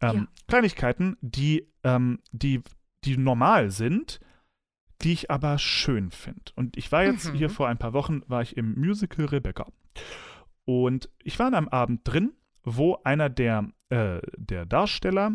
Ähm, 0.00 0.14
Ja. 0.16 0.26
Kleinigkeiten, 0.48 1.16
die, 1.20 1.68
ähm, 1.84 2.18
die, 2.32 2.62
die 3.04 3.16
normal 3.16 3.70
sind, 3.70 4.20
die 5.02 5.12
ich 5.12 5.30
aber 5.30 5.58
schön 5.58 6.10
finde. 6.12 6.42
Und 6.54 6.76
ich 6.76 6.92
war 6.92 7.04
jetzt 7.04 7.32
Mhm. 7.32 7.36
hier 7.36 7.50
vor 7.50 7.68
ein 7.68 7.78
paar 7.78 7.92
Wochen, 7.92 8.22
war 8.28 8.42
ich 8.42 8.56
im 8.56 8.74
Musical 8.78 9.26
Rebecca. 9.26 9.66
Und 10.64 11.10
ich 11.24 11.38
war 11.38 11.46
an 11.48 11.54
einem 11.54 11.68
Abend 11.68 12.00
drin, 12.04 12.32
wo 12.62 12.98
einer 13.02 13.28
der, 13.28 13.68
äh, 13.88 14.20
der 14.36 14.64
Darsteller 14.64 15.32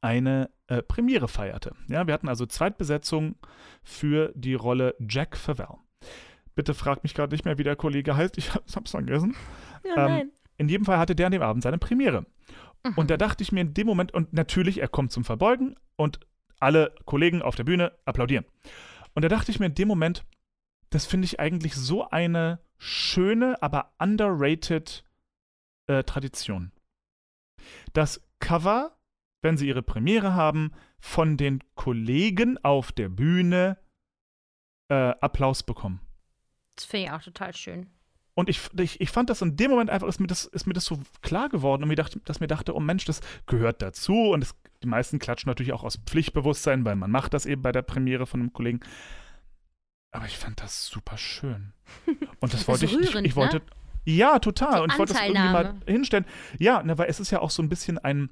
eine 0.00 0.50
äh, 0.66 0.82
Premiere 0.82 1.28
feierte. 1.28 1.74
Ja, 1.88 2.06
wir 2.06 2.14
hatten 2.14 2.28
also 2.28 2.46
Zweitbesetzung 2.46 3.36
für 3.82 4.32
die 4.34 4.54
Rolle 4.54 4.94
Jack 4.98 5.36
Favell. 5.36 5.76
Bitte 6.54 6.74
fragt 6.74 7.04
mich 7.04 7.14
gerade 7.14 7.34
nicht 7.34 7.44
mehr, 7.44 7.58
wie 7.58 7.64
der 7.64 7.76
Kollege 7.76 8.16
heißt. 8.16 8.36
Ich 8.38 8.52
hab's 8.54 8.90
vergessen. 8.90 9.36
Ja, 9.84 10.18
Ähm. 10.20 10.32
In 10.60 10.68
jedem 10.68 10.84
Fall 10.84 10.98
hatte 10.98 11.14
der 11.14 11.26
an 11.26 11.32
dem 11.32 11.42
Abend 11.42 11.62
seine 11.62 11.78
Premiere. 11.78 12.26
Mhm. 12.84 12.94
Und 12.96 13.10
da 13.10 13.16
dachte 13.16 13.44
ich 13.44 13.52
mir 13.52 13.60
in 13.60 13.74
dem 13.74 13.86
Moment, 13.86 14.12
und 14.12 14.32
natürlich, 14.32 14.80
er 14.80 14.88
kommt 14.88 15.12
zum 15.12 15.24
Verbeugen 15.24 15.76
und 15.94 16.18
alle 16.58 16.94
Kollegen 17.04 17.42
auf 17.42 17.54
der 17.54 17.62
Bühne 17.62 17.96
applaudieren. 18.04 18.44
Und 19.14 19.24
da 19.24 19.28
dachte 19.28 19.52
ich 19.52 19.60
mir 19.60 19.66
in 19.66 19.74
dem 19.76 19.86
Moment, 19.86 20.24
das 20.90 21.06
finde 21.06 21.26
ich 21.26 21.38
eigentlich 21.38 21.74
so 21.76 22.08
eine 22.08 22.60
schöne, 22.76 23.62
aber 23.62 23.92
underrated 24.00 25.04
äh, 25.86 26.02
Tradition. 26.02 26.72
Das 27.92 28.20
Cover, 28.40 28.97
wenn 29.42 29.56
sie 29.56 29.68
ihre 29.68 29.82
Premiere 29.82 30.34
haben, 30.34 30.72
von 31.00 31.36
den 31.36 31.62
Kollegen 31.74 32.58
auf 32.64 32.92
der 32.92 33.08
Bühne 33.08 33.78
äh, 34.88 34.94
Applaus 35.20 35.62
bekommen. 35.62 36.00
Das 36.74 36.84
finde 36.84 37.06
ich 37.06 37.12
auch 37.12 37.22
total 37.22 37.54
schön. 37.54 37.86
Und 38.34 38.48
ich, 38.48 38.60
ich, 38.78 39.00
ich 39.00 39.10
fand 39.10 39.30
das 39.30 39.42
in 39.42 39.56
dem 39.56 39.70
Moment 39.70 39.90
einfach, 39.90 40.06
ist 40.06 40.20
mir 40.20 40.28
das, 40.28 40.44
ist 40.44 40.66
mir 40.66 40.72
das 40.72 40.84
so 40.84 41.00
klar 41.22 41.48
geworden 41.48 41.82
und 41.82 41.88
mir 41.88 41.96
dachte, 41.96 42.20
dass 42.20 42.38
mir 42.38 42.46
dachte, 42.46 42.74
oh 42.74 42.78
Mensch, 42.78 43.04
das 43.04 43.20
gehört 43.46 43.82
dazu. 43.82 44.30
Und 44.30 44.42
es, 44.42 44.54
die 44.82 44.86
meisten 44.86 45.18
klatschen 45.18 45.50
natürlich 45.50 45.72
auch 45.72 45.82
aus 45.82 45.96
Pflichtbewusstsein, 45.96 46.84
weil 46.84 46.94
man 46.94 47.10
macht 47.10 47.34
das 47.34 47.46
eben 47.46 47.62
bei 47.62 47.72
der 47.72 47.82
Premiere 47.82 48.26
von 48.26 48.38
einem 48.40 48.52
Kollegen. 48.52 48.78
Aber 50.12 50.26
ich 50.26 50.38
fand 50.38 50.60
das 50.60 50.86
super 50.86 51.18
schön. 51.18 51.72
Und 52.40 52.52
das 52.52 52.60
Das 52.60 52.68
wollte 52.68 52.84
ich, 52.84 52.92
ich, 52.92 53.10
rührend, 53.12 53.26
ich 53.26 53.34
wollte. 53.34 53.56
ne? 53.56 53.62
Ja, 54.04 54.38
total. 54.38 54.76
Die 54.76 54.82
und 54.84 54.92
ich 54.92 54.98
wollte 54.98 55.12
das 55.12 55.22
irgendwie 55.22 55.52
mal 55.52 55.74
hinstellen. 55.86 56.24
Ja, 56.58 56.82
ne, 56.82 56.96
weil 56.96 57.10
es 57.10 57.20
ist 57.20 57.30
ja 57.30 57.40
auch 57.40 57.50
so 57.50 57.60
ein 57.62 57.68
bisschen 57.68 57.98
ein, 57.98 58.30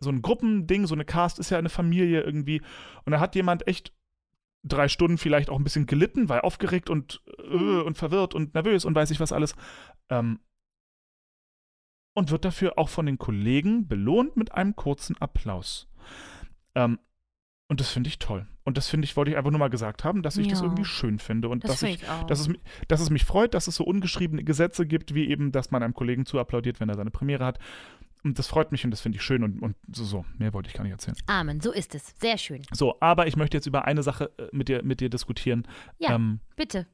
so 0.00 0.10
ein 0.10 0.22
Gruppending, 0.22 0.86
so 0.86 0.94
eine 0.94 1.04
Cast 1.04 1.38
ist 1.38 1.50
ja 1.50 1.58
eine 1.58 1.68
Familie 1.68 2.22
irgendwie. 2.22 2.62
Und 3.04 3.12
da 3.12 3.20
hat 3.20 3.34
jemand 3.34 3.66
echt 3.66 3.92
drei 4.64 4.88
Stunden 4.88 5.18
vielleicht 5.18 5.50
auch 5.50 5.58
ein 5.58 5.64
bisschen 5.64 5.86
gelitten, 5.86 6.28
weil 6.28 6.40
aufgeregt 6.40 6.90
und, 6.90 7.22
äh, 7.38 7.80
und 7.80 7.96
verwirrt 7.96 8.34
und 8.34 8.54
nervös 8.54 8.84
und 8.84 8.94
weiß 8.94 9.10
ich 9.10 9.20
was 9.20 9.32
alles. 9.32 9.54
Ähm, 10.08 10.40
und 12.14 12.30
wird 12.30 12.44
dafür 12.44 12.78
auch 12.78 12.88
von 12.88 13.06
den 13.06 13.18
Kollegen 13.18 13.86
belohnt 13.86 14.36
mit 14.36 14.52
einem 14.52 14.74
kurzen 14.74 15.16
Applaus. 15.18 15.88
Ähm, 16.74 16.98
und 17.68 17.80
das 17.80 17.90
finde 17.90 18.08
ich 18.08 18.18
toll. 18.18 18.46
Und 18.64 18.76
das 18.76 18.88
finde 18.88 19.04
ich, 19.04 19.16
wollte 19.16 19.30
ich 19.30 19.36
einfach 19.36 19.50
nur 19.50 19.60
mal 19.60 19.70
gesagt 19.70 20.04
haben, 20.04 20.22
dass 20.22 20.36
ich 20.36 20.48
das 20.48 20.60
Ja. 20.60 20.66
irgendwie 20.66 20.84
schön 20.84 21.18
finde 21.18 21.48
und 21.48 21.64
Das 21.64 21.72
dass 21.72 21.82
ich, 21.82 22.02
ich 22.02 22.08
dass 22.26 22.40
es, 22.40 22.48
dass 22.88 23.00
es 23.00 23.10
mich 23.10 23.24
freut, 23.24 23.54
dass 23.54 23.66
es 23.66 23.76
so 23.76 23.84
ungeschriebene 23.84 24.42
Gesetze 24.42 24.86
gibt, 24.86 25.14
wie 25.14 25.28
eben, 25.28 25.52
dass 25.52 25.70
man 25.70 25.82
einem 25.82 25.94
Kollegen 25.94 26.26
zu 26.26 26.38
applaudiert, 26.38 26.80
wenn 26.80 26.88
er 26.88 26.96
seine 26.96 27.10
Premiere 27.10 27.44
hat. 27.44 27.58
Und 28.28 28.38
das 28.38 28.46
freut 28.46 28.72
mich 28.72 28.84
und 28.84 28.90
das 28.90 29.00
finde 29.00 29.16
ich 29.16 29.22
schön 29.22 29.42
und, 29.42 29.60
und 29.60 29.74
so, 29.90 30.04
so. 30.04 30.24
Mehr 30.36 30.52
wollte 30.52 30.68
ich 30.68 30.74
gar 30.74 30.82
nicht 30.84 30.92
erzählen. 30.92 31.16
Amen, 31.26 31.60
so 31.60 31.72
ist 31.72 31.94
es. 31.94 32.14
Sehr 32.20 32.36
schön. 32.36 32.62
So, 32.72 32.96
aber 33.00 33.26
ich 33.26 33.36
möchte 33.36 33.56
jetzt 33.56 33.66
über 33.66 33.86
eine 33.86 34.02
Sache 34.02 34.30
äh, 34.38 34.48
mit 34.52 34.68
dir, 34.68 34.82
mit 34.82 35.00
dir 35.00 35.08
diskutieren, 35.08 35.66
Ja. 35.98 36.14
ähm, 36.14 36.40
Bitte, 36.56 36.86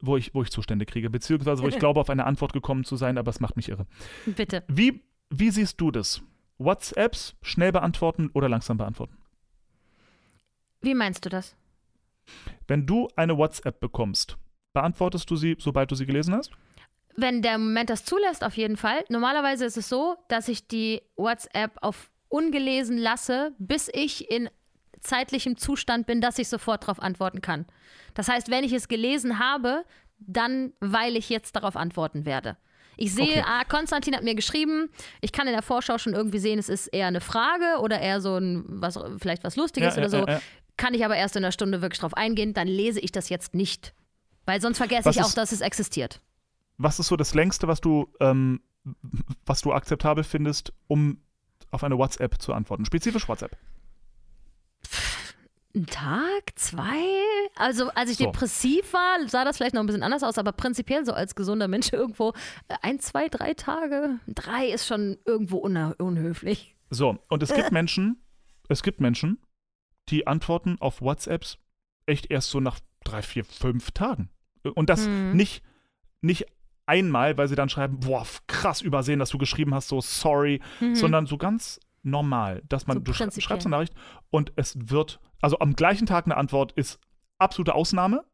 wo, 0.00 0.16
ich, 0.16 0.32
wo 0.32 0.42
ich 0.42 0.50
Zustände 0.50 0.86
kriege, 0.86 1.10
beziehungsweise 1.10 1.62
wo 1.62 1.68
ich 1.68 1.78
glaube, 1.80 1.98
auf 2.00 2.08
eine 2.10 2.24
Antwort 2.24 2.52
gekommen 2.52 2.84
zu 2.84 2.94
sein, 2.96 3.18
aber 3.18 3.30
es 3.30 3.40
macht 3.40 3.56
mich 3.56 3.68
irre. 3.68 3.86
bitte. 4.26 4.62
Wie, 4.68 5.02
wie 5.30 5.50
siehst 5.50 5.80
du 5.80 5.90
das? 5.90 6.22
WhatsApps 6.58 7.34
schnell 7.42 7.72
beantworten 7.72 8.30
oder 8.32 8.48
langsam 8.48 8.78
beantworten? 8.78 9.16
Wie 10.82 10.94
meinst 10.94 11.24
du 11.24 11.28
das? 11.28 11.56
Wenn 12.68 12.86
du 12.86 13.08
eine 13.16 13.36
WhatsApp 13.36 13.80
bekommst, 13.80 14.38
beantwortest 14.72 15.28
du 15.30 15.36
sie, 15.36 15.56
sobald 15.58 15.90
du 15.90 15.94
sie 15.94 16.06
gelesen 16.06 16.34
hast? 16.34 16.52
Wenn 17.16 17.42
der 17.42 17.58
Moment 17.58 17.90
das 17.90 18.04
zulässt, 18.04 18.44
auf 18.44 18.56
jeden 18.56 18.76
Fall. 18.76 19.04
Normalerweise 19.08 19.64
ist 19.64 19.76
es 19.76 19.88
so, 19.88 20.16
dass 20.28 20.48
ich 20.48 20.66
die 20.68 21.02
WhatsApp 21.16 21.72
auf 21.80 22.10
ungelesen 22.28 22.98
lasse, 22.98 23.52
bis 23.58 23.88
ich 23.92 24.30
in 24.30 24.48
zeitlichem 25.00 25.56
Zustand 25.56 26.06
bin, 26.06 26.20
dass 26.20 26.38
ich 26.38 26.48
sofort 26.48 26.82
darauf 26.82 27.00
antworten 27.00 27.40
kann. 27.40 27.66
Das 28.14 28.28
heißt, 28.28 28.50
wenn 28.50 28.64
ich 28.64 28.72
es 28.72 28.88
gelesen 28.88 29.38
habe, 29.38 29.84
dann, 30.18 30.72
weil 30.80 31.16
ich 31.16 31.28
jetzt 31.30 31.54
darauf 31.56 31.76
antworten 31.76 32.24
werde. 32.26 32.56
Ich 32.96 33.12
sehe, 33.14 33.24
Okay. 33.40 33.44
ah, 33.46 33.62
Konstantin 33.64 34.16
hat 34.16 34.24
mir 34.24 34.34
geschrieben, 34.34 34.88
ich 35.20 35.30
kann 35.32 35.46
in 35.46 35.52
der 35.52 35.62
Vorschau 35.62 35.98
schon 35.98 36.14
irgendwie 36.14 36.38
sehen, 36.38 36.58
es 36.58 36.70
ist 36.70 36.86
eher 36.88 37.06
eine 37.06 37.20
Frage 37.20 37.80
oder 37.80 38.00
eher 38.00 38.20
so 38.22 38.36
ein, 38.38 38.64
was, 38.66 38.98
vielleicht 39.18 39.44
was 39.44 39.56
Lustiges 39.56 39.96
Ja, 39.96 40.02
oder 40.06 40.18
ja, 40.18 40.24
so. 40.26 40.26
ja. 40.26 40.40
Kann 40.78 40.94
ich 40.94 41.04
aber 41.04 41.16
erst 41.16 41.36
in 41.36 41.44
einer 41.44 41.52
Stunde 41.52 41.82
wirklich 41.82 42.00
drauf 42.00 42.14
eingehen, 42.14 42.54
dann 42.54 42.66
lese 42.68 43.00
ich 43.00 43.12
das 43.12 43.28
jetzt 43.28 43.54
nicht. 43.54 43.92
Weil 44.46 44.60
sonst 44.62 44.78
vergesse 44.78 45.04
Was 45.04 45.16
ich 45.16 45.22
auch, 45.22 45.28
ist- 45.28 45.36
dass 45.36 45.52
es 45.52 45.60
existiert. 45.60 46.20
Was 46.78 46.98
ist 46.98 47.08
so 47.08 47.16
das 47.16 47.34
längste, 47.34 47.68
was 47.68 47.80
du, 47.80 48.12
ähm, 48.20 48.60
was 49.44 49.62
du 49.62 49.72
akzeptabel 49.72 50.24
findest, 50.24 50.72
um 50.88 51.20
auf 51.70 51.82
eine 51.84 51.98
WhatsApp 51.98 52.40
zu 52.40 52.52
antworten? 52.52 52.84
Spezifisch 52.84 53.28
WhatsApp. 53.28 53.56
Ein 55.74 55.86
Tag, 55.86 56.52
zwei? 56.54 57.04
Also, 57.54 57.90
als 57.90 58.10
ich 58.10 58.16
So. 58.16 58.24
depressiv 58.26 58.92
war, 58.94 59.28
sah 59.28 59.44
das 59.44 59.58
vielleicht 59.58 59.74
noch 59.74 59.82
ein 59.82 59.86
bisschen 59.86 60.02
anders 60.02 60.22
aus, 60.22 60.38
aber 60.38 60.52
prinzipiell 60.52 61.04
so 61.04 61.12
als 61.12 61.34
gesunder 61.34 61.68
Mensch 61.68 61.88
irgendwo 61.92 62.32
äh, 62.68 62.76
ein, 62.82 62.98
zwei, 62.98 63.28
drei 63.28 63.52
Tage. 63.54 64.18
Drei 64.26 64.68
ist 64.68 64.86
schon 64.86 65.18
irgendwo 65.26 65.58
unhöflich. 65.58 66.74
So, 66.90 67.18
und 67.28 67.42
es 67.42 67.52
gibt 67.52 67.72
Menschen, 67.72 68.22
es 68.68 68.82
gibt 68.82 69.00
Menschen, 69.00 69.38
die 70.08 70.26
antworten 70.26 70.76
auf 70.80 71.02
WhatsApps 71.02 71.58
echt 72.06 72.30
erst 72.30 72.50
so 72.50 72.60
nach 72.60 72.78
drei, 73.04 73.20
vier, 73.20 73.44
fünf 73.44 73.90
Tagen. 73.90 74.30
Und 74.74 74.88
das 74.88 75.06
Mhm. 75.08 75.32
nicht, 75.32 75.62
nicht 76.22 76.46
einmal, 76.86 77.36
weil 77.36 77.48
sie 77.48 77.56
dann 77.56 77.68
schreiben, 77.68 78.00
boah, 78.00 78.26
krass 78.46 78.80
übersehen, 78.80 79.18
dass 79.18 79.30
du 79.30 79.38
geschrieben 79.38 79.74
hast, 79.74 79.88
so 79.88 80.00
sorry, 80.00 80.60
sondern 80.94 81.26
so 81.26 81.36
ganz 81.36 81.80
normal, 82.02 82.62
dass 82.68 82.86
man, 82.86 82.98
So 82.98 83.02
du 83.02 83.12
sch 83.12 83.18
schreibst 83.42 83.66
eine 83.66 83.76
Nachricht 83.76 83.94
und 84.30 84.52
es 84.56 84.76
wird, 84.90 85.20
also 85.40 85.58
am 85.58 85.74
gleichen 85.74 86.06
Tag 86.06 86.26
eine 86.26 86.36
Antwort 86.36 86.72
ist 86.72 87.00
absolute 87.38 87.74
Ausnahme. 87.74 88.24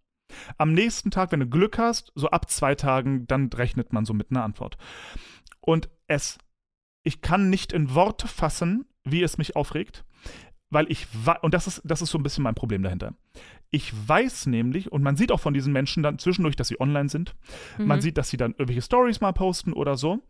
Am 0.56 0.72
nächsten 0.72 1.10
Tag, 1.10 1.32
wenn 1.32 1.40
du 1.40 1.48
Glück 1.48 1.78
hast, 1.78 2.12
so 2.14 2.30
ab 2.30 2.48
zwei 2.48 2.74
Tagen, 2.74 3.26
dann 3.26 3.48
rechnet 3.48 3.92
man 3.92 4.04
so 4.04 4.14
mit 4.14 4.30
einer 4.30 4.44
Antwort. 4.44 4.78
Und 5.60 5.90
es, 6.06 6.38
ich 7.02 7.20
kann 7.20 7.50
nicht 7.50 7.72
in 7.72 7.94
Worte 7.94 8.28
fassen, 8.28 8.86
wie 9.04 9.22
es 9.22 9.36
mich 9.38 9.56
aufregt, 9.56 10.04
weil 10.72 10.90
ich 10.90 11.06
und 11.42 11.54
das 11.54 11.66
ist, 11.66 11.82
das 11.84 12.02
ist 12.02 12.10
so 12.10 12.18
ein 12.18 12.22
bisschen 12.22 12.42
mein 12.44 12.54
Problem 12.54 12.82
dahinter. 12.82 13.14
Ich 13.70 13.92
weiß 14.08 14.46
nämlich, 14.46 14.90
und 14.92 15.02
man 15.02 15.16
sieht 15.16 15.32
auch 15.32 15.40
von 15.40 15.54
diesen 15.54 15.72
Menschen 15.72 16.02
dann 16.02 16.18
zwischendurch, 16.18 16.56
dass 16.56 16.68
sie 16.68 16.80
online 16.80 17.08
sind. 17.08 17.34
Man 17.78 17.98
Mhm. 17.98 18.02
sieht, 18.02 18.18
dass 18.18 18.28
sie 18.30 18.36
dann 18.36 18.52
irgendwelche 18.52 18.82
Stories 18.82 19.20
mal 19.20 19.32
posten 19.32 19.72
oder 19.72 19.96
so. 19.96 20.20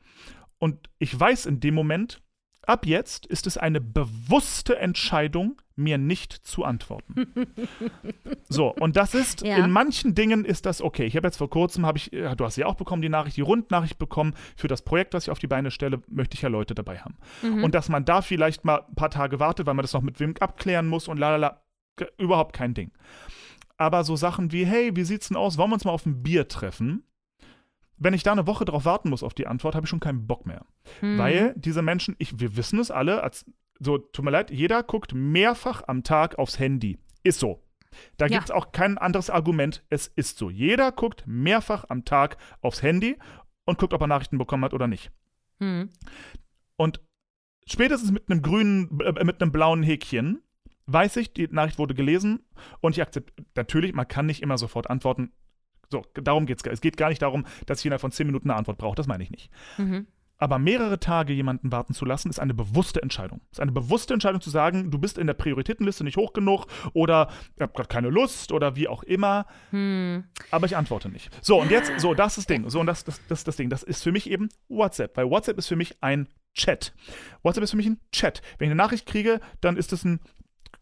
Und 0.59 0.89
ich 0.99 1.19
weiß 1.19 1.47
in 1.47 1.59
dem 1.61 1.75
Moment, 1.75 2.23
ab 2.67 2.87
jetzt 2.87 3.27
ist 3.27 3.47
es 3.47 3.57
eine 3.59 3.81
bewusste 3.81 4.79
Entscheidung, 4.79 5.61
mir 5.77 5.99
nicht 5.99 6.33
zu 6.33 6.65
antworten. 6.65 7.27
so, 8.49 8.75
und 8.75 8.97
das 8.97 9.15
ist, 9.15 9.43
Ja. 9.43 9.57
in 9.57 9.71
manchen 9.71 10.15
Dingen 10.15 10.45
ist 10.45 10.67
das 10.67 10.83
okay. 10.83 11.05
Ich 11.05 11.17
habe 11.17 11.27
jetzt 11.27 11.39
vor 11.39 11.51
kurzem, 11.51 11.87
habe 11.87 11.99
ich, 11.99 12.13
ja, 12.13 12.35
du 12.35 12.45
hast 12.45 12.57
ja 12.57 12.67
auch 12.67 12.75
bekommen, 12.75 13.03
die 13.03 13.09
Nachricht, 13.09 13.37
die 13.37 13.41
Rundnachricht 13.43 13.99
bekommen, 13.99 14.35
für 14.57 14.69
das 14.69 14.83
Projekt, 14.83 15.15
das 15.15 15.25
ich 15.25 15.31
auf 15.31 15.39
die 15.39 15.47
Beine 15.47 15.71
stelle, 15.71 16.03
möchte 16.09 16.35
ich 16.37 16.43
ja 16.43 16.49
Leute 16.49 16.75
dabei 16.75 16.99
haben. 16.99 17.17
Mhm. 17.43 17.65
Und 17.65 17.75
dass 17.75 17.89
man 17.89 18.05
da 18.05 18.23
vielleicht 18.23 18.65
mal 18.65 18.85
ein 18.89 18.95
paar 18.95 19.11
Tage 19.11 19.41
wartet, 19.41 19.67
weil 19.67 19.75
man 19.75 19.83
das 19.83 19.93
noch 19.93 20.03
mit 20.03 20.21
wem 20.21 20.35
abklären 20.41 20.89
muss 20.89 21.09
und 21.09 21.19
lalala, 21.19 21.63
überhaupt 22.19 22.55
kein 22.55 22.75
Ding. 22.75 22.93
Aber 23.77 24.05
so 24.05 24.15
Sachen 24.15 24.53
wie, 24.53 24.65
hey, 24.67 24.95
wie 24.95 25.05
sieht's 25.05 25.29
denn 25.29 25.37
aus? 25.37 25.59
Wollen 25.59 25.71
wir 25.71 25.75
uns 25.75 25.85
mal 25.85 25.91
auf 25.93 26.07
ein 26.07 26.23
Bier 26.23 26.47
treffen? 26.49 27.05
Wenn 27.99 28.15
ich 28.15 28.23
da 28.23 28.33
eine 28.33 28.47
Woche 28.47 28.65
drauf 28.65 28.85
warten 28.85 29.11
muss 29.11 29.23
auf 29.23 29.35
die 29.35 29.47
Antwort, 29.47 29.75
habe 29.75 29.87
ich 29.87 29.91
schon 29.91 30.01
keinen 30.01 30.27
Bock 30.27 30.47
mehr. 30.47 30.65
Mhm. 31.01 31.19
Weil 31.19 31.55
diese 31.57 31.83
Menschen, 31.83 32.17
ich, 32.19 32.39
wir 32.41 32.57
wissen 32.57 32.79
es 32.81 32.91
alle, 32.91 33.23
als, 33.23 33.45
so, 33.79 33.99
tut 33.99 34.25
mir 34.25 34.31
leid, 34.31 34.51
jeder 34.51 34.83
guckt 34.83 35.13
mehrfach 35.15 35.83
am 35.87 36.03
Tag 36.03 36.39
aufs 36.39 36.59
Handy. 36.59 36.99
Ist 37.23 37.39
so. 37.41 37.63
Da 38.17 38.27
Ja. 38.27 38.33
gibt 38.39 38.45
es 38.45 38.51
auch 38.51 38.73
kein 38.73 38.99
anderes 38.99 39.31
Argument. 39.31 39.85
Es 39.91 40.07
ist 40.09 40.39
so. 40.39 40.51
Jeder 40.51 40.93
guckt 40.93 41.25
mehrfach 41.27 41.85
am 41.89 42.05
Tag 42.05 42.37
aufs 42.61 42.83
Handy 42.83 43.19
und 43.65 43.79
guckt, 43.79 43.93
ob 43.95 44.01
er 44.01 44.07
Nachrichten 44.07 44.39
bekommen 44.39 44.65
hat 44.65 44.75
oder 44.75 44.89
nicht. 44.89 45.13
Mhm. 45.61 45.91
Und 46.77 47.01
spätestens 47.67 48.11
mit 48.11 48.29
einem 48.31 48.43
grünen, 48.43 48.99
äh, 49.01 49.25
mit 49.25 49.41
einem 49.41 49.53
blauen 49.53 49.83
Häkchen 49.83 50.43
weiß 50.87 51.17
ich, 51.19 51.33
die 51.33 51.47
Nachricht 51.49 51.79
wurde 51.79 51.95
gelesen 51.95 52.41
und 52.81 52.97
ich 52.97 53.03
akzeptiere. 53.03 53.47
Natürlich, 53.55 53.93
man 53.95 54.09
kann 54.09 54.27
nicht 54.27 54.43
immer 54.43 54.59
sofort 54.59 54.91
antworten. 54.91 55.33
So, 55.93 56.03
darum 56.15 56.47
geht 56.47 56.59
es. 56.59 56.65
Es 56.73 56.81
geht 56.81 56.97
gar 56.97 57.11
nicht 57.11 57.23
darum, 57.23 57.47
dass 57.67 57.79
ich 57.81 57.87
innerhalb 57.87 58.01
von 58.01 58.11
10 58.11 58.27
Minuten 58.27 58.51
eine 58.51 58.59
Antwort 58.59 58.79
brauche. 58.79 58.97
Das 58.97 59.07
meine 59.07 59.23
ich 59.23 59.31
nicht. 59.31 59.49
Mhm. 59.79 60.09
Aber 60.39 60.59
mehrere 60.59 60.99
Tage 60.99 61.33
jemanden 61.35 61.71
warten 61.71 61.95
zu 61.95 62.05
lassen, 62.05 62.29
ist 62.29 62.41
eine 62.41 62.55
bewusste 62.55 63.01
Entscheidung. 63.01 63.43
Ist 63.53 63.61
eine 63.61 63.71
bewusste 63.71 64.13
Entscheidung 64.13 64.41
zu 64.41 64.51
sagen, 64.51 64.91
du 64.91 64.99
bist 64.99 65.17
in 65.17 65.29
der 65.29 65.35
Prioritätenliste 65.35 66.03
nicht 66.03 66.17
hoch 66.17 66.33
genug 66.33 66.67
oder 66.95 67.29
ich 67.55 67.63
habe 67.63 67.73
gerade 67.73 67.89
keine 67.89 68.09
Lust 68.09 68.51
oder 68.51 68.75
wie 68.75 68.89
auch 68.89 69.05
immer, 69.05 69.47
Hm. 69.71 70.25
aber 70.51 70.67
ich 70.67 70.77
antworte 70.77 71.11
nicht. 71.11 71.31
So, 71.45 71.61
und 71.61 71.71
jetzt, 71.71 71.93
so, 72.01 72.13
das 72.15 72.33
ist 72.33 72.39
das 72.39 72.47
Ding. 72.47 72.69
So, 72.71 72.81
und 72.81 72.87
das, 72.87 73.05
das, 73.05 73.21
das, 73.29 73.45
das 73.45 73.55
Ding. 73.55 73.71
Das 73.71 73.85
ist 73.85 74.03
für 74.03 74.11
mich 74.11 74.29
eben 74.29 74.49
WhatsApp, 74.69 75.17
weil 75.17 75.31
WhatsApp 75.31 75.59
ist 75.59 75.69
für 75.69 75.77
mich 75.77 76.03
ein 76.03 76.29
Chat. 76.55 76.93
WhatsApp 77.45 77.63
ist 77.63 77.71
für 77.71 77.77
mich 77.77 77.87
ein 77.87 78.01
Chat. 78.11 78.43
Wenn 78.59 78.67
ich 78.67 78.73
eine 78.73 78.83
Nachricht 78.83 79.07
kriege, 79.07 79.39
dann 79.61 79.77
ist 79.77 79.93
es 79.93 80.05
ein 80.05 80.19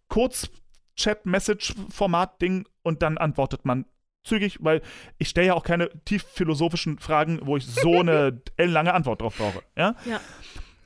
Kurz-Chat-Message-Format-Ding 0.08 2.66
und 2.82 3.02
dann 3.02 3.18
antwortet 3.18 3.66
man 3.66 3.84
zügig, 4.24 4.58
weil 4.60 4.82
ich 5.18 5.28
stelle 5.28 5.48
ja 5.48 5.54
auch 5.54 5.64
keine 5.64 5.90
tief 6.04 6.24
philosophischen 6.24 6.98
Fragen, 6.98 7.40
wo 7.42 7.56
ich 7.56 7.66
so 7.66 8.00
eine 8.00 8.42
ellenlange 8.56 8.94
Antwort 8.94 9.22
drauf 9.22 9.36
brauche. 9.36 9.62
Ja? 9.76 9.96
Ja. 10.04 10.20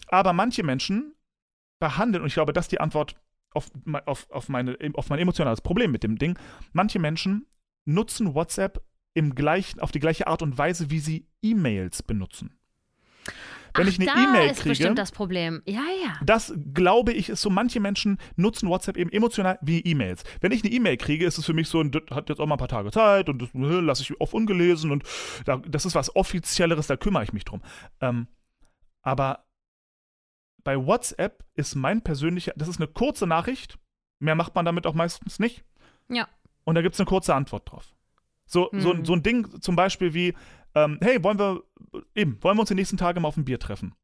Aber 0.08 0.32
manche 0.32 0.62
Menschen 0.62 1.14
behandeln, 1.80 2.22
und 2.22 2.28
ich 2.28 2.34
glaube, 2.34 2.52
das 2.52 2.66
ist 2.66 2.72
die 2.72 2.80
Antwort 2.80 3.16
auf, 3.52 3.70
auf, 4.06 4.30
auf, 4.30 4.48
meine, 4.48 4.76
auf 4.94 5.08
mein 5.10 5.18
emotionales 5.18 5.60
Problem 5.60 5.90
mit 5.90 6.02
dem 6.02 6.18
Ding, 6.18 6.38
manche 6.72 6.98
Menschen 6.98 7.46
nutzen 7.84 8.34
WhatsApp 8.34 8.82
im 9.14 9.34
gleichen, 9.34 9.80
auf 9.80 9.92
die 9.92 10.00
gleiche 10.00 10.26
Art 10.26 10.42
und 10.42 10.58
Weise, 10.58 10.90
wie 10.90 10.98
sie 10.98 11.28
E-Mails 11.42 12.02
benutzen. 12.02 12.58
Wenn 13.76 13.86
Ach, 13.86 13.90
ich 13.90 14.00
eine 14.00 14.10
E-Mail 14.10 14.50
ist 14.50 14.60
kriege, 14.60 14.70
bestimmt 14.70 14.98
das 14.98 15.10
Problem. 15.10 15.62
Ja, 15.66 15.82
ja. 16.04 16.14
das 16.24 16.54
glaube 16.72 17.12
ich 17.12 17.28
ist 17.28 17.40
so, 17.40 17.50
manche 17.50 17.80
Menschen 17.80 18.18
nutzen 18.36 18.68
WhatsApp 18.68 18.96
eben 18.96 19.10
emotional 19.10 19.58
wie 19.62 19.80
E-Mails. 19.80 20.22
Wenn 20.40 20.52
ich 20.52 20.62
eine 20.62 20.72
E-Mail 20.72 20.96
kriege, 20.96 21.26
ist 21.26 21.38
es 21.38 21.44
für 21.44 21.54
mich 21.54 21.68
so, 21.68 21.82
das 21.82 22.02
hat 22.10 22.28
jetzt 22.28 22.40
auch 22.40 22.46
mal 22.46 22.54
ein 22.54 22.58
paar 22.58 22.68
Tage 22.68 22.90
Zeit 22.92 23.28
und 23.28 23.42
das 23.42 23.48
äh, 23.54 23.80
lasse 23.80 24.02
ich 24.02 24.20
auf 24.20 24.32
ungelesen 24.32 24.92
und 24.92 25.02
da, 25.44 25.56
das 25.56 25.84
ist 25.86 25.94
was 25.94 26.14
Offizielleres, 26.14 26.86
da 26.86 26.96
kümmere 26.96 27.24
ich 27.24 27.32
mich 27.32 27.44
drum. 27.44 27.62
Ähm, 28.00 28.28
aber 29.02 29.44
bei 30.62 30.76
WhatsApp 30.86 31.44
ist 31.54 31.74
mein 31.74 32.02
persönlicher, 32.02 32.52
das 32.56 32.68
ist 32.68 32.78
eine 32.78 32.86
kurze 32.88 33.26
Nachricht, 33.26 33.78
mehr 34.18 34.34
macht 34.34 34.54
man 34.54 34.64
damit 34.64 34.86
auch 34.86 34.94
meistens 34.94 35.38
nicht. 35.38 35.64
Ja. 36.08 36.28
Und 36.64 36.76
da 36.76 36.82
gibt 36.82 36.94
es 36.94 37.00
eine 37.00 37.06
kurze 37.06 37.34
Antwort 37.34 37.70
drauf. 37.70 37.94
So, 38.46 38.68
so, 38.72 38.92
Hm. 38.92 39.04
so 39.04 39.12
ein 39.14 39.22
Ding 39.22 39.60
zum 39.60 39.76
Beispiel 39.76 40.14
wie, 40.14 40.34
ähm, 40.74 40.98
hey, 41.02 41.22
wollen 41.22 41.38
wir, 41.38 41.62
eben, 42.14 42.42
wollen 42.42 42.56
wir 42.56 42.60
uns 42.60 42.68
die 42.68 42.74
nächsten 42.74 42.96
Tage 42.96 43.20
mal 43.20 43.28
auf 43.28 43.36
ein 43.36 43.44
Bier 43.44 43.58
treffen? 43.58 43.94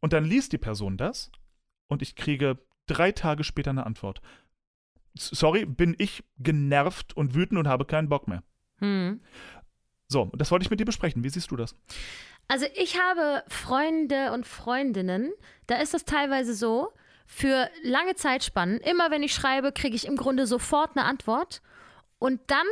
Und 0.00 0.12
dann 0.12 0.24
liest 0.24 0.52
die 0.52 0.58
Person 0.58 0.96
das 0.96 1.30
und 1.88 2.02
ich 2.02 2.16
kriege 2.16 2.58
drei 2.86 3.12
Tage 3.12 3.44
später 3.44 3.70
eine 3.70 3.86
Antwort. 3.86 4.20
Sorry, 5.14 5.64
bin 5.64 5.94
ich 5.98 6.24
genervt 6.38 7.16
und 7.16 7.34
wütend 7.34 7.58
und 7.58 7.68
habe 7.68 7.84
keinen 7.84 8.08
Bock 8.08 8.28
mehr. 8.28 8.42
Hm. 8.78 9.20
So, 10.08 10.22
und 10.22 10.40
das 10.40 10.50
wollte 10.50 10.64
ich 10.64 10.70
mit 10.70 10.78
dir 10.78 10.84
besprechen. 10.84 11.24
Wie 11.24 11.28
siehst 11.28 11.50
du 11.50 11.56
das? 11.56 11.74
Also 12.48 12.66
ich 12.74 13.00
habe 13.00 13.42
Freunde 13.48 14.32
und 14.32 14.46
Freundinnen, 14.46 15.32
da 15.66 15.76
ist 15.76 15.94
das 15.94 16.04
teilweise 16.04 16.54
so, 16.54 16.92
für 17.26 17.68
lange 17.82 18.14
Zeitspannen, 18.14 18.78
immer 18.78 19.10
wenn 19.10 19.24
ich 19.24 19.34
schreibe, 19.34 19.72
kriege 19.72 19.96
ich 19.96 20.06
im 20.06 20.16
Grunde 20.16 20.46
sofort 20.46 20.96
eine 20.96 21.06
Antwort 21.06 21.60
und 22.20 22.40
dann 22.46 22.66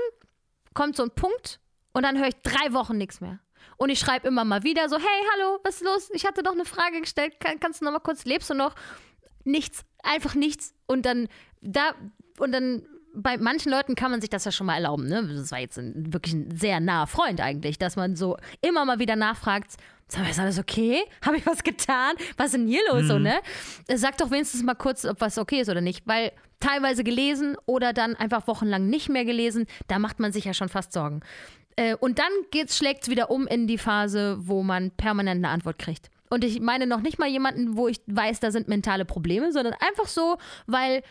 kommt 0.74 0.94
so 0.94 1.02
ein 1.02 1.10
Punkt 1.10 1.58
und 1.94 2.02
dann 2.02 2.18
höre 2.18 2.28
ich 2.28 2.36
drei 2.42 2.74
Wochen 2.74 2.98
nichts 2.98 3.20
mehr. 3.22 3.38
Und 3.76 3.88
ich 3.88 3.98
schreibe 3.98 4.28
immer 4.28 4.44
mal 4.44 4.62
wieder 4.62 4.88
so, 4.88 4.96
hey, 4.96 5.22
hallo, 5.32 5.58
was 5.64 5.76
ist 5.76 5.84
los? 5.84 6.10
Ich 6.12 6.26
hatte 6.26 6.42
doch 6.42 6.52
eine 6.52 6.64
Frage 6.64 7.00
gestellt, 7.00 7.40
kann, 7.40 7.58
kannst 7.58 7.80
du 7.80 7.86
noch 7.86 7.92
mal 7.92 8.00
kurz, 8.00 8.24
lebst 8.24 8.50
du 8.50 8.54
noch? 8.54 8.74
Nichts, 9.44 9.84
einfach 10.02 10.34
nichts. 10.34 10.74
Und 10.86 11.06
dann, 11.06 11.28
da, 11.62 11.94
und 12.38 12.52
dann, 12.52 12.86
bei 13.16 13.38
manchen 13.38 13.70
Leuten 13.70 13.94
kann 13.94 14.10
man 14.10 14.20
sich 14.20 14.28
das 14.28 14.44
ja 14.44 14.50
schon 14.50 14.66
mal 14.66 14.74
erlauben, 14.74 15.06
ne? 15.06 15.22
Das 15.36 15.52
war 15.52 15.60
jetzt 15.60 15.78
ein, 15.78 16.12
wirklich 16.12 16.34
ein 16.34 16.56
sehr 16.56 16.80
naher 16.80 17.06
Freund 17.06 17.40
eigentlich, 17.40 17.78
dass 17.78 17.94
man 17.94 18.16
so 18.16 18.36
immer 18.60 18.84
mal 18.84 18.98
wieder 18.98 19.14
nachfragt, 19.14 19.74
sag 20.08 20.22
mal, 20.22 20.30
ist 20.30 20.40
alles 20.40 20.58
okay? 20.58 21.00
Habe 21.24 21.36
ich 21.36 21.46
was 21.46 21.62
getan? 21.62 22.16
Was 22.36 22.46
ist 22.46 22.54
denn 22.54 22.66
hier 22.66 22.80
los, 22.90 23.06
so, 23.06 23.18
ne? 23.20 23.40
Sag 23.94 24.18
doch 24.18 24.32
wenigstens 24.32 24.64
mal 24.64 24.74
kurz, 24.74 25.04
ob 25.04 25.20
was 25.20 25.38
okay 25.38 25.60
ist 25.60 25.68
oder 25.68 25.80
nicht, 25.80 26.06
weil 26.06 26.32
teilweise 26.58 27.04
gelesen 27.04 27.56
oder 27.66 27.92
dann 27.92 28.16
einfach 28.16 28.46
wochenlang 28.46 28.88
nicht 28.88 29.08
mehr 29.08 29.24
gelesen, 29.24 29.66
da 29.86 29.98
macht 29.98 30.18
man 30.18 30.32
sich 30.32 30.44
ja 30.44 30.54
schon 30.54 30.68
fast 30.68 30.92
Sorgen. 30.92 31.20
Äh, 31.76 31.96
und 31.96 32.18
dann 32.18 32.30
schlägt 32.68 33.02
es 33.02 33.08
wieder 33.08 33.30
um 33.30 33.46
in 33.46 33.66
die 33.66 33.78
Phase, 33.78 34.36
wo 34.40 34.62
man 34.62 34.90
permanent 34.92 35.44
eine 35.44 35.52
Antwort 35.52 35.78
kriegt. 35.78 36.10
Und 36.30 36.44
ich 36.44 36.60
meine 36.60 36.86
noch 36.86 37.00
nicht 37.00 37.18
mal 37.18 37.28
jemanden, 37.28 37.76
wo 37.76 37.88
ich 37.88 38.00
weiß, 38.06 38.40
da 38.40 38.50
sind 38.50 38.68
mentale 38.68 39.04
Probleme, 39.04 39.52
sondern 39.52 39.74
einfach 39.74 40.06
so, 40.06 40.38
weil 40.66 41.02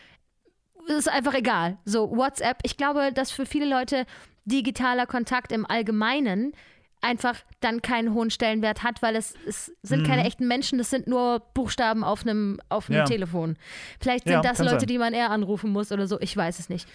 es 0.88 0.96
ist 0.96 1.10
einfach 1.10 1.34
egal. 1.34 1.78
So, 1.86 2.16
WhatsApp, 2.16 2.58
ich 2.64 2.78
glaube, 2.78 3.12
dass 3.14 3.32
für 3.32 3.46
viele 3.46 3.66
Leute 3.66 4.06
digitaler 4.46 5.06
Kontakt 5.06 5.52
im 5.52 5.66
Allgemeinen 5.66 6.54
einfach 7.00 7.36
dann 7.60 7.82
keinen 7.82 8.14
hohen 8.14 8.30
Stellenwert 8.32 8.84
hat, 8.84 9.02
weil 9.02 9.16
es, 9.16 9.34
es 9.46 9.72
sind 9.82 10.06
keine 10.08 10.24
echten 10.26 10.48
Menschen, 10.48 10.78
das 10.78 10.90
sind 10.90 11.06
nur 11.08 11.42
Buchstaben 11.54 12.04
auf 12.04 12.22
einem, 12.26 12.60
auf 12.70 12.90
einem 12.90 13.00
Ja. 13.00 13.06
Telefon. 13.06 13.58
Vielleicht 14.00 14.24
sind 14.24 14.34
Ja, 14.34 14.42
das 14.42 14.60
Leute, 14.60 14.80
sein. 14.80 14.88
die 14.88 14.98
man 14.98 15.14
eher 15.14 15.30
anrufen 15.30 15.72
muss 15.72 15.92
oder 15.92 16.08
so, 16.08 16.20
ich 16.22 16.36
weiß 16.36 16.60
es 16.60 16.70
nicht. 16.70 16.88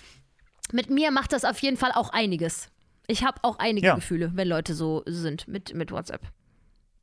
Mit 0.73 0.89
mir 0.91 1.11
macht 1.11 1.33
das 1.33 1.45
auf 1.45 1.59
jeden 1.61 1.77
Fall 1.77 1.93
auch 1.93 2.11
einiges. 2.11 2.71
Ich 3.09 3.25
habe 3.25 3.39
auch 3.43 3.59
einige 3.59 3.87
Ja. 3.89 3.95
Gefühle, 3.97 4.31
wenn 4.35 4.47
Leute 4.47 4.75
so 4.75 5.03
sind 5.07 5.49
mit, 5.49 5.75
mit 5.75 5.91
WhatsApp. 5.91 6.23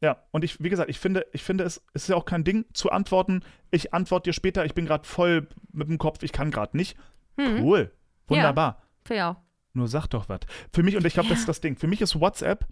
Ja, 0.02 0.24
und 0.32 0.44
ich, 0.44 0.62
wie 0.64 0.70
gesagt, 0.70 0.90
ich 0.90 1.00
finde, 1.00 1.26
ich 1.34 1.42
finde, 1.44 1.64
es, 1.64 1.82
ist 1.94 2.10
ja 2.10 2.16
auch 2.16 2.26
kein 2.26 2.44
Ding 2.44 2.66
zu 2.74 2.92
antworten. 2.92 3.42
Ich 3.72 3.94
antworte 3.94 4.30
dir 4.30 4.34
später, 4.34 4.64
ich 4.66 4.74
bin 4.76 4.86
gerade 4.86 5.08
voll 5.08 5.48
mit 5.72 5.88
dem 5.90 5.98
Kopf, 5.98 6.22
ich 6.22 6.32
kann 6.32 6.52
gerade 6.52 6.78
nicht. 6.78 6.96
Mhm. 7.38 7.62
Cool. 7.64 7.92
Wunderbar. 8.28 8.84
Ja. 9.10 9.42
Nur 9.74 9.88
sag 9.88 10.08
doch 10.08 10.30
was. 10.30 10.42
Für 10.72 10.84
mich, 10.84 10.96
und 10.96 11.06
ich 11.06 11.14
glaube, 11.14 11.30
das 11.30 11.40
ist 11.40 11.50
das 11.50 11.60
Ding, 11.60 11.76
für 11.76 11.88
mich 11.88 12.02
ist 12.02 12.20
WhatsApp 12.20 12.66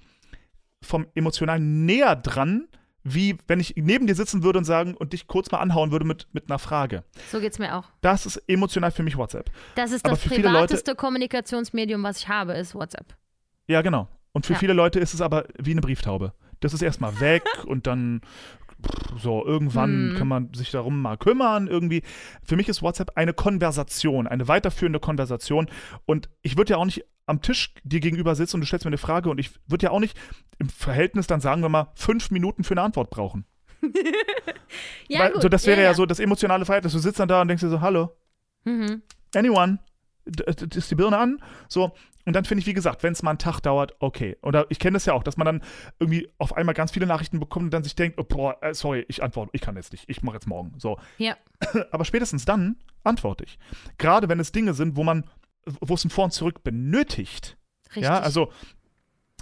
vom 0.82 1.08
emotional 1.16 1.60
näher 1.60 2.16
dran, 2.16 2.68
wie 3.04 3.38
wenn 3.48 3.60
ich 3.60 3.74
neben 3.78 4.06
dir 4.08 4.16
sitzen 4.16 4.44
würde 4.44 4.60
und 4.60 4.66
sagen 4.66 4.96
und 4.96 5.12
dich 5.14 5.28
kurz 5.28 5.52
mal 5.52 5.58
anhauen 5.60 5.92
würde 5.92 6.06
mit, 6.06 6.28
mit 6.34 6.50
einer 6.50 6.60
Frage. 6.60 7.04
So 7.32 7.40
geht's 7.40 7.60
mir 7.60 7.76
auch. 7.78 7.86
Das 8.02 8.26
ist 8.26 8.38
emotional 8.48 8.92
für 8.92 9.04
mich 9.04 9.18
WhatsApp. 9.18 9.50
Das 9.76 9.92
ist 9.92 10.06
Aber 10.06 10.14
das 10.16 10.22
viele 10.24 10.36
Leute- 10.44 10.52
privateste 10.54 10.96
Kommunikationsmedium, 10.96 12.04
was 12.04 12.20
ich 12.20 12.28
habe, 12.30 12.54
ist 12.54 12.76
WhatsApp. 12.76 13.16
Ja, 13.68 13.82
genau. 13.82 14.08
Und 14.32 14.46
für 14.46 14.54
Ja. 14.54 14.60
viele 14.60 14.74
Leute 14.74 15.00
ist 15.00 15.14
es 15.14 15.22
aber 15.22 15.46
wie 15.60 15.72
eine 15.72 15.82
Brieftaube. 15.82 16.34
Das 16.60 16.74
ist 16.74 16.82
erstmal 16.82 17.12
weg 17.20 17.44
und 17.66 17.88
dann 17.88 18.22
so, 19.18 19.46
irgendwann 19.46 20.10
Hm. 20.12 20.16
kann 20.18 20.28
man 20.28 20.54
sich 20.54 20.72
darum 20.72 21.02
mal 21.02 21.16
kümmern, 21.18 21.68
irgendwie. 21.68 22.02
Für 22.44 22.58
mich 22.58 22.68
ist 22.68 22.82
WhatsApp 22.82 23.12
eine 23.16 23.34
Konversation, 23.34 24.28
eine 24.28 24.48
weiterführende 24.50 25.00
Konversation. 25.00 25.68
Und 26.06 26.30
ich 26.42 26.58
würde 26.58 26.72
ja 26.72 26.78
auch 26.78 26.86
nicht 26.86 27.06
am 27.26 27.42
Tisch 27.42 27.74
dir 27.86 28.02
gegenüber 28.02 28.36
sitzen 28.36 28.58
und 28.58 28.62
du 28.62 28.68
stellst 28.68 28.84
mir 28.86 28.90
eine 28.90 28.98
Frage 28.98 29.30
und 29.30 29.38
ich 29.38 29.52
würde 29.68 29.86
ja 29.86 29.92
auch 29.92 30.02
nicht 30.02 30.18
im 30.60 30.68
Verhältnis 30.68 31.28
dann, 31.28 31.40
sagen 31.40 31.62
wir 31.62 31.70
mal, 31.70 31.92
fünf 31.96 32.32
Minuten 32.32 32.66
für 32.66 32.74
eine 32.74 32.82
Antwort 32.82 33.10
brauchen. 33.10 33.46
Ja, 35.08 35.20
Weil, 35.20 35.32
gut. 35.34 35.42
so, 35.42 35.50
das 35.50 35.66
wäre 35.68 35.84
ja, 35.84 35.94
so 35.94 36.06
das 36.06 36.20
emotionale 36.20 36.66
Verhältnis. 36.66 36.94
Du 36.94 37.00
sitzt 37.00 37.20
dann 37.20 37.28
da 37.28 37.42
und 37.42 37.48
denkst 37.48 37.62
dir 37.62 37.70
so, 37.70 37.82
hallo, 37.82 38.16
Mhm. 38.66 39.02
anyone, 39.36 39.80
d- 40.26 40.44
ist 40.78 40.90
die 40.90 40.96
Birne 40.96 41.18
an, 41.18 41.38
so. 41.68 41.92
Und 42.26 42.34
dann 42.34 42.46
finde 42.46 42.62
ich, 42.62 42.68
wie 42.68 42.74
gesagt, 42.74 43.04
wenn 43.04 43.14
es 43.14 43.22
mal 43.22 43.32
einen 43.32 43.40
Tag 43.40 43.60
dauert, 43.62 43.96
okay. 44.00 44.38
Oder 44.42 44.66
ich 44.70 44.80
kenne 44.80 44.94
das 44.94 45.06
ja 45.06 45.14
auch, 45.14 45.24
dass 45.24 45.38
man 45.38 45.46
dann 45.46 45.62
irgendwie 46.00 46.30
auf 46.38 46.56
einmal 46.56 46.74
ganz 46.74 46.92
viele 46.92 47.06
Nachrichten 47.06 47.40
bekommt 47.40 47.66
und 47.66 47.74
dann 47.74 47.84
sich 47.84 47.96
denkt, 47.96 48.18
oh, 48.20 48.24
boah, 48.24 48.58
äh, 48.62 48.74
sorry, 48.74 49.06
ich 49.08 49.22
antworte, 49.22 49.52
ich 49.54 49.62
kann 49.62 49.76
jetzt 49.76 49.92
nicht, 49.92 50.10
ich 50.10 50.24
mache 50.24 50.36
jetzt 50.36 50.48
morgen. 50.48 50.74
So. 50.78 50.98
Ja. 51.18 51.36
Aber 51.92 52.06
spätestens 52.06 52.46
dann 52.46 52.78
antworte 53.04 53.44
ich. 53.44 53.60
Gerade 53.98 54.30
wenn 54.30 54.40
es 54.40 54.52
Dinge 54.52 54.74
sind, 54.74 54.96
wo 54.96 55.04
man, 55.04 55.26
wo 55.66 55.94
es 55.96 56.06
ein 56.06 56.10
Vor 56.10 56.26
und 56.26 56.32
Zurück 56.32 56.64
benötigt. 56.64 57.58
Richtig. 57.88 58.04
Ja, 58.04 58.20
also 58.20 58.52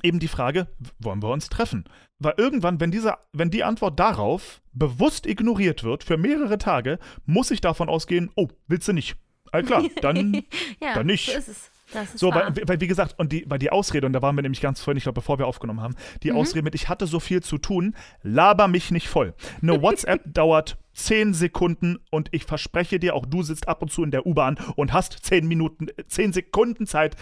eben 0.04 0.20
die 0.20 0.28
Frage, 0.28 0.68
wollen 1.00 1.22
wir 1.22 1.30
uns 1.30 1.50
treffen? 1.50 1.86
Weil 2.20 2.34
irgendwann, 2.38 2.80
wenn 2.80 2.92
diese, 2.92 3.16
wenn 3.34 3.50
die 3.50 3.64
Antwort 3.64 4.00
darauf 4.00 4.62
bewusst 4.74 5.26
ignoriert 5.26 5.84
wird 5.84 6.04
für 6.04 6.18
mehrere 6.18 6.58
Tage, 6.58 7.00
muss 7.26 7.52
ich 7.52 7.62
davon 7.62 7.90
ausgehen, 7.90 8.32
oh, 8.36 8.48
willst 8.68 8.88
du 8.88 8.94
nicht? 8.94 9.16
All 9.52 9.64
klar, 9.64 9.84
dann 10.02 10.44
ja, 10.82 10.96
dann 10.96 11.08
nicht. 11.08 11.32
So 11.32 11.38
ist 11.38 11.48
es. 11.48 11.71
So, 12.16 12.34
wahr. 12.34 12.56
weil, 12.56 12.68
weil 12.68 12.82
wie 12.82 12.88
gesagt, 12.88 13.16
und 13.18 13.32
die, 13.32 13.46
weil 13.48 13.60
die 13.60 13.72
Ausrede, 13.72 14.08
und 14.08 14.14
da 14.14 14.22
waren 14.22 14.36
wir 14.36 14.42
nämlich 14.42 14.62
ganz 14.62 14.82
vorhin, 14.82 14.98
ich 14.98 15.04
glaube, 15.04 15.16
bevor 15.22 15.40
wir 15.40 15.48
aufgenommen 15.48 15.82
haben, 15.82 15.96
die 16.24 16.32
Mhm. 16.32 16.38
Ausrede 16.38 16.64
mit, 16.64 16.76
ich 16.76 16.90
hatte 16.90 17.08
so 17.08 17.20
viel 17.20 17.42
zu 17.44 17.58
tun, 17.58 17.96
laber 18.24 18.68
mich 18.68 18.92
nicht 18.92 19.08
voll. 19.08 19.34
Eine 19.62 19.74
WhatsApp 19.82 20.22
dauert 20.34 20.78
10 20.94 21.34
Sekunden 21.34 22.00
und 22.10 22.30
ich 22.32 22.44
verspreche 22.46 23.00
dir, 23.00 23.16
auch 23.16 23.26
du 23.26 23.44
sitzt 23.44 23.68
ab 23.68 23.82
und 23.82 23.90
zu 23.92 24.04
in 24.04 24.12
der 24.12 24.26
U-Bahn 24.26 24.58
und 24.76 24.92
hast 24.94 25.14
10 25.26 25.48
Minuten, 25.48 25.88
10 26.08 26.34
Sekunden 26.34 26.86
Zeit, 26.86 27.16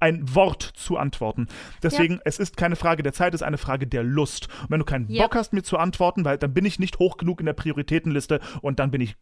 ein 0.00 0.34
Wort 0.34 0.62
zu 0.62 0.98
antworten. 0.98 1.46
Deswegen, 1.82 2.20
es 2.26 2.38
ist 2.38 2.58
keine 2.58 2.76
Frage 2.76 3.02
der 3.02 3.14
Zeit, 3.14 3.32
es 3.32 3.40
ist 3.40 3.46
eine 3.46 3.56
Frage 3.56 3.86
der 3.86 4.02
Lust. 4.02 4.48
Und 4.64 4.70
wenn 4.72 4.78
du 4.80 4.84
keinen 4.84 5.08
Ja. 5.08 5.22
Bock 5.22 5.36
hast, 5.36 5.54
mir 5.54 5.62
zu 5.62 5.78
antworten, 5.78 6.24
weil 6.26 6.36
dann 6.36 6.52
bin 6.52 6.66
ich 6.66 6.78
nicht 6.78 6.98
hoch 6.98 7.16
genug 7.16 7.40
in 7.40 7.46
der 7.46 7.54
Prioritätenliste 7.54 8.40
und 8.60 8.78
dann 8.80 8.90
bin 8.90 9.00
ich 9.00 9.16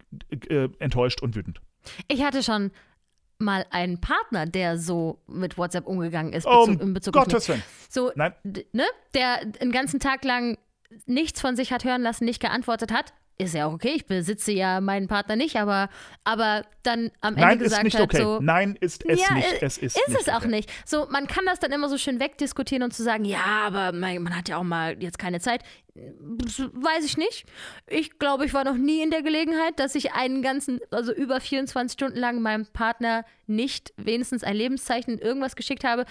äh, 0.48 0.68
enttäuscht 0.80 1.22
und 1.22 1.36
wütend. 1.36 1.60
Ich 2.08 2.24
hatte 2.24 2.42
schon 2.42 2.72
mal 3.42 3.66
einen 3.70 4.00
Partner, 4.00 4.46
der 4.46 4.78
so 4.78 5.18
mit 5.26 5.58
WhatsApp 5.58 5.86
umgegangen 5.86 6.32
ist. 6.32 6.46
Oh, 6.46 6.66
Bezug, 6.66 6.80
in 6.80 6.86
um 6.88 6.94
Bezug 6.94 7.16
auf 7.16 7.26
mich. 7.26 7.32
Gottes 7.34 7.48
Willen. 7.48 7.62
So, 7.88 8.12
Nein. 8.14 8.34
ne? 8.72 8.84
Der 9.14 9.44
den 9.44 9.72
ganzen 9.72 10.00
Tag 10.00 10.24
lang 10.24 10.58
nichts 11.06 11.40
von 11.40 11.56
sich 11.56 11.72
hat 11.72 11.84
hören 11.84 12.02
lassen, 12.02 12.24
nicht 12.24 12.40
geantwortet 12.40 12.92
hat. 12.92 13.12
Ist 13.38 13.54
ja 13.54 13.66
auch 13.66 13.72
okay, 13.72 13.92
ich 13.96 14.06
besitze 14.06 14.52
ja 14.52 14.80
meinen 14.80 15.08
Partner 15.08 15.36
nicht, 15.36 15.56
aber, 15.56 15.88
aber 16.22 16.64
dann 16.82 17.10
am 17.20 17.34
Ende 17.34 17.40
Nein, 17.46 17.58
ist 17.58 17.64
gesagt 17.64 17.84
nicht 17.84 17.96
hat, 17.96 18.02
okay. 18.02 18.22
so. 18.22 18.38
Nein, 18.40 18.76
ist 18.80 19.04
es 19.06 19.20
ja, 19.20 19.34
nicht. 19.34 19.52
äh, 19.62 19.64
Es 19.64 19.78
ist, 19.78 19.96
ist 19.96 20.08
nicht 20.08 20.20
es 20.20 20.28
auch 20.28 20.36
okay. 20.36 20.48
nicht. 20.48 20.70
So, 20.84 21.06
man 21.10 21.26
kann 21.26 21.44
das 21.46 21.58
dann 21.58 21.72
immer 21.72 21.88
so 21.88 21.98
schön 21.98 22.20
wegdiskutieren 22.20 22.82
und 22.82 22.92
zu 22.92 23.02
sagen, 23.02 23.24
ja, 23.24 23.42
aber 23.64 23.92
man, 23.92 24.22
man 24.22 24.36
hat 24.36 24.48
ja 24.48 24.58
auch 24.58 24.62
mal 24.62 25.02
jetzt 25.02 25.18
keine 25.18 25.40
Zeit. 25.40 25.62
Weiß 25.94 27.04
ich 27.04 27.16
nicht. 27.16 27.44
Ich 27.86 28.18
glaube, 28.18 28.46
ich 28.46 28.54
war 28.54 28.64
noch 28.64 28.76
nie 28.76 29.02
in 29.02 29.10
der 29.10 29.22
Gelegenheit, 29.22 29.78
dass 29.78 29.94
ich 29.94 30.12
einen 30.12 30.42
ganzen, 30.42 30.80
also 30.90 31.12
über 31.12 31.40
24 31.40 31.92
Stunden 31.94 32.18
lang 32.18 32.40
meinem 32.40 32.66
Partner 32.66 33.24
nicht 33.46 33.92
wenigstens 33.96 34.44
ein 34.44 34.56
Lebenszeichen 34.56 35.18
irgendwas 35.18 35.56
geschickt 35.56 35.84
habe. 35.84 36.06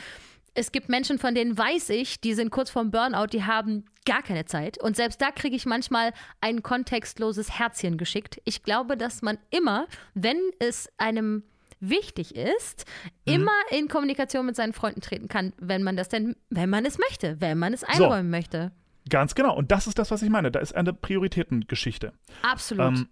Es 0.54 0.72
gibt 0.72 0.90
Menschen, 0.90 1.18
von 1.18 1.34
denen 1.34 1.58
weiß 1.58 1.90
ich, 1.92 2.20
die 2.20 2.34
sind 2.34 2.50
kurz 2.50 2.70
vorm 2.70 2.92
Burnout, 2.92 3.28
die 3.28 3.44
haben 3.44 3.86
gar 4.06 4.22
keine 4.22 4.46
Zeit. 4.46 4.78
Und 4.82 4.96
selbst 4.98 5.22
da 5.22 5.32
kriege 5.32 5.56
ich 5.56 5.66
manchmal 5.66 6.12
ein 6.42 6.62
kontextloses 6.62 7.58
Herzchen 7.58 7.98
geschickt. 7.98 8.42
Ich 8.44 8.64
glaube, 8.64 8.98
dass 8.98 9.22
man 9.22 9.38
immer, 9.50 9.88
wenn 10.14 10.38
es 10.60 10.90
einem 10.98 11.44
wichtig 11.80 12.36
ist, 12.36 12.86
Mhm. 13.26 13.34
immer 13.34 13.52
in 13.72 13.88
Kommunikation 13.88 14.46
mit 14.46 14.56
seinen 14.56 14.74
Freunden 14.74 15.02
treten 15.02 15.28
kann, 15.30 15.54
wenn 15.58 15.84
man 15.84 15.96
das 15.96 16.10
denn, 16.10 16.36
wenn 16.50 16.70
man 16.70 16.86
es 16.86 16.98
möchte, 17.00 17.40
wenn 17.42 17.58
man 17.58 17.74
es 17.74 17.84
einräumen 17.84 18.30
möchte. 18.30 18.72
Ganz 19.10 19.34
genau. 19.36 19.56
Und 19.56 19.72
das 19.72 19.88
ist 19.88 19.98
das, 19.98 20.12
was 20.12 20.22
ich 20.22 20.30
meine. 20.30 20.52
Da 20.52 20.60
ist 20.60 20.76
eine 20.76 20.94
Prioritätengeschichte. 20.94 22.14
Absolut. 22.44 22.86
Ähm, 22.98 23.08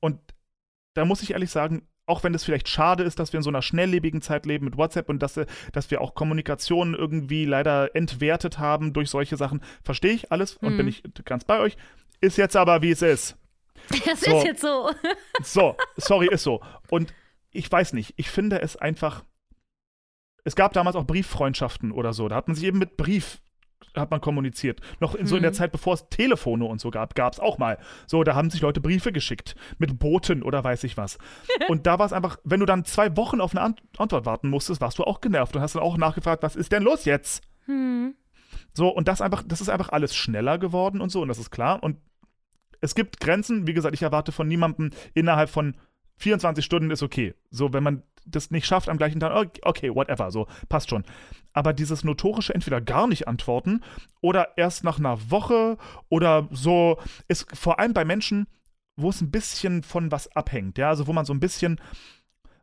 und 0.00 0.20
da 0.94 1.04
muss 1.04 1.22
ich 1.22 1.32
ehrlich 1.32 1.50
sagen, 1.50 1.86
auch 2.08 2.24
wenn 2.24 2.34
es 2.34 2.44
vielleicht 2.44 2.68
schade 2.68 3.02
ist, 3.04 3.18
dass 3.18 3.32
wir 3.32 3.38
in 3.38 3.44
so 3.44 3.50
einer 3.50 3.62
schnelllebigen 3.62 4.22
Zeit 4.22 4.46
leben 4.46 4.64
mit 4.64 4.76
WhatsApp 4.76 5.08
und 5.08 5.20
dass, 5.22 5.36
äh, 5.36 5.46
dass 5.72 5.90
wir 5.90 6.00
auch 6.00 6.14
Kommunikation 6.14 6.94
irgendwie 6.94 7.44
leider 7.44 7.94
entwertet 7.94 8.58
haben 8.58 8.92
durch 8.92 9.10
solche 9.10 9.36
Sachen, 9.36 9.60
verstehe 9.84 10.12
ich 10.12 10.32
alles 10.32 10.56
und 10.56 10.72
Mhm. 10.72 10.76
bin 10.78 10.88
ich 10.88 11.02
ganz 11.24 11.44
bei 11.44 11.60
euch. 11.60 11.76
Ist 12.20 12.38
jetzt 12.38 12.56
aber, 12.56 12.82
wie 12.82 12.90
es 12.90 13.02
ist. 13.02 13.36
das 14.04 14.20
so. 14.22 14.38
ist 14.38 14.44
jetzt 14.44 14.60
so. 14.62 14.90
So, 15.42 15.76
sorry, 15.96 16.28
ist 16.30 16.42
so. 16.42 16.60
Und 16.90 17.14
ich 17.52 17.70
weiß 17.70 17.92
nicht, 17.92 18.14
ich 18.16 18.28
finde 18.30 18.60
es 18.60 18.76
einfach. 18.76 19.24
Es 20.44 20.56
gab 20.56 20.72
damals 20.72 20.96
auch 20.96 21.04
Brieffreundschaften 21.04 21.92
oder 21.92 22.12
so. 22.12 22.28
Da 22.28 22.36
hat 22.36 22.48
man 22.48 22.54
sich 22.54 22.64
eben 22.64 22.78
mit 22.78 22.96
Brief 22.96 23.40
hat 23.96 24.10
man 24.10 24.20
kommuniziert. 24.20 24.80
Noch 25.00 25.14
in, 25.14 25.26
so 25.26 25.36
in 25.36 25.42
der 25.42 25.50
Mhm. 25.52 25.56
Zeit, 25.56 25.72
bevor 25.72 25.94
es 25.94 26.08
Telefone 26.08 26.64
und 26.64 26.80
so 26.80 26.90
gab, 26.90 27.14
gab 27.14 27.32
es 27.32 27.40
auch 27.40 27.58
mal. 27.58 27.78
So, 28.06 28.22
da 28.24 28.34
haben 28.34 28.50
sich 28.50 28.60
Leute 28.60 28.80
Briefe 28.80 29.12
geschickt 29.12 29.54
mit 29.78 29.98
Boten 29.98 30.42
oder 30.42 30.62
weiß 30.62 30.84
ich 30.84 30.96
was. 30.96 31.18
und 31.68 31.86
da 31.86 31.98
war 31.98 32.06
es 32.06 32.12
einfach, 32.12 32.38
wenn 32.44 32.60
du 32.60 32.66
dann 32.66 32.84
zwei 32.84 33.16
Wochen 33.16 33.40
auf 33.40 33.52
eine 33.52 33.62
Ant 33.62 33.82
Antwort 33.96 34.26
warten 34.26 34.48
musstest, 34.50 34.80
warst 34.80 34.98
du 34.98 35.04
auch 35.04 35.20
genervt 35.20 35.56
und 35.56 35.62
hast 35.62 35.74
dann 35.74 35.82
auch 35.82 35.96
nachgefragt, 35.96 36.42
was 36.42 36.56
ist 36.56 36.72
denn 36.72 36.82
los 36.82 37.04
jetzt? 37.04 37.42
Hm. 37.66 38.14
So, 38.74 38.88
und 38.88 39.08
das 39.08 39.20
einfach, 39.20 39.42
das 39.46 39.60
ist 39.60 39.68
einfach 39.68 39.88
alles 39.90 40.14
schneller 40.14 40.58
geworden 40.58 41.00
und 41.00 41.10
so, 41.10 41.22
und 41.22 41.28
das 41.28 41.38
ist 41.38 41.50
klar. 41.50 41.82
Und 41.82 41.98
es 42.80 42.94
gibt 42.94 43.20
Grenzen, 43.20 43.66
wie 43.66 43.74
gesagt, 43.74 43.94
ich 43.94 44.02
erwarte 44.02 44.30
von 44.30 44.46
niemandem 44.46 44.90
innerhalb 45.14 45.50
von 45.50 45.76
24 46.18 46.64
Stunden 46.64 46.90
ist 46.90 47.02
okay. 47.02 47.34
So, 47.50 47.72
wenn 47.72 47.82
man 47.82 48.02
das 48.26 48.50
nicht 48.50 48.66
schafft 48.66 48.88
am 48.88 48.98
gleichen 48.98 49.20
Tag, 49.20 49.34
okay, 49.34 49.60
okay, 49.62 49.94
whatever, 49.94 50.30
so, 50.30 50.46
passt 50.68 50.90
schon. 50.90 51.04
Aber 51.52 51.72
dieses 51.72 52.04
notorische 52.04 52.54
entweder 52.54 52.80
gar 52.80 53.06
nicht 53.06 53.26
antworten 53.26 53.82
oder 54.20 54.56
erst 54.56 54.84
nach 54.84 54.98
einer 54.98 55.30
Woche 55.30 55.78
oder 56.08 56.48
so, 56.50 56.98
ist 57.26 57.46
vor 57.56 57.78
allem 57.78 57.94
bei 57.94 58.04
Menschen, 58.04 58.46
wo 58.96 59.10
es 59.10 59.20
ein 59.20 59.30
bisschen 59.30 59.82
von 59.82 60.10
was 60.10 60.34
abhängt, 60.36 60.78
ja, 60.78 60.88
also 60.88 61.06
wo 61.06 61.12
man 61.12 61.24
so 61.24 61.32
ein 61.32 61.40
bisschen 61.40 61.80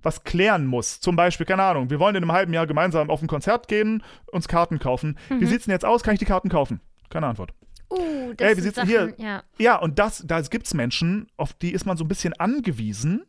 was 0.04 0.24
klären 0.24 0.68
muss. 0.68 1.00
Zum 1.00 1.16
Beispiel, 1.16 1.48
keine 1.48 1.64
Ahnung, 1.64 1.90
wir 1.90 2.00
wollen 2.00 2.16
in 2.16 2.24
einem 2.24 2.32
halben 2.32 2.54
Jahr 2.54 2.68
gemeinsam 2.68 3.10
auf 3.10 3.24
ein 3.24 3.28
Konzert 3.28 3.68
gehen, 3.68 4.04
uns 4.32 4.48
Karten 4.48 4.78
kaufen. 4.78 5.18
Wie 5.30 5.46
sieht's 5.48 5.66
denn 5.66 5.72
jetzt 5.72 5.86
aus? 5.86 6.04
Kann 6.04 6.14
ich 6.14 6.20
die 6.20 6.26
Karten 6.26 6.50
kaufen? 6.50 6.80
Keine 7.10 7.26
Antwort. 7.26 7.54
Uh, 7.90 8.34
das 8.38 8.50
Ey, 8.50 8.58
wie 8.58 8.62
sieht's 8.62 8.76
Sachen, 8.76 8.90
hier? 8.90 9.14
Ja. 9.18 9.44
Ja, 9.58 9.78
und 9.78 9.98
das, 9.98 10.24
da 10.26 10.42
gibt's 10.42 10.74
Menschen, 10.74 11.28
auf 11.38 11.54
die 11.54 11.72
ist 11.72 11.86
man 11.86 11.98
so 11.98 12.04
ein 12.04 12.08
bisschen 12.08 12.34
angewiesen 12.34 13.26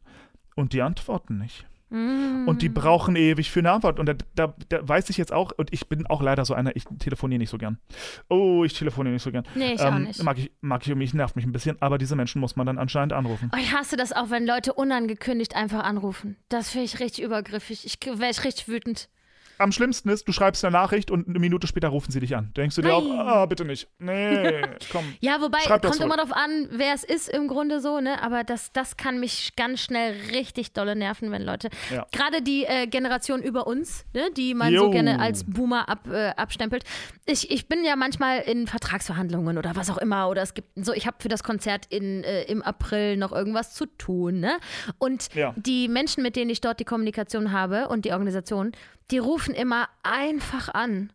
und 0.57 0.73
die 0.73 0.83
antworten 0.83 1.39
nicht. 1.39 1.65
Mm. 1.91 2.49
Und 2.49 2.63
die 2.63 2.69
brauchen 2.69 3.15
ewig 3.15 3.51
für 3.51 3.61
eine 3.61 3.71
Antwort. 3.71 4.01
Und 4.01 4.07
da, 4.07 4.15
da, 4.35 4.55
da 4.69 4.89
weiß 4.89 5.09
ich 5.11 5.17
jetzt 5.19 5.33
auch, 5.33 5.53
und 5.57 5.73
ich 5.73 5.89
bin 5.89 6.07
auch 6.07 6.21
leider 6.21 6.45
so 6.45 6.55
einer, 6.55 6.75
ich 6.75 6.85
telefoniere 6.99 7.39
nicht 7.39 7.51
so 7.51 7.59
gern. 7.59 7.79
Oh, 8.29 8.65
ich 8.65 8.73
telefoniere 8.73 9.13
nicht 9.13 9.23
so 9.23 9.31
gern. 9.31 9.47
Nee, 9.55 9.75
ich 9.75 9.81
auch 9.81 9.97
nicht. 9.97 10.21
Mag 10.23 10.39
ich, 10.39 10.51
mag 10.61 10.83
ich 10.83 10.89
irgendwie, 10.89 11.17
nervt 11.17 11.37
mich 11.37 11.45
ein 11.45 11.53
bisschen, 11.53 11.81
aber 11.81 11.99
diese 11.99 12.17
Menschen 12.17 12.41
muss 12.41 12.57
man 12.57 12.67
dann 12.67 12.79
anscheinend 12.79 13.13
anrufen. 13.13 13.53
Oh, 13.55 13.59
ich 13.59 13.73
hasse 13.73 13.97
das 13.97 14.13
auch, 14.13 14.31
wenn 14.31 14.47
Leute 14.47 14.73
unangekündigt 14.73 15.55
einfach 15.55 15.85
anrufen. 15.85 16.37
Das 16.49 16.71
finde 16.71 16.87
ich 16.87 16.99
richtig 16.99 17.25
übergriffig. 17.25 17.85
Ich 17.87 17.99
wäre 18.05 18.31
ich 18.31 18.45
richtig 18.45 18.67
wütend. 18.67 19.09
Am 19.59 19.73
schlimmsten 19.73 20.09
ist, 20.09 20.27
du 20.29 20.33
schreibst 20.33 20.65
eine 20.65 20.73
Nachricht 20.73 21.11
und 21.11 21.29
eine 21.29 21.39
Minute 21.39 21.67
später 21.67 21.89
rufen 21.89 22.11
sie 22.13 22.21
dich 22.21 22.37
an. 22.37 22.53
Denkst 22.57 22.77
du 22.77 22.83
dir 22.83 22.95
auch, 22.95 23.07
Nein. 23.07 23.19
ah, 23.21 23.47
bitte 23.47 23.65
nicht. 23.65 23.89
Nee, 23.99 24.63
komm. 24.93 25.05
Ja, 25.21 25.41
wobei, 25.41 25.59
kommt 25.67 26.01
immer 26.01 26.17
darauf 26.17 26.33
an, 26.33 26.69
wer 26.71 26.95
es 26.95 27.03
ist 27.05 27.29
im 27.29 27.49
Grunde 27.49 27.81
so, 27.81 28.01
ne? 28.01 28.23
Aber 28.23 28.45
das, 28.45 28.73
das 28.73 28.97
kann 28.97 29.19
mich 29.19 29.55
ganz 29.57 29.81
schnell 29.81 30.15
richtig 30.33 30.73
dolle 30.73 30.95
nerven, 30.95 31.31
wenn 31.33 31.43
Leute. 31.43 31.71
Ja. 31.93 32.07
Gerade 32.13 32.43
die 32.43 32.65
äh, 32.65 32.87
Generation 32.87 33.43
über 33.43 33.67
uns, 33.67 34.05
ne? 34.15 34.29
die 34.37 34.55
man 34.55 34.73
Jo. 34.73 34.85
so 34.85 34.91
gerne 34.91 35.19
als 35.21 35.45
Boomer 35.45 35.89
ab, 35.89 36.07
äh, 36.11 36.29
abstempelt. 36.37 36.85
Ich, 37.25 37.51
ich 37.51 37.69
bin 37.69 37.85
ja 37.85 37.97
manchmal 37.97 38.41
in 38.41 38.67
Vertragsverhandlungen 38.67 39.59
oder 39.59 39.75
was 39.75 39.91
auch 39.91 39.99
immer. 39.99 40.29
Oder 40.29 40.43
es 40.43 40.55
gibt 40.55 40.69
so, 40.77 40.93
ich 40.93 41.07
habe 41.07 41.17
für 41.21 41.29
das 41.29 41.43
Konzert 41.43 41.87
in, 41.89 42.23
äh, 42.25 42.43
im 42.45 42.63
April 42.63 43.17
noch 43.17 43.33
irgendwas 43.33 43.75
zu 43.75 43.87
tun, 43.87 44.41
ne? 44.41 44.59
Und 44.99 45.35
Ja. 45.35 45.55
die 45.57 45.89
Menschen, 45.89 46.23
mit 46.23 46.37
denen 46.37 46.51
ich 46.51 46.61
dort 46.61 46.79
die 46.81 46.85
Kommunikation 46.85 47.53
habe 47.53 47.89
und 47.89 48.05
die 48.05 48.13
Organisation, 48.13 48.73
die 49.11 49.19
rufen 49.19 49.55
immer 49.55 49.89
einfach 50.03 50.73
an, 50.75 51.13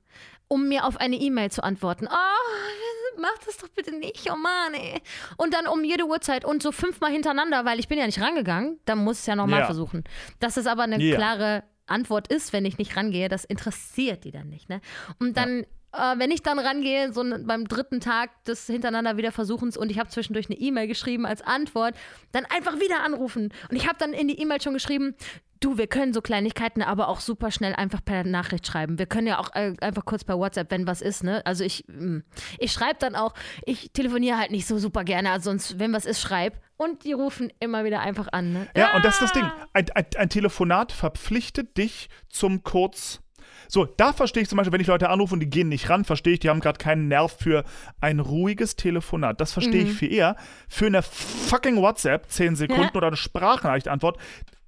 um 0.48 0.68
mir 0.68 0.86
auf 0.86 0.98
eine 0.98 1.16
E-Mail 1.18 1.52
zu 1.52 1.64
antworten. 1.64 2.08
Oh, 2.12 3.18
mach 3.20 3.38
das 3.46 3.58
doch 3.58 3.68
bitte 3.70 3.96
nicht, 3.96 4.30
oh 4.32 4.36
Mann, 4.36 4.74
ey. 4.74 5.02
Und 5.38 5.54
dann 5.54 5.68
um 5.68 5.84
jede 5.84 6.06
Uhrzeit 6.06 6.46
und 6.46 6.64
so 6.64 6.72
fünfmal 6.72 7.12
hintereinander, 7.12 7.66
weil 7.66 7.80
ich 7.80 7.88
bin 7.88 7.98
ja 7.98 8.06
nicht 8.06 8.22
rangegangen, 8.22 8.80
dann 8.86 9.00
muss 9.00 9.18
ich 9.18 9.22
es 9.22 9.26
ja 9.28 9.36
nochmal 9.36 9.60
Ja. 9.62 9.66
versuchen. 9.66 10.04
Dass 10.40 10.58
es 10.58 10.68
aber 10.68 10.84
eine 10.84 11.02
Ja. 11.02 11.16
klare 11.16 11.64
Antwort 11.88 12.28
ist, 12.32 12.54
wenn 12.54 12.66
ich 12.66 12.78
nicht 12.78 12.96
rangehe, 12.96 13.28
das 13.30 13.44
interessiert 13.44 14.24
die 14.24 14.32
dann 14.32 14.48
nicht, 14.50 14.70
ne? 14.70 14.80
Und 15.20 15.36
dann 15.38 15.66
äh, 15.94 16.18
wenn 16.18 16.32
ich 16.32 16.42
dann 16.42 16.60
rangehe, 16.60 17.12
so 17.14 17.24
beim 17.24 17.68
dritten 17.68 18.00
Tag 18.00 18.44
des 18.46 18.68
hintereinander 18.68 19.18
wieder 19.18 19.32
Versuchens 19.32 19.78
und 19.78 19.92
ich 19.92 20.00
habe 20.00 20.10
zwischendurch 20.10 20.50
eine 20.50 20.60
E-Mail 20.60 20.88
geschrieben 20.88 21.26
als 21.26 21.42
Antwort, 21.42 21.96
dann 22.32 22.46
einfach 22.46 22.80
wieder 22.80 23.04
anrufen. 23.04 23.54
Und 23.70 23.76
ich 23.76 23.88
habe 23.88 23.98
dann 24.00 24.14
in 24.14 24.28
die 24.28 24.40
E-Mail 24.40 24.62
schon 24.62 24.74
geschrieben, 24.74 25.16
du, 25.62 25.78
wir 25.78 25.88
können 25.88 26.14
so 26.14 26.22
Kleinigkeiten 26.22 26.82
aber 26.82 27.08
auch 27.08 27.22
super 27.22 27.52
schnell 27.52 27.74
einfach 27.74 28.04
per 28.04 28.24
Nachricht 28.24 28.68
schreiben. 28.68 29.00
Wir 29.00 29.06
können 29.06 29.28
ja 29.28 29.40
auch 29.40 29.54
äh, 29.54 29.74
einfach 29.80 30.06
kurz 30.06 30.24
per 30.24 30.38
WhatsApp, 30.38 30.72
wenn 30.72 30.88
was 30.88 31.02
ist, 31.02 31.24
ne? 31.24 31.46
Also 31.46 31.64
ich, 31.64 31.86
mm, 31.88 32.20
ich 32.58 32.72
schreibe 32.72 33.00
dann 33.00 33.16
auch, 33.16 33.34
ich 33.66 33.92
telefoniere 33.94 34.38
halt 34.38 34.52
nicht 34.52 34.68
so 34.68 34.78
super 34.78 35.04
gerne, 35.04 35.32
also 35.32 35.52
sonst, 35.52 35.80
wenn 35.80 35.94
was 35.94 36.06
ist, 36.06 36.20
schreib. 36.20 36.60
Und 36.78 37.04
die 37.04 37.14
rufen 37.14 37.54
immer 37.60 37.86
wieder 37.86 38.00
einfach 38.00 38.30
an, 38.32 38.54
ne? 38.54 38.68
Ja, 38.76 38.96
und 38.96 39.06
das 39.06 39.16
ist 39.16 39.22
das 39.22 39.34
Ding. 39.34 39.50
Ein, 39.74 39.86
ein, 39.94 40.06
ein 40.18 40.30
Telefonat 40.30 40.92
verpflichtet 40.92 41.78
dich 41.78 42.10
zum 42.28 42.64
Kurz. 42.64 43.22
So, 43.68 43.86
da 43.86 44.14
verstehe 44.14 44.44
ich 44.44 44.50
zum 44.50 44.58
Beispiel, 44.58 44.74
wenn 44.74 44.82
ich 44.82 44.88
Leute 44.88 45.10
anrufe 45.10 45.34
und 45.34 45.40
die 45.40 45.50
gehen 45.50 45.70
nicht 45.70 45.90
ran, 45.90 46.04
verstehe 46.04 46.34
ich, 46.34 46.40
die 46.40 46.50
haben 46.50 46.60
gerade 46.60 46.78
keinen 46.78 47.08
Nerv 47.08 47.36
für 47.40 47.64
ein 48.00 48.20
ruhiges 48.20 48.76
Telefonat. 48.76 49.42
Das 49.42 49.54
verstehe 49.54 49.84
ich 49.84 49.94
viel 49.94 50.12
eher. 50.12 50.36
Für 50.68 50.88
eine 50.88 51.02
fucking 51.02 51.78
WhatsApp, 51.78 52.30
10 52.30 52.56
Sekunden 52.56 52.98
oder 52.98 53.08
eine 53.08 53.18
Sprachnachrichtantwort, 53.18 54.18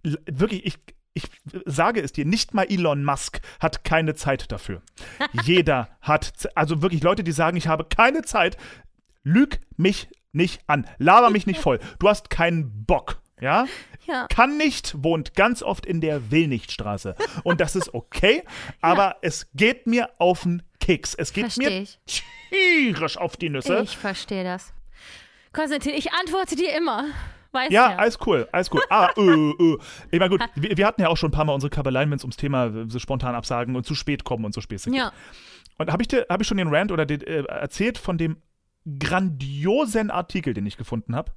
wirklich, 0.03 0.65
ich, 0.65 0.77
ich 1.13 1.25
sage 1.65 2.01
es 2.01 2.11
dir, 2.11 2.25
nicht 2.25 2.53
mal 2.53 2.65
Elon 2.69 3.03
Musk 3.03 3.41
hat 3.59 3.83
keine 3.83 4.15
Zeit 4.15 4.51
dafür. 4.51 4.81
Jeder 5.43 5.89
hat, 6.01 6.49
also 6.55 6.81
wirklich 6.81 7.03
Leute, 7.03 7.23
die 7.23 7.31
sagen, 7.31 7.57
ich 7.57 7.67
habe 7.67 7.85
keine 7.85 8.23
Zeit, 8.23 8.57
lüg 9.23 9.59
mich 9.77 10.09
nicht 10.31 10.61
an, 10.67 10.87
laber 10.97 11.29
mich 11.29 11.45
nicht 11.45 11.59
voll. 11.59 11.79
Du 11.99 12.09
hast 12.09 12.29
keinen 12.29 12.85
Bock, 12.85 13.21
ja? 13.41 13.65
Ja. 14.05 14.27
Kann 14.27 14.57
nicht, 14.57 15.01
wohnt 15.01 15.33
ganz 15.33 15.63
oft 15.63 15.85
in 15.85 16.01
der 16.01 16.29
Willnichtstraße. 16.29 17.15
Und 17.45 17.61
das 17.61 17.77
ist 17.77 17.93
okay, 17.93 18.43
aber 18.81 19.15
es 19.21 19.47
geht 19.53 19.87
mir 19.87 20.09
auf 20.17 20.41
den 20.43 20.61
Keks. 20.81 21.13
Es 21.15 21.31
geht 21.31 21.45
Versteh 21.53 21.69
mir 21.69 21.81
ich. 21.83 21.99
tierisch 22.49 23.17
auf 23.17 23.37
die 23.37 23.49
Nüsse. 23.49 23.79
Ich 23.81 23.95
verstehe 23.95 24.43
das. 24.43 24.73
Konstantin, 25.53 25.93
ich 25.95 26.11
antworte 26.11 26.57
dir 26.57 26.75
immer. 26.75 27.05
Weißt 27.53 27.71
Ja, 27.71 27.91
ja. 27.91 27.95
alles 27.97 28.17
cool, 28.25 28.45
alles 28.51 28.69
cool. 28.73 28.81
Ah, 28.89 29.07
äh, 29.15 29.21
äh. 29.21 29.77
Ich 30.11 30.19
meine, 30.19 30.31
gut, 30.31 30.41
wir, 30.55 30.75
wir 30.75 30.85
hatten 30.85 31.01
ja 31.01 31.07
auch 31.07 31.15
schon 31.15 31.29
ein 31.29 31.33
paar 31.33 31.45
Mal 31.45 31.53
unsere 31.53 31.69
Kabeleien, 31.69 32.09
wenn 32.11 32.17
es 32.17 32.25
ums 32.25 32.35
Thema 32.35 32.65
äh, 32.65 32.85
so 32.89 32.99
spontan 32.99 33.35
absagen 33.35 33.73
und 33.77 33.85
zu 33.85 33.95
spät 33.95 34.25
kommen 34.25 34.43
und 34.43 34.53
so 34.53 34.59
Späße 34.59 34.89
geht. 34.91 34.99
Ja. 34.99 35.13
Und 35.77 35.89
habe 35.93 36.01
ich, 36.03 36.09
dir- 36.09 36.25
hab 36.29 36.41
ich 36.41 36.47
schon 36.47 36.57
den 36.57 36.67
Rant 36.75 36.91
oder 36.91 37.05
den, 37.05 37.21
äh, 37.21 37.43
erzählt 37.43 37.97
von 37.97 38.17
dem 38.17 38.41
grandiosen 38.99 40.11
Artikel, 40.11 40.53
den 40.53 40.65
ich 40.65 40.75
gefunden 40.75 41.15
habe? 41.15 41.31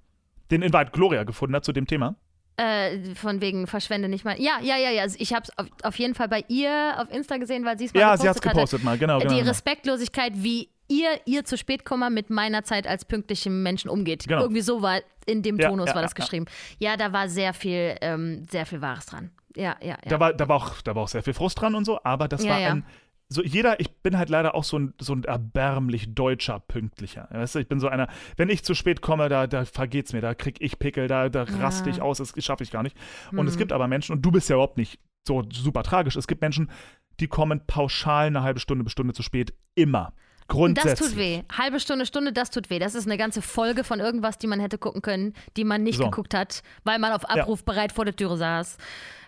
Den 0.50 0.62
in 0.62 0.72
Wahrheit 0.72 0.92
Gloria 0.92 1.24
gefunden 1.24 1.54
hat 1.56 1.64
zu 1.64 1.72
dem 1.72 1.86
Thema? 1.86 2.16
Äh, 2.58 3.14
von 3.14 3.40
wegen 3.42 3.66
verschwende 3.66 4.08
nicht 4.08 4.24
mal. 4.24 4.40
Ja, 4.40 4.58
ja, 4.62 4.76
ja, 4.78 4.90
ja. 4.90 5.02
Also 5.02 5.16
Ich 5.20 5.34
habe 5.34 5.42
es 5.44 5.58
auf, 5.58 5.66
auf 5.82 5.98
jeden 5.98 6.14
Fall 6.14 6.28
bei 6.28 6.42
ihr 6.48 6.94
auf 6.98 7.10
Insta 7.14 7.36
gesehen, 7.36 7.64
weil 7.66 7.78
sie 7.78 7.84
es 7.86 7.92
mal 7.94 8.00
Ja, 8.00 8.06
gepostet 8.14 8.22
sie 8.22 8.28
hat 8.30 8.36
es 8.36 8.42
hatte. 8.46 8.54
gepostet 8.54 8.84
mal, 8.84 8.96
genau. 8.98 9.18
genau, 9.18 9.30
Die 9.30 9.36
genau. 9.38 9.48
Respektlosigkeit, 9.50 10.32
wie 10.36 10.70
ihr, 10.88 11.08
ihr 11.26 11.44
zu 11.44 11.58
spät 11.58 11.84
kommen 11.84 12.14
mit 12.14 12.30
meiner 12.30 12.62
Zeit 12.62 12.86
als 12.86 13.04
pünktlichem 13.04 13.62
Menschen 13.62 13.90
umgeht. 13.90 14.24
Genau. 14.26 14.40
Irgendwie 14.42 14.62
so 14.62 14.80
war, 14.80 15.00
in 15.26 15.42
dem 15.42 15.58
Ja, 15.58 15.68
Tonus 15.68 15.88
ja, 15.88 15.94
war 15.96 16.02
das 16.02 16.12
ja, 16.12 16.18
ja. 16.18 16.24
geschrieben. 16.24 16.46
Ja, 16.78 16.96
da 16.96 17.12
war 17.12 17.28
sehr 17.28 17.52
viel, 17.52 17.96
ähm, 18.00 18.46
sehr 18.50 18.64
viel 18.64 18.80
Wahres 18.80 19.04
dran. 19.06 19.30
Ja, 19.54 19.76
ja, 19.82 19.88
ja. 19.90 19.96
Da 20.08 20.20
war, 20.20 20.32
da, 20.32 20.48
war 20.48 20.56
auch, 20.56 20.80
da 20.82 20.94
war 20.94 21.02
auch 21.02 21.08
sehr 21.08 21.22
viel 21.22 21.34
Frust 21.34 21.60
dran 21.60 21.74
und 21.74 21.84
so, 21.84 21.98
aber 22.04 22.28
das 22.28 22.42
Ja, 22.44 22.50
war 22.52 22.60
ja. 22.60 22.70
ein. 22.70 22.86
So 23.28 23.42
jeder, 23.42 23.80
ich 23.80 23.90
bin 24.02 24.16
halt 24.16 24.28
leider 24.28 24.54
auch 24.54 24.62
so 24.62 24.78
ein, 24.78 24.94
so 25.00 25.12
ein 25.12 25.24
erbärmlich 25.24 26.14
deutscher 26.14 26.60
Pünktlicher. 26.60 27.26
Weißt 27.30 27.56
du, 27.56 27.58
ich 27.58 27.68
bin 27.68 27.80
so 27.80 27.88
einer, 27.88 28.08
wenn 28.36 28.48
ich 28.48 28.62
zu 28.64 28.74
spät 28.74 29.00
komme, 29.00 29.28
da, 29.28 29.48
da 29.48 29.64
vergeht's 29.64 30.12
mir, 30.12 30.20
da 30.20 30.34
krieg 30.34 30.58
ich 30.60 30.78
Pickel, 30.78 31.08
da, 31.08 31.28
da 31.28 31.42
raste 31.42 31.90
ich 31.90 32.00
aus, 32.00 32.18
das 32.18 32.32
schaffe 32.44 32.62
ich 32.62 32.70
gar 32.70 32.84
nicht. 32.84 32.96
Und 33.32 33.48
es 33.48 33.56
gibt 33.56 33.72
aber 33.72 33.88
Menschen, 33.88 34.12
und 34.12 34.22
du 34.22 34.30
bist 34.30 34.48
ja 34.48 34.54
überhaupt 34.54 34.76
nicht 34.78 35.00
so 35.26 35.42
super 35.52 35.82
tragisch, 35.82 36.14
es 36.14 36.28
gibt 36.28 36.40
Menschen, 36.40 36.70
die 37.18 37.26
kommen 37.26 37.66
pauschal 37.66 38.28
eine 38.28 38.42
halbe 38.42 38.60
Stunde 38.60 38.84
bis 38.84 38.92
Stunde 38.92 39.12
zu 39.12 39.22
spät, 39.22 39.52
immer. 39.74 40.12
Grundsätzlich. 40.48 40.98
das 40.98 41.08
tut 41.08 41.18
weh. 41.18 41.42
Halbe 41.52 41.80
Stunde, 41.80 42.06
Stunde, 42.06 42.32
das 42.32 42.50
tut 42.50 42.70
weh. 42.70 42.78
Das 42.78 42.94
ist 42.94 43.06
eine 43.06 43.18
ganze 43.18 43.42
Folge 43.42 43.82
von 43.82 43.98
irgendwas, 43.98 44.38
die 44.38 44.46
man 44.46 44.60
hätte 44.60 44.78
gucken 44.78 45.02
können, 45.02 45.34
die 45.56 45.64
man 45.64 45.82
nicht 45.82 45.98
So. 45.98 46.04
geguckt 46.04 46.34
hat, 46.34 46.62
weil 46.84 47.00
man 47.00 47.12
auf 47.12 47.28
Abruf 47.28 47.64
bereit 47.64 47.90
vor 47.90 48.04
der 48.04 48.14
Türe 48.14 48.36
saß. 48.36 48.76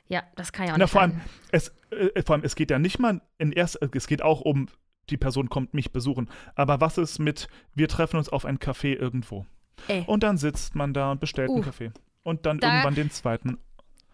Ja, 0.09 0.23
das 0.37 0.53
kann 0.53 0.67
ja 0.67 0.73
auch 0.73 0.79
Na, 0.79 0.85
nicht 0.85 0.93
vor 0.93 1.03
allem, 1.03 1.13
sein. 1.13 1.21
es, 1.53 1.73
äh, 1.91 2.23
vor 2.23 2.35
allem, 2.37 2.45
es 2.45 2.55
geht 2.57 2.71
ja 2.71 2.79
nicht 2.79 2.99
mal 2.99 3.21
in 3.39 3.53
erst, 3.53 3.79
es 3.95 4.07
geht 4.07 4.23
auch 4.23 4.41
um, 4.41 4.69
die 5.11 5.17
Person 5.17 5.49
kommt 5.51 5.75
mich 5.75 5.93
besuchen. 5.93 6.29
Aber 6.55 6.81
was 6.81 6.99
ist 6.99 7.19
mit, 7.19 7.49
wir 7.75 7.89
treffen 7.89 8.17
uns 8.17 8.29
auf 8.29 8.45
ein 8.45 8.59
Café 8.59 8.95
irgendwo. 8.95 9.47
Ey. 9.87 10.05
Und 10.07 10.23
dann 10.23 10.37
sitzt 10.39 10.75
man 10.75 10.93
da 10.95 11.13
und 11.13 11.21
bestellt 11.21 11.51
Uh. 11.51 11.55
einen 11.57 11.65
Kaffee. 11.65 11.91
Und 12.23 12.47
dann 12.47 12.59
Da- 12.59 12.69
irgendwann 12.69 12.95
den 12.95 13.11
zweiten. 13.11 13.59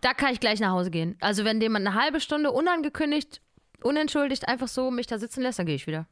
Da 0.01 0.13
kann 0.13 0.33
ich 0.33 0.41
gleich 0.41 0.61
nach 0.61 0.71
Hause 0.73 0.91
gehen. 0.91 1.17
Also 1.21 1.45
wenn 1.45 1.61
jemand 1.61 1.87
eine 1.87 1.99
halbe 1.99 2.21
Stunde 2.21 2.51
unangekündigt, 2.53 3.41
unentschuldigt 3.83 4.47
einfach 4.49 4.69
so 4.69 4.91
mich 4.91 5.07
da 5.07 5.19
sitzen 5.19 5.43
lässt, 5.43 5.59
dann 5.59 5.67
gehe 5.67 5.75
ich 5.77 5.87
wieder. 5.87 6.07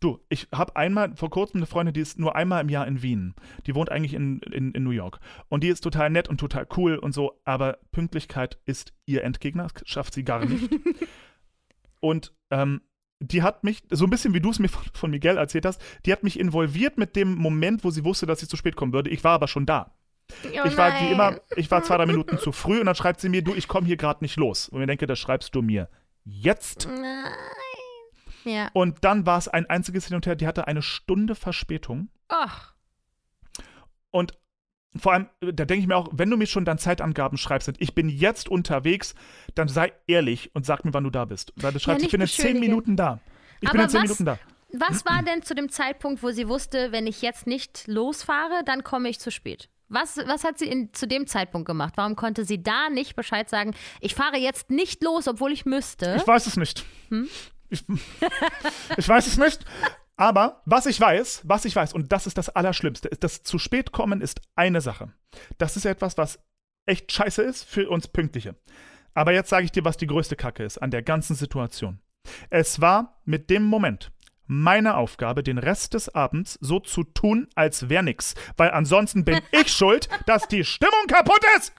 Du, 0.00 0.20
ich 0.28 0.46
habe 0.54 0.76
einmal 0.76 1.16
vor 1.16 1.30
kurzem 1.30 1.58
eine 1.58 1.66
Freundin, 1.66 1.92
die 1.92 2.00
ist 2.00 2.18
nur 2.18 2.36
einmal 2.36 2.60
im 2.60 2.68
Jahr 2.68 2.86
in 2.86 3.02
Wien. 3.02 3.34
Die 3.66 3.74
wohnt 3.74 3.90
eigentlich 3.90 4.14
in, 4.14 4.38
in, 4.40 4.72
in 4.72 4.84
New 4.84 4.90
York. 4.90 5.18
Und 5.48 5.64
die 5.64 5.68
ist 5.68 5.80
total 5.80 6.10
nett 6.10 6.28
und 6.28 6.38
total 6.38 6.66
cool 6.76 6.96
und 6.96 7.12
so, 7.12 7.40
aber 7.44 7.78
Pünktlichkeit 7.90 8.58
ist 8.64 8.92
ihr 9.06 9.24
Endgegner. 9.24 9.68
Das 9.74 9.88
schafft 9.88 10.14
sie 10.14 10.24
gar 10.24 10.44
nicht. 10.44 10.70
und 12.00 12.32
ähm, 12.50 12.82
die 13.20 13.42
hat 13.42 13.64
mich, 13.64 13.82
so 13.90 14.04
ein 14.04 14.10
bisschen 14.10 14.34
wie 14.34 14.40
du 14.40 14.50
es 14.50 14.60
mir 14.60 14.68
von, 14.68 14.84
von 14.92 15.10
Miguel 15.10 15.36
erzählt 15.36 15.66
hast, 15.66 15.82
die 16.06 16.12
hat 16.12 16.22
mich 16.22 16.38
involviert 16.38 16.96
mit 16.96 17.16
dem 17.16 17.34
Moment, 17.34 17.82
wo 17.82 17.90
sie 17.90 18.04
wusste, 18.04 18.26
dass 18.26 18.42
ich 18.42 18.48
zu 18.48 18.56
spät 18.56 18.76
kommen 18.76 18.92
würde. 18.92 19.10
Ich 19.10 19.24
war 19.24 19.32
aber 19.32 19.48
schon 19.48 19.66
da. 19.66 19.96
Oh 20.44 20.66
ich 20.66 20.76
war 20.76 20.92
wie 21.00 21.10
immer, 21.10 21.40
ich 21.56 21.70
war 21.70 21.82
zwei, 21.82 21.96
drei 21.96 22.06
Minuten 22.06 22.38
zu 22.38 22.52
früh 22.52 22.78
und 22.78 22.86
dann 22.86 22.94
schreibt 22.94 23.20
sie 23.20 23.28
mir, 23.28 23.42
du, 23.42 23.54
ich 23.54 23.66
komme 23.66 23.86
hier 23.86 23.96
gerade 23.96 24.22
nicht 24.22 24.36
los. 24.36 24.68
Und 24.68 24.80
ich 24.80 24.86
denke, 24.86 25.06
das 25.06 25.18
schreibst 25.18 25.54
du 25.54 25.62
mir 25.62 25.88
jetzt. 26.24 26.86
Nein. 26.86 27.32
Ja. 28.44 28.70
Und 28.72 28.98
dann 29.04 29.26
war 29.26 29.38
es 29.38 29.48
ein 29.48 29.66
einziges 29.66 30.06
Hin 30.06 30.16
und 30.16 30.26
Her, 30.26 30.36
die 30.36 30.46
hatte 30.46 30.66
eine 30.66 30.82
Stunde 30.82 31.34
Verspätung. 31.34 32.08
Ach. 32.28 32.74
Und 34.10 34.32
vor 34.96 35.12
allem, 35.12 35.28
da 35.40 35.64
denke 35.64 35.82
ich 35.82 35.86
mir 35.86 35.96
auch, 35.96 36.08
wenn 36.12 36.30
du 36.30 36.36
mir 36.36 36.46
schon 36.46 36.64
dann 36.64 36.78
Zeitangaben 36.78 37.36
schreibst, 37.38 37.68
und 37.68 37.80
ich 37.80 37.94
bin 37.94 38.08
jetzt 38.08 38.48
unterwegs, 38.48 39.14
dann 39.54 39.68
sei 39.68 39.92
ehrlich 40.06 40.50
und 40.54 40.64
sag 40.66 40.84
mir, 40.84 40.94
wann 40.94 41.04
du 41.04 41.10
da 41.10 41.24
bist. 41.24 41.52
Weil 41.56 41.72
du 41.72 41.78
schreibst, 41.78 42.00
nicht 42.02 42.08
ich 42.08 42.12
bin 42.12 42.20
in 42.22 42.26
zehn. 42.26 42.58
Minuten 42.60 42.96
da. 42.96 43.20
Ich 43.60 43.70
bin 43.70 43.80
Aber 43.80 43.82
in 43.84 43.88
zehn 43.90 44.00
was- 44.02 44.08
Minuten 44.08 44.24
da. 44.24 44.38
Was 44.70 45.06
war 45.06 45.22
denn 45.22 45.42
zu 45.42 45.54
dem 45.54 45.70
Zeitpunkt, 45.70 46.22
wo 46.22 46.30
sie 46.30 46.46
wusste, 46.46 46.92
wenn 46.92 47.06
ich 47.06 47.22
jetzt 47.22 47.46
nicht 47.46 47.84
losfahre, 47.86 48.62
dann 48.66 48.84
komme 48.84 49.08
ich 49.08 49.18
zu 49.18 49.30
spät? 49.30 49.70
Was, 49.88 50.18
was 50.26 50.44
hat 50.44 50.58
sie 50.58 50.66
in, 50.66 50.92
zu 50.92 51.08
dem 51.08 51.26
Zeitpunkt 51.26 51.66
gemacht? 51.66 51.94
Warum 51.96 52.16
konnte 52.16 52.44
sie 52.44 52.62
da 52.62 52.90
nicht 52.90 53.16
Bescheid 53.16 53.48
sagen, 53.48 53.74
ich 54.02 54.14
fahre 54.14 54.36
jetzt 54.36 54.70
nicht 54.70 55.02
los, 55.02 55.26
obwohl 55.26 55.52
ich 55.52 55.64
müsste? 55.64 56.16
Ich 56.18 56.26
weiß 56.26 56.46
es 56.46 56.58
nicht. 56.58 56.84
Hm? 57.08 57.28
Ich, 57.68 57.84
ich 58.96 59.08
weiß 59.08 59.26
es 59.26 59.38
nicht. 59.38 59.64
Aber 60.16 60.62
was 60.64 60.86
ich 60.86 61.00
weiß, 61.00 61.42
was 61.44 61.64
ich 61.64 61.76
weiß, 61.76 61.92
und 61.92 62.10
das 62.10 62.26
ist 62.26 62.36
das 62.36 62.48
Allerschlimmste, 62.48 63.08
ist, 63.08 63.22
das 63.22 63.44
zu 63.44 63.58
spät 63.58 63.92
kommen 63.92 64.20
ist 64.20 64.40
eine 64.56 64.80
Sache. 64.80 65.12
Das 65.58 65.76
ist 65.76 65.84
etwas, 65.84 66.18
was 66.18 66.40
echt 66.86 67.12
scheiße 67.12 67.42
ist 67.42 67.64
für 67.64 67.88
uns 67.88 68.08
Pünktliche. 68.08 68.56
Aber 69.14 69.32
jetzt 69.32 69.50
sage 69.50 69.64
ich 69.64 69.72
dir, 69.72 69.84
was 69.84 69.96
die 69.96 70.06
größte 70.06 70.36
Kacke 70.36 70.64
ist 70.64 70.78
an 70.78 70.90
der 70.90 71.02
ganzen 71.02 71.36
Situation. 71.36 72.00
Es 72.50 72.80
war 72.80 73.20
mit 73.24 73.48
dem 73.48 73.62
Moment 73.62 74.10
meine 74.48 74.96
Aufgabe, 74.96 75.42
den 75.42 75.58
Rest 75.58 75.94
des 75.94 76.12
Abends 76.14 76.58
so 76.60 76.80
zu 76.80 77.04
tun, 77.04 77.48
als 77.54 77.88
wäre 77.88 78.02
nix. 78.02 78.34
Weil 78.56 78.70
ansonsten 78.70 79.24
bin 79.24 79.40
ich 79.52 79.68
schuld, 79.68 80.08
dass 80.26 80.48
die 80.48 80.64
Stimmung 80.64 81.06
kaputt 81.06 81.42
ist. 81.56 81.72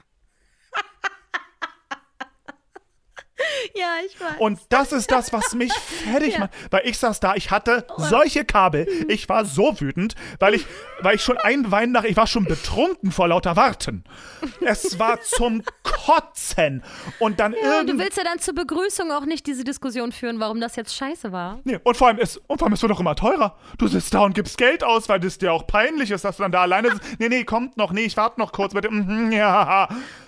Ja, 3.75 3.87
ich 4.05 4.19
weiß. 4.19 4.35
Und 4.39 4.59
das 4.69 4.91
ist 4.91 5.11
das, 5.11 5.31
was 5.33 5.53
mich 5.55 5.71
fertig 5.73 6.37
macht. 6.39 6.51
Weil 6.71 6.81
ich 6.85 6.97
saß 6.97 7.19
da, 7.19 7.35
ich 7.35 7.51
hatte 7.51 7.85
solche 7.97 8.45
Kabel. 8.45 8.87
Ich 9.07 9.27
war 9.29 9.45
so 9.45 9.79
wütend, 9.79 10.15
weil 10.39 10.53
ich, 10.55 10.65
weil 11.01 11.15
ich 11.15 11.21
schon 11.23 11.37
ein 11.37 11.71
Wein 11.71 11.91
nach, 11.91 12.03
ich 12.03 12.17
war 12.17 12.27
schon 12.27 12.45
betrunken 12.45 13.11
vor 13.11 13.27
lauter 13.27 13.55
Warten. 13.55 14.03
Es 14.61 14.99
war 14.99 15.21
zum 15.21 15.63
Kotzen. 15.83 16.83
Und 17.19 17.39
dann 17.39 17.53
ja, 17.53 17.79
und 17.79 17.87
du 17.87 17.93
irgend- 17.93 17.99
willst 17.99 18.17
ja 18.17 18.23
dann 18.23 18.39
zur 18.39 18.55
Begrüßung 18.55 19.11
auch 19.11 19.25
nicht 19.25 19.45
diese 19.47 19.63
Diskussion 19.63 20.11
führen, 20.11 20.39
warum 20.39 20.59
das 20.61 20.75
jetzt 20.75 20.95
scheiße 20.95 21.31
war. 21.31 21.59
Nee, 21.63 21.79
und 21.83 21.97
vor 21.97 22.07
allem 22.07 22.17
ist, 22.19 22.37
und 22.47 22.57
vor 22.57 22.65
allem 22.67 22.73
es 22.73 22.81
wird 22.81 22.91
doch 22.91 22.99
immer 22.99 23.15
teurer. 23.15 23.57
Du 23.77 23.87
sitzt 23.87 24.13
da 24.13 24.21
und 24.21 24.33
gibst 24.35 24.57
Geld 24.57 24.83
aus, 24.83 25.09
weil 25.09 25.19
das 25.19 25.37
dir 25.37 25.53
auch 25.53 25.67
peinlich 25.67 26.11
ist, 26.11 26.23
dass 26.25 26.37
du 26.37 26.43
dann 26.43 26.51
da 26.51 26.61
alleine 26.61 26.91
sitzt. 26.91 27.03
Nee, 27.19 27.29
nee, 27.29 27.43
kommt 27.43 27.77
noch, 27.77 27.91
nee, 27.91 28.01
ich 28.05 28.17
warte 28.17 28.39
noch 28.39 28.51
kurz 28.51 28.73
mit 28.73 28.83
dem, 28.85 29.05
mhm, 29.27 29.31
ja. 29.31 29.87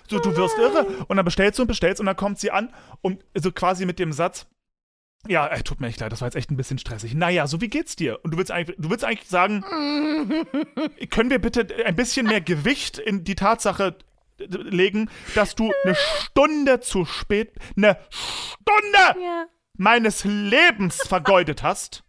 So, 0.09 0.19
du 0.19 0.35
wirst 0.35 0.57
irre. 0.57 0.85
Und 1.07 1.17
dann 1.17 1.25
bestellst 1.25 1.57
du 1.59 1.63
und 1.63 1.67
bestellst 1.67 1.99
und 1.99 2.05
dann 2.05 2.15
kommt 2.15 2.39
sie 2.39 2.51
an 2.51 2.73
und 3.01 3.23
so 3.35 3.51
quasi 3.51 3.85
mit 3.85 3.99
dem 3.99 4.11
Satz, 4.11 4.47
ja, 5.27 5.45
ey, 5.47 5.61
tut 5.61 5.79
mir 5.79 5.87
echt 5.87 5.99
leid, 5.99 6.11
das 6.11 6.21
war 6.21 6.27
jetzt 6.27 6.35
echt 6.35 6.49
ein 6.51 6.57
bisschen 6.57 6.79
stressig. 6.79 7.13
Naja, 7.13 7.45
so 7.47 7.61
wie 7.61 7.67
geht's 7.69 7.95
dir? 7.95 8.19
Und 8.23 8.31
du 8.31 8.37
willst 8.37 8.51
eigentlich, 8.51 8.75
du 8.79 8.89
willst 8.89 9.05
eigentlich 9.05 9.29
sagen, 9.29 9.61
können 11.11 11.29
wir 11.29 11.39
bitte 11.39 11.67
ein 11.85 11.95
bisschen 11.95 12.25
mehr 12.27 12.41
Gewicht 12.41 12.97
in 12.97 13.23
die 13.23 13.35
Tatsache 13.35 13.97
legen, 14.39 15.09
dass 15.35 15.53
du 15.53 15.71
eine 15.83 15.95
Stunde 15.95 16.79
zu 16.79 17.05
spät, 17.05 17.53
eine 17.77 17.97
Stunde 18.09 19.23
Ja. 19.23 19.45
meines 19.77 20.23
Lebens 20.25 20.97
vergeudet 21.07 21.61
hast. 21.61 22.03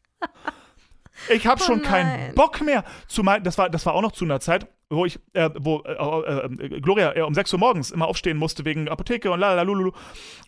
Ich 1.28 1.47
habe 1.47 1.60
Oh 1.62 1.66
schon 1.66 1.82
nein. 1.82 1.90
keinen 1.90 2.35
Bock 2.35 2.62
mehr. 2.62 2.85
Zumal, 3.06 3.43
das 3.43 3.59
war, 3.59 3.69
das 3.69 3.85
war 3.85 3.93
auch 3.94 4.01
noch 4.02 4.12
zu 4.12 4.24
einer 4.24 4.40
Zeit, 4.40 4.66
wo 4.93 5.05
ich, 5.06 5.19
äh, 5.32 5.51
wo 5.59 5.81
äh, 5.81 5.93
äh, 5.93 6.47
äh, 6.77 6.81
Gloria 6.81 7.16
äh, 7.16 7.23
um 7.23 7.35
6 7.35 7.52
Uhr 7.52 7.59
morgens 7.59 7.90
immer 7.90 8.06
aufstehen 8.06 8.36
musste 8.36 8.64
wegen 8.64 8.89
Apotheke 8.89 9.31
und 9.31 9.40
lalalululu. 9.40 9.93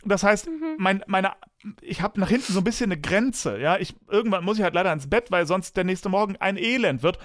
Das 0.04 0.22
heißt, 0.22 0.46
Mhm. 0.48 0.74
mein, 0.78 1.02
meine, 1.06 1.32
ich 1.80 2.02
habe 2.02 2.20
nach 2.20 2.28
hinten 2.28 2.52
so 2.52 2.60
ein 2.60 2.64
bisschen 2.64 2.92
eine 2.92 3.00
Grenze. 3.00 3.58
Ja, 3.58 3.78
ich, 3.78 3.94
irgendwann 4.10 4.44
muss 4.44 4.58
ich 4.58 4.62
halt 4.62 4.74
leider 4.74 4.92
ins 4.92 5.08
Bett, 5.08 5.30
weil 5.30 5.46
sonst 5.46 5.76
der 5.76 5.84
nächste 5.84 6.08
Morgen 6.08 6.36
ein 6.36 6.56
Elend 6.56 7.02
wird. 7.02 7.18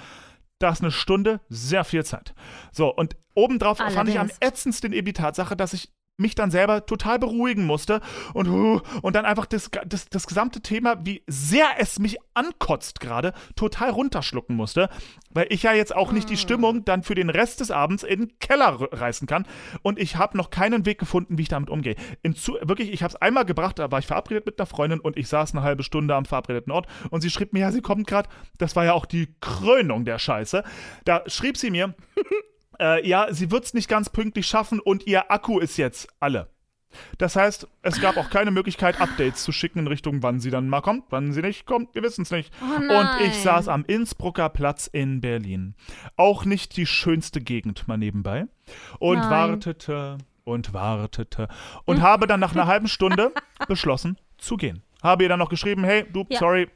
Da 0.60 0.70
ist 0.72 0.82
eine 0.82 0.92
Stunde 0.92 1.40
sehr 1.50 1.84
viel 1.86 2.04
Zeit. 2.04 2.34
So, 2.72 2.94
und 2.94 3.16
obendrauf 3.34 3.78
fand 3.78 4.10
ich 4.10 4.16
am 4.20 4.28
Allerdings. 4.28 4.38
ätzendsten 4.42 4.92
eben 4.94 5.06
die 5.06 5.14
Tatsache, 5.14 5.56
dass 5.56 5.74
ich 5.74 5.90
mich 6.20 6.36
dann 6.36 6.52
selber 6.52 6.86
total 6.86 7.20
beruhigen 7.20 7.66
musste 7.66 8.02
und, 8.34 8.48
und 8.48 9.16
dann 9.16 9.26
einfach 9.26 9.46
das, 9.46 9.70
das, 9.86 10.10
das 10.10 10.28
gesamte 10.28 10.62
Thema, 10.62 11.06
wie 11.06 11.24
sehr 11.28 11.68
es 11.78 12.00
mich 12.00 12.18
ankotzt 12.34 13.00
gerade, 13.00 13.34
total 13.56 13.90
runterschlucken 13.90 14.56
musste, 14.56 14.90
weil 15.32 15.48
ich 15.50 15.64
ja 15.64 15.74
jetzt 15.74 15.96
auch 15.96 16.12
nicht 16.12 16.30
die 16.30 16.38
Stimmung 16.38 16.86
dann 16.86 17.04
für 17.04 17.16
den 17.16 17.30
Rest 17.30 17.60
des 17.60 17.72
Abends 17.72 18.04
in 18.04 18.20
den 18.20 18.40
Keller 18.40 18.78
reißen 18.92 19.28
kann 19.28 19.46
und 19.82 20.00
ich 20.00 20.16
habe 20.16 20.38
noch 20.38 20.50
keinen 20.50 20.86
Weg 20.86 21.00
gefunden, 21.00 21.38
wie 21.38 21.44
ich 21.44 21.50
damit 21.50 21.70
umgehe. 21.70 21.96
In 22.22 22.36
zu, 22.36 22.58
wirklich, 22.62 22.92
ich 22.92 23.04
habe 23.04 23.14
es 23.14 23.22
einmal 23.22 23.46
gebracht, 23.46 23.80
da 23.80 23.92
war 23.92 24.00
ich 24.00 24.08
verabredet 24.08 24.46
mit 24.46 24.60
einer 24.60 24.68
Freundin 24.68 25.00
und 25.00 25.18
ich 25.18 25.28
saß 25.28 25.54
eine 25.54 25.64
halbe 25.64 25.84
Stunde 25.84 26.16
am 26.16 26.26
verabredeten 26.26 26.72
Ort 26.72 26.88
und 27.10 27.22
sie 27.22 27.30
schrieb 27.30 27.54
mir, 27.54 27.60
ja, 27.60 27.72
sie 27.72 27.82
kommt 27.82 28.08
gerade, 28.08 28.30
das 28.58 28.76
war 28.76 28.86
ja 28.86 28.94
auch 28.94 29.06
die 29.06 29.36
Krönung 29.42 30.06
der 30.06 30.20
Scheiße, 30.20 30.64
da 31.06 31.24
schrieb 31.28 31.58
sie 31.58 31.72
mir, 31.72 31.96
äh, 32.80 33.08
ja, 33.08 33.28
sie 33.34 33.52
wird 33.52 33.66
es 33.66 33.74
nicht 33.74 33.88
ganz 33.90 34.10
pünktlich 34.10 34.48
schaffen 34.48 34.80
und 34.80 35.08
ihr 35.08 35.32
Akku 35.32 35.60
ist 35.60 35.78
jetzt 35.78 36.08
alle. 36.20 36.50
Das 37.20 37.36
heißt, 37.36 37.68
es 37.84 38.02
gab 38.02 38.18
auch 38.18 38.32
keine 38.32 38.50
Möglichkeit, 38.50 39.00
Updates 39.00 39.44
zu 39.44 39.52
schicken 39.52 39.80
in 39.80 39.88
Richtung, 39.88 40.24
wann 40.24 40.40
sie 40.40 40.50
dann 40.50 40.70
mal 40.70 40.82
kommt, 40.82 41.06
wann 41.12 41.32
sie 41.34 41.42
nicht 41.42 41.68
kommt, 41.68 41.94
wir 41.94 42.02
wissen 42.02 42.24
es 42.24 42.32
nicht. 42.32 42.52
Oh 42.64 42.66
und 43.00 43.10
ich 43.28 43.36
saß 43.36 43.68
am 43.68 43.86
Innsbrucker 43.86 44.50
Platz 44.50 44.88
in 44.88 45.22
Berlin. 45.22 45.76
Auch 46.16 46.46
nicht 46.46 46.78
die 46.78 46.88
schönste 46.88 47.42
Gegend 47.42 47.88
mal 47.88 47.98
nebenbei. 47.98 48.48
Und 48.98 49.20
Nein. 49.20 49.30
wartete 49.30 50.18
und 50.46 50.74
wartete 50.74 51.48
und 51.86 52.02
habe 52.02 52.26
dann 52.26 52.40
nach 52.40 52.54
einer 52.54 52.66
halben 52.66 52.88
Stunde 52.88 53.34
beschlossen 53.68 54.18
zu 54.40 54.58
gehen. 54.58 54.82
Habe 55.04 55.24
ihr 55.24 55.30
dann 55.30 55.40
noch 55.40 55.50
geschrieben, 55.50 55.84
hey, 55.84 56.06
du, 56.12 56.26
Ja. 56.30 56.40
sorry, 56.40 56.70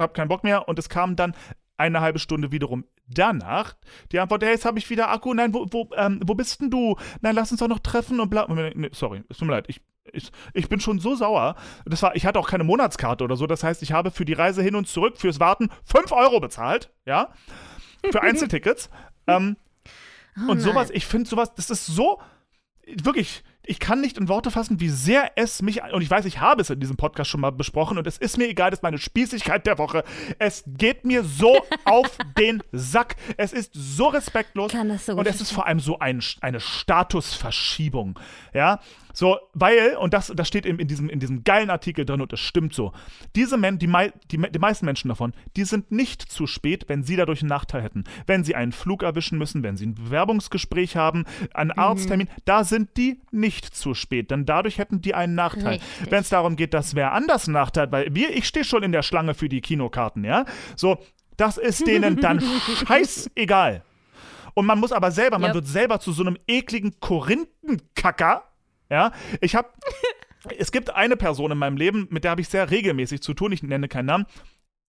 hab 0.00 0.14
keinen 0.14 0.28
Bock 0.28 0.42
mehr. 0.42 0.66
Und 0.68 0.78
es 0.80 0.88
kam 0.88 1.14
dann 1.14 1.36
eine 1.76 2.00
halbe 2.00 2.18
Stunde 2.18 2.50
wiederum 2.50 2.84
danach 3.06 3.74
die 4.12 4.18
Antwort, 4.18 4.42
hey, 4.42 4.52
jetzt 4.52 4.64
habe 4.64 4.78
ich 4.78 4.88
wieder 4.90 5.10
Akku. 5.10 5.34
Nein, 5.34 5.52
wo, 5.54 5.66
wo, 5.70 5.88
ähm, 5.96 6.20
wo 6.24 6.34
bist 6.34 6.60
denn 6.60 6.70
du? 6.70 6.96
Nein, 7.20 7.34
lass 7.34 7.50
uns 7.50 7.60
doch 7.60 7.68
noch 7.68 7.80
treffen 7.80 8.20
und 8.20 8.30
bla. 8.30 8.46
Nee, 8.48 8.90
sorry, 8.92 9.22
es 9.28 9.38
tut 9.38 9.48
mir 9.48 9.54
leid. 9.54 9.66
Ich, 9.68 9.82
ich, 10.12 10.30
ich 10.52 10.68
bin 10.68 10.80
schon 10.80 10.98
so 10.98 11.14
sauer. 11.14 11.56
Das 11.86 12.02
war, 12.02 12.14
ich 12.16 12.26
hatte 12.26 12.38
auch 12.38 12.48
keine 12.48 12.64
Monatskarte 12.64 13.24
oder 13.24 13.36
so. 13.36 13.46
Das 13.46 13.64
heißt, 13.64 13.82
ich 13.82 13.92
habe 13.92 14.10
für 14.10 14.24
die 14.24 14.32
Reise 14.32 14.62
hin 14.62 14.74
und 14.74 14.88
zurück 14.88 15.16
fürs 15.18 15.40
Warten 15.40 15.70
5 15.84 16.12
Euro 16.12 16.40
bezahlt. 16.40 16.92
Ja. 17.06 17.32
Für 18.10 18.22
Einzeltickets. 18.22 18.90
ähm, 19.26 19.56
Oh 20.36 20.50
und 20.50 20.58
sowas, 20.58 20.90
ich 20.90 21.06
finde 21.06 21.28
sowas, 21.30 21.54
das 21.54 21.70
ist 21.70 21.86
so, 21.86 22.20
wirklich, 23.02 23.44
ich 23.66 23.80
kann 23.80 24.00
nicht 24.00 24.18
in 24.18 24.28
Worte 24.28 24.50
fassen, 24.50 24.80
wie 24.80 24.88
sehr 24.88 25.32
es 25.36 25.62
mich, 25.62 25.82
und 25.82 26.02
ich 26.02 26.10
weiß, 26.10 26.24
ich 26.24 26.40
habe 26.40 26.62
es 26.62 26.70
in 26.70 26.80
diesem 26.80 26.96
Podcast 26.96 27.30
schon 27.30 27.40
mal 27.40 27.50
besprochen 27.50 27.98
und 27.98 28.06
es 28.06 28.18
ist 28.18 28.38
mir 28.38 28.48
egal, 28.48 28.70
das 28.70 28.78
ist 28.78 28.82
meine 28.82 28.98
Spießigkeit 28.98 29.66
der 29.66 29.78
Woche. 29.78 30.04
Es 30.38 30.64
geht 30.66 31.04
mir 31.04 31.24
so 31.24 31.56
auf 31.84 32.18
den 32.38 32.62
Sack. 32.72 33.16
Es 33.36 33.52
ist 33.52 33.72
so 33.74 34.08
respektlos. 34.08 34.72
Kann 34.72 34.88
das 34.88 35.06
so 35.06 35.12
und 35.14 35.26
es 35.26 35.40
ist 35.40 35.50
vor 35.50 35.66
allem 35.66 35.80
so 35.80 35.98
ein, 35.98 36.22
eine 36.40 36.60
Statusverschiebung. 36.60 38.18
Ja, 38.52 38.80
so, 39.14 39.38
weil, 39.54 39.96
und 39.96 40.12
das, 40.12 40.30
das 40.36 40.46
steht 40.48 40.66
eben 40.66 40.78
in 40.78 40.88
diesem, 40.88 41.08
in 41.08 41.20
diesem 41.20 41.44
geilen 41.44 41.70
Artikel 41.70 42.04
drin 42.04 42.20
und 42.20 42.32
es 42.32 42.40
stimmt 42.40 42.74
so. 42.74 42.92
Diese 43.36 43.56
Men, 43.56 43.78
die, 43.78 43.86
mei- 43.86 44.12
die, 44.30 44.36
die 44.36 44.58
meisten 44.58 44.84
Menschen 44.84 45.08
davon, 45.08 45.32
die 45.56 45.64
sind 45.64 45.90
nicht 45.92 46.20
zu 46.20 46.46
spät, 46.46 46.84
wenn 46.88 47.04
sie 47.04 47.16
dadurch 47.16 47.40
einen 47.40 47.48
Nachteil 47.48 47.80
hätten. 47.82 48.04
Wenn 48.26 48.44
sie 48.44 48.54
einen 48.54 48.72
Flug 48.72 49.02
erwischen 49.02 49.38
müssen, 49.38 49.62
wenn 49.62 49.76
sie 49.76 49.86
ein 49.86 49.94
Bewerbungsgespräch 49.94 50.96
haben, 50.96 51.24
einen 51.54 51.70
Mhm. 51.70 51.78
Arzttermin, 51.78 52.28
da 52.44 52.64
sind 52.64 52.96
die 52.96 53.20
nicht 53.30 53.74
zu 53.74 53.94
spät, 53.94 54.30
denn 54.30 54.44
dadurch 54.44 54.78
hätten 54.78 55.00
die 55.00 55.14
einen 55.14 55.34
Nachteil. 55.34 55.78
Wenn 56.10 56.20
es 56.20 56.28
darum 56.28 56.56
geht, 56.56 56.74
dass 56.74 56.94
wer 56.94 57.12
anders 57.12 57.46
einen 57.46 57.54
Nachteil 57.54 57.84
hat, 57.84 57.92
weil 57.92 58.14
wir, 58.14 58.36
ich 58.36 58.46
stehe 58.46 58.64
schon 58.64 58.82
in 58.82 58.92
der 58.92 59.02
Schlange 59.02 59.34
für 59.34 59.48
die 59.48 59.60
Kinokarten, 59.60 60.24
ja, 60.24 60.44
so, 60.76 60.98
das 61.36 61.56
ist 61.56 61.86
denen 61.86 62.16
dann 62.16 62.42
scheißegal. 62.88 63.82
Und 64.54 64.66
man 64.66 64.78
muss 64.78 64.92
aber 64.92 65.10
selber, 65.10 65.38
man 65.38 65.48
Yep. 65.50 65.54
wird 65.54 65.66
selber 65.66 65.98
zu 66.00 66.12
so 66.12 66.22
einem 66.22 66.36
ekligen 66.46 66.98
Korinthenkacker. 67.00 68.44
Ja, 68.94 69.10
ich 69.40 69.56
habe, 69.56 69.68
es 70.58 70.70
gibt 70.70 70.90
eine 70.90 71.16
Person 71.16 71.50
in 71.50 71.58
meinem 71.58 71.76
Leben, 71.76 72.06
mit 72.10 72.22
der 72.22 72.30
habe 72.30 72.40
ich 72.40 72.48
sehr 72.48 72.70
regelmäßig 72.70 73.22
zu 73.22 73.34
tun. 73.34 73.50
Ich 73.50 73.64
nenne 73.64 73.88
keinen 73.88 74.06
Namen. 74.06 74.26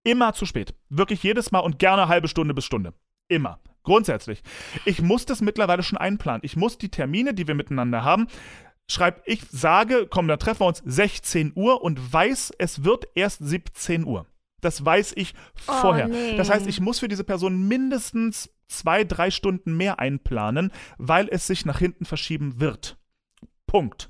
Immer 0.03 0.33
zu 0.33 0.45
spät. 0.45 0.75
Wirklich 0.89 1.23
jedes 1.23 1.51
Mal 1.51 1.61
und 1.61 1.79
gerne 1.79 2.07
halbe 2.07 2.27
Stunde 2.27 2.53
bis 2.53 2.65
Stunde. 2.65 2.93
Immer. 3.27 3.59
Grundsätzlich. 3.81 4.43
Ich 4.85 5.01
muss 5.01 5.25
das 5.25 5.41
mittlerweile 5.41 5.81
schon 5.81 5.97
einplanen. 5.97 6.41
Ich 6.43 6.55
muss 6.55 6.77
die 6.77 6.89
Termine, 6.89 7.33
die 7.33 7.47
wir 7.47 7.55
miteinander 7.55 8.03
haben, 8.03 8.27
schreib, 8.87 9.23
ich 9.25 9.41
sage, 9.49 10.05
komm, 10.07 10.27
da 10.27 10.37
treffen 10.37 10.61
wir 10.61 10.67
uns 10.67 10.83
16 10.85 11.53
Uhr 11.55 11.81
und 11.81 12.13
weiß, 12.13 12.53
es 12.59 12.83
wird 12.83 13.07
erst 13.15 13.39
17 13.43 14.05
Uhr. 14.05 14.27
Das 14.61 14.85
weiß 14.85 15.13
ich 15.15 15.33
vorher. 15.55 16.07
nee. 16.07 16.37
Das 16.37 16.51
heißt, 16.51 16.67
ich 16.67 16.79
muss 16.79 16.99
für 16.99 17.07
diese 17.07 17.23
Person 17.23 17.67
mindestens 17.67 18.51
zwei, 18.67 19.03
drei 19.03 19.31
Stunden 19.31 19.75
mehr 19.75 19.97
einplanen, 19.97 20.71
weil 20.99 21.27
es 21.31 21.47
sich 21.47 21.65
nach 21.65 21.79
hinten 21.79 22.05
verschieben 22.05 22.59
wird. 22.59 22.97
Punkt. 23.67 24.09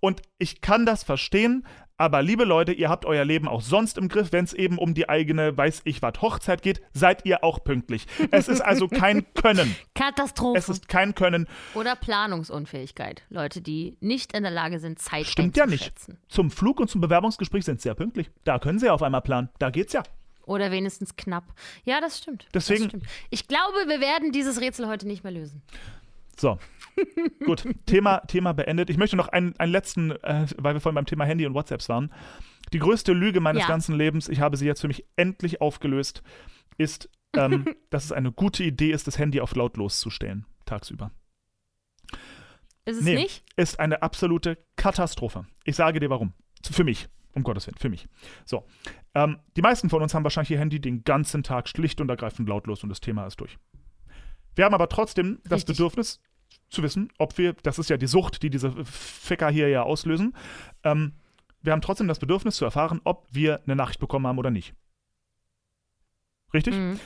Und 0.00 0.22
ich 0.38 0.60
kann 0.60 0.84
das 0.86 1.04
verstehen, 1.04 1.66
aber 1.96 2.22
liebe 2.22 2.42
Leute, 2.44 2.72
ihr 2.72 2.88
habt 2.88 3.04
euer 3.04 3.24
Leben 3.24 3.46
auch 3.46 3.60
sonst 3.60 3.96
im 3.96 4.08
Griff, 4.08 4.32
wenn 4.32 4.44
es 4.44 4.52
eben 4.52 4.78
um 4.78 4.92
die 4.94 5.08
eigene, 5.08 5.56
weiß 5.56 5.82
ich 5.84 6.02
was, 6.02 6.20
Hochzeit 6.20 6.60
geht, 6.62 6.80
seid 6.92 7.24
ihr 7.24 7.44
auch 7.44 7.62
pünktlich. 7.62 8.06
Es 8.32 8.48
ist 8.48 8.60
also 8.60 8.88
kein 8.88 9.24
Können. 9.34 9.76
Katastrophe. 9.94 10.58
Es 10.58 10.68
ist 10.68 10.88
kein 10.88 11.14
Können. 11.14 11.46
Oder 11.74 11.94
Planungsunfähigkeit. 11.94 13.22
Leute, 13.30 13.60
die 13.60 13.96
nicht 14.00 14.32
in 14.36 14.42
der 14.42 14.50
Lage 14.50 14.80
sind, 14.80 14.98
Zeit 14.98 15.26
Stimmt 15.26 15.56
ja 15.56 15.66
nicht. 15.66 15.92
Zum 16.28 16.50
Flug 16.50 16.80
und 16.80 16.88
zum 16.90 17.00
Bewerbungsgespräch 17.00 17.64
sind 17.64 17.80
sie 17.80 17.88
ja 17.88 17.94
pünktlich. 17.94 18.30
Da 18.44 18.58
können 18.58 18.80
sie 18.80 18.86
ja 18.86 18.94
auf 18.94 19.02
einmal 19.02 19.22
planen. 19.22 19.50
Da 19.60 19.70
geht's 19.70 19.92
ja. 19.92 20.02
Oder 20.44 20.72
wenigstens 20.72 21.14
knapp. 21.14 21.44
Ja, 21.84 22.00
das 22.00 22.18
stimmt. 22.18 22.48
Deswegen- 22.52 22.82
Das 22.84 22.88
stimmt. 22.90 23.04
Ich 23.30 23.46
glaube, 23.46 23.76
wir 23.86 24.00
werden 24.00 24.32
dieses 24.32 24.60
Rätsel 24.60 24.88
heute 24.88 25.06
nicht 25.06 25.22
mehr 25.22 25.32
lösen. 25.32 25.62
So. 26.36 26.58
Gut, 27.46 27.66
Thema, 27.86 28.20
Thema 28.20 28.52
beendet. 28.52 28.90
Ich 28.90 28.96
möchte 28.98 29.16
noch 29.16 29.28
einen, 29.28 29.56
einen 29.58 29.72
letzten, 29.72 30.10
äh, 30.10 30.46
weil 30.58 30.74
wir 30.74 30.80
vorhin 30.80 30.94
beim 30.96 31.06
Thema 31.06 31.24
Handy 31.24 31.46
und 31.46 31.54
WhatsApps 31.54 31.88
waren. 31.88 32.12
Die 32.72 32.78
größte 32.78 33.12
Lüge 33.12 33.40
meines 33.40 33.62
Ja. 33.62 33.68
ganzen 33.68 33.96
Lebens, 33.96 34.28
ich 34.28 34.40
habe 34.40 34.56
sie 34.56 34.66
jetzt 34.66 34.80
für 34.80 34.88
mich 34.88 35.04
endlich 35.16 35.60
aufgelöst, 35.60 36.22
ist, 36.78 37.08
ähm, 37.36 37.64
dass 37.90 38.04
es 38.04 38.12
eine 38.12 38.32
gute 38.32 38.62
Idee 38.64 38.92
ist, 38.92 39.06
das 39.06 39.18
Handy 39.18 39.40
auf 39.40 39.54
lautlos 39.54 39.98
zu 40.00 40.10
stellen, 40.10 40.46
tagsüber. 40.66 41.10
Ist 42.84 42.98
es 42.98 43.04
Nee. 43.04 43.14
nicht? 43.14 43.44
Ist 43.56 43.78
eine 43.78 44.02
absolute 44.02 44.58
Katastrophe. 44.76 45.46
Ich 45.64 45.76
sage 45.76 46.00
dir 46.00 46.10
warum. 46.10 46.32
Für 46.70 46.84
mich. 46.84 47.08
Um 47.34 47.44
Gottes 47.44 47.66
Willen, 47.66 47.78
für 47.78 47.88
mich. 47.88 48.08
So. 48.44 48.66
Ähm, 49.14 49.38
die 49.56 49.62
meisten 49.62 49.88
von 49.88 50.02
uns 50.02 50.12
haben 50.12 50.22
wahrscheinlich 50.24 50.50
ihr 50.50 50.58
Handy 50.58 50.80
den 50.80 51.02
ganzen 51.04 51.42
Tag 51.42 51.66
schlicht 51.68 52.00
und 52.02 52.10
ergreifend 52.10 52.46
lautlos 52.48 52.82
und 52.82 52.90
das 52.90 53.00
Thema 53.00 53.26
ist 53.26 53.40
durch. 53.40 53.56
Wir 54.54 54.64
haben 54.64 54.74
aber 54.74 54.88
trotzdem 54.88 55.40
das 55.44 55.58
Richtig. 55.60 55.76
Bedürfnis 55.76 56.20
zu 56.68 56.82
wissen, 56.82 57.10
ob 57.18 57.38
wir, 57.38 57.54
das 57.54 57.78
ist 57.78 57.90
ja 57.90 57.96
die 57.96 58.06
Sucht, 58.06 58.42
die 58.42 58.50
diese 58.50 58.72
Ficker 58.84 59.50
hier 59.50 59.68
ja 59.68 59.82
auslösen, 59.82 60.34
ähm, 60.84 61.14
wir 61.62 61.72
haben 61.72 61.80
trotzdem 61.80 62.08
das 62.08 62.18
Bedürfnis 62.18 62.56
zu 62.56 62.64
erfahren, 62.64 63.00
ob 63.04 63.28
wir 63.30 63.60
eine 63.64 63.76
Nachricht 63.76 64.00
bekommen 64.00 64.26
haben 64.26 64.38
oder 64.38 64.50
nicht. 64.50 64.74
Richtig? 66.52 66.74
Mhm. 66.74 66.98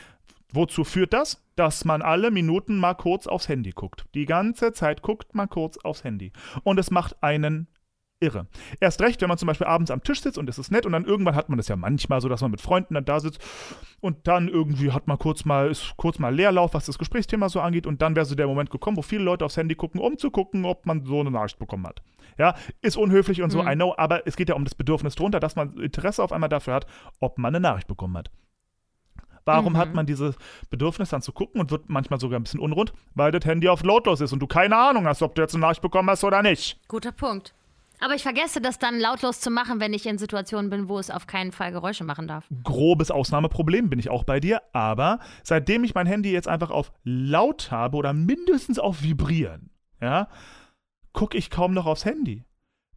Wozu 0.53 0.85
führt 0.85 1.13
das? 1.13 1.43
Dass 1.57 1.85
man 1.85 2.03
alle 2.03 2.31
Minuten 2.31 2.79
mal 2.79 2.95
kurz 2.95 3.27
aufs 3.27 3.49
Handy 3.49 3.73
guckt. 3.73 4.07
Die 4.15 4.25
ganze 4.25 4.73
Zeit 4.73 5.03
guckt 5.03 5.35
man 5.35 5.49
kurz 5.49 5.77
aufs 5.79 6.05
Handy. 6.05 6.33
Und 6.63 6.79
es 6.79 6.91
macht 6.91 7.23
einen 7.23 7.69
irre. 8.21 8.47
Erst 8.81 9.01
recht, 9.03 9.21
wenn 9.21 9.29
man 9.29 9.39
zum 9.39 9.47
Beispiel 9.47 9.67
abends 9.67 9.91
am 9.91 10.03
Tisch 10.03 10.23
sitzt 10.23 10.39
und 10.39 10.49
es 10.49 10.59
ist 10.59 10.71
nett 10.71 10.87
und 10.87 10.93
dann 10.93 11.05
irgendwann 11.05 11.35
hat 11.35 11.49
man 11.49 11.59
das 11.59 11.69
ja 11.69 11.77
manchmal 11.77 12.21
so, 12.21 12.29
dass 12.29 12.41
man 12.41 12.51
mit 12.51 12.61
Freunden 12.61 12.95
dann 12.95 13.05
da 13.05 13.21
sitzt 13.21 13.41
und 14.01 14.27
dann 14.27 14.49
irgendwie 14.49 14.93
hat 14.93 15.07
man 15.07 15.19
kurz 15.19 15.45
mal, 15.45 15.71
ist 15.71 15.95
kurz 15.97 16.19
mal 16.19 16.35
Leerlauf, 16.35 16.73
was 16.75 16.87
das 16.87 16.99
Gesprächsthema 16.99 17.49
so 17.49 17.61
angeht 17.61 17.87
und 17.87 18.01
dann 18.03 18.17
wäre 18.17 18.25
so 18.27 18.35
der 18.35 18.47
Moment 18.47 18.71
gekommen, 18.71 18.97
wo 18.97 19.03
viele 19.03 19.23
Leute 19.23 19.45
aufs 19.45 19.57
Handy 19.57 19.75
gucken, 19.75 20.01
um 20.01 20.17
zu 20.19 20.31
gucken, 20.31 20.65
ob 20.65 20.87
man 20.87 21.05
so 21.05 21.21
eine 21.21 21.31
Nachricht 21.31 21.59
bekommen 21.59 21.87
hat. 21.87 22.03
Ja, 22.39 22.55
ist 22.83 22.97
unhöflich 22.97 23.43
und 23.43 23.51
so, 23.51 23.63
Mhm. 23.63 23.69
I 23.69 23.75
know, 23.75 23.95
aber 23.97 24.27
es 24.27 24.37
geht 24.37 24.49
ja 24.49 24.55
um 24.55 24.65
das 24.65 24.75
Bedürfnis 24.75 25.15
drunter, 25.15 25.41
dass 25.41 25.57
man 25.57 25.77
Interesse 25.79 26.23
auf 26.23 26.33
einmal 26.33 26.49
dafür 26.49 26.75
hat, 26.75 26.87
ob 27.21 27.39
man 27.39 27.55
eine 27.55 27.61
Nachricht 27.61 27.87
bekommen 27.87 28.17
hat. 28.17 28.31
Warum 29.45 29.75
Mhm. 29.75 29.77
hat 29.79 29.95
man 29.95 30.07
dieses 30.07 30.37
Bedürfnis 30.71 31.11
dann 31.11 31.23
zu 31.23 31.33
gucken 31.33 31.61
und 31.61 31.71
wird 31.71 31.89
manchmal 31.89 32.19
sogar 32.19 32.39
ein 32.41 32.43
bisschen 32.43 32.61
unrund? 32.61 32.93
Weil 33.15 33.31
das 33.31 33.45
Handy 33.45 33.69
auf 33.69 33.85
lautlos 33.85 34.21
ist 34.21 34.33
und 34.33 34.41
du 34.41 34.47
keine 34.49 34.77
Ahnung 34.77 35.07
hast, 35.07 35.23
ob 35.23 35.35
du 35.37 35.43
jetzt 35.43 35.55
eine 35.55 35.61
Nachricht 35.63 35.83
bekommen 35.83 36.11
hast 36.11 36.25
oder 36.25 36.43
nicht. 36.43 36.81
Guter 36.89 37.13
Punkt. 37.13 37.55
Aber 38.01 38.15
ich 38.15 38.23
vergesse 38.23 38.61
das 38.61 38.79
dann 38.79 38.99
lautlos 39.01 39.41
zu 39.41 39.51
machen, 39.51 39.81
wenn 39.81 39.93
ich 39.95 40.07
in 40.07 40.19
Situationen 40.19 40.71
bin, 40.71 40.89
wo 40.89 40.99
es 40.99 41.11
auf 41.11 41.27
keinen 41.27 41.53
Fall 41.53 41.73
Geräusche 41.73 42.05
machen 42.05 42.29
darf. 42.29 42.47
Grobes 42.63 43.11
Ausnahmeproblem, 43.11 43.89
bin 43.91 43.99
ich 43.99 44.11
auch 44.11 44.25
bei 44.25 44.39
dir. 44.41 44.61
Aber 44.73 45.19
seitdem 45.43 45.85
ich 45.85 45.95
mein 45.95 46.07
Handy 46.07 46.31
jetzt 46.33 46.49
einfach 46.49 46.71
auf 46.71 46.93
laut 47.05 47.71
habe 47.71 47.97
oder 47.97 48.13
mindestens 48.13 48.79
auf 48.79 49.03
vibrieren, 49.03 49.71
ja, 50.01 50.29
gucke 51.13 51.39
ich 51.39 51.49
kaum 51.51 51.73
noch 51.75 51.87
aufs 51.87 52.05
Handy. 52.05 52.45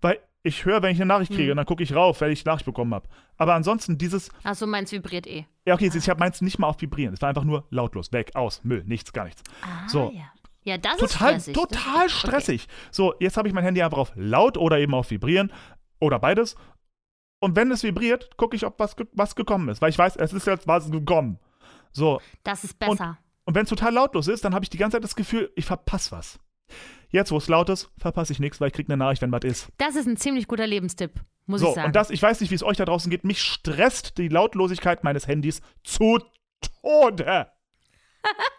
Weil 0.02 0.20
ich 0.44 0.64
höre, 0.66 0.82
wenn 0.82 0.92
ich 0.92 0.98
eine 0.98 1.06
Nachricht 1.08 1.32
kriege, 1.32 1.44
Hm. 1.46 1.52
und 1.52 1.58
dann 1.58 1.66
gucke 1.66 1.84
ich 1.84 1.94
rauf, 1.94 2.22
wenn 2.22 2.32
ich 2.32 2.46
eine 2.46 2.54
Nachricht 2.54 2.66
bekommen 2.66 2.94
habe. 2.94 3.08
Aber 3.38 3.54
ansonsten 3.56 3.98
dieses, 3.98 4.30
Achso, 4.44 4.68
meins 4.68 4.92
vibriert 4.92 5.28
eh. 5.28 5.46
ja 5.66 5.74
okay, 5.74 5.92
ich 5.94 6.10
habe 6.10 6.20
meins 6.20 6.42
nicht 6.42 6.60
mal 6.60 6.68
auf 6.68 6.82
Vibrieren. 6.82 7.14
Es 7.14 7.22
war 7.22 7.30
einfach 7.30 7.44
nur 7.44 7.66
lautlos, 7.70 8.12
weg, 8.14 8.32
aus, 8.36 8.64
Müll, 8.64 8.84
nichts, 8.86 9.12
gar 9.14 9.26
nichts. 9.26 9.44
Ah, 9.62 9.88
So. 9.88 10.12
ja. 10.14 10.24
Ja, 10.70 10.78
das 10.78 10.98
Total, 10.98 11.36
ist 11.36 11.44
stressig. 11.44 11.54
Total 11.54 12.10
stressig. 12.10 12.68
So, 12.92 13.16
jetzt 13.20 13.38
habe 13.38 13.48
ich 13.48 13.54
mein 13.54 13.64
Handy 13.64 13.82
einfach 13.82 13.98
auf 13.98 14.12
laut 14.16 14.58
oder 14.58 14.78
eben 14.80 14.94
auf 14.94 15.10
Vibrieren 15.12 15.52
oder 16.00 16.20
beides. 16.20 16.56
Und 17.42 17.56
wenn 17.56 17.72
es 17.72 17.84
vibriert, 17.84 18.36
gucke 18.38 18.56
ich, 18.56 18.66
ob 18.66 18.80
was, 18.80 18.96
was 19.14 19.36
gekommen 19.36 19.70
ist. 19.70 19.82
Weil 19.82 19.90
ich 19.90 19.98
weiß, 19.98 20.18
es 20.18 20.34
ist 20.34 20.46
jetzt 20.46 20.68
was 20.68 20.92
gekommen. 20.92 21.40
So, 21.92 22.16
Okay. 22.16 22.24
Das 22.44 22.64
ist 22.64 22.78
besser. 22.78 23.18
und 23.46 23.56
wenn 23.56 23.64
es 23.64 23.70
total 23.70 23.94
lautlos 23.94 24.28
ist, 24.28 24.44
dann 24.46 24.54
habe 24.54 24.64
ich 24.64 24.70
die 24.70 24.78
ganze 24.78 24.96
Zeit 24.98 25.04
das 25.04 25.16
Gefühl, 25.16 25.52
ich 25.56 25.66
verpasse 25.66 26.12
was. 26.12 26.40
Jetzt, 27.10 27.32
wo 27.32 27.38
es 27.38 27.48
laut 27.48 27.70
ist, 27.70 27.90
verpasse 27.98 28.32
ich 28.32 28.40
nichts, 28.40 28.62
weil 28.62 28.68
ich 28.68 28.74
kriege 28.74 28.94
eine 28.94 28.98
Nachricht, 29.04 29.24
wenn 29.24 29.32
was 29.32 29.44
ist. 29.44 29.70
das 29.78 29.96
ist 29.96 30.06
ein 30.08 30.18
ziemlich 30.18 30.48
guter 30.48 30.68
Lebenstipp, 30.68 31.14
muss 31.48 31.62
so, 31.62 31.70
ich 31.70 31.76
sagen. 31.76 31.88
und 31.88 31.96
das, 31.96 32.12
ich 32.12 32.22
weiß 32.22 32.42
nicht, 32.42 32.52
wie 32.52 32.56
es 32.56 32.62
euch 32.62 32.78
da 32.78 32.86
draußen 32.86 33.10
geht, 33.10 33.24
mich 33.24 33.42
stresst 33.42 34.20
die 34.20 34.28
Lautlosigkeit 34.28 35.04
meines 35.04 35.28
Handys 35.28 35.62
zu 35.84 36.20
Tode. 36.84 37.48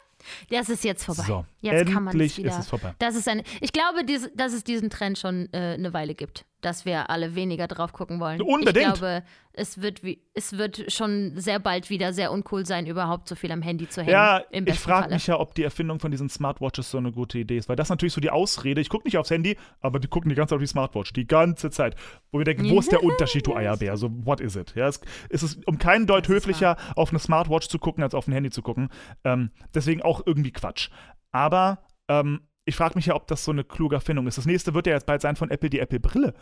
das 0.51 0.69
ist 0.69 0.85
jetzt 0.85 1.05
vorbei. 1.05 1.25
So, 1.25 1.45
jetzt 1.61 1.87
kann 1.87 2.05
man 2.05 2.13
endlich 2.13 2.33
es 2.33 2.39
wieder. 2.39 2.51
ist 2.51 2.59
es 2.59 2.69
vorbei. 2.69 2.95
Das 2.99 3.15
ist 3.17 3.29
eine. 3.29 3.43
Ich 3.61 3.73
glaube, 3.73 4.05
dies, 4.05 4.31
dass 4.35 4.53
es 4.53 4.65
diesen 4.65 4.91
Trend 4.91 5.19
schon 5.19 5.49
äh, 5.53 5.75
eine 5.75 5.93
Weile 5.93 6.15
gibt, 6.15 6.45
dass 6.61 6.85
wir 6.85 7.11
alle 7.11 7.35
weniger 7.35 7.69
drauf 7.69 7.93
gucken 7.93 8.21
wollen. 8.21 8.41
Unbedingt. 8.41 8.77
Ich 8.77 9.01
glaube, 9.01 9.23
es 9.53 9.83
wird, 9.83 10.03
wie, 10.05 10.23
es 10.33 10.57
wird 10.57 10.93
schon 10.93 11.33
sehr 11.37 11.59
bald 11.59 11.91
wieder 11.91 12.13
sehr 12.13 12.33
uncool 12.33 12.65
sein, 12.65 12.87
überhaupt 12.87 13.29
so 13.29 13.35
viel 13.35 13.51
am 13.53 13.63
Handy 13.63 13.89
zu 13.89 14.03
hängen. 14.03 14.13
Ja, 14.13 14.43
ich 14.51 14.79
frage 14.79 15.13
mich 15.13 15.27
ja, 15.27 15.39
ob 15.39 15.55
die 15.55 15.65
Erfindung 15.65 15.99
von 16.01 16.11
diesen 16.11 16.29
Smartwatches 16.29 16.91
so 16.91 16.99
eine 16.99 17.13
gute 17.13 17.39
Idee 17.39 17.59
ist, 17.59 17.69
weil 17.69 17.77
das 17.77 17.89
natürlich 17.89 18.13
so 18.13 18.21
die 18.21 18.31
Ausrede. 18.31 18.81
Ich 18.81 18.89
gucke 18.89 19.07
nicht 19.07 19.19
aufs 19.19 19.31
Handy, 19.31 19.57
aber 19.81 19.99
die 19.99 20.09
gucken 20.09 20.29
die 20.29 20.35
ganze 20.35 20.51
Zeit 20.51 20.57
auf 20.57 20.63
die 20.63 20.69
Smartwatch, 20.69 21.13
die 21.13 21.27
ganze 21.27 21.71
Zeit. 21.71 21.97
Wo 22.31 22.39
wir 22.39 22.45
denken, 22.45 22.71
wo 22.71 22.79
ist 22.79 22.93
der 22.93 23.03
Unterschied, 23.03 23.47
du 23.47 23.55
Eierbär? 23.55 23.97
So, 23.97 24.11
what 24.25 24.41
is 24.41 24.57
it? 24.57 24.75
Ja, 24.77 24.87
es, 24.87 25.01
es 25.29 25.43
ist 25.43 25.67
um 25.67 25.79
keinen 25.79 26.07
Deut 26.07 26.25
ist 26.25 26.29
höflicher, 26.29 26.77
auf 26.97 27.11
eine 27.11 27.19
Smartwatch 27.19 27.69
zu 27.69 27.79
gucken, 27.79 28.03
als 28.05 28.15
auf 28.15 28.29
ein 28.29 28.33
Handy 28.33 28.51
zu 28.51 28.63
gucken. 28.63 28.89
Ähm, 29.25 29.51
deswegen 29.75 30.03
auch 30.03 30.23
irgendwie 30.25 30.53
Quatsch. 30.53 30.91
Aber 31.33 31.85
ähm, 32.09 32.41
ich 32.71 32.77
frage 32.77 32.95
mich 32.95 33.07
ja, 33.07 33.15
ob 33.15 33.27
das 33.27 33.45
so 33.45 33.51
eine 33.53 33.65
kluge 33.65 33.95
Erfindung 33.97 34.27
ist. 34.27 34.39
Das 34.39 34.47
nächste 34.47 34.73
wird 34.75 34.87
ja 34.87 34.95
jetzt 34.95 35.05
bald 35.07 35.21
sein 35.21 35.37
von 35.37 35.51
Apple, 35.51 35.69
die 35.69 35.79
Apple-Brille, 35.81 36.33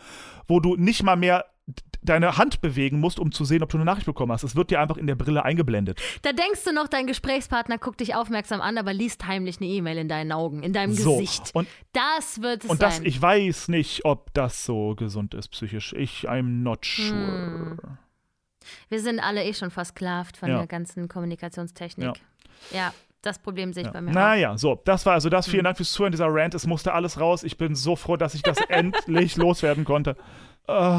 wo 0.47 0.61
du 0.61 0.77
nicht 0.77 1.03
mal 1.03 1.17
mehr 1.17 1.45
deine 2.01 2.39
Hand 2.39 2.61
bewegen 2.63 2.99
musst, 3.01 3.19
um 3.19 3.31
zu 3.33 3.45
sehen, 3.45 3.63
ob 3.63 3.69
du 3.71 3.77
eine 3.77 3.85
Nachricht 3.85 4.07
bekommen 4.07 4.33
hast. 4.33 4.43
Es 4.43 4.57
wird 4.57 4.71
dir 4.71 4.81
einfach 4.81 4.97
in 4.97 5.07
der 5.07 5.17
Brille 5.17 5.45
eingeblendet. 5.45 6.01
Da 6.23 6.33
denkst 6.33 6.65
du 6.65 6.73
noch, 6.73 6.89
dein 6.89 7.07
Gesprächspartner 7.07 7.77
guckt 7.77 8.01
dich 8.01 8.15
aufmerksam 8.15 8.61
an, 8.63 8.79
aber 8.79 8.95
liest 8.95 9.27
heimlich 9.27 9.59
eine 9.61 9.67
E-Mail 9.69 9.99
in 9.99 10.09
deinen 10.09 10.33
Augen, 10.33 10.63
in 10.63 10.73
deinem 10.73 10.95
So. 10.95 11.19
Gesicht. 11.19 11.51
Und 11.55 11.69
Das 11.93 12.41
wird 12.41 12.65
es 12.65 12.71
Und 12.71 12.81
das, 12.81 12.97
sein. 12.97 13.07
ich 13.07 13.21
weiß 13.21 13.69
nicht, 13.69 14.05
ob 14.07 14.33
das 14.33 14.65
so 14.65 14.95
gesund 14.95 15.35
ist 15.35 15.49
psychisch. 15.49 15.93
Ich, 15.93 16.29
I'm 16.29 16.63
not 16.63 16.87
sure. 16.87 17.77
Wir 18.89 19.01
sind 19.01 19.21
alle 19.21 19.45
eh 19.45 19.53
schon 19.55 19.71
versklavt 19.71 20.37
von 20.37 20.49
Ja. 20.51 20.59
der 20.59 20.67
ganzen 20.67 21.09
Kommunikationstechnik. 21.09 22.15
Ja, 22.73 22.93
das 23.23 23.39
Problem 23.39 23.73
sehe 23.73 23.83
ich 23.83 23.87
Ja. 23.89 23.93
bei 23.93 24.01
mir 24.01 24.11
auch. 24.11 24.15
Naja, 24.15 24.57
so, 24.59 24.81
das 24.85 25.05
war 25.07 25.15
also 25.15 25.29
das. 25.29 25.49
Vielen 25.49 25.65
Dank 25.65 25.77
fürs 25.77 25.93
Zuhören, 25.93 26.13
dieser 26.13 26.27
Rant. 26.29 26.55
Es 26.55 26.67
musste 26.67 26.93
alles 26.95 27.19
raus. 27.21 27.43
Ich 27.43 27.57
bin 27.59 27.75
so 27.75 27.97
froh, 27.97 28.17
dass 28.17 28.35
ich 28.35 28.43
das 28.43 28.59
endlich 28.69 29.37
loswerden 29.37 29.85
konnte. 29.85 30.17
Äh, 30.69 30.99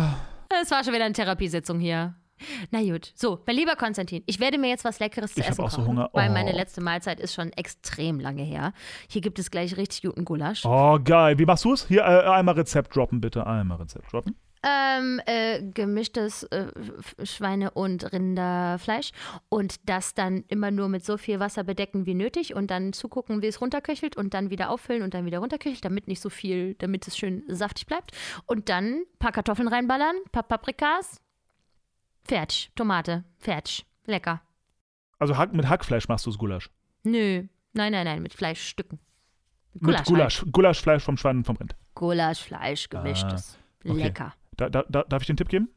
Es 0.62 0.72
war 0.72 0.84
schon 0.84 0.94
wieder 0.94 1.06
eine 1.06 1.14
Therapiesitzung 1.14 1.80
hier. 1.80 2.16
Na 2.72 2.82
gut. 2.82 3.12
So, 3.16 3.40
mein 3.46 3.58
lieber 3.58 3.76
Konstantin, 3.76 4.24
ich 4.26 4.40
werde 4.40 4.58
mir 4.58 4.70
jetzt 4.70 4.86
was 4.86 5.00
Leckeres 5.00 5.34
zu 5.34 5.42
Ich 5.42 5.48
essen 5.50 5.62
auch 5.62 5.70
so 5.70 5.78
kochen, 5.82 5.90
Hunger. 5.98 6.10
weil 6.14 6.30
Oh. 6.30 6.34
meine 6.34 6.54
letzte 6.54 6.80
Mahlzeit 6.82 7.20
ist 7.20 7.34
schon 7.34 7.52
extrem 7.54 8.20
lange 8.22 8.44
her. 8.44 8.72
Hier 9.10 9.20
gibt 9.22 9.40
es 9.40 9.52
gleich 9.52 9.76
richtig 9.76 10.04
guten 10.04 10.24
Gulasch. 10.24 10.64
oh, 10.66 10.98
geil. 11.04 11.38
Wie 11.38 11.46
machst 11.46 11.66
du 11.66 11.74
es? 11.74 11.88
Hier, 11.88 12.02
äh, 12.02 12.30
einmal 12.30 12.56
Rezept 12.56 12.96
droppen, 12.96 13.20
bitte. 13.20 13.46
Einmal 13.46 13.80
Rezept 13.80 14.12
droppen. 14.14 14.36
Ähm, 14.62 15.22
äh, 15.26 15.64
gemischtes 15.64 16.44
äh, 16.44 16.68
Schweine- 17.24 17.72
und 17.72 18.12
Rinderfleisch 18.12 19.12
und 19.48 19.88
das 19.88 20.14
dann 20.14 20.44
immer 20.50 20.70
nur 20.70 20.90
mit 20.90 21.06
so 21.06 21.16
viel 21.16 21.40
Wasser 21.40 21.64
bedecken 21.64 22.06
wie 22.06 22.14
nötig 22.14 22.56
und 22.56 22.70
dann 22.70 22.92
zugucken, 22.92 23.42
wie 23.42 23.48
es 23.48 23.62
runterköchelt 23.62 24.18
und 24.18 24.34
dann 24.34 24.50
wieder 24.50 24.70
auffüllen 24.70 25.02
und 25.02 25.14
dann 25.14 25.26
wieder 25.26 25.40
runterköchelt, 25.40 25.86
damit 25.86 26.08
nicht 26.10 26.20
so 26.20 26.30
viel, 26.30 26.74
damit 26.76 27.08
es 27.08 27.18
schön 27.18 27.44
saftig 27.48 27.86
bleibt. 27.86 28.12
Und 28.48 28.68
dann 28.68 28.96
ein 28.96 29.20
paar 29.20 29.32
Kartoffeln 29.32 29.70
reinballern, 29.70 30.16
ein 30.26 30.32
paar 30.32 30.44
Paprikas. 30.44 31.22
Fertig. 32.26 32.70
Tomate. 32.76 33.24
Fertig. 33.38 33.86
Lecker. 34.06 34.42
Also 35.20 35.38
Hack, 35.38 35.54
mit 35.54 35.70
Hackfleisch 35.70 36.08
machst 36.10 36.26
du 36.26 36.32
das 36.32 36.38
Gulasch. 36.38 36.70
Nö. 37.04 37.44
Nein, 37.74 37.92
nein, 37.92 38.06
nein, 38.06 38.22
mit 38.22 38.34
Fleischstücken. 38.34 39.00
Mit 39.74 39.84
Gulasch. 39.84 39.98
halt. 40.00 40.08
Gulasch. 40.08 40.46
Gulaschfleisch 40.52 41.04
vom 41.04 41.18
Schwein 41.18 41.38
und 41.38 41.46
vom 41.46 41.56
Rind. 41.56 41.76
Gulaschfleisch, 41.96 42.90
gemischtes. 42.90 43.58
Ah, 43.86 43.92
okay. 43.92 44.04
Lecker. 44.04 44.34
Da, 44.60 44.70
da, 44.70 44.84
da, 44.90 45.04
darf 45.04 45.22
ich 45.22 45.28
den 45.28 45.38
Tipp 45.38 45.48
geben? 45.48 45.70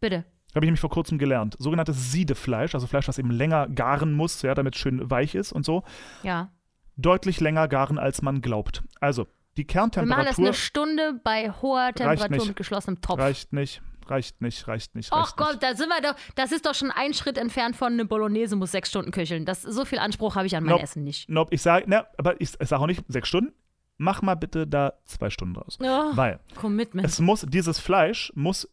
Bitte. 0.00 0.24
Habe 0.54 0.66
ich 0.66 0.68
nämlich 0.68 0.80
vor 0.80 0.90
kurzem 0.90 1.18
gelernt. 1.18 1.56
Sogenanntes 1.58 2.12
Siedefleisch, 2.12 2.74
also 2.74 2.86
Fleisch, 2.86 3.08
was 3.08 3.18
eben 3.18 3.30
länger 3.30 3.68
garen 3.68 4.12
muss, 4.12 4.42
ja, 4.42 4.54
damit 4.54 4.74
es 4.74 4.80
schön 4.80 5.10
weich 5.10 5.34
ist 5.34 5.52
und 5.52 5.64
so. 5.64 5.82
Ja. 6.22 6.52
Deutlich 6.96 7.40
länger 7.40 7.68
garen, 7.68 7.98
als 7.98 8.20
man 8.20 8.42
glaubt. 8.42 8.82
Also, 9.00 9.26
die 9.56 9.66
Wir 9.66 9.74
machen 9.74 9.90
das 9.92 10.02
Kerntemperatur 10.02 10.44
eine 10.44 10.54
Stunde 10.54 11.20
bei 11.24 11.50
hoher 11.50 11.92
Temperatur 11.94 12.46
mit 12.46 12.56
geschlossenem 12.56 13.00
Topf. 13.00 13.18
reicht 13.18 13.54
nicht, 13.54 13.80
reicht 14.06 14.42
nicht, 14.42 14.68
reicht 14.68 14.94
nicht. 14.94 15.10
Ach 15.10 15.24
reicht 15.24 15.36
Gott, 15.38 15.52
nicht. 15.52 15.62
da 15.62 15.74
sind 15.74 15.88
wir 15.88 16.02
doch. 16.02 16.14
Das 16.34 16.52
ist 16.52 16.66
doch 16.66 16.74
schon 16.74 16.90
ein 16.90 17.14
Schritt 17.14 17.38
entfernt 17.38 17.74
von 17.74 17.94
eine 17.94 18.04
Bolognese 18.04 18.56
muss 18.56 18.72
sechs 18.72 18.90
Stunden 18.90 19.10
köcheln. 19.10 19.46
Das, 19.46 19.62
so 19.62 19.86
viel 19.86 19.98
Anspruch 19.98 20.36
habe 20.36 20.46
ich 20.46 20.54
an 20.54 20.64
mein 20.64 20.72
Nope. 20.72 20.82
Essen 20.82 21.02
nicht. 21.02 21.30
Nope, 21.30 21.54
ich 21.54 21.62
sage, 21.62 21.88
ne, 21.88 22.06
aber 22.18 22.38
ich, 22.42 22.60
ich 22.60 22.68
sage 22.68 22.82
auch 22.82 22.86
nicht 22.86 23.02
sechs 23.08 23.28
Stunden. 23.28 23.54
Mach 24.02 24.20
mal 24.20 24.34
bitte 24.34 24.66
da 24.66 24.94
zwei 25.04 25.30
Stunden 25.30 25.54
draus. 25.54 25.78
Oh, 25.80 25.84
Weil 26.16 26.40
Commitment. 26.56 27.06
es 27.06 27.20
muss, 27.20 27.46
dieses 27.48 27.78
Fleisch 27.78 28.32
muss 28.34 28.68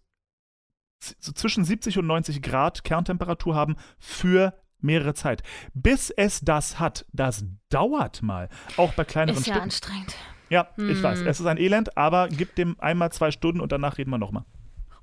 so 1.20 1.32
zwischen 1.32 1.64
70 1.64 2.00
und 2.00 2.08
90 2.08 2.42
Grad 2.42 2.84
Kerntemperatur 2.84 3.54
haben 3.56 3.76
für 4.00 4.54
mehrere 4.80 5.14
Zeit. 5.14 5.44
Bis 5.76 6.10
es 6.10 6.40
das 6.42 6.80
hat, 6.80 7.06
das 7.14 7.46
dauert 7.70 8.24
mal. 8.24 8.50
Auch 8.78 8.94
bei 8.94 9.04
kleineren 9.06 9.38
ist 9.40 9.46
ja 9.46 9.54
Stücken. 9.54 9.64
anstrengend. 9.66 10.16
Ja, 10.50 10.70
ich 10.78 10.84
Hm. 10.84 11.04
weiß. 11.04 11.20
Es 11.22 11.40
ist 11.40 11.46
ein 11.46 11.58
Elend, 11.58 11.96
aber 11.96 12.28
gib 12.28 12.56
dem 12.56 12.80
einmal 12.80 13.12
zwei 13.12 13.30
Stunden 13.30 13.62
und 13.62 13.72
danach 13.72 14.00
reden 14.00 14.10
wir 14.10 14.18
nochmal. 14.18 14.46